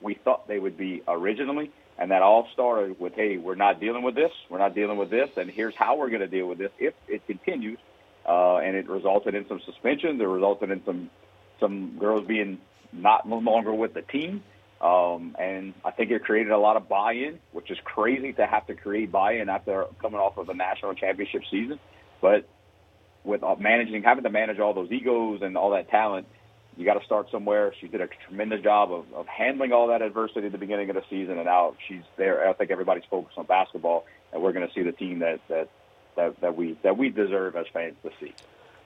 we 0.00 0.14
thought 0.14 0.46
they 0.46 0.60
would 0.60 0.76
be 0.76 1.02
originally. 1.08 1.72
And 2.00 2.10
that 2.10 2.22
all 2.22 2.48
started 2.54 2.98
with, 2.98 3.14
hey, 3.14 3.36
we're 3.36 3.56
not 3.56 3.78
dealing 3.78 4.02
with 4.02 4.14
this. 4.14 4.32
We're 4.48 4.58
not 4.58 4.74
dealing 4.74 4.96
with 4.96 5.10
this. 5.10 5.28
And 5.36 5.50
here's 5.50 5.74
how 5.76 5.98
we're 5.98 6.08
going 6.08 6.22
to 6.22 6.28
deal 6.28 6.46
with 6.46 6.56
this 6.56 6.72
if 6.78 6.94
it 7.06 7.26
continues. 7.26 7.78
Uh, 8.26 8.56
and 8.56 8.74
it 8.74 8.88
resulted 8.88 9.34
in 9.34 9.46
some 9.46 9.60
suspensions. 9.66 10.18
It 10.20 10.24
resulted 10.24 10.70
in 10.70 10.82
some 10.84 11.10
some 11.60 11.98
girls 11.98 12.26
being 12.26 12.58
not 12.90 13.28
no 13.28 13.38
longer 13.38 13.74
with 13.74 13.92
the 13.92 14.00
team. 14.00 14.42
Um, 14.80 15.36
and 15.38 15.74
I 15.84 15.90
think 15.90 16.10
it 16.10 16.24
created 16.24 16.52
a 16.52 16.58
lot 16.58 16.78
of 16.78 16.88
buy-in, 16.88 17.38
which 17.52 17.70
is 17.70 17.76
crazy 17.84 18.32
to 18.32 18.46
have 18.46 18.66
to 18.68 18.74
create 18.74 19.12
buy-in 19.12 19.50
after 19.50 19.84
coming 20.00 20.18
off 20.18 20.38
of 20.38 20.48
a 20.48 20.54
national 20.54 20.94
championship 20.94 21.42
season. 21.50 21.78
But 22.22 22.48
with 23.24 23.42
uh, 23.42 23.56
managing, 23.58 24.02
having 24.02 24.24
to 24.24 24.30
manage 24.30 24.58
all 24.58 24.72
those 24.72 24.90
egos 24.90 25.42
and 25.42 25.56
all 25.58 25.70
that 25.72 25.90
talent, 25.90 26.26
you 26.80 26.86
got 26.86 26.98
to 26.98 27.04
start 27.04 27.30
somewhere. 27.30 27.74
She 27.78 27.88
did 27.88 28.00
a 28.00 28.08
tremendous 28.26 28.62
job 28.62 28.90
of, 28.90 29.04
of 29.12 29.26
handling 29.26 29.72
all 29.72 29.88
that 29.88 30.00
adversity 30.00 30.46
at 30.46 30.52
the 30.52 30.58
beginning 30.58 30.88
of 30.88 30.96
the 30.96 31.04
season, 31.10 31.36
and 31.36 31.44
now 31.44 31.76
she's 31.86 32.02
there. 32.16 32.48
I 32.48 32.54
think 32.54 32.70
everybody's 32.70 33.04
focused 33.10 33.36
on 33.36 33.44
basketball, 33.44 34.06
and 34.32 34.42
we're 34.42 34.52
going 34.52 34.66
to 34.66 34.72
see 34.72 34.82
the 34.82 34.92
team 34.92 35.18
that 35.18 35.40
that 35.48 35.68
that, 36.16 36.40
that 36.40 36.56
we 36.56 36.78
that 36.82 36.96
we 36.96 37.10
deserve 37.10 37.54
as 37.54 37.66
fans 37.72 37.96
to 38.02 38.10
see. 38.18 38.32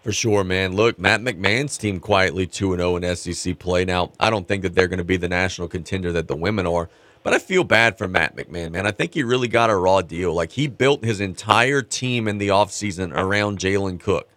For 0.03 0.13
sure, 0.13 0.45
man. 0.45 0.75
Look, 0.75 0.99
Matt 0.99 1.23
McMahon's 1.23 1.79
team 1.79 2.01
quietly 2.01 2.47
2 2.47 2.77
0 2.77 2.97
in 2.97 3.17
SEC 3.17 3.59
play. 3.59 3.85
Now, 3.85 4.11
I 4.19 4.29
don't 4.29 4.47
think 4.47 4.63
that 4.63 4.75
they're 4.75 4.89
going 4.89 4.99
to 4.99 5.05
be 5.05 5.17
the 5.17 5.29
national 5.29 5.69
contender 5.69 6.13
that 6.13 6.27
the 6.27 6.37
women 6.37 6.67
are, 6.67 6.91
but 7.23 7.33
I 7.33 7.39
feel 7.39 7.65
bad 7.65 7.97
for 7.97 8.09
Matt 8.09 8.37
McMahon, 8.37 8.73
man. 8.73 8.87
I 8.87 8.91
think 8.91 9.15
he 9.15 9.23
really 9.23 9.49
got 9.49 9.71
a 9.71 9.77
raw 9.77 10.03
deal. 10.03 10.35
Like, 10.35 10.53
he 10.53 10.67
built 10.67 11.05
his 11.05 11.21
entire 11.21 11.81
team 11.81 12.29
in 12.29 12.39
the 12.39 12.49
offseason 12.49 13.17
around 13.17 13.61
Jalen 13.61 14.01
Cook. 14.01 14.29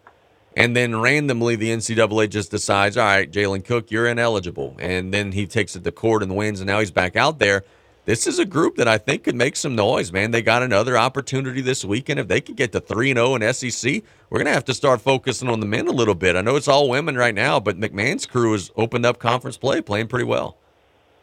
And 0.57 0.75
then 0.75 0.99
randomly, 0.99 1.55
the 1.55 1.69
NCAA 1.69 2.31
just 2.31 2.49
decides, 2.49 2.97
all 2.97 3.05
right, 3.05 3.31
Jalen 3.31 3.63
Cook, 3.63 3.91
you're 3.91 4.07
ineligible. 4.07 4.75
And 4.79 5.13
then 5.13 5.31
he 5.31 5.45
takes 5.45 5.75
it 5.75 5.83
to 5.83 5.91
court 5.91 6.23
and 6.23 6.35
wins, 6.35 6.59
and 6.59 6.67
now 6.67 6.79
he's 6.79 6.89
back 6.89 7.15
out 7.15 7.37
there. 7.37 7.63
This 8.05 8.25
is 8.25 8.39
a 8.39 8.45
group 8.45 8.77
that 8.77 8.87
I 8.87 8.97
think 8.97 9.25
could 9.25 9.35
make 9.35 9.55
some 9.55 9.75
noise, 9.75 10.11
man. 10.11 10.31
They 10.31 10.41
got 10.41 10.63
another 10.63 10.97
opportunity 10.97 11.61
this 11.61 11.85
weekend. 11.85 12.19
If 12.19 12.27
they 12.27 12.41
could 12.41 12.55
get 12.55 12.71
to 12.71 12.79
3 12.79 13.13
0 13.13 13.35
in 13.35 13.53
SEC, 13.53 14.01
we're 14.31 14.39
going 14.39 14.47
to 14.47 14.53
have 14.53 14.65
to 14.65 14.73
start 14.73 14.99
focusing 14.99 15.47
on 15.47 15.59
the 15.59 15.67
men 15.67 15.87
a 15.87 15.91
little 15.91 16.15
bit. 16.15 16.35
I 16.35 16.41
know 16.41 16.55
it's 16.55 16.67
all 16.67 16.89
women 16.89 17.15
right 17.15 17.35
now, 17.35 17.59
but 17.59 17.79
McMahon's 17.79 18.25
crew 18.25 18.53
has 18.53 18.71
opened 18.75 19.05
up 19.05 19.19
conference 19.19 19.57
play, 19.57 19.79
playing 19.81 20.07
pretty 20.07 20.25
well. 20.25 20.57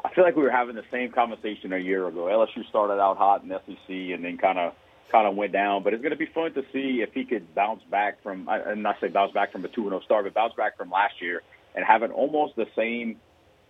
I 0.05 0.14
feel 0.14 0.22
like 0.22 0.37
we 0.37 0.45
were 0.45 0.51
having 0.51 0.76
the 0.76 0.85
same 0.93 1.11
conversation 1.11 1.72
a 1.72 1.78
year 1.78 2.07
ago. 2.07 2.26
LSU 2.26 2.68
started 2.68 3.01
out 3.01 3.16
hot 3.16 3.43
in 3.43 3.49
SEC 3.49 3.89
and 3.89 4.24
then 4.24 4.39
kind 4.39 4.61
of 4.61 4.74
kind 5.15 5.29
of 5.29 5.37
went 5.37 5.53
down. 5.53 5.85
But 5.85 5.95
it's 5.95 6.03
going 6.03 6.11
to 6.12 6.19
be 6.19 6.27
fun 6.27 6.53
to 6.55 6.62
see 6.73 7.01
if 7.01 7.15
he 7.15 7.25
could 7.25 7.55
bounce 7.55 7.83
back 7.85 8.21
from, 8.25 8.49
and 8.51 8.83
not 8.83 8.97
say 9.01 9.09
bounce 9.09 9.33
back 9.33 9.53
from 9.53 9.65
a 9.65 9.69
2 9.69 9.85
0 9.85 10.01
start, 10.01 10.25
but 10.25 10.35
bounce 10.35 10.55
back 10.55 10.77
from 10.77 10.91
last 10.91 11.23
year 11.23 11.43
and 11.75 11.85
having 11.85 12.11
almost 12.11 12.57
the 12.57 12.67
same 12.77 13.17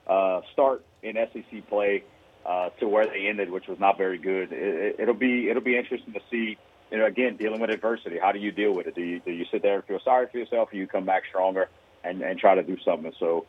uh, 0.06 0.40
start 0.52 0.84
in 1.02 1.16
SEC 1.32 1.68
play 1.68 2.04
uh, 2.46 2.70
to 2.80 2.88
where 2.88 3.06
they 3.06 3.26
ended, 3.28 3.50
which 3.50 3.66
was 3.66 3.78
not 3.78 3.98
very 3.98 4.18
good. 4.18 4.52
It, 4.52 4.96
it'll 4.98 5.14
be 5.14 5.50
it'll 5.50 5.62
be 5.62 5.76
interesting 5.76 6.14
to 6.14 6.20
see. 6.30 6.56
You 6.90 6.98
know, 6.98 7.06
again, 7.06 7.36
dealing 7.36 7.60
with 7.60 7.70
adversity. 7.70 8.18
How 8.20 8.30
do 8.30 8.38
you 8.38 8.52
deal 8.52 8.72
with 8.72 8.86
it? 8.86 8.94
Do 8.94 9.02
you 9.02 9.20
do 9.20 9.32
you 9.32 9.46
sit 9.50 9.62
there 9.62 9.76
and 9.76 9.84
feel 9.84 10.00
sorry 10.04 10.28
for 10.30 10.38
yourself, 10.38 10.68
or 10.72 10.76
you 10.76 10.86
come 10.86 11.04
back 11.04 11.24
stronger 11.28 11.68
and 12.04 12.22
and 12.22 12.38
try 12.38 12.54
to 12.54 12.62
do 12.62 12.76
something? 12.84 13.12
So, 13.18 13.46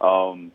um, 0.00 0.52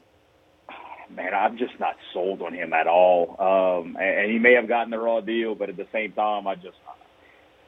man, 1.10 1.34
I'm 1.34 1.58
just 1.58 1.80
not 1.80 1.95
sold 2.14 2.41
on 2.41 2.53
him 2.53 2.74
at 2.74 2.88
all. 2.88 3.36
Um, 3.39 3.95
and, 3.97 4.20
and 4.20 4.32
he 4.32 4.39
may 4.39 4.53
have 4.53 4.68
gotten 4.68 4.91
the 4.91 4.99
raw 4.99 5.22
deal, 5.22 5.55
but 5.55 5.70
at 5.70 5.78
the 5.78 5.88
same 5.91 6.12
time, 6.14 6.47
I 6.47 6.55
just 6.55 6.78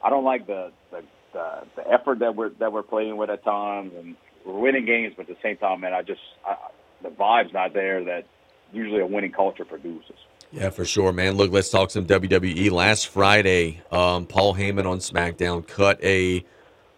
I 0.02 0.10
don't 0.10 0.24
like 0.24 0.46
the 0.46 0.72
the, 0.90 1.02
the, 1.32 1.62
the 1.76 1.90
effort 1.90 2.20
that 2.20 2.34
we're 2.34 2.50
that 2.58 2.72
we're 2.72 2.82
playing 2.82 3.16
with 3.16 3.30
at 3.30 3.44
times, 3.44 3.92
and 3.96 4.16
we're 4.44 4.58
winning 4.58 4.86
games, 4.86 5.14
but 5.16 5.28
at 5.28 5.36
the 5.36 5.42
same 5.42 5.56
time, 5.56 5.80
man, 5.80 5.92
I 5.92 6.02
just 6.02 6.20
I, 6.46 6.56
the 7.02 7.10
vibe's 7.10 7.52
not 7.52 7.72
there 7.72 8.04
that 8.04 8.26
usually 8.72 9.00
a 9.00 9.06
winning 9.06 9.32
culture 9.32 9.64
produces. 9.64 10.16
Yeah, 10.52 10.70
for 10.70 10.84
sure, 10.84 11.12
man. 11.12 11.34
Look, 11.34 11.52
let's 11.52 11.70
talk 11.70 11.90
some 11.90 12.06
WWE. 12.06 12.70
Last 12.72 13.06
Friday, 13.06 13.82
um, 13.92 14.26
Paul 14.26 14.54
Heyman 14.54 14.84
on 14.84 14.98
SmackDown 14.98 15.66
cut 15.66 16.02
a 16.02 16.44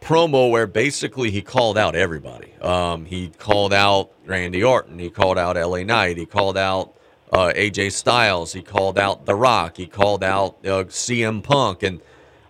promo 0.03 0.51
where 0.51 0.67
basically 0.67 1.31
he 1.31 1.41
called 1.41 1.79
out 1.79 1.95
everybody. 1.95 2.53
Um, 2.61 3.05
he 3.05 3.29
called 3.29 3.73
out 3.73 4.11
Randy 4.27 4.63
Orton. 4.63 4.99
He 4.99 5.09
called 5.09 5.39
out 5.39 5.57
LA 5.57 5.85
Knight. 5.85 6.17
He 6.17 6.27
called 6.27 6.59
out 6.59 6.95
uh, 7.33 7.53
AJ 7.55 7.93
Styles. 7.93 8.53
He 8.53 8.63
called 8.63 8.99
out 8.99 9.25
The 9.25 9.35
Rock. 9.35 9.77
He 9.77 9.87
called 9.87 10.25
out 10.25 10.59
uh, 10.65 10.85
CM 10.85 11.43
Punk. 11.43 11.83
And 11.83 12.01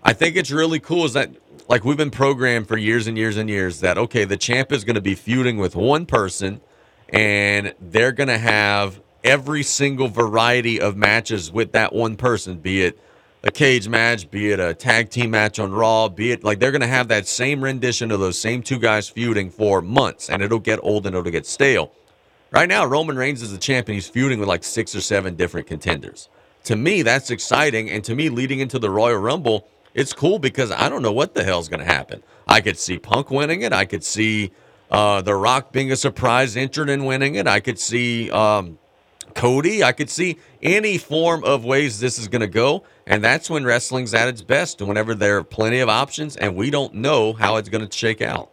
I 0.02 0.14
think 0.14 0.36
it's 0.36 0.50
really 0.50 0.80
cool 0.80 1.04
is 1.04 1.12
that, 1.12 1.30
like, 1.68 1.84
we've 1.84 1.96
been 1.96 2.10
programmed 2.10 2.68
for 2.68 2.78
years 2.78 3.06
and 3.06 3.16
years 3.16 3.36
and 3.36 3.48
years 3.48 3.80
that, 3.80 3.98
okay, 3.98 4.24
the 4.24 4.38
champ 4.38 4.72
is 4.72 4.82
going 4.82 4.96
to 4.96 5.02
be 5.02 5.14
feuding 5.14 5.58
with 5.58 5.76
one 5.76 6.06
person 6.06 6.60
and 7.10 7.74
they're 7.78 8.12
going 8.12 8.28
to 8.28 8.38
have 8.38 9.00
every 9.22 9.62
single 9.62 10.08
variety 10.08 10.80
of 10.80 10.96
matches 10.96 11.52
with 11.52 11.72
that 11.72 11.92
one 11.92 12.16
person, 12.16 12.58
be 12.58 12.82
it 12.82 12.98
a 13.44 13.50
cage 13.50 13.88
match, 13.88 14.30
be 14.30 14.50
it 14.50 14.60
a 14.60 14.72
tag 14.72 15.10
team 15.10 15.30
match 15.30 15.58
on 15.58 15.72
Raw, 15.72 16.08
be 16.08 16.30
it 16.30 16.44
like 16.44 16.60
they're 16.60 16.70
going 16.70 16.82
to 16.82 16.86
have 16.86 17.08
that 17.08 17.26
same 17.26 17.62
rendition 17.62 18.10
of 18.10 18.20
those 18.20 18.38
same 18.38 18.62
two 18.62 18.78
guys 18.78 19.08
feuding 19.08 19.50
for 19.50 19.82
months, 19.82 20.30
and 20.30 20.42
it'll 20.42 20.60
get 20.60 20.78
old 20.82 21.06
and 21.06 21.16
it'll 21.16 21.30
get 21.30 21.46
stale. 21.46 21.92
Right 22.52 22.68
now, 22.68 22.84
Roman 22.84 23.16
Reigns 23.16 23.42
is 23.42 23.50
the 23.50 23.58
champion. 23.58 23.94
He's 23.94 24.08
feuding 24.08 24.38
with 24.38 24.48
like 24.48 24.62
six 24.62 24.94
or 24.94 25.00
seven 25.00 25.34
different 25.34 25.66
contenders. 25.66 26.28
To 26.64 26.76
me, 26.76 27.02
that's 27.02 27.30
exciting. 27.30 27.90
And 27.90 28.04
to 28.04 28.14
me, 28.14 28.28
leading 28.28 28.60
into 28.60 28.78
the 28.78 28.90
Royal 28.90 29.18
Rumble, 29.18 29.66
it's 29.94 30.12
cool 30.12 30.38
because 30.38 30.70
I 30.70 30.88
don't 30.88 31.02
know 31.02 31.12
what 31.12 31.34
the 31.34 31.44
hell's 31.44 31.68
going 31.68 31.80
to 31.80 31.86
happen. 31.86 32.22
I 32.46 32.60
could 32.60 32.78
see 32.78 32.98
Punk 32.98 33.30
winning 33.30 33.62
it. 33.62 33.72
I 33.72 33.86
could 33.86 34.04
see 34.04 34.52
uh, 34.90 35.22
The 35.22 35.34
Rock 35.34 35.72
being 35.72 35.90
a 35.90 35.96
surprise 35.96 36.56
entrant 36.56 36.90
and 36.90 37.06
winning 37.06 37.34
it. 37.34 37.46
I 37.46 37.60
could 37.60 37.78
see 37.78 38.30
um, 38.30 38.78
Cody. 39.34 39.82
I 39.82 39.92
could 39.92 40.10
see 40.10 40.38
any 40.62 40.98
form 40.98 41.44
of 41.44 41.64
ways 41.64 42.00
this 42.00 42.18
is 42.18 42.28
going 42.28 42.40
to 42.40 42.46
go. 42.46 42.84
And 43.06 43.22
that's 43.22 43.50
when 43.50 43.64
wrestling's 43.64 44.14
at 44.14 44.28
its 44.28 44.42
best, 44.42 44.80
whenever 44.80 45.14
there 45.14 45.38
are 45.38 45.44
plenty 45.44 45.80
of 45.80 45.88
options 45.88 46.36
and 46.36 46.56
we 46.56 46.70
don't 46.70 46.94
know 46.94 47.32
how 47.32 47.56
it's 47.56 47.68
going 47.68 47.86
to 47.86 47.96
shake 47.96 48.22
out. 48.22 48.50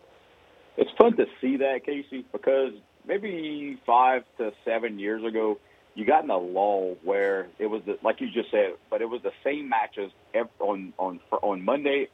It's 0.78 0.92
fun 0.98 1.16
to 1.18 1.26
see 1.42 1.58
that, 1.58 1.86
Casey, 1.86 2.26
because 2.32 2.74
maybe 3.06 3.78
five 3.86 4.24
to 4.38 4.54
seven 4.64 4.98
years 4.98 5.24
ago, 5.26 5.60
you 5.96 6.06
got 6.06 6.24
in 6.24 6.30
a 6.30 6.38
lull 6.38 6.96
where 7.04 7.48
it 7.58 7.66
was 7.66 7.82
the, 7.86 7.98
like 8.04 8.22
you 8.22 8.30
just 8.32 8.50
said, 8.52 8.74
but 8.90 9.02
it 9.02 9.10
was 9.10 9.22
the 9.22 9.34
same 9.44 9.68
matches 9.68 10.12
on 10.60 10.94
on 10.98 11.20
on 11.42 11.66
Monday, 11.66 12.08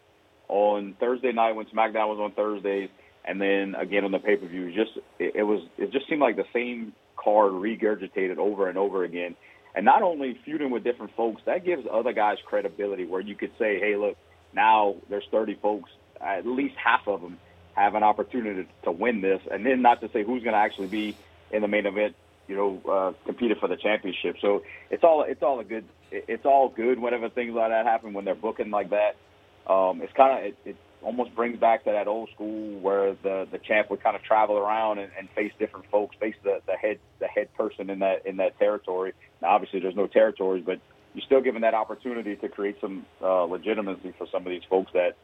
on 0.48 0.96
Thursday 1.00 1.32
night 1.32 1.52
when 1.52 1.68
SmackDown 1.68 2.08
was 2.08 2.20
on 2.20 2.32
Thursdays, 2.32 2.90
and 3.26 3.40
then 3.40 3.76
again 3.76 4.06
on 4.06 4.12
the 4.12 4.20
pay 4.20 4.38
per 4.38 4.48
view. 4.48 4.74
Just 4.74 4.98
it, 5.20 5.36
it 5.36 5.44
was 5.44 5.62
it 5.78 5.92
just 5.92 6.10
seemed 6.10 6.22
like 6.22 6.36
the 6.36 6.46
same 6.54 6.94
card 7.26 7.52
regurgitated 7.52 8.38
over 8.38 8.70
and 8.70 8.78
over 8.78 9.04
again. 9.04 9.36
And 9.76 9.84
not 9.84 10.04
only 10.04 10.40
feuding 10.46 10.72
with 10.72 10.86
different 10.86 11.12
folks, 11.18 11.42
that 11.46 11.66
gives 11.66 11.84
other 11.92 12.14
guys 12.14 12.38
credibility 12.46 13.06
where 13.06 13.20
you 13.20 13.36
could 13.36 13.52
say, 13.60 13.80
hey, 13.80 13.98
look, 13.98 14.16
now 14.54 14.96
there's 15.10 15.26
30 15.32 15.60
folks, 15.62 15.90
at 16.22 16.46
least 16.46 16.76
half 16.82 17.02
of 17.08 17.22
them 17.22 17.38
have 17.76 17.96
an 17.96 18.04
opportunity 18.04 18.70
to 18.84 18.92
win 18.92 19.20
this. 19.22 19.42
And 19.52 19.66
then 19.66 19.82
not 19.82 20.00
to 20.00 20.08
say 20.14 20.24
who's 20.24 20.44
going 20.44 20.54
to 20.54 20.60
actually 20.60 20.88
be 20.88 21.18
in 21.52 21.62
the 21.62 21.68
main 21.68 21.86
event, 21.86 22.16
you 22.48 22.56
know, 22.56 22.82
uh, 22.90 23.26
competing 23.26 23.58
for 23.60 23.68
the 23.68 23.76
championship. 23.76 24.38
So 24.42 24.62
it's 24.90 25.04
all 25.04 25.26
it's 25.28 25.42
all 25.44 25.60
a 25.60 25.64
good 25.64 25.86
it's 26.12 26.46
all 26.46 26.70
good 26.70 27.00
whenever 27.00 27.30
things 27.30 27.54
like 27.54 27.72
that 27.72 27.86
happen 27.86 28.14
when 28.14 28.24
they're 28.24 28.36
booking 28.36 28.72
like 28.72 28.92
that. 28.92 29.16
Um, 29.72 30.02
it's 30.02 30.14
kind 30.14 30.38
of 30.38 30.46
it, 30.46 30.58
it 30.64 30.76
almost 31.06 31.36
brings 31.36 31.60
back 31.60 31.84
to 31.84 31.92
that 31.92 32.08
old 32.08 32.30
school 32.34 32.80
where 32.80 33.14
the 33.22 33.48
the 33.52 33.60
champ 33.60 33.92
would 33.92 34.02
kind 34.02 34.16
of 34.16 34.24
travel 34.24 34.58
around 34.58 34.98
and, 34.98 35.12
and 35.18 35.30
face 35.30 35.52
different 35.60 35.86
folks, 35.92 36.16
face 36.20 36.36
the, 36.44 36.60
the 36.66 36.74
head 36.74 36.98
the 37.20 37.28
head 37.28 37.48
person 37.56 37.90
in 37.92 38.00
that 38.00 38.26
in 38.26 38.38
that 38.38 38.58
territory. 38.58 39.14
Now, 39.42 39.50
obviously, 39.50 39.80
there's 39.80 39.96
no 39.96 40.08
territories, 40.08 40.64
but 40.66 40.80
you're 41.14 41.24
still 41.24 41.42
given 41.42 41.62
that 41.62 41.76
opportunity 41.76 42.36
to 42.36 42.50
create 42.50 42.78
some 42.82 43.06
uh, 43.22 43.44
legitimacy 43.44 44.14
for 44.18 44.28
some 44.32 44.48
of 44.48 44.50
these 44.50 44.64
folks 44.68 44.92
that 44.94 45.16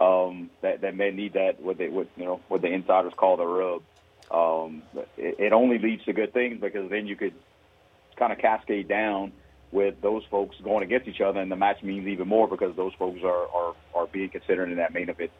um, 0.00 0.50
that 0.62 0.80
that 0.82 0.96
may 0.96 1.10
need 1.10 1.32
that 1.32 1.60
what 1.60 1.78
they 1.78 1.88
what 1.88 2.06
you 2.16 2.24
know 2.24 2.40
what 2.46 2.62
the 2.62 2.68
insiders 2.68 3.12
call 3.16 3.36
the 3.36 3.44
rub. 3.44 3.82
Um, 4.30 4.82
it, 5.18 5.34
it 5.38 5.52
only 5.52 5.78
leads 5.78 6.04
to 6.04 6.12
good 6.12 6.32
things 6.32 6.60
because 6.60 6.88
then 6.90 7.08
you 7.08 7.16
could 7.16 7.34
kind 8.16 8.32
of 8.32 8.38
cascade 8.38 8.86
down 8.86 9.32
with 9.74 10.00
those 10.00 10.22
folks 10.30 10.56
going 10.62 10.84
against 10.84 11.08
each 11.08 11.20
other, 11.20 11.40
and 11.40 11.50
the 11.50 11.56
match 11.56 11.82
means 11.82 12.06
even 12.06 12.28
more 12.28 12.46
because 12.46 12.74
those 12.76 12.94
folks 12.94 13.20
are 13.24 13.48
are, 13.48 13.74
are 13.94 14.06
being 14.06 14.30
considered 14.30 14.70
in 14.70 14.76
that 14.76 14.94
main 14.94 15.08
event 15.08 15.32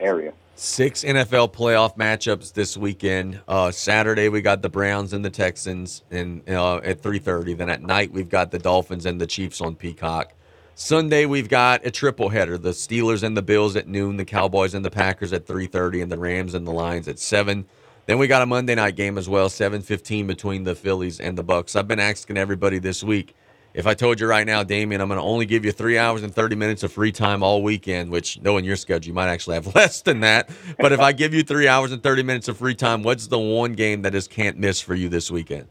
area. 0.00 0.32
Six 0.56 1.04
NFL 1.04 1.52
playoff 1.54 1.96
matchups 1.96 2.52
this 2.52 2.76
weekend. 2.76 3.40
Uh, 3.46 3.70
Saturday 3.70 4.28
we 4.28 4.42
got 4.42 4.60
the 4.60 4.68
Browns 4.68 5.12
and 5.12 5.24
the 5.24 5.30
Texans, 5.30 6.02
and 6.10 6.46
uh, 6.50 6.78
at 6.78 7.00
three 7.00 7.20
thirty. 7.20 7.54
Then 7.54 7.70
at 7.70 7.82
night 7.82 8.12
we've 8.12 8.28
got 8.28 8.50
the 8.50 8.58
Dolphins 8.58 9.06
and 9.06 9.20
the 9.20 9.26
Chiefs 9.26 9.60
on 9.60 9.76
Peacock. 9.76 10.34
Sunday 10.74 11.24
we've 11.24 11.48
got 11.48 11.86
a 11.86 11.90
triple 11.92 12.30
header: 12.30 12.58
the 12.58 12.70
Steelers 12.70 13.22
and 13.22 13.36
the 13.36 13.42
Bills 13.42 13.76
at 13.76 13.86
noon, 13.86 14.16
the 14.16 14.24
Cowboys 14.24 14.74
and 14.74 14.84
the 14.84 14.90
Packers 14.90 15.32
at 15.32 15.46
three 15.46 15.68
thirty, 15.68 16.00
and 16.00 16.10
the 16.10 16.18
Rams 16.18 16.54
and 16.54 16.66
the 16.66 16.72
Lions 16.72 17.06
at 17.06 17.20
seven. 17.20 17.66
Then 18.06 18.18
we 18.18 18.26
got 18.26 18.42
a 18.42 18.46
Monday 18.46 18.74
night 18.74 18.96
game 18.96 19.16
as 19.16 19.28
well, 19.28 19.48
seven 19.48 19.82
fifteen 19.82 20.26
between 20.26 20.64
the 20.64 20.74
Phillies 20.74 21.20
and 21.20 21.38
the 21.38 21.44
Bucs. 21.44 21.76
I've 21.76 21.86
been 21.86 22.00
asking 22.00 22.36
everybody 22.36 22.80
this 22.80 23.04
week 23.04 23.36
if 23.74 23.86
I 23.86 23.94
told 23.94 24.20
you 24.20 24.26
right 24.26 24.46
now, 24.46 24.62
Damien, 24.62 25.00
I'm 25.00 25.08
going 25.08 25.18
to 25.18 25.24
only 25.24 25.46
give 25.46 25.64
you 25.64 25.72
three 25.72 25.96
hours 25.98 26.22
and 26.22 26.34
30 26.34 26.56
minutes 26.56 26.82
of 26.82 26.92
free 26.92 27.12
time 27.12 27.42
all 27.42 27.62
weekend, 27.62 28.10
which 28.10 28.40
knowing 28.40 28.64
your 28.64 28.76
schedule, 28.76 29.08
you 29.08 29.14
might 29.14 29.28
actually 29.28 29.54
have 29.54 29.74
less 29.74 30.02
than 30.02 30.20
that. 30.20 30.50
But 30.78 30.92
if 30.92 31.00
I 31.00 31.12
give 31.12 31.32
you 31.32 31.42
three 31.42 31.68
hours 31.68 31.92
and 31.92 32.02
30 32.02 32.22
minutes 32.22 32.48
of 32.48 32.58
free 32.58 32.74
time, 32.74 33.02
what's 33.02 33.28
the 33.28 33.38
one 33.38 33.72
game 33.72 34.02
that 34.02 34.14
is 34.14 34.28
can't 34.28 34.58
miss 34.58 34.80
for 34.80 34.94
you 34.94 35.08
this 35.08 35.30
weekend? 35.30 35.68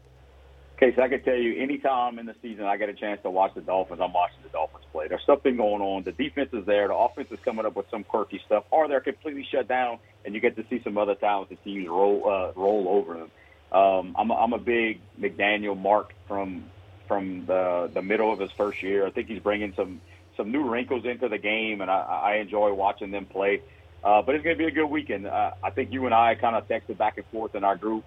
Okay, 0.76 0.96
so 0.96 1.02
I 1.02 1.08
can 1.08 1.22
tell 1.22 1.36
you 1.36 1.62
anytime 1.62 2.18
in 2.18 2.26
the 2.26 2.34
season 2.42 2.64
I 2.64 2.76
get 2.76 2.88
a 2.88 2.92
chance 2.92 3.20
to 3.22 3.30
watch 3.30 3.54
the 3.54 3.60
Dolphins, 3.60 4.00
I'm 4.02 4.12
watching 4.12 4.38
the 4.42 4.48
Dolphins 4.48 4.84
play. 4.90 5.06
There's 5.06 5.24
something 5.24 5.56
going 5.56 5.80
on. 5.80 6.02
The 6.02 6.10
defense 6.10 6.50
is 6.52 6.66
there. 6.66 6.88
The 6.88 6.96
offense 6.96 7.28
is 7.30 7.38
coming 7.44 7.64
up 7.64 7.76
with 7.76 7.86
some 7.88 8.02
quirky 8.02 8.40
stuff, 8.46 8.64
or 8.72 8.88
they're 8.88 9.00
completely 9.00 9.46
shut 9.48 9.68
down, 9.68 10.00
and 10.24 10.34
you 10.34 10.40
get 10.40 10.56
to 10.56 10.64
see 10.68 10.80
some 10.82 10.98
other 10.98 11.14
talented 11.14 11.62
teams 11.62 11.88
roll 11.88 12.28
uh, 12.28 12.50
roll 12.60 12.88
over 12.88 13.14
them. 13.14 13.30
Um, 13.70 14.16
I'm, 14.18 14.30
a, 14.32 14.34
I'm 14.34 14.52
a 14.54 14.58
big 14.58 15.00
McDaniel 15.20 15.78
mark 15.78 16.14
from 16.26 16.64
from 17.06 17.46
the 17.46 17.90
the 17.92 18.02
middle 18.02 18.32
of 18.32 18.38
his 18.38 18.50
first 18.52 18.82
year. 18.82 19.06
I 19.06 19.10
think 19.10 19.28
he's 19.28 19.40
bringing 19.40 19.72
some 19.76 20.00
some 20.36 20.50
new 20.50 20.68
wrinkles 20.68 21.04
into 21.04 21.28
the 21.28 21.38
game, 21.38 21.80
and 21.80 21.90
I, 21.90 22.00
I 22.00 22.36
enjoy 22.36 22.72
watching 22.72 23.10
them 23.10 23.26
play. 23.26 23.62
Uh, 24.04 24.22
but 24.22 24.34
it's 24.34 24.42
going 24.42 24.56
to 24.56 24.58
be 24.58 24.66
a 24.66 24.72
good 24.72 24.86
weekend. 24.86 25.26
Uh, 25.26 25.52
I 25.62 25.70
think 25.70 25.92
you 25.92 26.06
and 26.06 26.14
I 26.14 26.34
kind 26.34 26.56
of 26.56 26.66
texted 26.66 26.98
back 26.98 27.18
and 27.18 27.26
forth 27.26 27.54
in 27.54 27.62
our 27.62 27.76
group. 27.76 28.04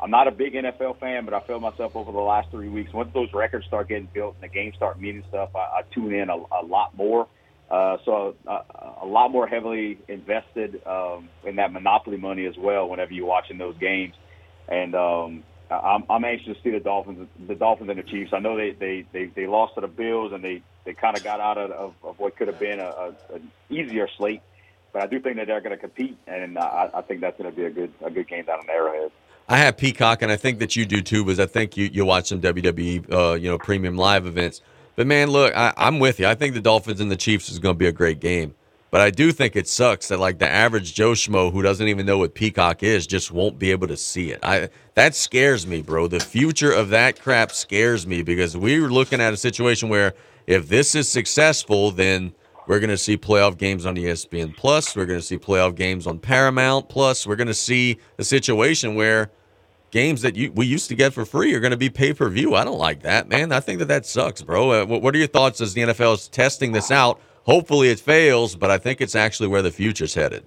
I'm 0.00 0.10
not 0.10 0.28
a 0.28 0.30
big 0.30 0.54
NFL 0.54 1.00
fan, 1.00 1.24
but 1.24 1.34
I 1.34 1.40
feel 1.40 1.58
myself 1.58 1.96
over 1.96 2.12
the 2.12 2.18
last 2.18 2.50
three 2.50 2.68
weeks. 2.68 2.92
Once 2.92 3.10
those 3.14 3.32
records 3.32 3.66
start 3.66 3.88
getting 3.88 4.08
built 4.12 4.34
and 4.34 4.42
the 4.48 4.52
games 4.52 4.76
start 4.76 5.00
meaning 5.00 5.24
stuff, 5.28 5.50
I, 5.56 5.58
I 5.58 5.82
tune 5.92 6.14
in 6.14 6.28
a, 6.28 6.36
a 6.36 6.62
lot 6.64 6.96
more. 6.96 7.26
Uh, 7.70 7.98
so 8.04 8.34
uh, 8.46 8.62
a 9.02 9.06
lot 9.06 9.30
more 9.30 9.46
heavily 9.46 9.98
invested 10.08 10.80
um, 10.86 11.28
in 11.44 11.56
that 11.56 11.72
monopoly 11.72 12.16
money 12.16 12.46
as 12.46 12.56
well. 12.56 12.88
Whenever 12.88 13.12
you're 13.12 13.26
watching 13.26 13.58
those 13.58 13.76
games, 13.78 14.14
and 14.68 14.94
um, 14.94 15.42
I'm, 15.70 16.04
I'm 16.08 16.24
anxious 16.24 16.56
to 16.56 16.62
see 16.62 16.70
the 16.70 16.80
Dolphins, 16.80 17.28
the 17.46 17.54
Dolphins 17.54 17.90
and 17.90 17.98
the 17.98 18.02
Chiefs. 18.02 18.32
I 18.32 18.38
know 18.38 18.56
they 18.56 18.70
they 18.72 19.04
they, 19.12 19.26
they 19.26 19.46
lost 19.46 19.74
to 19.74 19.80
the 19.80 19.88
Bills 19.88 20.32
and 20.32 20.42
they 20.42 20.62
they 20.84 20.94
kind 20.94 21.16
of 21.16 21.22
got 21.22 21.40
out 21.40 21.58
of, 21.58 21.70
of, 21.72 21.94
of 22.02 22.18
what 22.18 22.36
could 22.36 22.48
have 22.48 22.58
been 22.58 22.80
a, 22.80 22.84
a, 22.84 23.14
an 23.34 23.50
easier 23.68 24.08
slate. 24.16 24.40
but 24.92 25.02
I 25.02 25.06
do 25.06 25.20
think 25.20 25.36
that 25.36 25.46
they're 25.46 25.60
going 25.60 25.76
to 25.76 25.80
compete, 25.80 26.16
and 26.26 26.58
I, 26.58 26.90
I 26.94 27.02
think 27.02 27.20
that's 27.20 27.36
going 27.36 27.50
to 27.50 27.56
be 27.56 27.64
a 27.64 27.70
good 27.70 27.92
a 28.02 28.10
good 28.10 28.28
game 28.28 28.44
down 28.44 28.60
in 28.62 28.70
Arrowhead. 28.70 29.12
I 29.50 29.58
have 29.58 29.76
Peacock, 29.76 30.22
and 30.22 30.30
I 30.30 30.36
think 30.36 30.58
that 30.58 30.76
you 30.76 30.84
do 30.84 31.00
too, 31.00 31.24
because 31.24 31.40
I 31.40 31.46
think 31.46 31.76
you 31.76 31.86
you 31.92 32.04
watch 32.04 32.28
some 32.28 32.40
WWE, 32.40 33.12
uh, 33.12 33.34
you 33.34 33.48
know, 33.48 33.58
premium 33.58 33.96
live 33.96 34.26
events. 34.26 34.60
But 34.96 35.06
man, 35.06 35.30
look, 35.30 35.56
I, 35.56 35.72
I'm 35.76 35.98
with 36.00 36.18
you. 36.18 36.26
I 36.26 36.34
think 36.34 36.54
the 36.54 36.60
Dolphins 36.60 37.00
and 37.00 37.10
the 37.10 37.16
Chiefs 37.16 37.50
is 37.50 37.58
going 37.58 37.74
to 37.74 37.78
be 37.78 37.86
a 37.86 37.92
great 37.92 38.20
game. 38.20 38.54
But 38.90 39.02
I 39.02 39.10
do 39.10 39.32
think 39.32 39.54
it 39.54 39.68
sucks 39.68 40.08
that 40.08 40.18
like 40.18 40.38
the 40.38 40.48
average 40.48 40.94
Joe 40.94 41.12
schmo 41.12 41.52
who 41.52 41.62
doesn't 41.62 41.88
even 41.88 42.06
know 42.06 42.18
what 42.18 42.34
Peacock 42.34 42.82
is 42.82 43.06
just 43.06 43.30
won't 43.30 43.58
be 43.58 43.70
able 43.70 43.86
to 43.88 43.96
see 43.96 44.30
it. 44.30 44.40
I 44.42 44.70
that 44.94 45.14
scares 45.14 45.66
me, 45.66 45.82
bro. 45.82 46.08
The 46.08 46.20
future 46.20 46.72
of 46.72 46.88
that 46.90 47.20
crap 47.20 47.52
scares 47.52 48.06
me 48.06 48.22
because 48.22 48.56
we're 48.56 48.88
looking 48.88 49.20
at 49.20 49.34
a 49.34 49.36
situation 49.36 49.88
where 49.88 50.14
if 50.46 50.68
this 50.68 50.94
is 50.94 51.08
successful, 51.08 51.90
then 51.90 52.32
we're 52.66 52.80
going 52.80 52.90
to 52.90 52.98
see 52.98 53.16
playoff 53.16 53.58
games 53.58 53.84
on 53.84 53.96
ESPN 53.96 54.56
Plus. 54.56 54.96
We're 54.96 55.06
going 55.06 55.20
to 55.20 55.24
see 55.24 55.38
playoff 55.38 55.74
games 55.74 56.06
on 56.06 56.18
Paramount 56.18 56.88
Plus. 56.88 57.26
We're 57.26 57.36
going 57.36 57.48
to 57.48 57.54
see 57.54 57.98
a 58.18 58.24
situation 58.24 58.94
where 58.94 59.30
games 59.90 60.22
that 60.22 60.36
you 60.36 60.52
we 60.52 60.66
used 60.66 60.88
to 60.88 60.94
get 60.94 61.12
for 61.12 61.24
free 61.24 61.54
are 61.54 61.60
going 61.60 61.70
to 61.70 61.76
be 61.76 61.90
pay 61.90 62.12
per 62.12 62.28
view. 62.28 62.54
I 62.54 62.64
don't 62.64 62.78
like 62.78 63.02
that, 63.02 63.28
man. 63.28 63.52
I 63.52 63.60
think 63.60 63.78
that 63.80 63.88
that 63.88 64.06
sucks, 64.06 64.42
bro. 64.42 64.70
Uh, 64.70 64.84
what, 64.86 65.02
what 65.02 65.14
are 65.14 65.18
your 65.18 65.28
thoughts 65.28 65.60
as 65.60 65.74
the 65.74 65.82
NFL 65.82 66.14
is 66.14 66.28
testing 66.28 66.72
this 66.72 66.90
out? 66.90 67.20
Hopefully 67.48 67.88
it 67.88 67.98
fails, 67.98 68.56
but 68.56 68.70
I 68.70 68.76
think 68.76 69.00
it's 69.00 69.14
actually 69.14 69.48
where 69.48 69.62
the 69.62 69.70
future's 69.70 70.12
headed. 70.12 70.44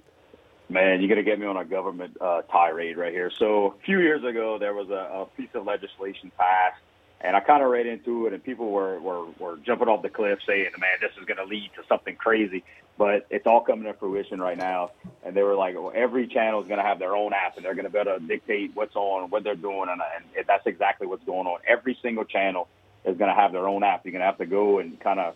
Man, 0.68 1.00
you're 1.00 1.08
gonna 1.08 1.24
get 1.24 1.40
me 1.40 1.46
on 1.46 1.56
a 1.56 1.64
government 1.64 2.16
uh, 2.20 2.42
tirade 2.42 2.96
right 2.96 3.12
here. 3.12 3.28
So 3.40 3.74
a 3.76 3.84
few 3.84 3.98
years 3.98 4.22
ago, 4.22 4.56
there 4.56 4.72
was 4.72 4.88
a, 4.88 5.10
a 5.12 5.26
piece 5.36 5.48
of 5.54 5.66
legislation 5.66 6.30
passed, 6.38 6.80
and 7.20 7.34
I 7.34 7.40
kind 7.40 7.60
of 7.60 7.70
read 7.70 7.86
into 7.86 8.28
it, 8.28 8.32
and 8.32 8.44
people 8.44 8.70
were, 8.70 9.00
were 9.00 9.26
were 9.40 9.56
jumping 9.66 9.88
off 9.88 10.02
the 10.02 10.10
cliff 10.10 10.38
saying, 10.46 10.70
"Man, 10.78 10.98
this 11.00 11.10
is 11.18 11.24
gonna 11.24 11.42
lead 11.42 11.72
to 11.74 11.82
something 11.88 12.14
crazy." 12.14 12.62
But 12.96 13.26
it's 13.30 13.48
all 13.48 13.62
coming 13.62 13.86
to 13.86 13.94
fruition 13.94 14.40
right 14.40 14.56
now, 14.56 14.92
and 15.24 15.34
they 15.34 15.42
were 15.42 15.56
like, 15.56 15.74
well, 15.74 15.90
"Every 15.92 16.28
channel 16.28 16.62
is 16.62 16.68
gonna 16.68 16.84
have 16.84 17.00
their 17.00 17.16
own 17.16 17.32
app, 17.32 17.56
and 17.56 17.64
they're 17.64 17.74
gonna 17.74 17.90
be 17.90 17.98
able 17.98 18.14
to 18.14 18.20
dictate 18.20 18.70
what's 18.74 18.94
on, 18.94 19.28
what 19.28 19.42
they're 19.42 19.56
doing," 19.56 19.88
and, 19.90 20.00
and 20.38 20.46
that's 20.46 20.68
exactly 20.68 21.08
what's 21.08 21.24
going 21.24 21.48
on. 21.48 21.58
Every 21.66 21.98
single 22.00 22.24
channel 22.24 22.68
is 23.04 23.16
gonna 23.16 23.34
have 23.34 23.50
their 23.50 23.66
own 23.66 23.82
app. 23.82 24.04
You're 24.04 24.12
gonna 24.12 24.24
have 24.24 24.38
to 24.38 24.46
go 24.46 24.78
and 24.78 25.00
kind 25.00 25.18
of 25.18 25.34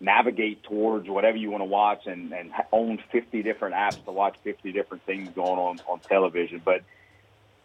navigate 0.00 0.62
towards 0.62 1.08
whatever 1.08 1.36
you 1.36 1.50
want 1.50 1.60
to 1.60 1.66
watch 1.66 2.06
and, 2.06 2.32
and 2.32 2.50
own 2.72 2.98
50 3.12 3.42
different 3.42 3.74
apps 3.74 4.02
to 4.04 4.10
watch 4.10 4.36
50 4.42 4.72
different 4.72 5.04
things 5.04 5.28
going 5.34 5.58
on 5.58 5.78
on 5.86 6.00
television. 6.00 6.62
But 6.64 6.82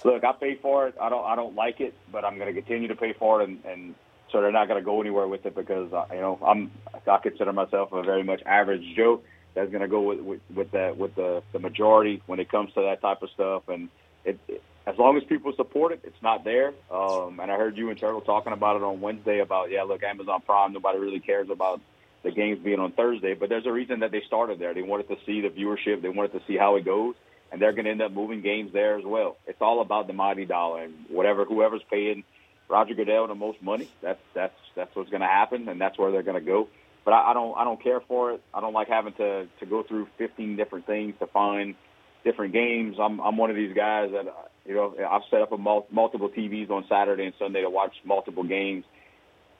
look, 0.03 0.23
I 0.23 0.33
pay 0.33 0.55
for 0.55 0.87
it. 0.87 0.95
I 1.01 1.09
don't 1.09 1.25
I 1.25 1.35
don't 1.35 1.55
like 1.55 1.79
it, 1.79 1.93
but 2.11 2.25
I'm 2.25 2.37
going 2.37 2.53
to 2.53 2.61
continue 2.61 2.89
to 2.89 2.95
pay 2.95 3.13
for 3.13 3.41
it, 3.41 3.49
and, 3.49 3.65
and 3.65 3.95
so 4.31 4.41
they're 4.41 4.51
not 4.51 4.67
going 4.67 4.79
to 4.79 4.85
go 4.85 4.99
anywhere 4.99 5.27
with 5.27 5.45
it 5.45 5.55
because 5.55 5.91
uh, 5.93 6.05
you 6.11 6.19
know 6.19 6.37
I'm 6.45 6.71
I 7.07 7.17
consider 7.17 7.53
myself 7.53 7.93
a 7.93 8.03
very 8.03 8.23
much 8.23 8.41
average 8.45 8.83
Joe 8.95 9.21
that's 9.53 9.71
going 9.71 9.81
to 9.81 9.87
go 9.87 10.01
with 10.01 10.19
with, 10.19 10.41
with 10.53 10.71
that 10.71 10.97
with 10.97 11.15
the 11.15 11.41
the 11.53 11.59
majority 11.59 12.21
when 12.25 12.39
it 12.39 12.49
comes 12.49 12.73
to 12.73 12.81
that 12.81 13.01
type 13.01 13.21
of 13.21 13.29
stuff, 13.29 13.69
and 13.69 13.89
it, 14.25 14.39
it 14.49 14.61
as 14.87 14.97
long 14.99 15.17
as 15.17 15.23
people 15.23 15.51
support 15.55 15.93
it, 15.93 16.01
it's 16.03 16.21
not 16.21 16.43
there. 16.43 16.71
Um, 16.91 17.39
and 17.39 17.51
I 17.51 17.57
heard 17.57 17.75
you 17.75 17.89
and 17.89 17.97
Turtle 17.97 18.21
talking 18.21 18.53
about 18.53 18.75
it 18.75 18.83
on 18.83 19.01
Wednesday 19.01 19.39
about 19.39 19.71
yeah, 19.71 19.83
look, 19.83 20.03
Amazon 20.03 20.41
Prime, 20.45 20.73
nobody 20.73 20.99
really 20.99 21.19
cares 21.19 21.49
about 21.49 21.81
the 22.25 22.31
games 22.31 22.59
being 22.63 22.79
on 22.79 22.91
Thursday, 22.91 23.35
but 23.35 23.49
there's 23.49 23.67
a 23.67 23.71
reason 23.71 23.99
that 23.99 24.11
they 24.11 24.21
started 24.25 24.57
there. 24.59 24.73
They 24.73 24.81
wanted 24.81 25.07
to 25.09 25.15
see 25.27 25.41
the 25.41 25.49
viewership, 25.49 26.01
they 26.01 26.09
wanted 26.09 26.33
to 26.33 26.41
see 26.47 26.57
how 26.57 26.75
it 26.75 26.83
goes, 26.83 27.13
and 27.51 27.61
they're 27.61 27.71
going 27.71 27.85
to 27.85 27.91
end 27.91 28.01
up 28.01 28.11
moving 28.11 28.41
games 28.41 28.73
there 28.73 28.97
as 28.97 29.05
well. 29.05 29.37
It's 29.45 29.61
all 29.61 29.79
about 29.79 30.07
the 30.07 30.13
mighty 30.13 30.45
dollar, 30.45 30.83
and 30.83 30.93
whatever 31.07 31.45
whoever's 31.45 31.83
paying 31.89 32.23
Roger 32.67 32.95
Goodell 32.95 33.27
the 33.27 33.35
most 33.35 33.61
money, 33.61 33.87
that's 34.01 34.19
that's 34.33 34.55
that's 34.75 34.93
what's 34.95 35.11
going 35.11 35.21
to 35.21 35.27
happen, 35.27 35.69
and 35.69 35.79
that's 35.79 35.99
where 35.99 36.11
they're 36.11 36.23
going 36.23 36.43
to 36.43 36.45
go. 36.45 36.67
But 37.05 37.13
I, 37.13 37.29
I 37.29 37.33
don't 37.33 37.55
I 37.55 37.63
don't 37.63 37.81
care 37.81 38.01
for 38.01 38.31
it. 38.31 38.41
I 38.51 38.59
don't 38.59 38.73
like 38.73 38.87
having 38.87 39.13
to 39.13 39.47
to 39.59 39.65
go 39.67 39.83
through 39.83 40.07
15 40.17 40.55
different 40.55 40.87
things 40.87 41.13
to 41.19 41.27
find 41.27 41.75
different 42.23 42.53
games. 42.53 42.97
I'm 42.99 43.19
I'm 43.21 43.37
one 43.37 43.51
of 43.51 43.55
these 43.55 43.75
guys 43.75 44.09
that 44.13 44.25
you 44.65 44.73
know 44.73 44.95
I've 45.07 45.21
set 45.29 45.43
up 45.43 45.51
a 45.51 45.57
mul- 45.57 45.87
multiple 45.91 46.29
TVs 46.29 46.71
on 46.71 46.85
Saturday 46.89 47.25
and 47.25 47.35
Sunday 47.37 47.61
to 47.61 47.69
watch 47.69 47.93
multiple 48.03 48.43
games 48.43 48.83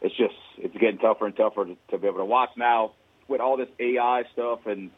it's 0.06 0.16
just 0.16 0.36
it's 0.58 0.78
getting 0.78 1.00
tougher 1.00 1.26
and 1.26 1.36
tougher 1.36 1.66
to, 1.66 1.76
to 1.90 1.98
be 1.98 2.08
able 2.08 2.20
to 2.20 2.26
watch 2.26 2.52
now 2.56 2.92
with 3.28 3.42
all 3.42 3.58
this 3.58 3.70
AI 3.80 4.24
stuff 4.34 4.68
and 4.68 4.92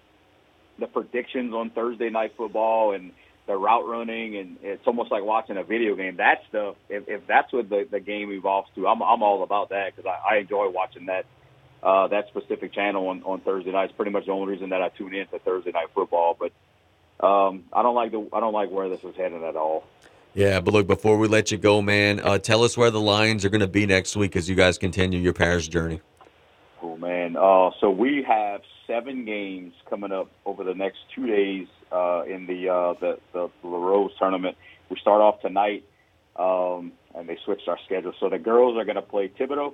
the 0.79 0.87
predictions 0.87 1.53
on 1.53 1.69
Thursday 1.69 2.09
night 2.09 2.33
football 2.35 2.93
and 2.93 3.13
the 3.47 3.55
route 3.55 3.87
running 3.87 4.35
and 4.35 4.57
it's 4.61 4.85
almost 4.85 5.09
like 5.09 5.23
watching 5.23 5.55
a 5.55 5.63
video 5.63 5.95
game. 5.95 6.17
That 6.17 6.39
stuff, 6.49 6.75
if, 6.89 7.07
if 7.07 7.25
that's 7.25 7.51
what 7.53 7.69
the, 7.69 7.87
the 7.89 8.01
game 8.01 8.31
evolves 8.33 8.69
to, 8.75 8.85
I'm 8.85 9.01
I'm 9.01 9.23
all 9.23 9.43
about 9.43 9.69
that 9.69 9.95
because 9.95 10.05
I, 10.05 10.35
I 10.35 10.37
enjoy 10.39 10.69
watching 10.69 11.05
that 11.05 11.25
uh, 11.81 12.07
that 12.09 12.27
specific 12.27 12.73
channel 12.73 13.07
on, 13.07 13.23
on 13.23 13.39
Thursday 13.39 13.71
night. 13.71 13.85
It's 13.85 13.93
pretty 13.95 14.11
much 14.11 14.25
the 14.25 14.33
only 14.33 14.51
reason 14.51 14.69
that 14.71 14.81
I 14.81 14.89
tune 14.89 15.15
in 15.15 15.25
to 15.27 15.39
Thursday 15.39 15.71
night 15.71 15.87
football. 15.95 16.37
But 16.37 17.25
um, 17.25 17.63
I 17.71 17.81
don't 17.81 17.95
like 17.95 18.11
the 18.11 18.27
I 18.33 18.41
don't 18.41 18.53
like 18.53 18.69
where 18.71 18.89
this 18.89 19.03
is 19.05 19.15
headed 19.15 19.41
at 19.41 19.55
all. 19.55 19.85
Yeah, 20.33 20.59
but 20.59 20.73
look, 20.73 20.87
before 20.87 21.17
we 21.17 21.27
let 21.27 21.51
you 21.51 21.57
go, 21.57 21.81
man, 21.81 22.19
uh, 22.19 22.37
tell 22.37 22.63
us 22.63 22.77
where 22.77 22.91
the 22.91 23.01
Lions 23.01 23.43
are 23.43 23.49
going 23.49 23.61
to 23.61 23.67
be 23.67 23.85
next 23.85 24.15
week 24.15 24.35
as 24.35 24.47
you 24.47 24.55
guys 24.55 24.77
continue 24.77 25.19
your 25.19 25.33
Paris 25.33 25.67
journey. 25.67 26.01
Cool, 26.79 26.97
man. 26.97 27.35
Uh, 27.35 27.71
so 27.79 27.89
we 27.89 28.23
have 28.27 28.61
seven 28.85 29.25
games 29.25 29.73
coming 29.89 30.11
up 30.11 30.29
over 30.45 30.63
the 30.63 30.75
next 30.75 30.99
two 31.13 31.25
days 31.25 31.67
uh, 31.91 32.23
in 32.27 32.45
the, 32.45 32.69
uh, 32.69 32.93
the 32.99 33.19
the 33.33 33.49
Rose 33.63 34.11
tournament. 34.19 34.57
We 34.89 34.97
start 34.99 35.21
off 35.21 35.41
tonight, 35.41 35.83
um, 36.35 36.91
and 37.15 37.27
they 37.27 37.37
switched 37.43 37.67
our 37.67 37.79
schedule. 37.85 38.13
So 38.19 38.29
the 38.29 38.39
girls 38.39 38.77
are 38.77 38.85
going 38.85 38.95
to 38.95 39.01
play 39.01 39.29
Thibodaux, 39.29 39.73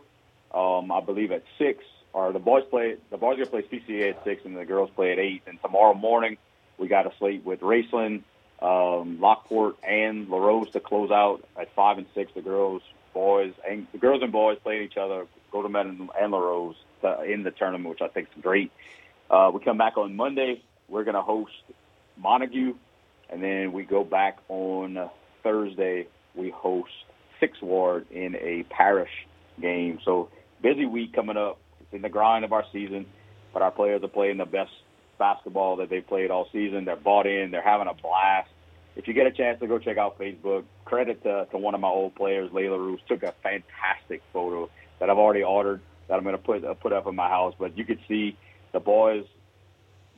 um, 0.54 0.92
I 0.92 1.02
believe, 1.02 1.32
at 1.32 1.44
six. 1.58 1.84
Or 2.14 2.32
the 2.32 2.40
boys 2.40 2.64
play 2.70 2.98
the 3.10 3.18
boys 3.18 3.40
are 3.40 3.46
going 3.46 3.64
to 3.64 3.70
play 3.70 3.80
CCA 3.80 4.12
at 4.12 4.24
six, 4.24 4.46
and 4.46 4.56
the 4.56 4.66
girls 4.66 4.90
play 4.96 5.12
at 5.12 5.20
eight. 5.20 5.42
And 5.48 5.60
tomorrow 5.62 5.94
morning 5.94 6.38
we 6.78 6.88
got 6.88 7.06
a 7.06 7.12
slate 7.18 7.44
with 7.44 7.62
Raceland, 7.62 8.24
um, 8.62 9.20
Lockport 9.20 9.78
and 9.84 10.30
LaRose 10.30 10.72
to 10.72 10.80
close 10.80 11.12
out 11.12 11.44
at 11.60 11.74
five 11.76 11.98
and 11.98 12.08
six. 12.14 12.32
The 12.34 12.42
girls, 12.42 12.82
boys, 13.14 13.54
and 13.70 13.88
the 13.92 13.98
girls 13.98 14.22
and 14.22 14.32
boys 14.32 14.58
playing 14.64 14.84
each 14.84 14.98
other, 14.98 15.28
Golden 15.52 15.76
and, 15.76 16.10
and 16.20 16.32
LaRose 16.32 16.76
to, 17.02 17.24
in 17.24 17.44
the 17.44 17.52
tournament, 17.52 17.90
which 17.90 18.02
I 18.02 18.08
think 18.08 18.30
is 18.36 18.42
great. 18.42 18.72
Uh, 19.30 19.52
we 19.54 19.60
come 19.62 19.78
back 19.78 19.98
on 19.98 20.16
Monday. 20.16 20.62
We're 20.88 21.04
going 21.04 21.16
to 21.16 21.22
host 21.22 21.54
Montague, 22.18 22.76
and 23.30 23.44
then 23.44 23.72
we 23.74 23.84
go 23.84 24.04
back 24.04 24.38
on 24.50 25.10
Thursday. 25.42 26.08
We 26.36 26.50
host 26.50 26.92
Sixth 27.40 27.62
Ward 27.62 28.06
in 28.12 28.36
a 28.36 28.64
parish 28.70 29.12
game. 29.62 30.00
So 30.06 30.30
busy 30.62 30.86
week 30.86 31.14
coming 31.14 31.38
up. 31.38 31.60
It's 31.82 31.94
in 31.94 32.02
the 32.02 32.10
grind 32.10 32.46
of 32.46 32.54
our 32.54 32.66
season, 32.72 33.06
but 33.54 33.62
our 33.62 33.72
players 33.72 34.04
are 34.04 34.08
playing 34.08 34.38
the 34.38 34.46
best 34.46 34.72
basketball 35.18 35.78
that 35.78 35.90
they've 35.90 36.06
played 36.06 36.32
all 36.32 36.48
season. 36.52 36.86
They're 36.86 36.96
bought 36.96 37.28
in. 37.28 37.52
They're 37.52 37.62
having 37.62 37.88
a 37.88 37.94
blast 37.94 38.50
if 38.96 39.08
you 39.08 39.14
get 39.14 39.26
a 39.26 39.32
chance 39.32 39.60
to 39.60 39.68
go 39.68 39.80
check 39.80 39.98
out 39.98 40.20
Facebook, 40.20 40.64
credit 40.86 41.24
to, 41.24 41.48
to 41.52 41.58
one 41.58 41.74
of 41.74 41.82
my 41.82 41.88
old 41.88 42.16
players, 42.16 42.52
Layla 42.52 42.78
Roos, 42.78 43.00
took 43.08 43.24
a 43.24 43.34
fantastic 43.42 44.22
photo 44.32 44.70
that 45.00 45.10
I've 45.10 45.18
already 45.18 45.44
ordered 45.44 45.82
that 46.08 46.16
I'm 46.16 46.24
going 46.24 46.38
to 46.38 46.42
put 46.42 46.64
uh, 46.64 46.74
put 46.76 46.94
up 46.94 47.08
in 47.08 47.16
my 47.16 47.28
house. 47.28 47.56
But 47.58 47.78
you 47.78 47.86
could 47.86 48.00
see 48.08 48.38
the 48.72 48.80
boys 48.80 49.26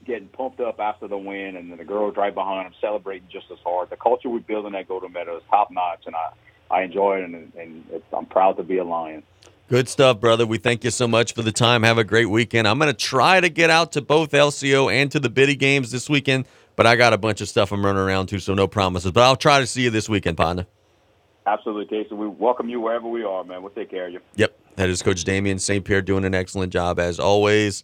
getting 0.05 0.27
pumped 0.27 0.59
up 0.59 0.79
after 0.79 1.07
the 1.07 1.17
win, 1.17 1.55
and 1.55 1.71
then 1.71 1.77
the 1.77 1.85
girls 1.85 2.17
right 2.17 2.33
behind 2.33 2.65
them 2.65 2.73
celebrating 2.81 3.27
just 3.31 3.45
as 3.51 3.59
hard. 3.63 3.89
The 3.89 3.97
culture 3.97 4.29
we 4.29 4.39
build 4.39 4.65
in 4.65 4.75
at 4.75 4.87
Golden 4.87 5.13
Meadow 5.13 5.37
is 5.37 5.43
top 5.49 5.71
notch, 5.71 6.03
and 6.05 6.15
I 6.15 6.31
I 6.69 6.81
enjoy 6.81 7.19
it, 7.19 7.23
and, 7.23 7.53
and 7.55 7.85
it's, 7.91 8.05
I'm 8.11 8.25
proud 8.25 8.57
to 8.57 8.63
be 8.63 8.79
a 8.79 8.83
Lion. 8.83 9.23
Good 9.67 9.89
stuff, 9.89 10.19
brother. 10.19 10.45
We 10.45 10.59
thank 10.59 10.83
you 10.83 10.91
so 10.91 11.07
much 11.07 11.33
for 11.33 11.41
the 11.41 11.51
time. 11.51 11.81
Have 11.83 11.97
a 11.97 12.03
great 12.03 12.27
weekend. 12.27 12.67
I'm 12.67 12.77
going 12.77 12.91
to 12.91 12.97
try 12.97 13.41
to 13.41 13.49
get 13.49 13.71
out 13.71 13.93
to 13.93 14.01
both 14.01 14.31
LCO 14.31 14.93
and 14.93 15.11
to 15.11 15.19
the 15.19 15.29
Biddy 15.29 15.55
games 15.55 15.89
this 15.91 16.07
weekend. 16.07 16.45
But 16.75 16.85
I 16.85 16.95
got 16.95 17.13
a 17.13 17.17
bunch 17.17 17.41
of 17.41 17.49
stuff 17.49 17.71
I'm 17.71 17.83
running 17.83 18.01
around 18.01 18.27
to, 18.27 18.39
so 18.39 18.53
no 18.53 18.67
promises. 18.67 19.11
But 19.11 19.23
I'll 19.23 19.35
try 19.37 19.59
to 19.59 19.65
see 19.65 19.83
you 19.83 19.89
this 19.89 20.07
weekend, 20.07 20.37
partner. 20.37 20.67
Absolutely, 21.47 21.85
Casey. 21.85 22.13
We 22.13 22.27
welcome 22.27 22.69
you 22.69 22.79
wherever 22.79 23.07
we 23.07 23.23
are, 23.23 23.43
man. 23.43 23.63
We'll 23.63 23.71
take 23.71 23.89
care 23.89 24.07
of 24.07 24.13
you. 24.13 24.19
Yep. 24.35 24.55
That 24.75 24.89
is 24.89 25.01
Coach 25.01 25.23
Damien 25.23 25.57
St. 25.57 25.83
Pierre 25.83 26.01
doing 26.01 26.25
an 26.25 26.35
excellent 26.35 26.71
job 26.73 26.99
as 26.99 27.19
always. 27.19 27.83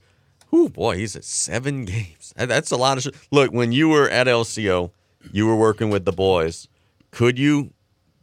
Ooh, 0.53 0.69
boy, 0.69 0.97
he's 0.97 1.15
at 1.15 1.23
seven 1.23 1.85
games. 1.85 2.33
That's 2.35 2.69
a 2.71 2.77
lot 2.77 2.97
of 2.97 3.03
sh- 3.03 3.17
Look, 3.31 3.51
when 3.53 3.71
you 3.71 3.89
were 3.89 4.09
at 4.09 4.27
LCO, 4.27 4.91
you 5.31 5.47
were 5.47 5.55
working 5.55 5.89
with 5.89 6.05
the 6.05 6.11
boys. 6.11 6.67
Could 7.11 7.39
you 7.39 7.71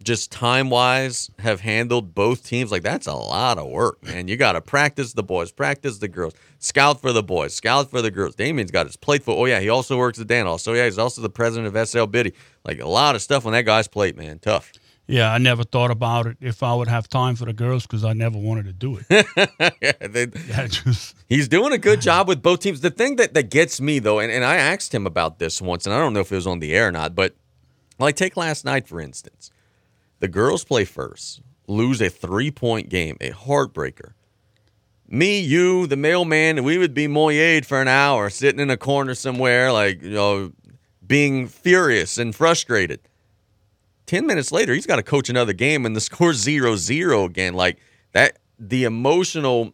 just 0.02 0.30
time 0.30 0.70
wise 0.70 1.30
have 1.38 1.60
handled 1.60 2.14
both 2.14 2.44
teams 2.44 2.70
like 2.70 2.82
that's 2.82 3.06
a 3.06 3.14
lot 3.14 3.58
of 3.58 3.68
work 3.68 4.02
man. 4.02 4.28
You 4.28 4.36
got 4.36 4.52
to 4.52 4.60
practice 4.60 5.12
the 5.12 5.22
boys 5.22 5.50
practice 5.50 5.98
the 5.98 6.08
girls 6.08 6.34
scout 6.58 7.00
for 7.00 7.12
the 7.12 7.22
boys 7.22 7.54
scout 7.54 7.90
for 7.90 8.00
the 8.02 8.10
girls. 8.10 8.34
Damien's 8.34 8.70
got 8.70 8.86
his 8.86 8.96
plate 8.96 9.22
full. 9.22 9.38
Oh 9.38 9.44
yeah 9.46 9.60
he 9.60 9.68
also 9.68 9.98
works 9.98 10.18
at 10.20 10.26
danos 10.26 10.60
so 10.60 10.72
oh, 10.72 10.74
yeah 10.74 10.84
he's 10.84 10.98
also 10.98 11.20
the 11.20 11.30
president 11.30 11.74
of 11.74 11.88
sl 11.88 12.04
biddy. 12.04 12.32
Like 12.64 12.80
a 12.80 12.88
lot 12.88 13.14
of 13.14 13.22
stuff 13.22 13.46
on 13.46 13.52
that 13.52 13.62
guy's 13.62 13.88
plate 13.88 14.16
man. 14.16 14.38
Tough. 14.38 14.72
Yeah, 15.10 15.32
I 15.32 15.38
never 15.38 15.64
thought 15.64 15.90
about 15.90 16.26
it 16.26 16.36
if 16.38 16.62
I 16.62 16.74
would 16.74 16.86
have 16.86 17.08
time 17.08 17.34
for 17.34 17.46
the 17.46 17.54
girls 17.54 17.86
because 17.86 18.04
I 18.04 18.12
never 18.12 18.36
wanted 18.38 18.66
to 18.66 18.74
do 18.74 19.00
it. 19.08 19.26
yeah, 19.80 20.06
they, 20.06 20.26
just... 20.66 21.16
He's 21.26 21.48
doing 21.48 21.72
a 21.72 21.78
good 21.78 22.02
job 22.02 22.28
with 22.28 22.42
both 22.42 22.60
teams. 22.60 22.82
The 22.82 22.90
thing 22.90 23.16
that, 23.16 23.32
that 23.32 23.44
gets 23.44 23.80
me, 23.80 24.00
though, 24.00 24.18
and, 24.18 24.30
and 24.30 24.44
I 24.44 24.56
asked 24.56 24.94
him 24.94 25.06
about 25.06 25.38
this 25.38 25.62
once, 25.62 25.86
and 25.86 25.94
I 25.94 25.98
don't 25.98 26.12
know 26.12 26.20
if 26.20 26.30
it 26.30 26.34
was 26.34 26.46
on 26.46 26.58
the 26.58 26.74
air 26.74 26.88
or 26.88 26.92
not, 26.92 27.14
but 27.14 27.34
like 27.98 28.16
take 28.16 28.36
last 28.36 28.66
night, 28.66 28.86
for 28.86 29.00
instance. 29.00 29.50
The 30.20 30.28
girls 30.28 30.64
play 30.64 30.84
first, 30.84 31.40
lose 31.66 32.00
a 32.00 32.08
three 32.10 32.50
point 32.50 32.88
game, 32.88 33.16
a 33.20 33.30
heartbreaker. 33.30 34.12
me, 35.08 35.40
you, 35.40 35.86
the 35.86 35.96
mailman, 35.96 36.64
we 36.64 36.76
would 36.78 36.92
be 36.94 37.06
moyeed 37.06 37.64
for 37.64 37.80
an 37.80 37.88
hour, 37.88 38.28
sitting 38.30 38.60
in 38.60 38.70
a 38.70 38.76
corner 38.76 39.14
somewhere, 39.14 39.72
like 39.72 40.02
you 40.02 40.10
know, 40.10 40.52
being 41.06 41.46
furious 41.48 42.18
and 42.18 42.34
frustrated. 42.34 43.00
Ten 44.06 44.26
minutes 44.26 44.52
later, 44.52 44.74
he's 44.74 44.86
got 44.86 44.96
to 44.96 45.02
coach 45.02 45.28
another 45.28 45.52
game, 45.52 45.86
and 45.86 45.94
the 45.94 46.00
score's 46.10 46.44
0-0 46.44 47.26
again. 47.26 47.54
Like 47.54 47.78
that, 48.12 48.38
the 48.58 48.84
emotional 48.84 49.72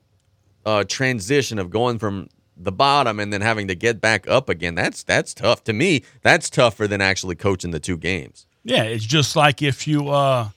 uh, 0.67 0.85
transition 0.85 1.59
of 1.59 1.71
going 1.71 1.99
from 1.99 2.29
the 2.57 2.73
bottom 2.73 3.19
and 3.19 3.33
then 3.33 3.41
having 3.41 3.69
to 3.69 3.75
get 3.75 4.01
back 4.01 4.29
up 4.29 4.49
again. 4.49 4.75
That's 4.75 5.03
that's 5.03 5.35
tough 5.35 5.65
to 5.65 5.73
me. 5.73 6.03
That's 6.23 6.51
tougher 6.51 6.87
than 6.87 7.01
actually 7.01 7.35
coaching 7.35 7.71
the 7.71 7.81
two 7.81 7.97
games. 7.97 8.47
Yeah, 8.65 8.85
it's 8.85 9.05
just 9.05 9.37
like 9.37 9.63
if 9.63 9.87
you 9.87 10.09
uh, 10.09 10.49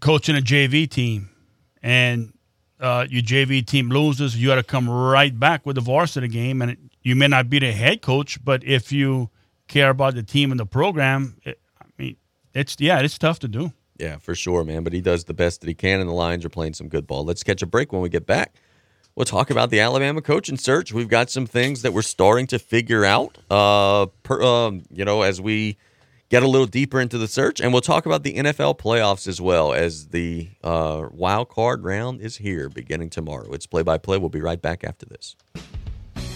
coaching 0.00 0.36
a 0.36 0.40
JV 0.40 0.88
team 0.88 1.30
and 1.82 2.32
uh, 2.78 3.06
your 3.08 3.22
JV 3.22 3.64
team 3.66 3.88
loses, 3.88 4.36
you 4.36 4.48
got 4.48 4.56
to 4.56 4.62
come 4.62 4.88
right 4.88 5.38
back 5.38 5.64
with 5.64 5.76
the 5.76 5.82
varsity 5.82 6.28
game, 6.28 6.60
and 6.62 6.72
it, 6.72 6.78
you 7.02 7.16
may 7.16 7.28
not 7.28 7.48
be 7.48 7.58
the 7.58 7.72
head 7.72 8.02
coach, 8.02 8.42
but 8.44 8.62
if 8.64 8.92
you 8.92 9.30
care 9.68 9.90
about 9.90 10.14
the 10.14 10.22
team 10.22 10.50
and 10.50 10.60
the 10.60 10.66
program, 10.66 11.36
it, 11.44 11.58
I 11.80 11.86
mean, 11.96 12.16
it's 12.54 12.76
yeah, 12.78 13.00
it's 13.00 13.18
tough 13.18 13.38
to 13.40 13.48
do. 13.48 13.72
Yeah, 13.98 14.16
for 14.16 14.34
sure, 14.34 14.64
man. 14.64 14.82
But 14.82 14.92
he 14.92 15.00
does 15.00 15.24
the 15.24 15.34
best 15.34 15.60
that 15.60 15.68
he 15.68 15.74
can, 15.74 16.00
and 16.00 16.08
the 16.08 16.14
Lions 16.14 16.44
are 16.44 16.50
playing 16.50 16.74
some 16.74 16.88
good 16.88 17.06
ball. 17.06 17.24
Let's 17.24 17.42
catch 17.42 17.62
a 17.62 17.66
break 17.66 17.92
when 17.92 18.02
we 18.02 18.08
get 18.08 18.26
back. 18.26 18.54
We'll 19.14 19.26
talk 19.26 19.50
about 19.50 19.70
the 19.70 19.80
Alabama 19.80 20.22
coaching 20.22 20.56
search. 20.56 20.92
We've 20.92 21.08
got 21.08 21.30
some 21.30 21.46
things 21.46 21.82
that 21.82 21.92
we're 21.92 22.02
starting 22.02 22.46
to 22.48 22.58
figure 22.58 23.04
out, 23.04 23.36
uh, 23.50 24.06
per, 24.22 24.42
um, 24.42 24.84
you 24.90 25.04
know, 25.04 25.22
as 25.22 25.40
we 25.40 25.76
get 26.30 26.44
a 26.44 26.48
little 26.48 26.66
deeper 26.66 27.00
into 27.00 27.18
the 27.18 27.28
search, 27.28 27.60
and 27.60 27.72
we'll 27.72 27.82
talk 27.82 28.06
about 28.06 28.22
the 28.22 28.34
NFL 28.34 28.78
playoffs 28.78 29.26
as 29.26 29.40
well 29.40 29.74
as 29.74 30.08
the 30.08 30.48
uh, 30.62 31.08
wild 31.10 31.50
card 31.50 31.84
round 31.84 32.20
is 32.20 32.36
here 32.36 32.68
beginning 32.68 33.10
tomorrow. 33.10 33.52
It's 33.52 33.66
play 33.66 33.82
by 33.82 33.98
play. 33.98 34.16
We'll 34.16 34.30
be 34.30 34.40
right 34.40 34.62
back 34.62 34.84
after 34.84 35.04
this. 35.04 35.36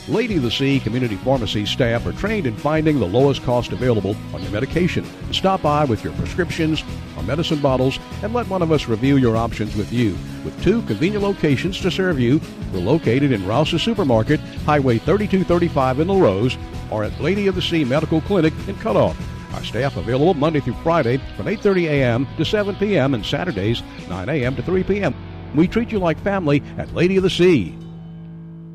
Lady 0.07 0.37
of 0.37 0.43
the 0.43 0.51
Sea 0.51 0.81
Community 0.81 1.17
Pharmacy 1.17 1.65
staff 1.65 2.05
are 2.05 2.13
trained 2.13 2.47
in 2.47 2.55
finding 2.57 3.01
the 3.01 3.07
lowest 3.07 3.43
cost 3.43 3.73
available 3.73 4.15
on 4.35 4.43
your 4.43 4.51
medication. 4.51 5.07
Stop 5.33 5.63
by 5.63 5.87
with 5.87 6.05
your 6.05 6.13
prescriptions 6.15 6.85
or 7.17 7.23
medicine 7.23 7.59
bottles 7.61 7.99
and 8.23 8.35
let 8.35 8.47
one 8.49 8.61
of 8.61 8.71
us 8.71 8.87
review 8.87 9.17
your 9.17 9.35
options 9.35 9.75
with 9.77 9.91
you. 9.91 10.15
With 10.45 10.63
two 10.63 10.83
convenient 10.83 11.25
locations 11.25 11.81
to 11.81 11.91
serve 11.91 12.21
you, 12.21 12.39
we're 12.71 12.81
located 12.81 13.33
in 13.33 13.47
Rouse's 13.47 13.83
Supermarket, 13.83 14.41
Highway 14.67 14.99
3235 14.99 16.01
in 16.01 16.09
Larose, 16.09 16.59
or 16.91 17.05
at 17.05 17.19
Lady 17.19 17.47
of 17.47 17.55
the 17.55 17.63
Sea 17.63 17.85
Medical 17.85 18.21
Clinic 18.21 18.53
in 18.69 18.77
Cutoff. 18.77 19.17
Our 19.55 19.63
staff 19.63 19.97
available 19.97 20.35
Monday 20.35 20.59
through 20.59 20.75
Friday 20.83 21.19
from 21.37 21.47
8:30 21.47 21.85
a.m. 21.85 22.27
to 22.39 22.45
7 22.45 22.75
p.m. 22.75 23.15
and 23.15 23.25
Saturdays 23.25 23.83
9 24.09 24.29
a.m. 24.29 24.57
to 24.57 24.63
3 24.63 24.83
p.m. 24.83 25.15
We 25.55 25.69
treat 25.69 25.93
you 25.93 26.01
like 26.01 26.19
family 26.19 26.61
at 26.77 26.93
Lady 26.93 27.17
of 27.19 27.23
the 27.23 27.31
Sea. 27.31 27.79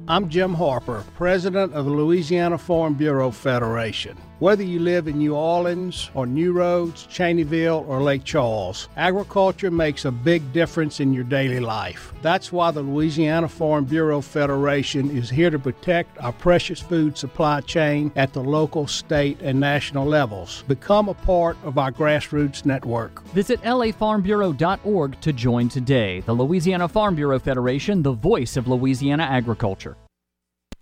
I'm 0.07 0.29
Jim 0.29 0.53
Harper, 0.53 1.03
President 1.15 1.73
of 1.73 1.83
the 1.83 1.91
Louisiana 1.91 2.57
Farm 2.57 2.93
Bureau 2.93 3.29
Federation. 3.29 4.17
Whether 4.39 4.63
you 4.63 4.79
live 4.79 5.09
in 5.09 5.17
New 5.17 5.35
Orleans 5.35 6.09
or 6.13 6.25
New 6.25 6.53
Roads, 6.53 7.05
Cheneyville, 7.07 7.85
or 7.89 8.01
Lake 8.01 8.23
Charles, 8.23 8.87
agriculture 8.95 9.69
makes 9.69 10.05
a 10.05 10.11
big 10.11 10.53
difference 10.53 11.01
in 11.01 11.13
your 11.13 11.25
daily 11.25 11.59
life. 11.59 12.13
That's 12.21 12.49
why 12.49 12.71
the 12.71 12.81
Louisiana 12.81 13.49
Farm 13.49 13.83
Bureau 13.83 14.21
Federation 14.21 15.11
is 15.11 15.29
here 15.29 15.49
to 15.49 15.59
protect 15.59 16.17
our 16.19 16.31
precious 16.31 16.79
food 16.79 17.17
supply 17.17 17.59
chain 17.59 18.13
at 18.15 18.31
the 18.31 18.41
local, 18.41 18.87
state, 18.87 19.41
and 19.41 19.59
national 19.59 20.05
levels. 20.05 20.63
Become 20.69 21.09
a 21.09 21.13
part 21.13 21.57
of 21.65 21.77
our 21.77 21.91
grassroots 21.91 22.65
network. 22.65 23.21
Visit 23.33 23.61
lafarmbureau.org 23.63 25.19
to 25.19 25.33
join 25.33 25.67
today. 25.67 26.21
The 26.21 26.33
Louisiana 26.33 26.87
Farm 26.87 27.15
Bureau 27.15 27.39
Federation, 27.39 28.03
the 28.03 28.13
voice 28.13 28.55
of 28.55 28.69
Louisiana 28.69 29.23
agriculture. 29.23 29.97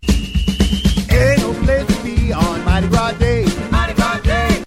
Ain't 0.08 1.40
no 1.40 1.54
place 1.64 1.88
to 1.88 2.04
be 2.04 2.32
on 2.32 2.64
Mardi 2.64 2.88
Gras 2.90 3.14
Day. 3.14 3.47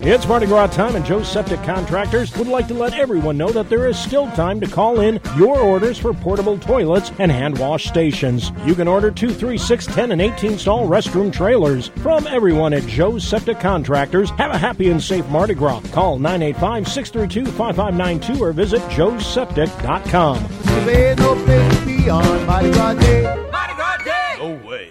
Mardi 0.01 0.07
Gras 0.07 0.11
Day. 0.11 0.11
It's 0.11 0.27
Mardi 0.27 0.47
Gras 0.47 0.67
time, 0.69 0.97
and 0.97 1.05
Joe's 1.05 1.31
Septic 1.31 1.63
Contractors 1.63 2.37
would 2.37 2.49
like 2.49 2.69
to 2.69 2.75
let 2.75 2.95
everyone 2.95 3.37
know 3.37 3.51
that 3.51 3.69
there 3.69 3.87
is 3.87 3.99
still 3.99 4.31
time 4.33 4.61
to 4.61 4.67
call 4.67 5.01
in 5.01 5.21
your 5.37 5.59
orders 5.61 5.99
for 5.99 6.13
portable 6.13 6.59
toilets 6.59 7.13
and 7.19 7.31
hand 7.31 7.59
wash 7.59 7.87
stations. 7.87 8.53
You 8.65 8.75
can 8.75 8.89
order 8.89 9.11
2, 9.11 9.33
3, 9.33 9.59
6, 9.59 9.87
10, 9.87 10.13
and 10.13 10.21
18 10.21 10.59
stall 10.59 10.89
restroom 10.89 11.33
trailers. 11.33 11.89
From 11.99 12.27
everyone 12.27 12.73
at 12.73 12.87
Joe's 12.87 13.27
Septic 13.27 13.61
Contractors, 13.61 14.31
have 14.31 14.51
a 14.53 14.59
happy 14.59 14.91
and 14.91 15.03
safe 15.03 15.27
Mardi 15.29 15.55
Gras. 15.55 15.81
Call 15.93 16.19
985 16.19 16.89
632 16.89 17.51
5592 17.53 18.43
or 18.43 18.53
visit 18.53 18.81
joeseptic.com. 18.83 20.49
There 20.87 21.11
ain't 21.11 21.19
no 21.21 21.35
place 21.45 21.79
to 21.79 21.87
be 21.87 22.11
on 22.11 22.47
Mardi 22.47 22.71
Gras 22.73 22.95
Day. 22.95 23.23
Mardi 23.51 23.75
Gras 23.75 24.03
Day. 24.05 24.37
No 24.39 24.69
way. 24.69 24.91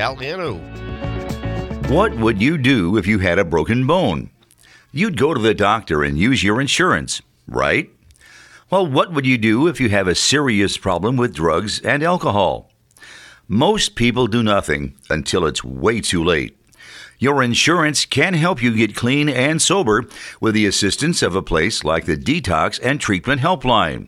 Galliano. 0.01 0.57
What 1.91 2.15
would 2.15 2.41
you 2.41 2.57
do 2.57 2.97
if 2.97 3.05
you 3.05 3.19
had 3.19 3.37
a 3.37 3.45
broken 3.45 3.85
bone? 3.85 4.31
You'd 4.91 5.15
go 5.15 5.31
to 5.35 5.39
the 5.39 5.53
doctor 5.53 6.03
and 6.03 6.17
use 6.17 6.41
your 6.41 6.59
insurance, 6.59 7.21
right? 7.47 7.87
Well, 8.71 8.87
what 8.87 9.13
would 9.13 9.27
you 9.27 9.37
do 9.37 9.67
if 9.67 9.79
you 9.79 9.89
have 9.89 10.07
a 10.07 10.15
serious 10.15 10.75
problem 10.75 11.17
with 11.17 11.35
drugs 11.35 11.79
and 11.81 12.01
alcohol? 12.01 12.71
Most 13.47 13.93
people 13.93 14.25
do 14.25 14.41
nothing 14.41 14.95
until 15.11 15.45
it's 15.45 15.63
way 15.63 16.01
too 16.01 16.23
late. 16.23 16.57
Your 17.19 17.43
insurance 17.43 18.03
can 18.03 18.33
help 18.33 18.63
you 18.63 18.75
get 18.75 18.95
clean 18.95 19.29
and 19.29 19.61
sober 19.61 20.05
with 20.39 20.55
the 20.55 20.65
assistance 20.65 21.21
of 21.21 21.35
a 21.35 21.43
place 21.43 21.83
like 21.83 22.05
the 22.05 22.17
Detox 22.17 22.79
and 22.81 22.99
Treatment 22.99 23.41
Helpline. 23.41 24.07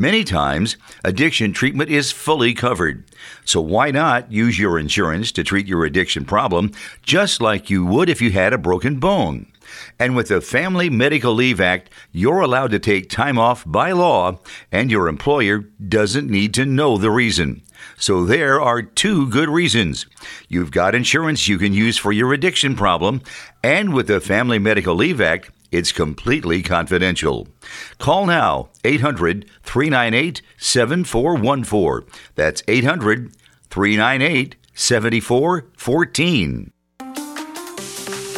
Many 0.00 0.22
times, 0.22 0.76
addiction 1.02 1.52
treatment 1.52 1.90
is 1.90 2.12
fully 2.12 2.54
covered. 2.54 3.02
So 3.44 3.60
why 3.60 3.90
not 3.90 4.30
use 4.30 4.56
your 4.56 4.78
insurance 4.78 5.32
to 5.32 5.42
treat 5.42 5.66
your 5.66 5.84
addiction 5.84 6.24
problem 6.24 6.70
just 7.02 7.42
like 7.42 7.68
you 7.68 7.84
would 7.84 8.08
if 8.08 8.22
you 8.22 8.30
had 8.30 8.52
a 8.52 8.58
broken 8.58 9.00
bone? 9.00 9.50
And 9.98 10.14
with 10.14 10.28
the 10.28 10.40
Family 10.40 10.88
Medical 10.88 11.34
Leave 11.34 11.60
Act, 11.60 11.90
you're 12.12 12.42
allowed 12.42 12.70
to 12.70 12.78
take 12.78 13.10
time 13.10 13.40
off 13.40 13.64
by 13.66 13.90
law, 13.90 14.38
and 14.70 14.88
your 14.88 15.08
employer 15.08 15.64
doesn't 15.88 16.30
need 16.30 16.54
to 16.54 16.64
know 16.64 16.96
the 16.96 17.10
reason. 17.10 17.62
So 17.96 18.24
there 18.24 18.60
are 18.60 18.82
two 18.82 19.28
good 19.28 19.48
reasons. 19.48 20.06
You've 20.48 20.70
got 20.70 20.94
insurance 20.94 21.48
you 21.48 21.58
can 21.58 21.72
use 21.72 21.98
for 21.98 22.12
your 22.12 22.32
addiction 22.32 22.76
problem, 22.76 23.20
and 23.64 23.92
with 23.92 24.06
the 24.06 24.20
Family 24.20 24.60
Medical 24.60 24.94
Leave 24.94 25.20
Act, 25.20 25.50
it's 25.70 25.92
completely 25.92 26.62
confidential. 26.62 27.48
Call 27.98 28.26
now 28.26 28.70
800 28.84 29.48
398 29.62 30.42
7414. 30.58 32.08
That's 32.34 32.62
800 32.68 33.36
398 33.70 34.56
7414. 34.74 36.72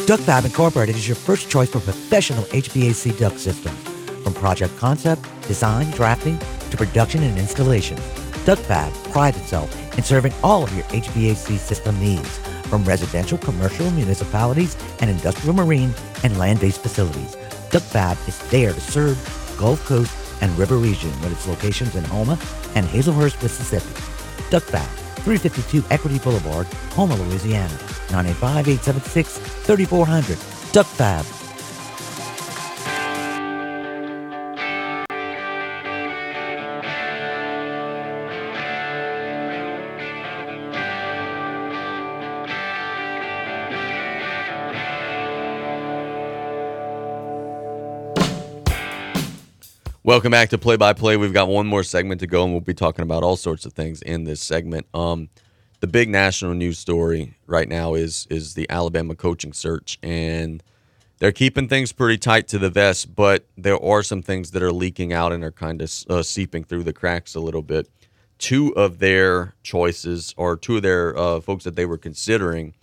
Duct 0.07 0.23
Fab 0.23 0.45
Incorporated 0.45 0.95
is 0.95 1.07
your 1.07 1.15
first 1.15 1.49
choice 1.49 1.69
for 1.69 1.79
professional 1.79 2.43
HVAC 2.45 3.17
duct 3.19 3.37
systems. 3.37 3.77
From 4.23 4.33
project 4.33 4.75
concept, 4.77 5.23
design, 5.47 5.89
drafting, 5.91 6.37
to 6.69 6.77
production 6.77 7.23
and 7.23 7.37
installation, 7.37 7.97
Duct 8.45 8.61
Fab 8.63 8.91
prides 9.11 9.37
itself 9.37 9.97
in 9.97 10.03
serving 10.03 10.33
all 10.43 10.63
of 10.63 10.73
your 10.75 10.83
HVAC 10.85 11.57
system 11.57 11.99
needs, 11.99 12.39
from 12.71 12.83
residential, 12.85 13.37
commercial, 13.37 13.91
municipalities, 13.91 14.77
and 15.01 15.09
industrial 15.09 15.53
marine 15.53 15.93
and 16.23 16.39
land-based 16.39 16.81
facilities. 16.81 17.35
Duct 17.69 17.85
Fab 17.85 18.17
is 18.29 18.39
there 18.49 18.71
to 18.71 18.79
serve 18.79 19.17
Gulf 19.59 19.85
Coast 19.85 20.15
and 20.41 20.57
River 20.57 20.77
region 20.77 21.11
with 21.21 21.33
its 21.33 21.49
locations 21.49 21.97
in 21.97 22.05
Houma 22.05 22.39
and 22.75 22.87
Hazlehurst, 22.87 23.43
Mississippi. 23.43 23.91
Duct 24.49 24.67
Fab, 24.67 24.87
352 25.25 25.83
Equity 25.89 26.19
Boulevard, 26.19 26.65
Houma, 26.95 27.15
Louisiana, 27.15 27.77
985-876-3400. 28.07 30.71
Duct 30.71 30.89
Welcome 50.11 50.31
back 50.31 50.49
to 50.49 50.57
Play 50.57 50.75
by 50.75 50.91
Play. 50.91 51.15
We've 51.15 51.31
got 51.31 51.47
one 51.47 51.67
more 51.67 51.83
segment 51.83 52.19
to 52.19 52.27
go, 52.27 52.43
and 52.43 52.51
we'll 52.51 52.59
be 52.59 52.73
talking 52.73 53.01
about 53.01 53.23
all 53.23 53.37
sorts 53.37 53.65
of 53.65 53.71
things 53.71 54.01
in 54.01 54.25
this 54.25 54.41
segment. 54.41 54.85
Um, 54.93 55.29
the 55.79 55.87
big 55.87 56.09
national 56.09 56.53
news 56.53 56.77
story 56.79 57.35
right 57.47 57.69
now 57.69 57.93
is 57.93 58.27
is 58.29 58.53
the 58.53 58.69
Alabama 58.69 59.15
coaching 59.15 59.53
search, 59.53 59.97
and 60.03 60.61
they're 61.19 61.31
keeping 61.31 61.69
things 61.69 61.93
pretty 61.93 62.17
tight 62.17 62.49
to 62.49 62.59
the 62.59 62.69
vest. 62.69 63.15
But 63.15 63.45
there 63.55 63.81
are 63.81 64.03
some 64.03 64.21
things 64.21 64.51
that 64.51 64.61
are 64.61 64.73
leaking 64.73 65.13
out 65.13 65.31
and 65.31 65.45
are 65.45 65.51
kind 65.51 65.81
of 65.81 65.89
uh, 66.09 66.23
seeping 66.23 66.65
through 66.65 66.83
the 66.83 66.91
cracks 66.91 67.33
a 67.33 67.39
little 67.39 67.61
bit. 67.61 67.87
Two 68.37 68.75
of 68.75 68.99
their 68.99 69.55
choices, 69.63 70.33
or 70.35 70.57
two 70.57 70.75
of 70.75 70.81
their 70.81 71.17
uh, 71.17 71.39
folks 71.39 71.63
that 71.63 71.77
they 71.77 71.85
were 71.85 71.97
considering, 71.97 72.73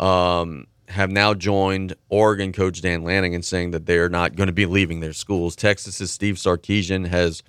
um, 0.00 0.68
have 0.88 1.10
now 1.10 1.34
joined 1.34 1.94
Oregon 2.08 2.52
coach 2.52 2.80
Dan 2.80 3.02
Lanning 3.02 3.32
in 3.32 3.42
saying 3.42 3.72
that 3.72 3.86
they're 3.86 4.08
not 4.08 4.36
going 4.36 4.46
to 4.46 4.52
be 4.52 4.66
leaving 4.66 5.00
their 5.00 5.12
schools. 5.12 5.56
Texas's 5.56 6.10
Steve 6.10 6.36
Sarkisian 6.36 7.06
has 7.08 7.42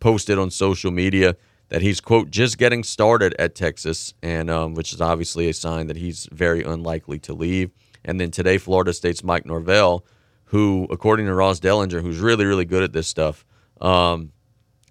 posted 0.00 0.38
on 0.38 0.50
social 0.50 0.90
media 0.90 1.36
that 1.68 1.80
he's 1.80 2.00
quote 2.00 2.30
just 2.30 2.58
getting 2.58 2.82
started 2.82 3.34
at 3.38 3.54
Texas, 3.54 4.12
and 4.22 4.50
um, 4.50 4.74
which 4.74 4.92
is 4.92 5.00
obviously 5.00 5.48
a 5.48 5.54
sign 5.54 5.86
that 5.86 5.96
he's 5.96 6.28
very 6.30 6.62
unlikely 6.62 7.18
to 7.20 7.32
leave. 7.32 7.70
And 8.04 8.20
then 8.20 8.30
today, 8.30 8.58
Florida 8.58 8.92
State's 8.92 9.24
Mike 9.24 9.46
Norvell, 9.46 10.04
who, 10.46 10.86
according 10.90 11.26
to 11.26 11.34
Ross 11.34 11.60
Dellenger, 11.60 12.02
who's 12.02 12.18
really 12.18 12.44
really 12.44 12.66
good 12.66 12.82
at 12.82 12.92
this 12.92 13.08
stuff, 13.08 13.46
um, 13.80 14.32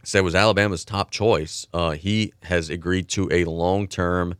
said 0.03 0.21
was 0.21 0.33
Alabama's 0.33 0.83
top 0.83 1.11
choice. 1.11 1.67
Uh, 1.71 1.91
he 1.91 2.33
has 2.43 2.69
agreed 2.69 3.09
to 3.09 3.29
a 3.31 3.45
long 3.45 3.87
term 3.87 4.35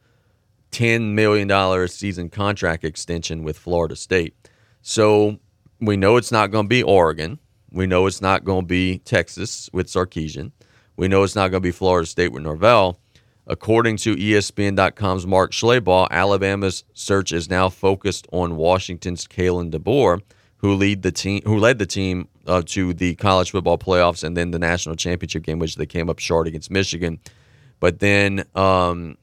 $10 0.71 1.13
million 1.13 1.87
season 1.87 2.29
contract 2.29 2.83
extension 2.83 3.43
with 3.43 3.57
Florida 3.57 3.95
State. 3.95 4.35
So 4.81 5.37
we 5.79 5.97
know 5.97 6.17
it's 6.17 6.31
not 6.31 6.51
going 6.51 6.65
to 6.65 6.69
be 6.69 6.83
Oregon. 6.83 7.39
We 7.71 7.87
know 7.87 8.05
it's 8.05 8.21
not 8.21 8.43
going 8.43 8.61
to 8.61 8.67
be 8.67 8.99
Texas 8.99 9.69
with 9.73 9.87
Sarkisian. 9.87 10.51
We 10.97 11.07
know 11.07 11.23
it's 11.23 11.35
not 11.35 11.49
going 11.49 11.61
to 11.61 11.67
be 11.67 11.71
Florida 11.71 12.05
State 12.05 12.31
with 12.31 12.43
Norvell. 12.43 12.99
According 13.47 13.97
to 13.97 14.15
ESPN.com's 14.15 15.25
Mark 15.25 15.51
Schlabach, 15.51 16.09
Alabama's 16.11 16.83
search 16.93 17.31
is 17.31 17.49
now 17.49 17.69
focused 17.69 18.27
on 18.31 18.55
Washington's 18.55 19.25
Kalen 19.25 19.71
DeBoer, 19.71 20.21
who 20.57 20.75
lead 20.75 21.01
the 21.01 21.11
team, 21.11 21.41
who 21.45 21.57
led 21.57 21.79
the 21.79 21.87
team 21.87 22.27
uh, 22.45 22.61
to 22.67 22.93
the 22.93 23.15
college 23.15 23.51
football 23.51 23.77
playoffs 23.77 24.23
and 24.23 24.37
then 24.37 24.51
the 24.51 24.59
national 24.59 24.95
championship 24.95 25.43
game, 25.43 25.57
which 25.57 25.75
they 25.75 25.87
came 25.87 26.09
up 26.09 26.19
short 26.19 26.47
against 26.47 26.69
Michigan. 26.69 27.19
But 27.79 27.99
then 27.99 28.45
um, 28.53 29.17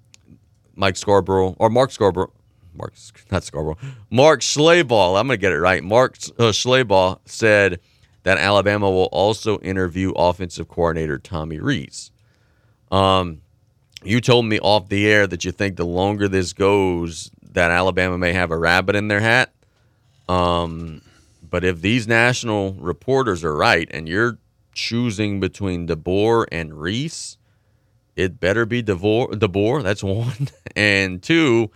Mike 0.79 0.97
Scarborough 0.97 1.57
or 1.59 1.69
Mark 1.69 1.91
Scarborough, 1.91 2.33
Mark 2.73 2.95
not 3.31 3.43
Scarborough, 3.45 3.77
Mark 4.11 4.41
Schlabach. 4.41 5.19
I'm 5.19 5.27
gonna 5.27 5.37
get 5.37 5.53
it 5.53 5.59
right. 5.59 5.83
Mark 5.83 6.17
uh, 6.39 6.53
said 7.27 7.81
that 8.23 8.39
Alabama 8.39 8.91
will 8.91 9.09
also 9.11 9.59
interview 9.59 10.13
offensive 10.13 10.69
coordinator 10.69 11.19
Tommy 11.19 11.59
Rees. 11.59 12.13
Um, 12.91 13.43
you 14.05 14.21
told 14.21 14.47
me 14.47 14.61
off 14.61 14.89
the 14.89 15.09
air 15.09 15.27
that 15.27 15.45
you 15.45 15.51
think 15.51 15.77
the 15.77 15.85
longer 15.85 16.29
this 16.29 16.53
goes, 16.53 17.31
that 17.53 17.71
Alabama 17.71 18.17
may 18.17 18.33
have 18.33 18.51
a 18.51 18.57
rabbit 18.57 18.95
in 18.95 19.09
their 19.09 19.21
hat. 19.21 19.53
Um, 20.29 21.03
but 21.43 21.65
if 21.65 21.81
these 21.81 22.07
national 22.07 22.75
reporters 22.75 23.43
are 23.43 23.57
right, 23.57 23.89
and 23.91 24.09
you're 24.09 24.39
choosing 24.73 25.41
between 25.41 25.89
DeBoer 25.89 26.47
and 26.53 26.81
Rees, 26.81 27.38
it 28.19 28.41
better 28.41 28.67
be 28.67 28.83
DeBoer. 28.83 29.83
That's 29.85 30.03
one. 30.03 30.49
And 30.75 31.23
two, 31.23 31.71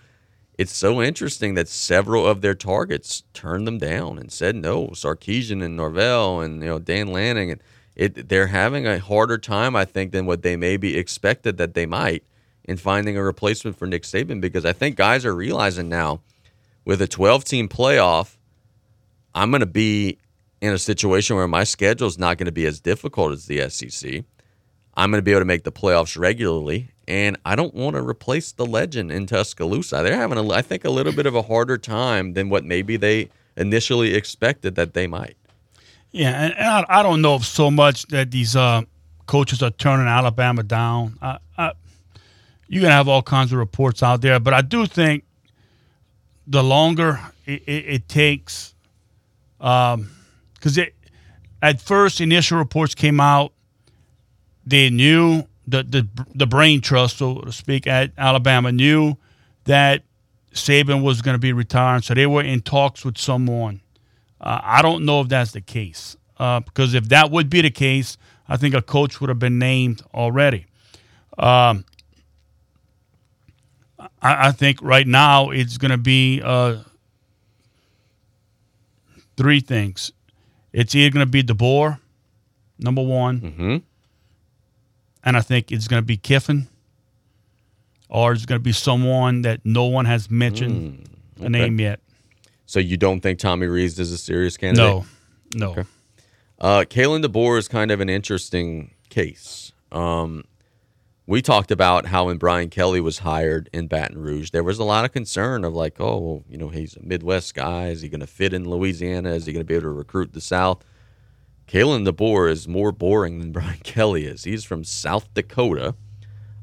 it's 0.58 0.76
so 0.76 1.00
interesting 1.00 1.54
that 1.54 1.68
several 1.68 2.26
of 2.26 2.40
their 2.40 2.54
targets 2.54 3.22
turned 3.32 3.66
them 3.66 3.78
down 3.78 4.18
and 4.18 4.30
said 4.30 4.56
no. 4.56 4.88
Sarkeesian 4.88 5.62
and 5.62 5.76
Norvell 5.76 6.40
and 6.40 6.60
you 6.60 6.68
know 6.68 6.78
Dan 6.80 7.08
Lanning 7.08 7.52
and 7.52 7.62
it 7.94 8.28
they're 8.28 8.48
having 8.48 8.86
a 8.86 8.98
harder 8.98 9.38
time, 9.38 9.76
I 9.76 9.84
think, 9.84 10.10
than 10.10 10.26
what 10.26 10.42
they 10.42 10.56
maybe 10.56 10.98
expected 10.98 11.58
that 11.58 11.74
they 11.74 11.86
might 11.86 12.24
in 12.64 12.76
finding 12.76 13.16
a 13.16 13.22
replacement 13.22 13.78
for 13.78 13.86
Nick 13.86 14.02
Saban 14.02 14.40
because 14.40 14.64
I 14.64 14.72
think 14.72 14.96
guys 14.96 15.24
are 15.24 15.34
realizing 15.34 15.88
now 15.88 16.22
with 16.84 17.00
a 17.00 17.06
12 17.06 17.44
team 17.44 17.68
playoff, 17.68 18.36
I'm 19.32 19.50
going 19.50 19.60
to 19.60 19.66
be 19.66 20.18
in 20.60 20.72
a 20.72 20.78
situation 20.78 21.36
where 21.36 21.48
my 21.48 21.62
schedule 21.64 22.08
is 22.08 22.18
not 22.18 22.36
going 22.36 22.46
to 22.46 22.52
be 22.52 22.66
as 22.66 22.80
difficult 22.80 23.32
as 23.32 23.46
the 23.46 23.68
SEC. 23.68 24.24
I'm 24.94 25.10
going 25.10 25.18
to 25.18 25.22
be 25.22 25.30
able 25.30 25.40
to 25.40 25.46
make 25.46 25.64
the 25.64 25.72
playoffs 25.72 26.18
regularly, 26.18 26.90
and 27.08 27.38
I 27.44 27.56
don't 27.56 27.74
want 27.74 27.96
to 27.96 28.02
replace 28.02 28.52
the 28.52 28.66
legend 28.66 29.10
in 29.10 29.26
Tuscaloosa. 29.26 30.02
They're 30.02 30.16
having, 30.16 30.38
a, 30.38 30.48
I 30.50 30.62
think, 30.62 30.84
a 30.84 30.90
little 30.90 31.12
bit 31.12 31.26
of 31.26 31.34
a 31.34 31.42
harder 31.42 31.78
time 31.78 32.34
than 32.34 32.50
what 32.50 32.64
maybe 32.64 32.96
they 32.96 33.30
initially 33.56 34.14
expected 34.14 34.74
that 34.74 34.94
they 34.94 35.06
might. 35.06 35.36
Yeah, 36.10 36.44
and, 36.44 36.54
and 36.54 36.68
I, 36.68 36.84
I 36.88 37.02
don't 37.02 37.22
know 37.22 37.36
if 37.36 37.44
so 37.44 37.70
much 37.70 38.06
that 38.08 38.30
these 38.30 38.54
uh, 38.54 38.82
coaches 39.26 39.62
are 39.62 39.70
turning 39.70 40.06
Alabama 40.06 40.62
down. 40.62 41.16
I, 41.22 41.38
I, 41.56 41.72
you're 42.68 42.82
gonna 42.82 42.94
have 42.94 43.08
all 43.08 43.22
kinds 43.22 43.52
of 43.52 43.58
reports 43.58 44.02
out 44.02 44.20
there, 44.20 44.38
but 44.38 44.52
I 44.52 44.60
do 44.60 44.86
think 44.86 45.24
the 46.46 46.62
longer 46.62 47.18
it, 47.46 47.62
it, 47.66 47.84
it 47.86 48.08
takes, 48.08 48.74
because 49.58 50.76
it 50.76 50.94
at 51.62 51.80
first 51.80 52.20
initial 52.20 52.58
reports 52.58 52.94
came 52.94 53.20
out, 53.20 53.52
they 54.66 54.90
knew 54.90 55.44
the 55.66 55.82
the 55.82 56.08
the 56.34 56.46
brain 56.46 56.80
trust, 56.80 57.18
so 57.18 57.40
to 57.40 57.52
speak, 57.52 57.86
at 57.86 58.12
Alabama 58.16 58.72
knew 58.72 59.16
that 59.64 60.02
Saban 60.52 61.02
was 61.02 61.22
going 61.22 61.34
to 61.34 61.40
be 61.40 61.52
retiring, 61.52 62.02
so 62.02 62.14
they 62.14 62.26
were 62.26 62.42
in 62.42 62.60
talks 62.60 63.04
with 63.04 63.18
someone. 63.18 63.80
Uh, 64.40 64.60
I 64.62 64.82
don't 64.82 65.04
know 65.04 65.20
if 65.20 65.28
that's 65.28 65.52
the 65.52 65.60
case 65.60 66.16
uh, 66.38 66.60
because 66.60 66.94
if 66.94 67.08
that 67.10 67.30
would 67.30 67.48
be 67.48 67.60
the 67.60 67.70
case, 67.70 68.16
I 68.48 68.56
think 68.56 68.74
a 68.74 68.82
coach 68.82 69.20
would 69.20 69.28
have 69.28 69.38
been 69.38 69.58
named 69.58 70.02
already. 70.12 70.66
Um, 71.38 71.84
I, 74.20 74.48
I 74.48 74.52
think 74.52 74.80
right 74.82 75.06
now 75.06 75.50
it's 75.50 75.78
going 75.78 75.92
to 75.92 75.98
be 75.98 76.42
uh, 76.42 76.78
three 79.36 79.60
things. 79.60 80.12
It's 80.72 80.94
either 80.94 81.12
going 81.12 81.24
to 81.24 81.30
be 81.30 81.42
DeBoer, 81.42 82.00
number 82.78 83.02
one, 83.02 83.40
mm-hmm. 83.40 83.76
And 85.24 85.36
I 85.36 85.40
think 85.40 85.72
it's 85.72 85.88
going 85.88 86.02
to 86.02 86.06
be 86.06 86.16
Kiffin, 86.16 86.68
or 88.08 88.32
it's 88.32 88.46
going 88.46 88.58
to 88.60 88.62
be 88.62 88.72
someone 88.72 89.42
that 89.42 89.60
no 89.64 89.84
one 89.84 90.04
has 90.04 90.30
mentioned 90.30 91.08
a 91.38 91.42
okay. 91.42 91.48
name 91.48 91.80
yet. 91.80 92.00
So 92.66 92.80
you 92.80 92.96
don't 92.96 93.20
think 93.20 93.38
Tommy 93.38 93.66
Rees 93.66 93.98
is 93.98 94.12
a 94.12 94.18
serious 94.18 94.56
candidate? 94.56 94.84
No, 94.84 95.04
no. 95.54 95.70
Okay. 95.72 95.84
Uh, 96.58 96.84
Kalen 96.88 97.24
DeBoer 97.24 97.58
is 97.58 97.68
kind 97.68 97.90
of 97.90 98.00
an 98.00 98.08
interesting 98.08 98.94
case. 99.10 99.72
Um, 99.90 100.44
we 101.26 101.42
talked 101.42 101.70
about 101.70 102.06
how 102.06 102.26
when 102.26 102.38
Brian 102.38 102.70
Kelly 102.70 103.00
was 103.00 103.20
hired 103.20 103.68
in 103.72 103.86
Baton 103.86 104.18
Rouge, 104.18 104.50
there 104.50 104.62
was 104.62 104.78
a 104.78 104.84
lot 104.84 105.04
of 105.04 105.12
concern 105.12 105.64
of 105.64 105.74
like, 105.74 106.00
oh, 106.00 106.18
well, 106.18 106.44
you 106.48 106.56
know, 106.56 106.68
he's 106.68 106.96
a 106.96 107.02
Midwest 107.02 107.54
guy. 107.54 107.88
Is 107.88 108.00
he 108.00 108.08
going 108.08 108.20
to 108.20 108.26
fit 108.26 108.52
in 108.52 108.68
Louisiana? 108.68 109.30
Is 109.30 109.46
he 109.46 109.52
going 109.52 109.64
to 109.64 109.68
be 109.68 109.74
able 109.74 109.84
to 109.84 109.90
recruit 109.90 110.32
the 110.32 110.40
South? 110.40 110.84
Kalen 111.66 112.06
DeBoer 112.06 112.50
is 112.50 112.68
more 112.68 112.92
boring 112.92 113.38
than 113.38 113.52
Brian 113.52 113.80
Kelly 113.82 114.24
is. 114.26 114.44
He's 114.44 114.64
from 114.64 114.84
South 114.84 115.32
Dakota. 115.34 115.94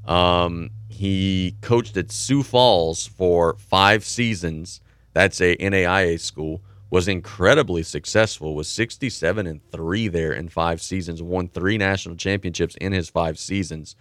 Um, 0.05 0.71
he 0.88 1.55
coached 1.61 1.95
at 1.97 2.11
Sioux 2.11 2.43
Falls 2.43 3.07
for 3.07 3.55
five 3.57 4.03
seasons. 4.03 4.81
That's 5.13 5.39
a 5.41 5.55
NAIA 5.57 6.19
school. 6.19 6.61
Was 6.89 7.07
incredibly 7.07 7.84
successful. 7.84 8.55
Was 8.55 8.67
67 8.67 9.45
and 9.45 9.61
three 9.71 10.07
there 10.07 10.34
in 10.34 10.49
five 10.49 10.81
seasons. 10.81 11.21
Won 11.21 11.47
three 11.47 11.77
national 11.77 12.15
championships 12.15 12.76
in 12.81 12.93
his 12.93 13.09
five 13.09 13.38
seasons, 13.38 13.95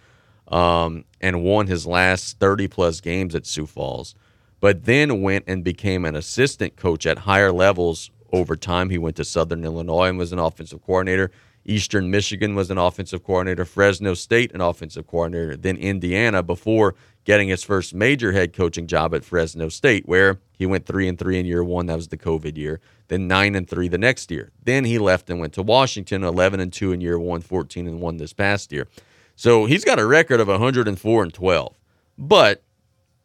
um, 0.47 1.05
and 1.21 1.43
won 1.43 1.67
his 1.67 1.85
last 1.85 2.39
30 2.39 2.67
plus 2.67 2.99
games 2.99 3.35
at 3.35 3.45
Sioux 3.45 3.67
Falls. 3.67 4.15
But 4.59 4.85
then 4.85 5.21
went 5.21 5.45
and 5.47 5.63
became 5.63 6.03
an 6.03 6.15
assistant 6.15 6.75
coach 6.75 7.05
at 7.05 7.19
higher 7.19 7.51
levels 7.51 8.09
over 8.31 8.55
time. 8.55 8.89
He 8.89 8.97
went 8.97 9.15
to 9.17 9.25
Southern 9.25 9.63
Illinois 9.63 10.09
and 10.09 10.17
was 10.17 10.31
an 10.33 10.39
offensive 10.39 10.81
coordinator. 10.81 11.31
Eastern 11.65 12.09
Michigan 12.09 12.55
was 12.55 12.71
an 12.71 12.77
offensive 12.77 13.23
coordinator. 13.23 13.65
Fresno 13.65 14.13
State, 14.13 14.51
an 14.53 14.61
offensive 14.61 15.05
coordinator. 15.05 15.55
Then 15.55 15.77
Indiana 15.77 16.41
before 16.41 16.95
getting 17.25 17.49
his 17.49 17.63
first 17.63 17.93
major 17.93 18.31
head 18.31 18.53
coaching 18.53 18.87
job 18.87 19.13
at 19.13 19.23
Fresno 19.23 19.69
State, 19.69 20.07
where 20.07 20.39
he 20.57 20.65
went 20.65 20.85
three 20.85 21.07
and 21.07 21.19
three 21.19 21.37
in 21.37 21.45
year 21.45 21.63
one. 21.63 21.85
That 21.85 21.95
was 21.95 22.07
the 22.07 22.17
COVID 22.17 22.57
year. 22.57 22.79
Then 23.07 23.27
nine 23.27 23.55
and 23.55 23.69
three 23.69 23.87
the 23.87 23.97
next 23.97 24.31
year. 24.31 24.51
Then 24.63 24.85
he 24.85 24.97
left 24.97 25.29
and 25.29 25.39
went 25.39 25.53
to 25.53 25.61
Washington, 25.61 26.23
11 26.23 26.59
and 26.59 26.73
two 26.73 26.91
in 26.91 27.01
year 27.01 27.19
one, 27.19 27.41
14 27.41 27.87
and 27.87 28.01
one 28.01 28.17
this 28.17 28.33
past 28.33 28.71
year. 28.71 28.87
So 29.35 29.65
he's 29.65 29.85
got 29.85 29.99
a 29.99 30.05
record 30.05 30.39
of 30.39 30.47
104 30.47 31.23
and 31.23 31.33
12. 31.33 31.75
But 32.17 32.63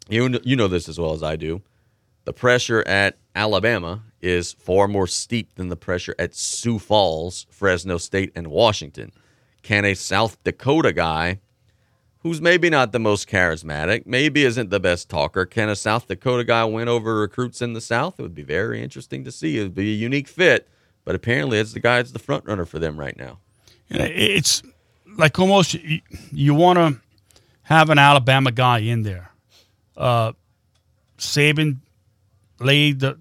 you 0.09 0.39
you 0.44 0.56
know 0.56 0.68
this 0.68 0.89
as 0.89 0.98
well 0.98 1.12
as 1.12 1.22
I 1.22 1.36
do. 1.36 1.62
The 2.24 2.32
pressure 2.32 2.86
at 2.86 3.16
Alabama 3.35 4.02
is 4.24 4.52
far 4.52 4.88
more 4.88 5.06
steep 5.06 5.55
than 5.55 5.68
the 5.68 5.76
pressure 5.76 6.14
at 6.18 6.34
Sioux 6.34 6.78
Falls, 6.78 7.46
Fresno 7.51 7.98
State, 7.98 8.32
and 8.34 8.48
Washington. 8.48 9.12
Can 9.62 9.84
a 9.84 9.94
South 9.94 10.42
Dakota 10.44 10.92
guy 10.92 11.40
who's 12.24 12.40
maybe 12.40 12.70
not 12.70 12.92
the 12.92 12.98
most 12.98 13.28
charismatic, 13.28 14.06
maybe 14.06 14.44
isn't 14.44 14.70
the 14.70 14.80
best 14.80 15.10
talker, 15.10 15.44
can 15.44 15.68
a 15.68 15.76
South 15.76 16.09
Dakota 16.09 16.42
guy 16.42 16.64
win 16.64 16.88
over 16.88 17.20
recruits 17.20 17.60
in 17.60 17.74
the 17.74 17.82
South? 17.82 18.18
It 18.18 18.22
would 18.22 18.34
be 18.34 18.42
very 18.42 18.82
interesting 18.82 19.24
to 19.24 19.30
see. 19.30 19.59
It 19.59 19.62
would 19.62 19.74
be 19.74 19.92
a 19.92 19.96
unique 19.96 20.28
fit, 20.28 20.66
but 21.05 21.14
apparently 21.14 21.59
it's 21.59 21.74
the 21.74 21.80
guy 21.80 21.96
that's 21.96 22.12
the 22.12 22.18
front 22.18 22.46
runner 22.46 22.64
for 22.64 22.78
them 22.78 22.98
right 22.98 23.16
now. 23.16 23.40
it's 23.90 24.62
like 25.18 25.38
almost 25.38 25.74
you, 25.74 26.55
want 26.55 26.78
to 26.78 26.98
have 27.64 27.90
an 27.90 27.98
Alabama 27.98 28.51
guy 28.51 28.78
in 28.78 29.02
there. 29.02 29.30
Uh, 29.94 30.32
Saban 31.18 31.76
laid 32.59 33.01
the 33.01 33.18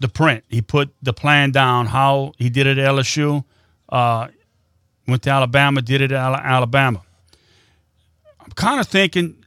the 0.00 0.08
print. 0.08 0.44
He 0.48 0.62
put 0.62 0.94
the 1.02 1.12
plan 1.12 1.50
down. 1.50 1.86
How 1.86 2.32
he 2.38 2.50
did 2.50 2.66
it 2.66 2.78
at 2.78 2.88
LSU, 2.88 3.44
uh, 3.88 4.28
went 5.06 5.22
to 5.22 5.30
Alabama, 5.30 5.82
did 5.82 6.00
it 6.00 6.12
at 6.12 6.32
Alabama. 6.44 7.02
I'm 8.40 8.52
kind 8.52 8.80
of 8.80 8.86
thinking 8.86 9.44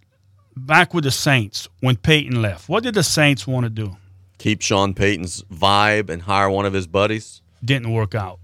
back 0.55 0.93
with 0.93 1.03
the 1.03 1.11
Saints 1.11 1.67
when 1.79 1.95
Peyton 1.95 2.41
left. 2.41 2.67
What 2.67 2.83
did 2.83 2.93
the 2.95 3.03
Saints 3.03 3.47
want 3.47 3.65
to 3.65 3.69
do? 3.69 3.95
Keep 4.37 4.61
Sean 4.61 4.93
Payton's 4.93 5.43
vibe 5.43 6.09
and 6.09 6.21
hire 6.21 6.49
one 6.49 6.65
of 6.65 6.73
his 6.73 6.87
buddies. 6.87 7.41
Didn't 7.63 7.91
work 7.91 8.15
out. 8.15 8.39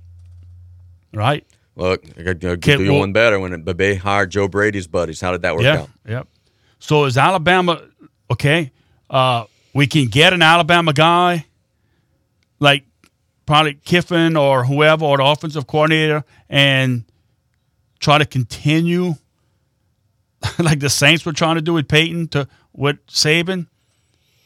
Right? 1.14 1.46
Look, 1.78 2.04
I 2.18 2.24
could 2.24 2.46
I 2.46 2.50
could 2.50 2.62
Kid- 2.62 2.78
do 2.78 2.84
you 2.84 2.92
well- 2.92 3.02
one 3.02 3.14
better 3.14 3.40
when 3.40 3.64
they 3.66 3.96
hired 3.96 4.32
Joe 4.32 4.48
Brady's 4.48 4.88
buddies. 4.88 5.22
How 5.22 5.32
did 5.32 5.42
that 5.44 5.56
work 5.56 5.64
yeah, 5.64 5.82
out? 5.82 5.90
Yep. 6.08 6.28
So 6.80 7.06
is 7.06 7.18
Alabama 7.18 7.82
okay? 8.32 8.72
Uh, 9.10 9.46
we 9.74 9.88
can 9.88 10.08
get 10.08 10.34
an 10.34 10.42
Alabama 10.42 10.94
guy, 10.94 11.46
like 12.60 12.86
probably 13.46 13.76
Kiffin 13.76 14.36
or 14.36 14.66
whoever, 14.66 15.06
or 15.06 15.18
the 15.18 15.24
offensive 15.24 15.68
coordinator, 15.68 16.24
and 16.50 17.04
try 18.00 18.18
to 18.18 18.26
continue 18.26 19.16
like 20.60 20.80
the 20.80 20.90
Saints 20.90 21.26
were 21.26 21.34
trying 21.34 21.56
to 21.56 21.62
do 21.62 21.74
with 21.74 21.88
Peyton 21.88 22.28
to 22.30 22.48
with 22.74 23.06
Saban, 23.08 23.68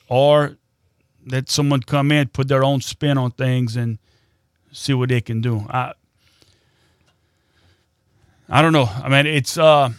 or 0.07 0.57
let 1.25 1.49
someone 1.49 1.81
come 1.81 2.11
in, 2.11 2.27
put 2.29 2.47
their 2.47 2.63
own 2.63 2.81
spin 2.81 3.17
on 3.17 3.31
things, 3.31 3.75
and 3.75 3.97
see 4.71 4.93
what 4.93 5.09
they 5.09 5.21
can 5.21 5.41
do. 5.41 5.65
I 5.69 5.93
I 8.47 8.61
don't 8.61 8.73
know. 8.73 8.85
I 8.85 9.09
mean, 9.09 9.27
it's 9.27 9.57
uh, 9.57 9.89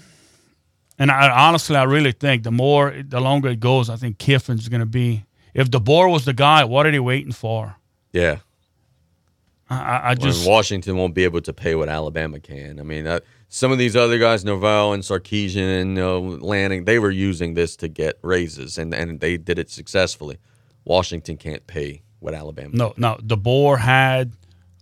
and 0.99 1.11
I 1.11 1.31
honestly, 1.31 1.77
I 1.77 1.85
really 1.85 2.12
think 2.12 2.43
the 2.43 2.51
more, 2.51 2.95
the 3.07 3.20
longer 3.20 3.49
it 3.49 3.61
goes, 3.61 3.89
I 3.89 3.97
think 3.97 4.19
Kiffin's 4.19 4.69
going 4.69 4.81
to 4.81 4.87
be. 4.87 5.24
If 5.55 5.70
DeBoer 5.70 6.11
was 6.11 6.24
the 6.24 6.32
guy, 6.32 6.65
what 6.65 6.87
are 6.87 6.91
they 6.93 7.01
waiting 7.01 7.32
for? 7.32 7.77
Yeah. 8.12 8.39
I, 9.69 9.77
I 9.77 10.09
When 10.11 10.19
just 10.19 10.47
Washington 10.47 10.97
won't 10.97 11.15
be 11.15 11.24
able 11.24 11.41
to 11.43 11.53
pay 11.53 11.74
what 11.77 11.89
Alabama 11.89 12.41
can. 12.41 12.81
I 12.81 12.82
mean, 12.82 13.07
uh, 13.07 13.20
some 13.49 13.70
of 13.70 13.78
these 13.78 13.95
other 13.95 14.19
guys, 14.19 14.45
Norvell 14.45 14.93
and 14.93 15.03
Sarkeesian 15.03 15.81
and 15.81 15.99
uh, 15.99 16.19
Lanning, 16.19 16.85
they 16.85 16.99
were 16.99 17.11
using 17.11 17.55
this 17.55 17.77
to 17.77 17.89
get 17.89 18.19
raises, 18.23 18.78
and, 18.78 18.93
and 18.93 19.20
they 19.20 19.37
did 19.37 19.59
it 19.59 19.70
successfully. 19.70 20.39
Washington 20.85 21.37
can't 21.37 21.66
pay 21.66 22.03
what 22.19 22.35
Alabama. 22.35 22.70
no, 22.73 22.95
no. 22.97 23.16
DeBoer 23.16 23.78
had. 23.78 24.32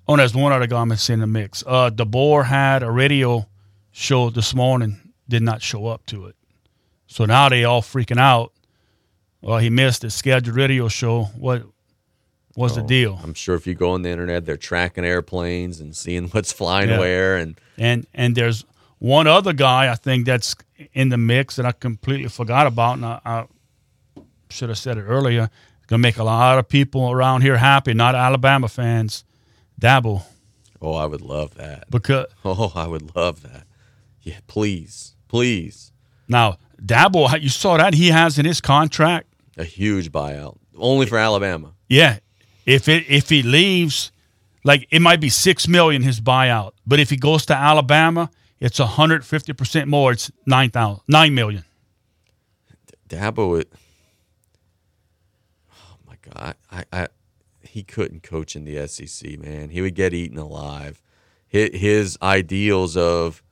Oh, 0.06 0.16
there's 0.16 0.34
one 0.34 0.52
other 0.52 0.66
guy 0.66 0.80
I'm 0.80 0.88
missing 0.88 1.14
in 1.14 1.20
the 1.20 1.26
mix. 1.26 1.62
Uh, 1.66 1.90
DeBoer 1.90 2.46
had 2.46 2.82
a 2.82 2.90
radio 2.90 3.46
show 3.90 4.30
this 4.30 4.54
morning, 4.54 5.12
did 5.28 5.42
not 5.42 5.60
show 5.60 5.86
up 5.86 6.06
to 6.06 6.26
it. 6.26 6.36
So 7.06 7.26
now 7.26 7.48
they 7.50 7.64
all 7.64 7.82
freaking 7.82 8.18
out. 8.18 8.52
Well, 9.42 9.58
he 9.58 9.70
missed 9.70 10.02
his 10.02 10.14
scheduled 10.14 10.56
radio 10.56 10.88
show. 10.88 11.24
What 11.36 11.64
was 12.58 12.74
the 12.74 12.82
deal? 12.82 13.18
I'm 13.22 13.34
sure 13.34 13.54
if 13.54 13.66
you 13.66 13.74
go 13.74 13.90
on 13.92 14.02
the 14.02 14.10
internet, 14.10 14.44
they're 14.44 14.56
tracking 14.56 15.04
airplanes 15.04 15.80
and 15.80 15.94
seeing 15.96 16.28
what's 16.32 16.52
flying 16.52 16.88
Yeah. 16.90 16.98
where. 16.98 17.36
And 17.36 17.58
And 17.78 18.06
and 18.14 18.34
there's 18.34 18.64
one 18.98 19.26
other 19.26 19.52
guy 19.52 19.90
I 19.90 19.94
think 19.94 20.26
that's 20.26 20.54
in 20.92 21.08
the 21.08 21.16
mix 21.18 21.56
that 21.56 21.64
I 21.66 21.72
completely 21.72 22.28
forgot 22.28 22.66
about, 22.66 22.94
and 22.96 23.06
I, 23.06 23.20
I 23.24 23.44
should 24.50 24.68
have 24.68 24.78
said 24.78 24.98
it 24.98 25.02
earlier. 25.02 25.48
Gonna 25.86 26.00
make 26.00 26.18
a 26.18 26.24
lot 26.24 26.58
of 26.58 26.68
people 26.68 27.10
around 27.10 27.40
here 27.42 27.56
happy, 27.56 27.94
not 27.94 28.14
Alabama 28.14 28.68
fans. 28.68 29.24
Dabo. 29.80 30.22
oh, 30.82 30.94
I 30.94 31.06
would 31.06 31.22
love 31.22 31.54
that. 31.54 31.88
Because 31.90 32.26
Oh, 32.44 32.72
I 32.74 32.86
would 32.86 33.14
love 33.16 33.42
that. 33.42 33.64
Yeah, 34.22 34.38
please, 34.48 35.14
please. 35.28 35.92
now 36.28 36.58
Dabo, 36.84 37.40
you 37.40 37.48
saw 37.48 37.76
that 37.76 37.94
he 37.94 38.08
has 38.10 38.38
in 38.38 38.44
his 38.44 38.60
contract. 38.60 39.26
A 39.56 39.64
huge 39.64 40.12
buyout, 40.12 40.56
only 40.76 41.06
for 41.06 41.18
Alabama. 41.18 41.72
Yeah, 41.88 42.18
if 42.68 42.86
it 42.86 43.08
if 43.08 43.30
he 43.30 43.42
leaves, 43.42 44.12
like 44.62 44.86
it 44.90 45.00
might 45.00 45.20
be 45.20 45.30
six 45.30 45.66
million 45.66 46.02
his 46.02 46.20
buyout, 46.20 46.72
but 46.86 47.00
if 47.00 47.08
he 47.08 47.16
goes 47.16 47.46
to 47.46 47.56
Alabama, 47.56 48.30
it's 48.60 48.76
hundred 48.78 49.24
fifty 49.24 49.54
percent 49.54 49.88
more. 49.88 50.12
It's 50.12 50.30
nine 50.44 50.70
thousand, 50.70 51.02
nine 51.08 51.34
million. 51.34 51.64
Dabo, 53.08 53.58
it, 53.58 53.72
oh 55.72 55.96
my 56.06 56.16
God, 56.20 56.56
I, 56.70 56.84
I, 56.92 57.08
he 57.62 57.82
couldn't 57.82 58.22
coach 58.22 58.54
in 58.54 58.66
the 58.66 58.86
SEC, 58.86 59.38
man. 59.38 59.70
He 59.70 59.80
would 59.80 59.94
get 59.94 60.12
eaten 60.12 60.36
alive. 60.36 61.00
His, 61.48 62.18
ideals 62.20 62.98
of, 62.98 63.42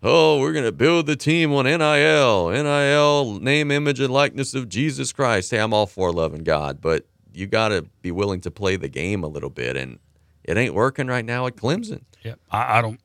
oh, 0.00 0.38
we're 0.38 0.52
gonna 0.52 0.70
build 0.70 1.06
the 1.06 1.16
team 1.16 1.52
on 1.52 1.64
NIL, 1.64 2.50
NIL, 2.50 3.40
name, 3.40 3.72
image, 3.72 3.98
and 3.98 4.12
likeness 4.12 4.54
of 4.54 4.68
Jesus 4.68 5.10
Christ. 5.10 5.50
Hey, 5.50 5.58
I'm 5.58 5.74
all 5.74 5.88
for 5.88 6.12
loving 6.12 6.44
God, 6.44 6.80
but 6.80 7.06
you 7.32 7.46
got 7.46 7.68
to 7.68 7.86
be 8.02 8.10
willing 8.10 8.40
to 8.42 8.50
play 8.50 8.76
the 8.76 8.88
game 8.88 9.22
a 9.24 9.28
little 9.28 9.50
bit, 9.50 9.76
and 9.76 9.98
it 10.44 10.56
ain't 10.56 10.74
working 10.74 11.06
right 11.06 11.24
now 11.24 11.46
at 11.46 11.56
Clemson. 11.56 12.02
Yeah, 12.22 12.34
I, 12.50 12.78
I 12.78 12.82
don't, 12.82 13.00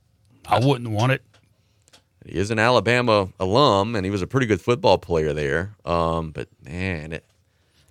I 0.47 0.59
wouldn't 0.59 0.89
want 0.89 1.11
it. 1.11 1.21
He 2.25 2.37
is 2.37 2.49
an 2.51 2.59
Alabama 2.59 3.29
alum, 3.39 3.95
and 3.95 4.05
he 4.05 4.11
was 4.11 4.21
a 4.21 4.27
pretty 4.27 4.47
good 4.47 4.61
football 4.61 4.97
player 4.97 5.33
there. 5.33 5.75
Um, 5.85 6.31
but 6.31 6.47
man, 6.63 7.13
it, 7.13 7.25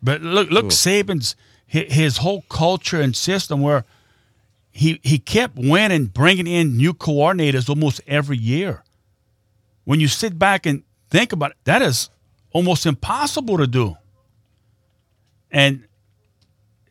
But 0.02 0.22
look, 0.22 0.50
look, 0.50 0.66
Ooh. 0.66 0.68
Saban's 0.68 1.36
his 1.66 2.18
whole 2.18 2.42
culture 2.48 3.00
and 3.00 3.16
system 3.16 3.60
where 3.60 3.84
he 4.70 5.00
he 5.02 5.18
kept 5.18 5.56
winning, 5.56 6.06
bringing 6.06 6.46
in 6.46 6.76
new 6.76 6.92
coordinators 6.94 7.68
almost 7.68 8.00
every 8.06 8.36
year. 8.36 8.82
When 9.84 10.00
you 10.00 10.08
sit 10.08 10.38
back 10.38 10.66
and 10.66 10.82
think 11.10 11.32
about 11.32 11.52
it, 11.52 11.56
that 11.64 11.82
is 11.82 12.10
almost 12.52 12.86
impossible 12.86 13.58
to 13.58 13.66
do. 13.66 13.96
And 15.50 15.84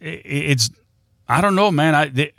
it's, 0.04 0.70
I 1.28 1.42
don't 1.42 1.56
know, 1.56 1.72
man. 1.72 1.96
I 1.96 2.08
they, 2.10 2.34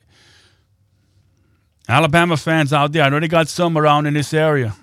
Alabama 1.88 2.36
fans 2.36 2.72
out 2.72 2.92
there, 2.92 3.02
I 3.02 3.08
know 3.08 3.20
they 3.20 3.28
got 3.28 3.48
some 3.48 3.76
around 3.76 4.06
in 4.06 4.14
this 4.14 4.32
area. 4.32 4.74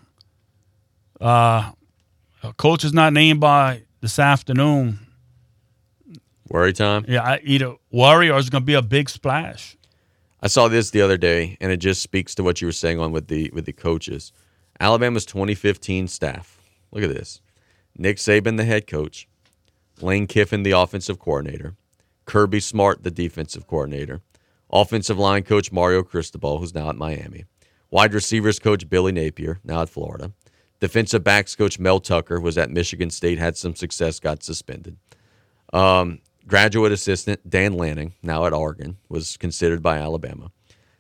Uh, 1.20 1.72
coach 2.58 2.84
is 2.84 2.94
not 2.94 3.14
named 3.14 3.40
by 3.40 3.84
this 4.02 4.20
afternoon. 4.20 5.00
worry 6.50 6.74
time. 6.74 7.06
Yeah, 7.08 7.24
I 7.24 7.40
either 7.44 7.76
worry 7.92 8.30
or 8.30 8.40
it's 8.40 8.50
going 8.50 8.64
to 8.64 8.66
be 8.66 8.74
a 8.74 8.82
big 8.82 9.10
splash. 9.10 9.78
I 10.42 10.48
saw 10.48 10.68
this 10.68 10.90
the 10.90 11.02
other 11.02 11.18
day, 11.18 11.58
and 11.62 11.72
it 11.72 11.78
just 11.78 12.02
speaks 12.02 12.34
to 12.36 12.44
what 12.44 12.62
you 12.62 12.68
were 12.68 12.72
saying 12.72 13.00
on 13.00 13.12
with 13.12 13.28
the 13.28 13.52
with 13.54 13.66
the 13.66 13.74
coaches. 13.74 14.34
Alabama's 14.80 15.26
2015 15.26 16.08
staff. 16.08 16.60
Look 16.92 17.04
at 17.04 17.14
this: 17.14 17.42
Nick 17.96 18.18
Saban, 18.18 18.58
the 18.58 18.64
head 18.64 18.88
coach, 18.88 19.28
Lane 20.02 20.26
Kiffin, 20.26 20.64
the 20.64 20.72
offensive 20.72 21.20
coordinator, 21.20 21.76
Kirby 22.32 22.62
Smart, 22.62 23.04
the 23.04 23.12
defensive 23.12 23.68
coordinator, 23.68 24.22
offensive 24.72 25.20
line 25.20 25.44
coach 25.44 25.70
Mario 25.70 26.02
Cristobal, 26.02 26.60
who's 26.60 26.74
now 26.74 26.88
at 26.88 26.96
Miami, 26.96 27.44
wide 27.90 28.14
receivers 28.14 28.58
coach 28.58 28.90
Billy 28.90 29.12
Napier, 29.12 29.60
now 29.66 29.82
at 29.82 29.90
Florida, 29.90 30.32
defensive 30.80 31.26
backs 31.26 31.58
coach 31.58 31.78
Mel 31.78 32.00
Tucker 32.00 32.40
was 32.40 32.58
at 32.58 32.70
Michigan 32.70 33.10
State, 33.10 33.38
had 33.38 33.58
some 33.58 33.76
success, 33.76 34.22
got 34.22 34.44
suspended. 34.44 34.96
Um, 35.74 36.20
graduate 36.48 36.94
assistant 36.94 37.50
Dan 37.50 37.74
Lanning, 37.74 38.14
now 38.24 38.46
at 38.46 38.54
Oregon, 38.54 38.96
was 39.10 39.36
considered 39.36 39.84
by 39.84 39.98
Alabama. 39.98 40.52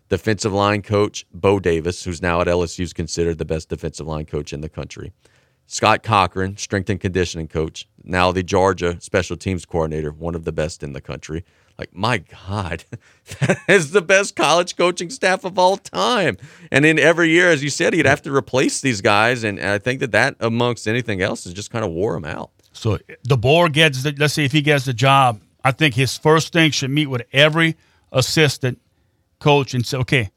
Defensive 0.09 0.51
line 0.51 0.81
coach 0.81 1.25
Bo 1.33 1.61
Davis, 1.61 2.03
who's 2.03 2.21
now 2.21 2.41
at 2.41 2.47
LSU, 2.47 2.81
is 2.81 2.91
considered 2.91 3.37
the 3.37 3.45
best 3.45 3.69
defensive 3.69 4.05
line 4.05 4.25
coach 4.25 4.51
in 4.51 4.59
the 4.59 4.67
country. 4.67 5.13
Scott 5.71 6.03
Cochran, 6.03 6.57
strength 6.57 6.89
and 6.89 6.99
conditioning 6.99 7.47
coach, 7.47 7.87
now 8.03 8.33
the 8.33 8.43
Georgia 8.43 8.99
special 8.99 9.37
teams 9.37 9.65
coordinator, 9.65 10.11
one 10.11 10.35
of 10.35 10.43
the 10.43 10.51
best 10.51 10.83
in 10.83 10.91
the 10.91 10.99
country. 10.99 11.45
Like, 11.79 11.95
my 11.95 12.17
God, 12.17 12.83
that 13.39 13.57
is 13.69 13.91
the 13.91 14.01
best 14.01 14.35
college 14.35 14.75
coaching 14.75 15.09
staff 15.09 15.45
of 15.45 15.57
all 15.57 15.77
time. 15.77 16.35
And 16.71 16.85
in 16.85 16.99
every 16.99 17.29
year, 17.29 17.49
as 17.49 17.63
you 17.63 17.69
said, 17.69 17.93
he'd 17.93 18.05
have 18.05 18.21
to 18.23 18.35
replace 18.35 18.81
these 18.81 18.99
guys. 18.99 19.45
And 19.45 19.61
I 19.61 19.77
think 19.77 20.01
that 20.01 20.11
that, 20.11 20.35
amongst 20.41 20.89
anything 20.89 21.21
else, 21.21 21.45
is 21.45 21.53
just 21.53 21.71
kind 21.71 21.85
of 21.85 21.91
wore 21.91 22.17
him 22.17 22.25
out. 22.25 22.51
So 22.73 22.99
the 23.23 23.37
board 23.37 23.71
gets 23.71 24.03
the, 24.03 24.13
let's 24.17 24.33
see 24.33 24.43
if 24.43 24.51
he 24.51 24.61
gets 24.61 24.83
the 24.83 24.93
job, 24.93 25.41
I 25.63 25.71
think 25.71 25.95
his 25.95 26.17
first 26.17 26.51
thing 26.51 26.71
should 26.71 26.91
meet 26.91 27.07
with 27.07 27.21
every 27.31 27.77
assistant 28.11 28.81
coach 29.39 29.73
and 29.73 29.85
say, 29.85 29.97
okay, 29.99 30.31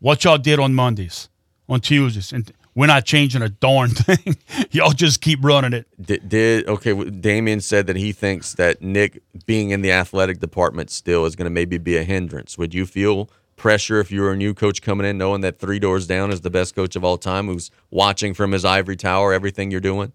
what 0.00 0.24
y'all 0.24 0.36
did 0.36 0.58
on 0.58 0.74
Mondays, 0.74 1.30
on 1.70 1.80
Tuesdays, 1.80 2.34
and 2.34 2.52
we're 2.74 2.86
not 2.86 3.04
changing 3.04 3.42
a 3.42 3.48
darn 3.48 3.90
thing. 3.90 4.36
y'all 4.70 4.90
just 4.90 5.20
keep 5.20 5.42
running 5.42 5.72
it. 5.72 5.86
Did, 6.00 6.28
did 6.28 6.68
okay? 6.68 6.92
Damien 7.10 7.60
said 7.60 7.86
that 7.86 7.96
he 7.96 8.12
thinks 8.12 8.54
that 8.54 8.82
Nick 8.82 9.22
being 9.46 9.70
in 9.70 9.82
the 9.82 9.92
athletic 9.92 10.40
department 10.40 10.90
still 10.90 11.24
is 11.24 11.36
going 11.36 11.46
to 11.46 11.50
maybe 11.50 11.78
be 11.78 11.96
a 11.96 12.02
hindrance. 12.02 12.58
Would 12.58 12.74
you 12.74 12.86
feel 12.86 13.30
pressure 13.56 14.00
if 14.00 14.10
you 14.10 14.20
were 14.20 14.32
a 14.32 14.36
new 14.36 14.54
coach 14.54 14.82
coming 14.82 15.06
in, 15.06 15.16
knowing 15.16 15.40
that 15.42 15.58
three 15.58 15.78
doors 15.78 16.06
down 16.06 16.30
is 16.30 16.40
the 16.40 16.50
best 16.50 16.74
coach 16.74 16.96
of 16.96 17.04
all 17.04 17.16
time, 17.16 17.46
who's 17.46 17.70
watching 17.90 18.34
from 18.34 18.52
his 18.52 18.64
ivory 18.64 18.96
tower 18.96 19.32
everything 19.32 19.70
you're 19.70 19.80
doing? 19.80 20.12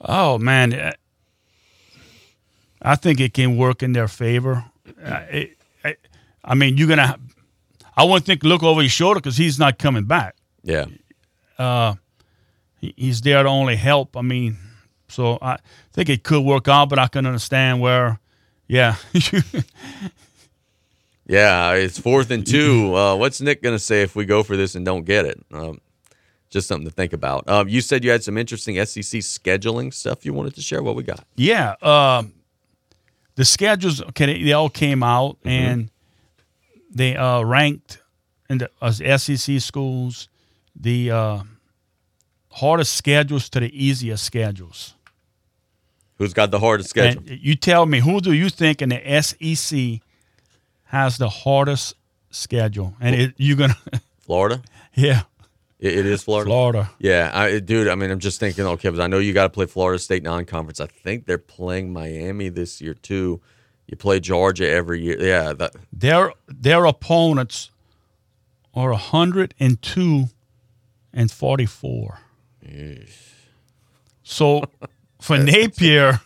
Oh 0.00 0.36
man, 0.36 0.74
uh, 0.74 0.92
I 2.82 2.96
think 2.96 3.20
it 3.20 3.32
can 3.32 3.56
work 3.56 3.82
in 3.82 3.92
their 3.92 4.08
favor. 4.08 4.66
Uh, 5.02 5.22
it, 5.30 5.58
I, 5.82 5.96
I 6.44 6.54
mean, 6.54 6.76
you're 6.76 6.88
gonna. 6.88 7.18
I 7.96 8.04
wouldn't 8.04 8.26
think 8.26 8.44
look 8.44 8.62
over 8.62 8.82
his 8.82 8.92
shoulder 8.92 9.20
because 9.20 9.38
he's 9.38 9.58
not 9.58 9.78
coming 9.78 10.04
back. 10.04 10.36
Yeah. 10.62 10.84
Uh, 11.58 11.94
he's 12.80 13.20
there 13.20 13.42
to 13.42 13.48
only 13.48 13.76
help. 13.76 14.16
I 14.16 14.22
mean, 14.22 14.56
so 15.08 15.38
I 15.40 15.58
think 15.92 16.08
it 16.08 16.22
could 16.22 16.44
work 16.44 16.68
out, 16.68 16.88
but 16.88 16.98
I 16.98 17.08
can 17.08 17.26
understand 17.26 17.80
where, 17.80 18.18
yeah, 18.68 18.96
Yeah, 21.28 21.72
it's 21.72 21.98
fourth 21.98 22.30
and 22.30 22.46
two. 22.46 22.94
Uh, 22.94 23.16
what's 23.16 23.40
Nick 23.40 23.60
going 23.60 23.74
to 23.74 23.80
say 23.80 24.02
if 24.02 24.14
we 24.14 24.24
go 24.24 24.44
for 24.44 24.56
this 24.56 24.76
and 24.76 24.84
don't 24.86 25.04
get 25.04 25.24
it? 25.26 25.44
Um, 25.52 25.80
just 26.50 26.68
something 26.68 26.86
to 26.88 26.94
think 26.94 27.12
about. 27.12 27.48
Um, 27.48 27.68
you 27.68 27.80
said 27.80 28.04
you 28.04 28.10
had 28.12 28.22
some 28.22 28.38
interesting 28.38 28.76
SEC 28.86 29.20
scheduling 29.22 29.92
stuff 29.92 30.24
you 30.24 30.32
wanted 30.32 30.54
to 30.54 30.62
share. 30.62 30.82
What 30.84 30.94
we 30.94 31.02
got? 31.02 31.24
yeah. 31.36 31.74
Um, 31.82 32.32
the 33.34 33.44
schedules, 33.44 34.00
okay, 34.00 34.26
they, 34.26 34.42
they 34.44 34.52
all 34.52 34.70
came 34.70 35.02
out 35.02 35.36
Mm-hmm. 35.40 35.48
and 35.48 35.90
they 36.90 37.16
uh, 37.16 37.42
ranked 37.42 38.00
in 38.48 38.58
the 38.58 38.70
as 38.80 38.98
SEC 39.22 39.60
schools 39.60 40.28
the 40.78 41.10
uh, 41.10 41.42
hardest 42.50 42.94
schedules 42.94 43.48
to 43.50 43.60
the 43.60 43.84
easiest 43.84 44.24
schedules. 44.24 44.94
Who's 46.18 46.32
got 46.32 46.50
the 46.50 46.60
hardest 46.60 46.90
schedule? 46.90 47.22
And 47.26 47.38
you 47.40 47.54
tell 47.56 47.84
me, 47.86 48.00
who 48.00 48.20
do 48.20 48.32
you 48.32 48.48
think 48.48 48.80
in 48.80 48.88
the 48.88 49.22
SEC 49.22 50.00
has 50.84 51.18
the 51.18 51.28
hardest 51.28 51.94
schedule? 52.30 52.94
And 53.00 53.14
it, 53.14 53.34
you're 53.36 53.56
gonna, 53.56 53.76
Florida. 54.20 54.62
yeah, 54.94 55.22
It, 55.78 55.94
it 55.98 56.06
is 56.06 56.22
Florida. 56.22 56.48
Florida. 56.48 56.90
Yeah, 56.98 57.30
I, 57.34 57.58
dude. 57.58 57.88
I 57.88 57.94
mean, 57.96 58.10
I'm 58.10 58.18
just 58.18 58.40
thinking. 58.40 58.64
Okay, 58.64 58.88
but 58.88 59.00
I 59.00 59.08
know 59.08 59.18
you 59.18 59.34
got 59.34 59.42
to 59.44 59.50
play 59.50 59.66
Florida 59.66 59.98
State 59.98 60.22
non-conference. 60.22 60.80
I 60.80 60.86
think 60.86 61.26
they're 61.26 61.36
playing 61.36 61.92
Miami 61.92 62.48
this 62.48 62.80
year 62.80 62.94
too. 62.94 63.42
You 63.86 63.96
play 63.98 64.18
Georgia 64.18 64.68
every 64.68 65.02
year. 65.02 65.20
Yeah, 65.20 65.52
that, 65.52 65.76
their 65.92 66.32
their 66.48 66.86
opponents 66.86 67.70
are 68.74 68.94
hundred 68.94 69.54
and 71.16 71.28
two 71.28 71.32
and 71.32 71.32
forty 71.32 71.66
four. 71.66 72.20
So 74.22 74.64
for 75.20 75.38
Napier 75.38 76.20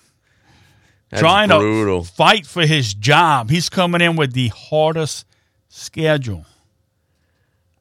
trying 1.15 1.49
brutal. 1.49 2.05
to 2.05 2.11
fight 2.11 2.47
for 2.47 2.67
his 2.67 2.95
job, 2.95 3.51
he's 3.51 3.69
coming 3.69 4.01
in 4.01 4.17
with 4.17 4.33
the 4.33 4.49
hardest 4.49 5.27
schedule. 5.69 6.45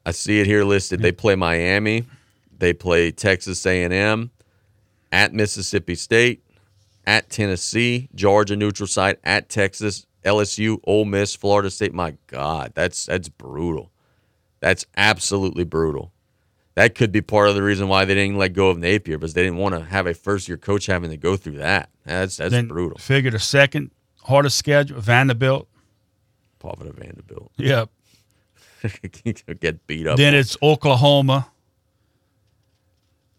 I 0.05 0.11
see 0.11 0.39
it 0.39 0.47
here 0.47 0.63
listed. 0.63 1.01
They 1.01 1.11
play 1.11 1.35
Miami, 1.35 2.05
they 2.57 2.73
play 2.73 3.11
Texas 3.11 3.65
A&M, 3.65 4.31
at 5.11 5.33
Mississippi 5.33 5.95
State, 5.95 6.43
at 7.05 7.29
Tennessee, 7.29 8.09
Georgia 8.15 8.55
neutral 8.55 8.87
site, 8.87 9.19
at 9.23 9.49
Texas, 9.49 10.05
LSU, 10.23 10.79
Ole 10.85 11.05
Miss, 11.05 11.35
Florida 11.35 11.69
State. 11.69 11.93
My 11.93 12.15
God, 12.27 12.71
that's 12.75 13.05
that's 13.05 13.29
brutal. 13.29 13.91
That's 14.59 14.85
absolutely 14.97 15.63
brutal. 15.63 16.11
That 16.79 16.95
could 16.95 17.11
be 17.11 17.19
part 17.19 17.49
of 17.49 17.55
the 17.55 17.61
reason 17.61 17.89
why 17.89 18.05
they 18.05 18.15
didn't 18.15 18.37
let 18.37 18.53
go 18.53 18.69
of 18.69 18.77
Napier 18.77 19.17
because 19.17 19.33
they 19.33 19.43
didn't 19.43 19.57
want 19.57 19.75
to 19.75 19.83
have 19.83 20.07
a 20.07 20.13
first 20.13 20.47
year 20.47 20.55
coach 20.55 20.85
having 20.85 21.09
to 21.09 21.17
go 21.17 21.35
through 21.35 21.57
that. 21.57 21.89
That's 22.05 22.37
that's 22.37 22.51
then 22.51 22.69
brutal. 22.69 22.97
Figure 22.97 23.31
the 23.31 23.37
second 23.37 23.91
hardest 24.23 24.57
schedule, 24.57 24.97
Vanderbilt. 25.01 25.67
Pavita 26.61 26.93
Vanderbilt. 26.93 27.51
Yep. 27.57 27.89
Get 29.59 29.87
beat 29.87 30.07
up. 30.07 30.15
Then 30.15 30.33
it's 30.33 30.55
Oklahoma. 30.63 31.49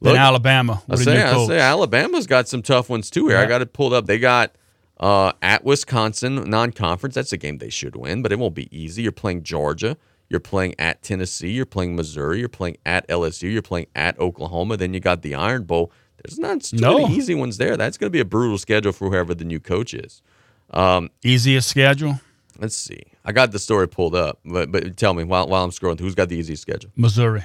Then 0.03 0.17
Alabama 0.17 0.83
I 0.91 0.97
say, 0.97 1.23
I 1.23 1.47
say 1.47 1.61
Alabama's 1.61 2.27
got 2.27 2.47
some 2.47 2.61
tough 2.61 2.91
ones 2.91 3.09
too 3.09 3.29
here. 3.29 3.39
I 3.39 3.47
got 3.47 3.62
it 3.62 3.73
pulled 3.73 3.95
up. 3.95 4.05
They 4.05 4.19
got 4.19 4.55
uh, 4.99 5.33
at 5.41 5.65
Wisconsin, 5.65 6.51
non-conference. 6.51 7.15
That's 7.15 7.33
a 7.33 7.39
game 7.39 7.57
they 7.57 7.71
should 7.71 7.97
win, 7.97 8.21
but 8.21 8.33
it 8.33 8.39
won't 8.39 8.55
be 8.55 8.69
easy. 8.71 9.01
You're 9.01 9.12
playing 9.12 9.45
Georgia. 9.45 9.97
You're 10.31 10.40
playing 10.40 10.77
at 10.78 11.02
Tennessee. 11.02 11.51
You're 11.51 11.66
playing 11.66 11.97
Missouri. 11.97 12.39
You're 12.39 12.48
playing 12.48 12.77
at 12.86 13.07
LSU. 13.09 13.52
You're 13.52 13.62
playing 13.62 13.89
at 13.97 14.19
Oklahoma. 14.20 14.77
Then 14.77 14.94
you 14.94 15.01
got 15.01 15.23
the 15.23 15.35
Iron 15.35 15.65
Bowl. 15.65 15.93
There's 16.24 16.39
not 16.39 16.61
too 16.62 16.77
No. 16.77 16.98
many 17.01 17.16
easy 17.16 17.35
ones 17.35 17.57
there. 17.59 17.77
That's 17.77 17.98
going 17.98 18.07
to 18.09 18.12
be 18.12 18.20
a 18.20 18.24
brutal 18.24 18.57
schedule 18.57 18.93
for 18.93 19.11
whoever 19.11 19.35
the 19.35 19.44
new 19.44 19.59
coach 19.59 19.93
is. 19.93 20.23
Um, 20.70 21.11
Easiest 21.24 21.69
schedule? 21.69 22.20
Let's 22.59 22.77
see. 22.77 23.02
I 23.24 23.32
got 23.32 23.51
the 23.52 23.59
story 23.59 23.89
pulled 23.89 24.15
up, 24.15 24.39
but 24.44 24.70
but 24.70 24.97
tell 24.97 25.15
me 25.15 25.24
while 25.24 25.48
while 25.48 25.65
I'm 25.65 25.70
scrolling, 25.70 25.97
through 25.98 26.07
who's 26.07 26.15
got 26.15 26.28
the 26.28 26.36
easiest 26.36 26.62
schedule? 26.62 26.90
Missouri. 26.94 27.44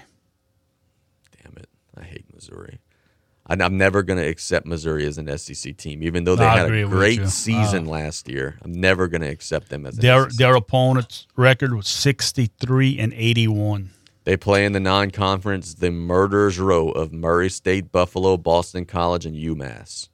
Damn 1.42 1.58
it! 1.58 1.70
I 1.98 2.04
hate 2.04 2.26
Missouri. 2.34 2.80
And 3.48 3.62
I'm 3.62 3.78
never 3.78 4.02
going 4.02 4.18
to 4.20 4.28
accept 4.28 4.66
Missouri 4.66 5.06
as 5.06 5.20
an 5.20 5.38
SEC 5.38 5.78
team, 5.78 6.02
even 6.02 6.24
though 6.24 6.36
they 6.36 6.46
I 6.46 6.58
had 6.60 6.74
a 6.74 6.88
great 6.88 7.28
season 7.30 7.86
Uh, 7.86 7.92
last 7.92 8.28
year. 8.28 8.58
I'm 8.64 8.72
never 8.74 9.08
going 9.08 9.22
to 9.22 9.28
accept 9.30 9.70
them 9.70 9.86
as 9.86 9.96
an 9.98 10.02
Their 10.02 10.30
SEC. 10.30 10.38
their 10.40 10.56
opponent's 10.56 11.28
record 11.36 11.74
was 11.76 11.88
sixty 11.88 12.50
three 12.60 12.98
and 12.98 13.14
eighty 13.14 13.48
one. 13.48 13.92
They 14.24 14.36
play 14.36 14.66
in 14.66 14.72
the 14.72 14.80
non-conference, 14.80 15.76
the 15.76 15.92
murderers 15.92 16.58
row 16.58 16.90
of 16.90 17.14
Murray 17.14 17.50
State, 17.52 17.92
Buffalo, 17.92 18.38
Boston 18.38 18.86
College, 18.86 19.28
and 19.28 19.36
UMass. 19.36 20.10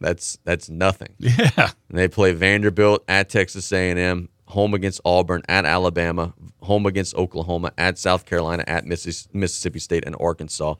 That's 0.00 0.38
that's 0.44 0.68
nothing. 0.68 1.14
Yeah. 1.18 1.70
And 1.88 1.98
they 1.98 2.08
play 2.08 2.32
Vanderbilt 2.32 3.04
at 3.08 3.28
Texas 3.28 3.72
A&M, 3.72 4.28
home 4.46 4.74
against 4.74 5.00
Auburn, 5.04 5.42
at 5.48 5.64
Alabama, 5.64 6.34
home 6.62 6.86
against 6.86 7.14
Oklahoma, 7.16 7.72
at 7.76 7.98
South 7.98 8.24
Carolina, 8.26 8.64
at 8.66 8.84
Missis- 8.86 9.28
Mississippi 9.32 9.78
State, 9.80 10.04
and 10.06 10.14
Arkansas. 10.20 10.74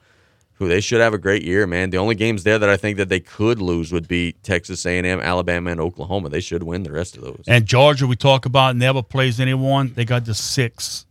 Who 0.63 0.69
they 0.69 0.81
should 0.81 1.01
have 1.01 1.13
a 1.13 1.19
great 1.19 1.43
year, 1.43 1.67
man. 1.67 1.91
The 1.91 1.99
only 1.99 2.15
games 2.15 2.45
there 2.45 2.57
that 2.57 2.69
I 2.69 2.77
think 2.77 2.97
that 2.99 3.09
they 3.09 3.19
could 3.19 3.61
lose 3.61 3.91
would 3.91 4.07
be 4.07 4.35
Texas 4.45 4.87
A&M, 4.87 5.19
Alabama, 5.19 5.73
and 5.73 5.81
Oklahoma. 5.81 6.29
They 6.29 6.39
should 6.41 6.63
win 6.63 6.85
the 6.85 6.93
rest 6.93 7.17
of 7.17 7.25
those. 7.25 7.43
And 7.49 7.67
Georgia, 7.67 8.07
we 8.07 8.15
talk 8.15 8.47
about, 8.47 8.77
never 8.77 9.03
plays 9.03 9.41
anyone. 9.41 9.93
They 9.97 10.05
got 10.05 10.25
the 10.25 10.35
sixth 10.35 11.05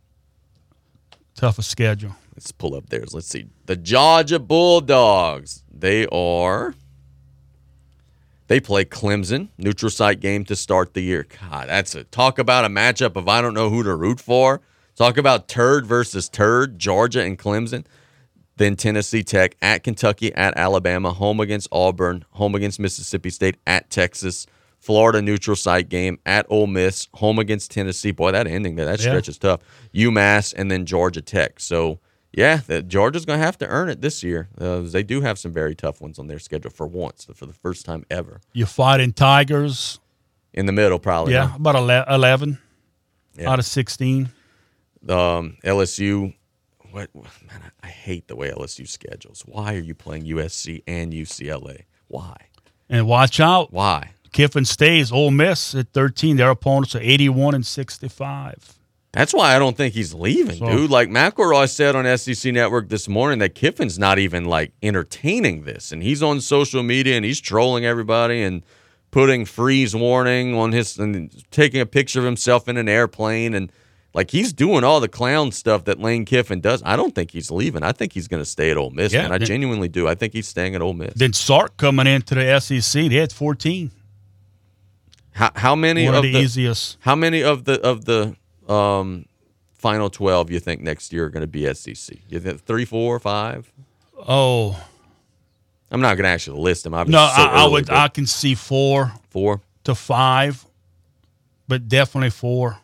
toughest 1.34 1.70
schedule. 1.70 2.16
Let's 2.34 2.50
pull 2.50 2.74
up 2.74 2.88
theirs. 2.88 3.12
Let's 3.12 3.26
see. 3.26 3.44
The 3.66 3.76
Georgia 3.76 4.38
Bulldogs. 4.38 5.64
They 5.70 6.06
are. 6.06 6.74
They 8.46 8.58
play 8.58 8.86
Clemson, 8.86 9.48
neutral 9.58 9.90
site 9.90 10.20
game 10.20 10.46
to 10.46 10.56
start 10.56 10.94
the 10.94 11.02
year. 11.02 11.26
God, 11.50 11.68
that's 11.68 11.94
a 11.94 12.04
talk 12.04 12.38
about 12.38 12.64
a 12.64 12.68
matchup 12.68 13.16
of 13.16 13.28
I 13.28 13.42
don't 13.42 13.52
know 13.52 13.68
who 13.68 13.82
to 13.82 13.94
root 13.94 14.18
for. 14.18 14.62
Talk 14.96 15.18
about 15.18 15.46
turd 15.46 15.84
versus 15.84 16.30
turd, 16.30 16.78
Georgia 16.78 17.22
and 17.22 17.38
Clemson. 17.38 17.84
Then 18.56 18.76
Tennessee 18.76 19.22
Tech 19.22 19.56
at 19.62 19.82
Kentucky, 19.82 20.34
at 20.34 20.56
Alabama, 20.56 21.12
home 21.12 21.40
against 21.40 21.68
Auburn, 21.72 22.24
home 22.32 22.54
against 22.54 22.78
Mississippi 22.78 23.30
State, 23.30 23.56
at 23.66 23.88
Texas, 23.90 24.46
Florida 24.78 25.22
neutral 25.22 25.56
site 25.56 25.88
game, 25.88 26.18
at 26.26 26.44
Ole 26.50 26.66
Miss, 26.66 27.08
home 27.14 27.38
against 27.38 27.70
Tennessee. 27.70 28.10
Boy, 28.10 28.32
that 28.32 28.46
ending 28.46 28.74
there, 28.76 28.84
that 28.86 28.98
Yeah. 29.00 29.10
stretch 29.10 29.28
is 29.28 29.38
tough. 29.38 29.60
UMass, 29.94 30.52
and 30.56 30.70
then 30.70 30.84
Georgia 30.86 31.22
Tech. 31.22 31.60
So, 31.60 31.98
yeah, 32.32 32.60
the, 32.66 32.82
Georgia's 32.82 33.24
going 33.24 33.38
to 33.38 33.44
have 33.44 33.56
to 33.58 33.66
earn 33.68 33.88
it 33.88 34.00
this 34.02 34.22
year. 34.22 34.48
Uh, 34.60 34.80
they 34.80 35.02
do 35.02 35.20
have 35.22 35.38
some 35.38 35.52
very 35.52 35.74
tough 35.74 36.00
ones 36.00 36.18
on 36.18 36.26
their 36.26 36.38
schedule 36.38 36.70
for 36.70 36.86
once, 36.86 37.26
for 37.34 37.46
the 37.46 37.52
first 37.54 37.86
time 37.86 38.04
ever. 38.10 38.40
You're 38.52 38.66
fighting 38.66 39.12
Tigers. 39.12 39.98
In 40.52 40.66
the 40.66 40.72
middle, 40.72 40.98
probably. 40.98 41.32
yeah, 41.32 41.46
huh? 41.48 41.56
about 41.56 41.76
ele- 41.76 42.04
eleven 42.14 42.58
Yeah. 43.38 43.50
out 43.50 43.58
of 43.58 43.64
sixteen. 43.64 44.28
um, 45.08 45.56
LSU. 45.64 46.34
What 46.92 47.14
man, 47.14 47.72
I 47.82 47.86
I 47.86 47.90
hate 47.90 48.28
the 48.28 48.36
way 48.36 48.50
LSU 48.50 48.86
schedules. 48.86 49.42
Why 49.46 49.74
are 49.74 49.80
you 49.80 49.94
playing 49.94 50.24
USC 50.26 50.82
and 50.86 51.12
UCLA? 51.12 51.82
Why? 52.08 52.36
And 52.88 53.06
watch 53.06 53.40
out. 53.40 53.72
Why? 53.72 54.10
Kiffin 54.32 54.64
stays. 54.64 55.10
Ole 55.10 55.30
Miss 55.30 55.74
at 55.74 55.92
thirteen. 55.92 56.36
Their 56.36 56.50
opponents 56.50 56.94
are 56.94 57.00
eighty 57.00 57.28
one 57.28 57.54
and 57.54 57.66
sixty 57.66 58.08
five. 58.08 58.74
That's 59.12 59.34
why 59.34 59.54
I 59.54 59.58
don't 59.58 59.76
think 59.76 59.92
he's 59.92 60.14
leaving, 60.14 60.56
So- 60.58 60.70
dude. 60.70 60.90
Like 60.90 61.08
McElroy 61.10 61.68
said 61.68 61.94
on 61.96 62.06
SEC 62.16 62.50
Network 62.52 62.88
this 62.88 63.08
morning 63.08 63.40
that 63.40 63.54
Kiffin's 63.54 63.98
not 63.98 64.18
even 64.18 64.44
like 64.46 64.72
entertaining 64.82 65.64
this, 65.64 65.92
and 65.92 66.02
he's 66.02 66.22
on 66.22 66.40
social 66.40 66.82
media 66.82 67.16
and 67.16 67.24
he's 67.24 67.40
trolling 67.40 67.84
everybody 67.84 68.42
and 68.42 68.62
putting 69.10 69.44
freeze 69.44 69.94
warning 69.94 70.54
on 70.54 70.72
his 70.72 70.98
and 70.98 71.30
taking 71.50 71.80
a 71.80 71.86
picture 71.86 72.20
of 72.20 72.24
himself 72.24 72.68
in 72.68 72.78
an 72.78 72.88
airplane 72.88 73.52
and 73.52 73.70
like 74.14 74.30
he's 74.30 74.52
doing 74.52 74.84
all 74.84 75.00
the 75.00 75.08
clown 75.08 75.52
stuff 75.52 75.84
that 75.84 75.98
Lane 75.98 76.24
Kiffin 76.24 76.60
does. 76.60 76.82
I 76.84 76.96
don't 76.96 77.14
think 77.14 77.30
he's 77.30 77.50
leaving. 77.50 77.82
I 77.82 77.92
think 77.92 78.12
he's 78.12 78.28
going 78.28 78.42
to 78.42 78.48
stay 78.48 78.70
at 78.70 78.76
Ole 78.76 78.90
Miss, 78.90 79.12
Yeah, 79.12 79.22
man. 79.22 79.32
I 79.32 79.38
then- 79.38 79.46
genuinely 79.46 79.88
do. 79.88 80.06
I 80.08 80.14
think 80.14 80.32
he's 80.32 80.46
staying 80.48 80.74
at 80.74 80.82
Ole 80.82 80.92
Miss. 80.92 81.14
Then 81.14 81.32
Sark 81.32 81.76
coming 81.76 82.06
into 82.06 82.34
the 82.34 82.60
SEC. 82.60 83.08
They 83.08 83.16
had 83.16 83.32
fourteen. 83.32 83.90
How, 85.34 85.50
how 85.54 85.74
many 85.74 86.04
One 86.04 86.14
of 86.14 86.24
of 86.24 86.30
the 86.32 86.38
easiest. 86.38 86.98
How 87.00 87.14
many 87.16 87.42
of 87.42 87.64
the 87.64 87.80
of 87.80 88.04
the 88.04 88.36
um, 88.68 89.24
final 89.72 90.10
twelve 90.10 90.50
you 90.50 90.60
think 90.60 90.82
next 90.82 91.12
year 91.12 91.24
are 91.24 91.30
going 91.30 91.40
to 91.42 91.46
be 91.46 91.72
SEC? 91.72 92.18
You 92.28 92.38
think 92.38 92.62
three, 92.64 92.84
four, 92.84 93.18
five? 93.18 93.72
Oh 94.28 94.78
I'm 95.90 96.00
not 96.00 96.14
going 96.16 96.24
to 96.24 96.30
actually 96.30 96.60
list 96.60 96.84
them. 96.84 96.92
no, 96.92 97.04
so 97.04 97.18
I, 97.18 97.64
I 97.64 97.66
would. 97.66 97.90
I 97.90 98.08
can 98.08 98.26
see 98.26 98.54
four, 98.54 99.12
four 99.28 99.60
to 99.84 99.94
five, 99.94 100.64
but 101.68 101.86
definitely 101.86 102.30
four. 102.30 102.78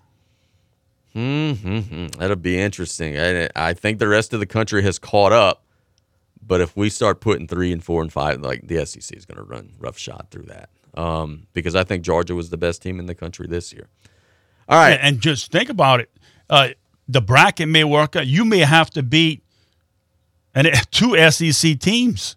Hmm 1.19 2.07
That'll 2.19 2.36
be 2.36 2.59
interesting. 2.61 3.19
I, 3.19 3.49
I 3.57 3.74
think 3.74 3.99
the 3.99 4.09
rest 4.09 4.32
of 4.32 4.40
the 4.40 4.47
country 4.47 4.82
has 4.82 4.99
caught 4.99 5.32
up, 5.32 5.65
but 6.47 6.61
if 6.61 6.77
we 6.77 6.90
start 6.90 7.20
putting 7.20 7.47
three 7.49 7.73
and 7.73 7.82
four 7.82 8.03
and 8.03 8.12
five, 8.12 8.40
like 8.40 8.66
the 8.69 8.85
SEC 8.86 9.16
is 9.16 9.24
going 9.27 9.36
to 9.39 9.43
run 9.43 9.73
roughshod 9.78 10.28
through 10.31 10.45
that. 10.45 10.70
Um, 10.95 11.47
because 11.53 11.74
I 11.77 11.85
think 11.85 12.03
Georgia 12.03 12.35
was 12.35 12.51
the 12.51 12.57
best 12.57 12.82
team 12.82 12.99
in 12.99 13.07
the 13.07 13.15
country 13.15 13.47
this 13.47 13.73
year. 13.73 13.89
All 14.69 14.78
right, 14.78 14.99
And, 15.01 15.20
just 15.20 15.51
think 15.51 15.69
about 15.70 16.01
it. 16.01 16.11
Uh, 16.51 16.69
the 17.09 17.23
bracket 17.23 17.69
may 17.69 17.85
work 17.85 18.16
out. 18.16 18.27
You 18.27 18.45
may 18.45 18.59
have 18.59 18.90
to 18.90 19.03
beat 19.03 19.43
and 20.55 20.69
two 20.90 21.16
SEC 21.31 21.78
teams. 21.78 22.36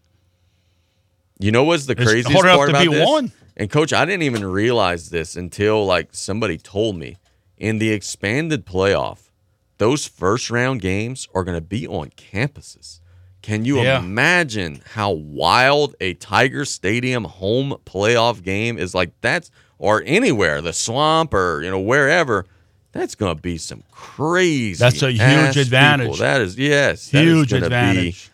You 1.40 1.52
know 1.52 1.64
what's 1.64 1.86
the 1.88 1.94
It's 1.94 2.04
craziest 2.04 2.32
hard 2.32 2.46
part 2.56 2.70
to 2.70 2.76
about 2.76 2.84
beat 2.84 2.92
this? 2.98 3.10
one. 3.10 3.32
And 3.58 3.70
coach, 3.70 3.94
I 3.94 4.06
didn't 4.06 4.24
even 4.24 4.46
realize 4.46 5.10
this 5.10 5.36
until 5.36 5.86
like 5.86 6.10
somebody 6.12 6.58
told 6.58 6.96
me. 6.96 7.18
In 7.62 7.78
the 7.78 7.92
expanded 7.92 8.66
playoff, 8.66 9.30
those 9.78 10.08
first 10.08 10.50
round 10.50 10.82
games 10.82 11.28
are 11.36 11.44
going 11.44 11.56
to 11.58 11.62
be 11.62 11.88
on 11.88 12.10
campuses. 12.10 13.02
Can 13.44 13.66
you 13.66 13.80
Yeah. 13.84 14.00
imagine 14.00 14.82
how 14.96 15.12
wild 15.12 15.94
a 16.02 16.16
Tiger 16.16 16.66
Stadium 16.66 17.26
home 17.26 17.76
playoff 17.86 18.42
game 18.42 18.80
is 18.80 18.96
like 18.96 19.12
that's 19.22 19.52
or 19.78 20.02
anywhere, 20.08 20.60
the 20.64 20.74
swamp 20.74 21.36
or 21.36 21.62
you 21.64 21.70
know 21.70 21.80
wherever. 21.80 22.48
That's 22.94 23.14
going 23.14 23.36
to 23.36 23.42
be 23.42 23.60
some 23.60 23.84
crazy. 23.92 24.80
That's 24.80 25.04
a 25.04 25.12
huge 25.12 25.22
ass 25.22 25.50
people. 25.54 25.62
advantage. 25.62 26.18
That 26.20 26.42
is 26.42 26.58
yes, 26.58 27.10
Huge 27.10 27.54
advantage. 27.54 28.32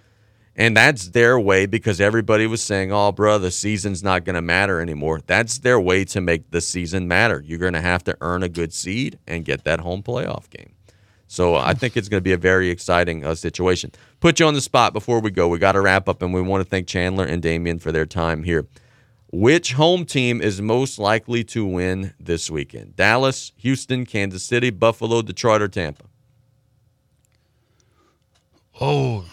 And 0.58 0.76
that's 0.76 1.10
their 1.10 1.40
way 1.40 1.68
because 1.68 2.02
everybody 2.02 2.48
was 2.48 2.64
saying, 2.64 2.92
oh, 2.92 3.12
bro, 3.12 3.38
the 3.38 3.52
season's 3.52 4.04
not 4.04 4.26
going 4.26 4.36
to 4.36 4.42
matter 4.42 4.82
anymore. 4.82 5.22
That's 5.26 5.60
their 5.60 5.80
way 5.80 6.04
to 6.06 6.20
make 6.20 6.50
the 6.50 6.62
season 6.62 7.08
matter. 7.08 7.44
You're 7.46 7.60
going 7.60 7.74
to 7.74 7.82
have 7.82 8.04
to 8.06 8.18
earn 8.22 8.42
a 8.42 8.50
good 8.50 8.74
seed 8.74 9.20
and 9.28 9.46
get 9.46 9.64
that 9.66 9.82
home 9.82 10.02
playoff 10.02 10.50
game. 10.50 10.74
So 11.28 11.56
I 11.56 11.74
think 11.74 11.96
it's 11.96 12.10
going 12.10 12.20
to 12.20 12.24
be 12.24 12.34
a 12.34 12.38
very 12.38 12.70
exciting 12.70 13.24
uh, 13.24 13.36
situation. 13.36 13.92
Put 14.20 14.40
you 14.40 14.48
on 14.48 14.56
the 14.56 14.62
spot 14.62 14.94
before 14.94 15.20
we 15.20 15.30
go. 15.30 15.48
We 15.48 15.60
got 15.60 15.74
to 15.74 15.82
wrap 15.82 16.10
up, 16.10 16.24
and 16.24 16.34
we 16.34 16.42
want 16.42 16.64
to 16.64 16.70
thank 16.70 16.88
Chandler 16.88 17.26
and 17.26 17.42
Damien 17.42 17.78
for 17.78 17.92
their 17.92 18.06
time 18.06 18.44
here. 18.44 18.66
Which 19.32 19.74
home 19.74 20.06
team 20.06 20.42
is 20.42 20.62
most 20.62 20.98
likely 20.98 21.44
to 21.46 21.66
win 21.66 22.14
this 22.20 22.50
weekend? 22.50 22.96
Dallas, 22.96 23.52
Houston, 23.58 24.06
Kansas 24.06 24.42
City, 24.42 24.70
Buffalo, 24.70 25.22
Detroit, 25.22 25.62
or 25.62 25.68
Tampa? 25.68 26.06
Oh, 28.80 29.26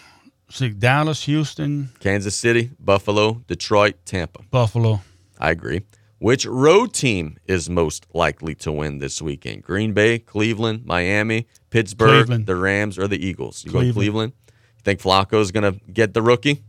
see, 0.50 0.70
Dallas, 0.70 1.24
Houston, 1.24 1.90
Kansas 2.00 2.34
City, 2.34 2.70
Buffalo, 2.78 3.42
Detroit, 3.46 3.96
Tampa. 4.04 4.42
Buffalo. 4.50 5.00
I 5.38 5.50
agree. 5.50 5.82
Which 6.18 6.46
road 6.46 6.94
team 6.94 7.36
is 7.46 7.68
most 7.68 8.06
likely 8.14 8.54
to 8.56 8.72
win 8.72 8.98
this 8.98 9.20
weekend? 9.20 9.62
Green 9.62 9.92
Bay, 9.92 10.18
Cleveland, 10.18 10.86
Miami, 10.86 11.46
Pittsburgh, 11.70 12.26
Cleveland. 12.26 12.46
the 12.46 12.56
Rams, 12.56 12.98
or 12.98 13.08
the 13.08 13.24
Eagles? 13.24 13.64
You 13.64 13.72
go 13.72 13.78
Cleveland. 13.78 13.94
Cleveland. 13.94 14.32
You 14.48 14.82
think 14.84 15.00
Flacco 15.00 15.40
is 15.40 15.50
going 15.52 15.70
to 15.70 15.78
get 15.92 16.14
the 16.14 16.22
rookie? 16.22 16.62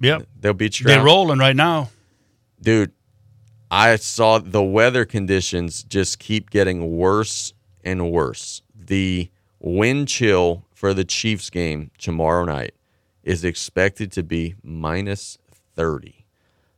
Yep. 0.00 0.26
They'll 0.40 0.54
beat 0.54 0.80
you. 0.80 0.86
They're 0.86 1.04
rolling 1.04 1.38
right 1.38 1.54
now. 1.54 1.90
Dude, 2.60 2.92
I 3.70 3.96
saw 3.96 4.38
the 4.38 4.62
weather 4.62 5.04
conditions 5.04 5.84
just 5.84 6.18
keep 6.18 6.50
getting 6.50 6.96
worse 6.96 7.52
and 7.84 8.10
worse. 8.10 8.62
The 8.74 9.30
wind 9.62 10.08
chill 10.08 10.66
for 10.74 10.92
the 10.92 11.04
Chiefs 11.04 11.48
game 11.48 11.90
tomorrow 11.96 12.44
night 12.44 12.74
is 13.22 13.44
expected 13.44 14.10
to 14.12 14.22
be 14.22 14.56
minus 14.62 15.38
30. 15.74 16.24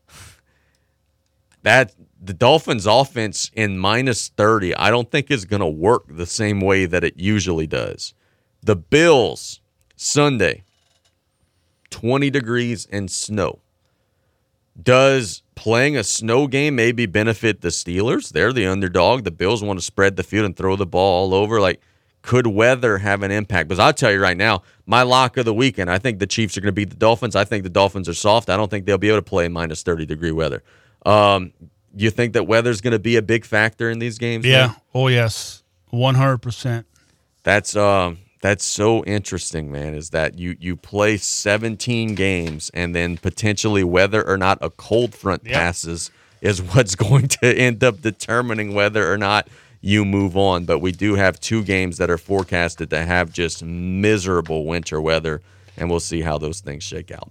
That 1.63 1.95
the 2.21 2.35
Dolphins 2.35 2.87
offense 2.87 3.51
in 3.55 3.79
minus 3.79 4.29
30, 4.29 4.77
I 4.77 4.91
don't 4.91 5.11
think 5.11 5.31
is 5.31 5.47
going 5.47 5.61
to 5.61 5.67
work 5.67 6.05
the 6.09 6.27
same 6.27 6.61
way 6.61 6.85
that 6.85 7.03
it 7.05 7.19
usually 7.19 7.67
does. 7.67 8.13
The 8.63 8.77
Bills 8.77 9.61
Sunday 9.97 10.65
20 11.89 12.29
degrees 12.29 12.87
and 12.91 13.11
snow. 13.11 13.61
Does 14.83 15.43
playing 15.55 15.97
a 15.97 16.05
snow 16.05 16.49
game 16.49 16.75
maybe 16.75 17.07
benefit 17.07 17.61
the 17.61 17.69
Steelers? 17.69 18.31
They're 18.31 18.53
the 18.53 18.67
underdog. 18.67 19.25
The 19.25 19.31
Bills 19.31 19.63
want 19.63 19.79
to 19.79 19.85
spread 19.85 20.17
the 20.17 20.23
field 20.23 20.45
and 20.45 20.57
throw 20.57 20.77
the 20.77 20.87
ball 20.87 21.33
all 21.33 21.35
over. 21.35 21.61
Like, 21.61 21.81
could 22.25 22.47
weather 22.47 22.97
have 22.99 23.23
an 23.23 23.31
impact? 23.31 23.69
Because 23.69 23.79
I'll 23.79 23.93
tell 23.93 24.11
you 24.11 24.19
right 24.19 24.37
now, 24.37 24.63
my 24.87 25.03
lock 25.03 25.37
of 25.37 25.45
the 25.45 25.53
weekend, 25.53 25.91
I 25.91 25.99
think 25.99 26.21
the 26.21 26.27
Chiefs 26.27 26.57
are 26.57 26.63
going 26.63 26.73
to 26.73 26.73
beat 26.73 26.89
the 26.89 26.97
Dolphins. 26.97 27.37
I 27.37 27.45
think 27.45 27.65
the 27.65 27.71
Dolphins 27.71 28.09
are 28.09 28.15
soft. 28.15 28.49
I 28.49 28.57
don't 28.57 28.71
think 28.71 28.87
they'll 28.87 28.97
be 28.97 29.09
able 29.09 29.19
to 29.19 29.23
play 29.23 29.45
in 29.45 29.53
minus 29.53 29.83
30 29.83 30.07
degree 30.07 30.33
weather. 30.33 30.63
Um, 31.05 31.53
you 31.95 32.09
think 32.09 32.33
that 32.33 32.45
weather's 32.47 32.81
going 32.81 32.93
to 32.93 32.99
be 32.99 33.17
a 33.17 33.23
big 33.23 33.45
factor 33.45 33.91
in 33.91 33.99
these 33.99 34.17
games? 34.17 34.47
Yeah. 34.47 34.69
man? 34.69 34.77
Oh, 34.95 35.09
yes. 35.09 35.63
100%. 35.93 36.87
That's 37.43 37.77
um 37.77 38.19
that's 38.41 38.65
so 38.65 39.05
interesting, 39.05 39.71
man. 39.71 39.95
Is 39.95 40.11
that 40.11 40.39
you 40.39 40.57
you 40.59 40.77
play 40.77 41.19
17 41.19 42.15
games 42.15 42.71
and 42.73 42.95
then 42.95 43.19
potentially 43.19 43.85
whether 43.85 44.27
or 44.27 44.39
not 44.39 44.57
a 44.63 44.71
cold 44.71 45.15
front 45.15 45.45
passes 45.45 46.11
is 46.41 46.63
what's 46.73 46.95
going 46.95 47.29
to 47.29 47.55
end 47.55 47.85
up 47.85 48.01
determining 48.01 48.75
whether 48.75 49.13
or 49.13 49.19
not 49.19 49.49
you 49.85 50.03
move 50.05 50.35
on. 50.35 50.65
But 50.65 50.79
we 50.79 50.93
do 50.93 51.15
have 51.15 51.39
two 51.39 51.63
games 51.63 51.99
that 51.99 52.11
are 52.11 52.17
forecasted 52.17 52.89
to 52.91 53.05
have 53.05 53.31
just 53.31 53.63
miserable 53.63 54.65
winter 54.65 55.01
weather, 55.01 55.43
and 55.77 55.91
we'll 55.91 56.01
see 56.01 56.23
how 56.23 56.39
those 56.39 56.61
things 56.61 56.83
shake 56.83 57.11
out. 57.11 57.31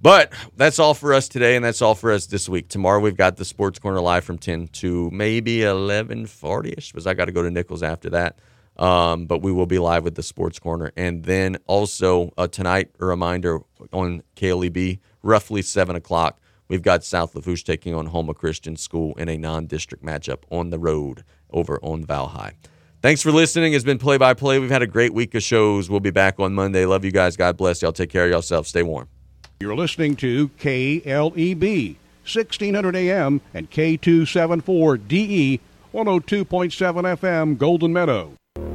But 0.00 0.32
that's 0.56 0.78
all 0.78 0.94
for 0.94 1.12
us 1.14 1.28
today, 1.28 1.56
and 1.56 1.64
that's 1.64 1.82
all 1.82 1.94
for 1.94 2.12
us 2.12 2.26
this 2.26 2.48
week. 2.48 2.68
Tomorrow 2.68 3.00
we've 3.00 3.16
got 3.16 3.36
the 3.36 3.44
Sports 3.44 3.78
Corner 3.78 4.00
live 4.00 4.22
from 4.22 4.38
10 4.38 4.68
to 4.74 5.10
maybe 5.10 5.60
11:40ish, 5.60 6.92
because 6.92 7.06
I 7.06 7.14
got 7.14 7.24
to 7.24 7.32
go 7.32 7.42
to 7.42 7.50
Nicholls 7.50 7.82
after 7.82 8.10
that. 8.10 8.38
Um, 8.76 9.26
but 9.26 9.42
we 9.42 9.50
will 9.50 9.66
be 9.66 9.80
live 9.80 10.04
with 10.04 10.14
the 10.14 10.22
Sports 10.22 10.60
Corner, 10.60 10.92
and 10.94 11.24
then 11.24 11.56
also 11.66 12.32
uh, 12.38 12.46
tonight 12.46 12.90
a 13.00 13.06
reminder 13.06 13.60
on 13.92 14.22
KLEB, 14.36 15.00
roughly 15.22 15.62
seven 15.62 15.96
o'clock. 15.96 16.38
We've 16.68 16.82
got 16.82 17.02
South 17.02 17.34
Lafourche 17.34 17.64
taking 17.64 17.94
on 17.94 18.08
Houma 18.08 18.34
Christian 18.34 18.76
School 18.76 19.14
in 19.14 19.30
a 19.30 19.38
non-district 19.38 20.04
matchup 20.04 20.42
on 20.50 20.68
the 20.68 20.78
road 20.78 21.24
over 21.50 21.78
on 21.82 22.04
Valhi. 22.04 22.52
Thanks 23.00 23.22
for 23.22 23.30
listening. 23.30 23.74
It's 23.74 23.84
been 23.84 23.98
play 23.98 24.18
by 24.18 24.34
play. 24.34 24.58
We've 24.58 24.70
had 24.70 24.82
a 24.82 24.86
great 24.86 25.14
week 25.14 25.34
of 25.36 25.42
shows. 25.42 25.88
We'll 25.88 26.00
be 26.00 26.10
back 26.10 26.40
on 26.40 26.52
Monday. 26.54 26.84
Love 26.84 27.04
you 27.04 27.12
guys. 27.12 27.36
God 27.36 27.56
bless 27.56 27.80
y'all. 27.80 27.92
Take 27.92 28.10
care 28.10 28.24
of 28.24 28.30
yourself. 28.30 28.66
Stay 28.66 28.82
warm. 28.82 29.08
You're 29.60 29.76
listening 29.76 30.16
to 30.16 30.48
KLEB, 30.50 31.96
1600 32.22 32.96
AM 32.96 33.40
and 33.54 33.70
K274DE, 33.70 35.60
102.7 35.94 37.18
FM, 37.18 37.58
Golden 37.58 37.92
Meadow. 37.92 38.32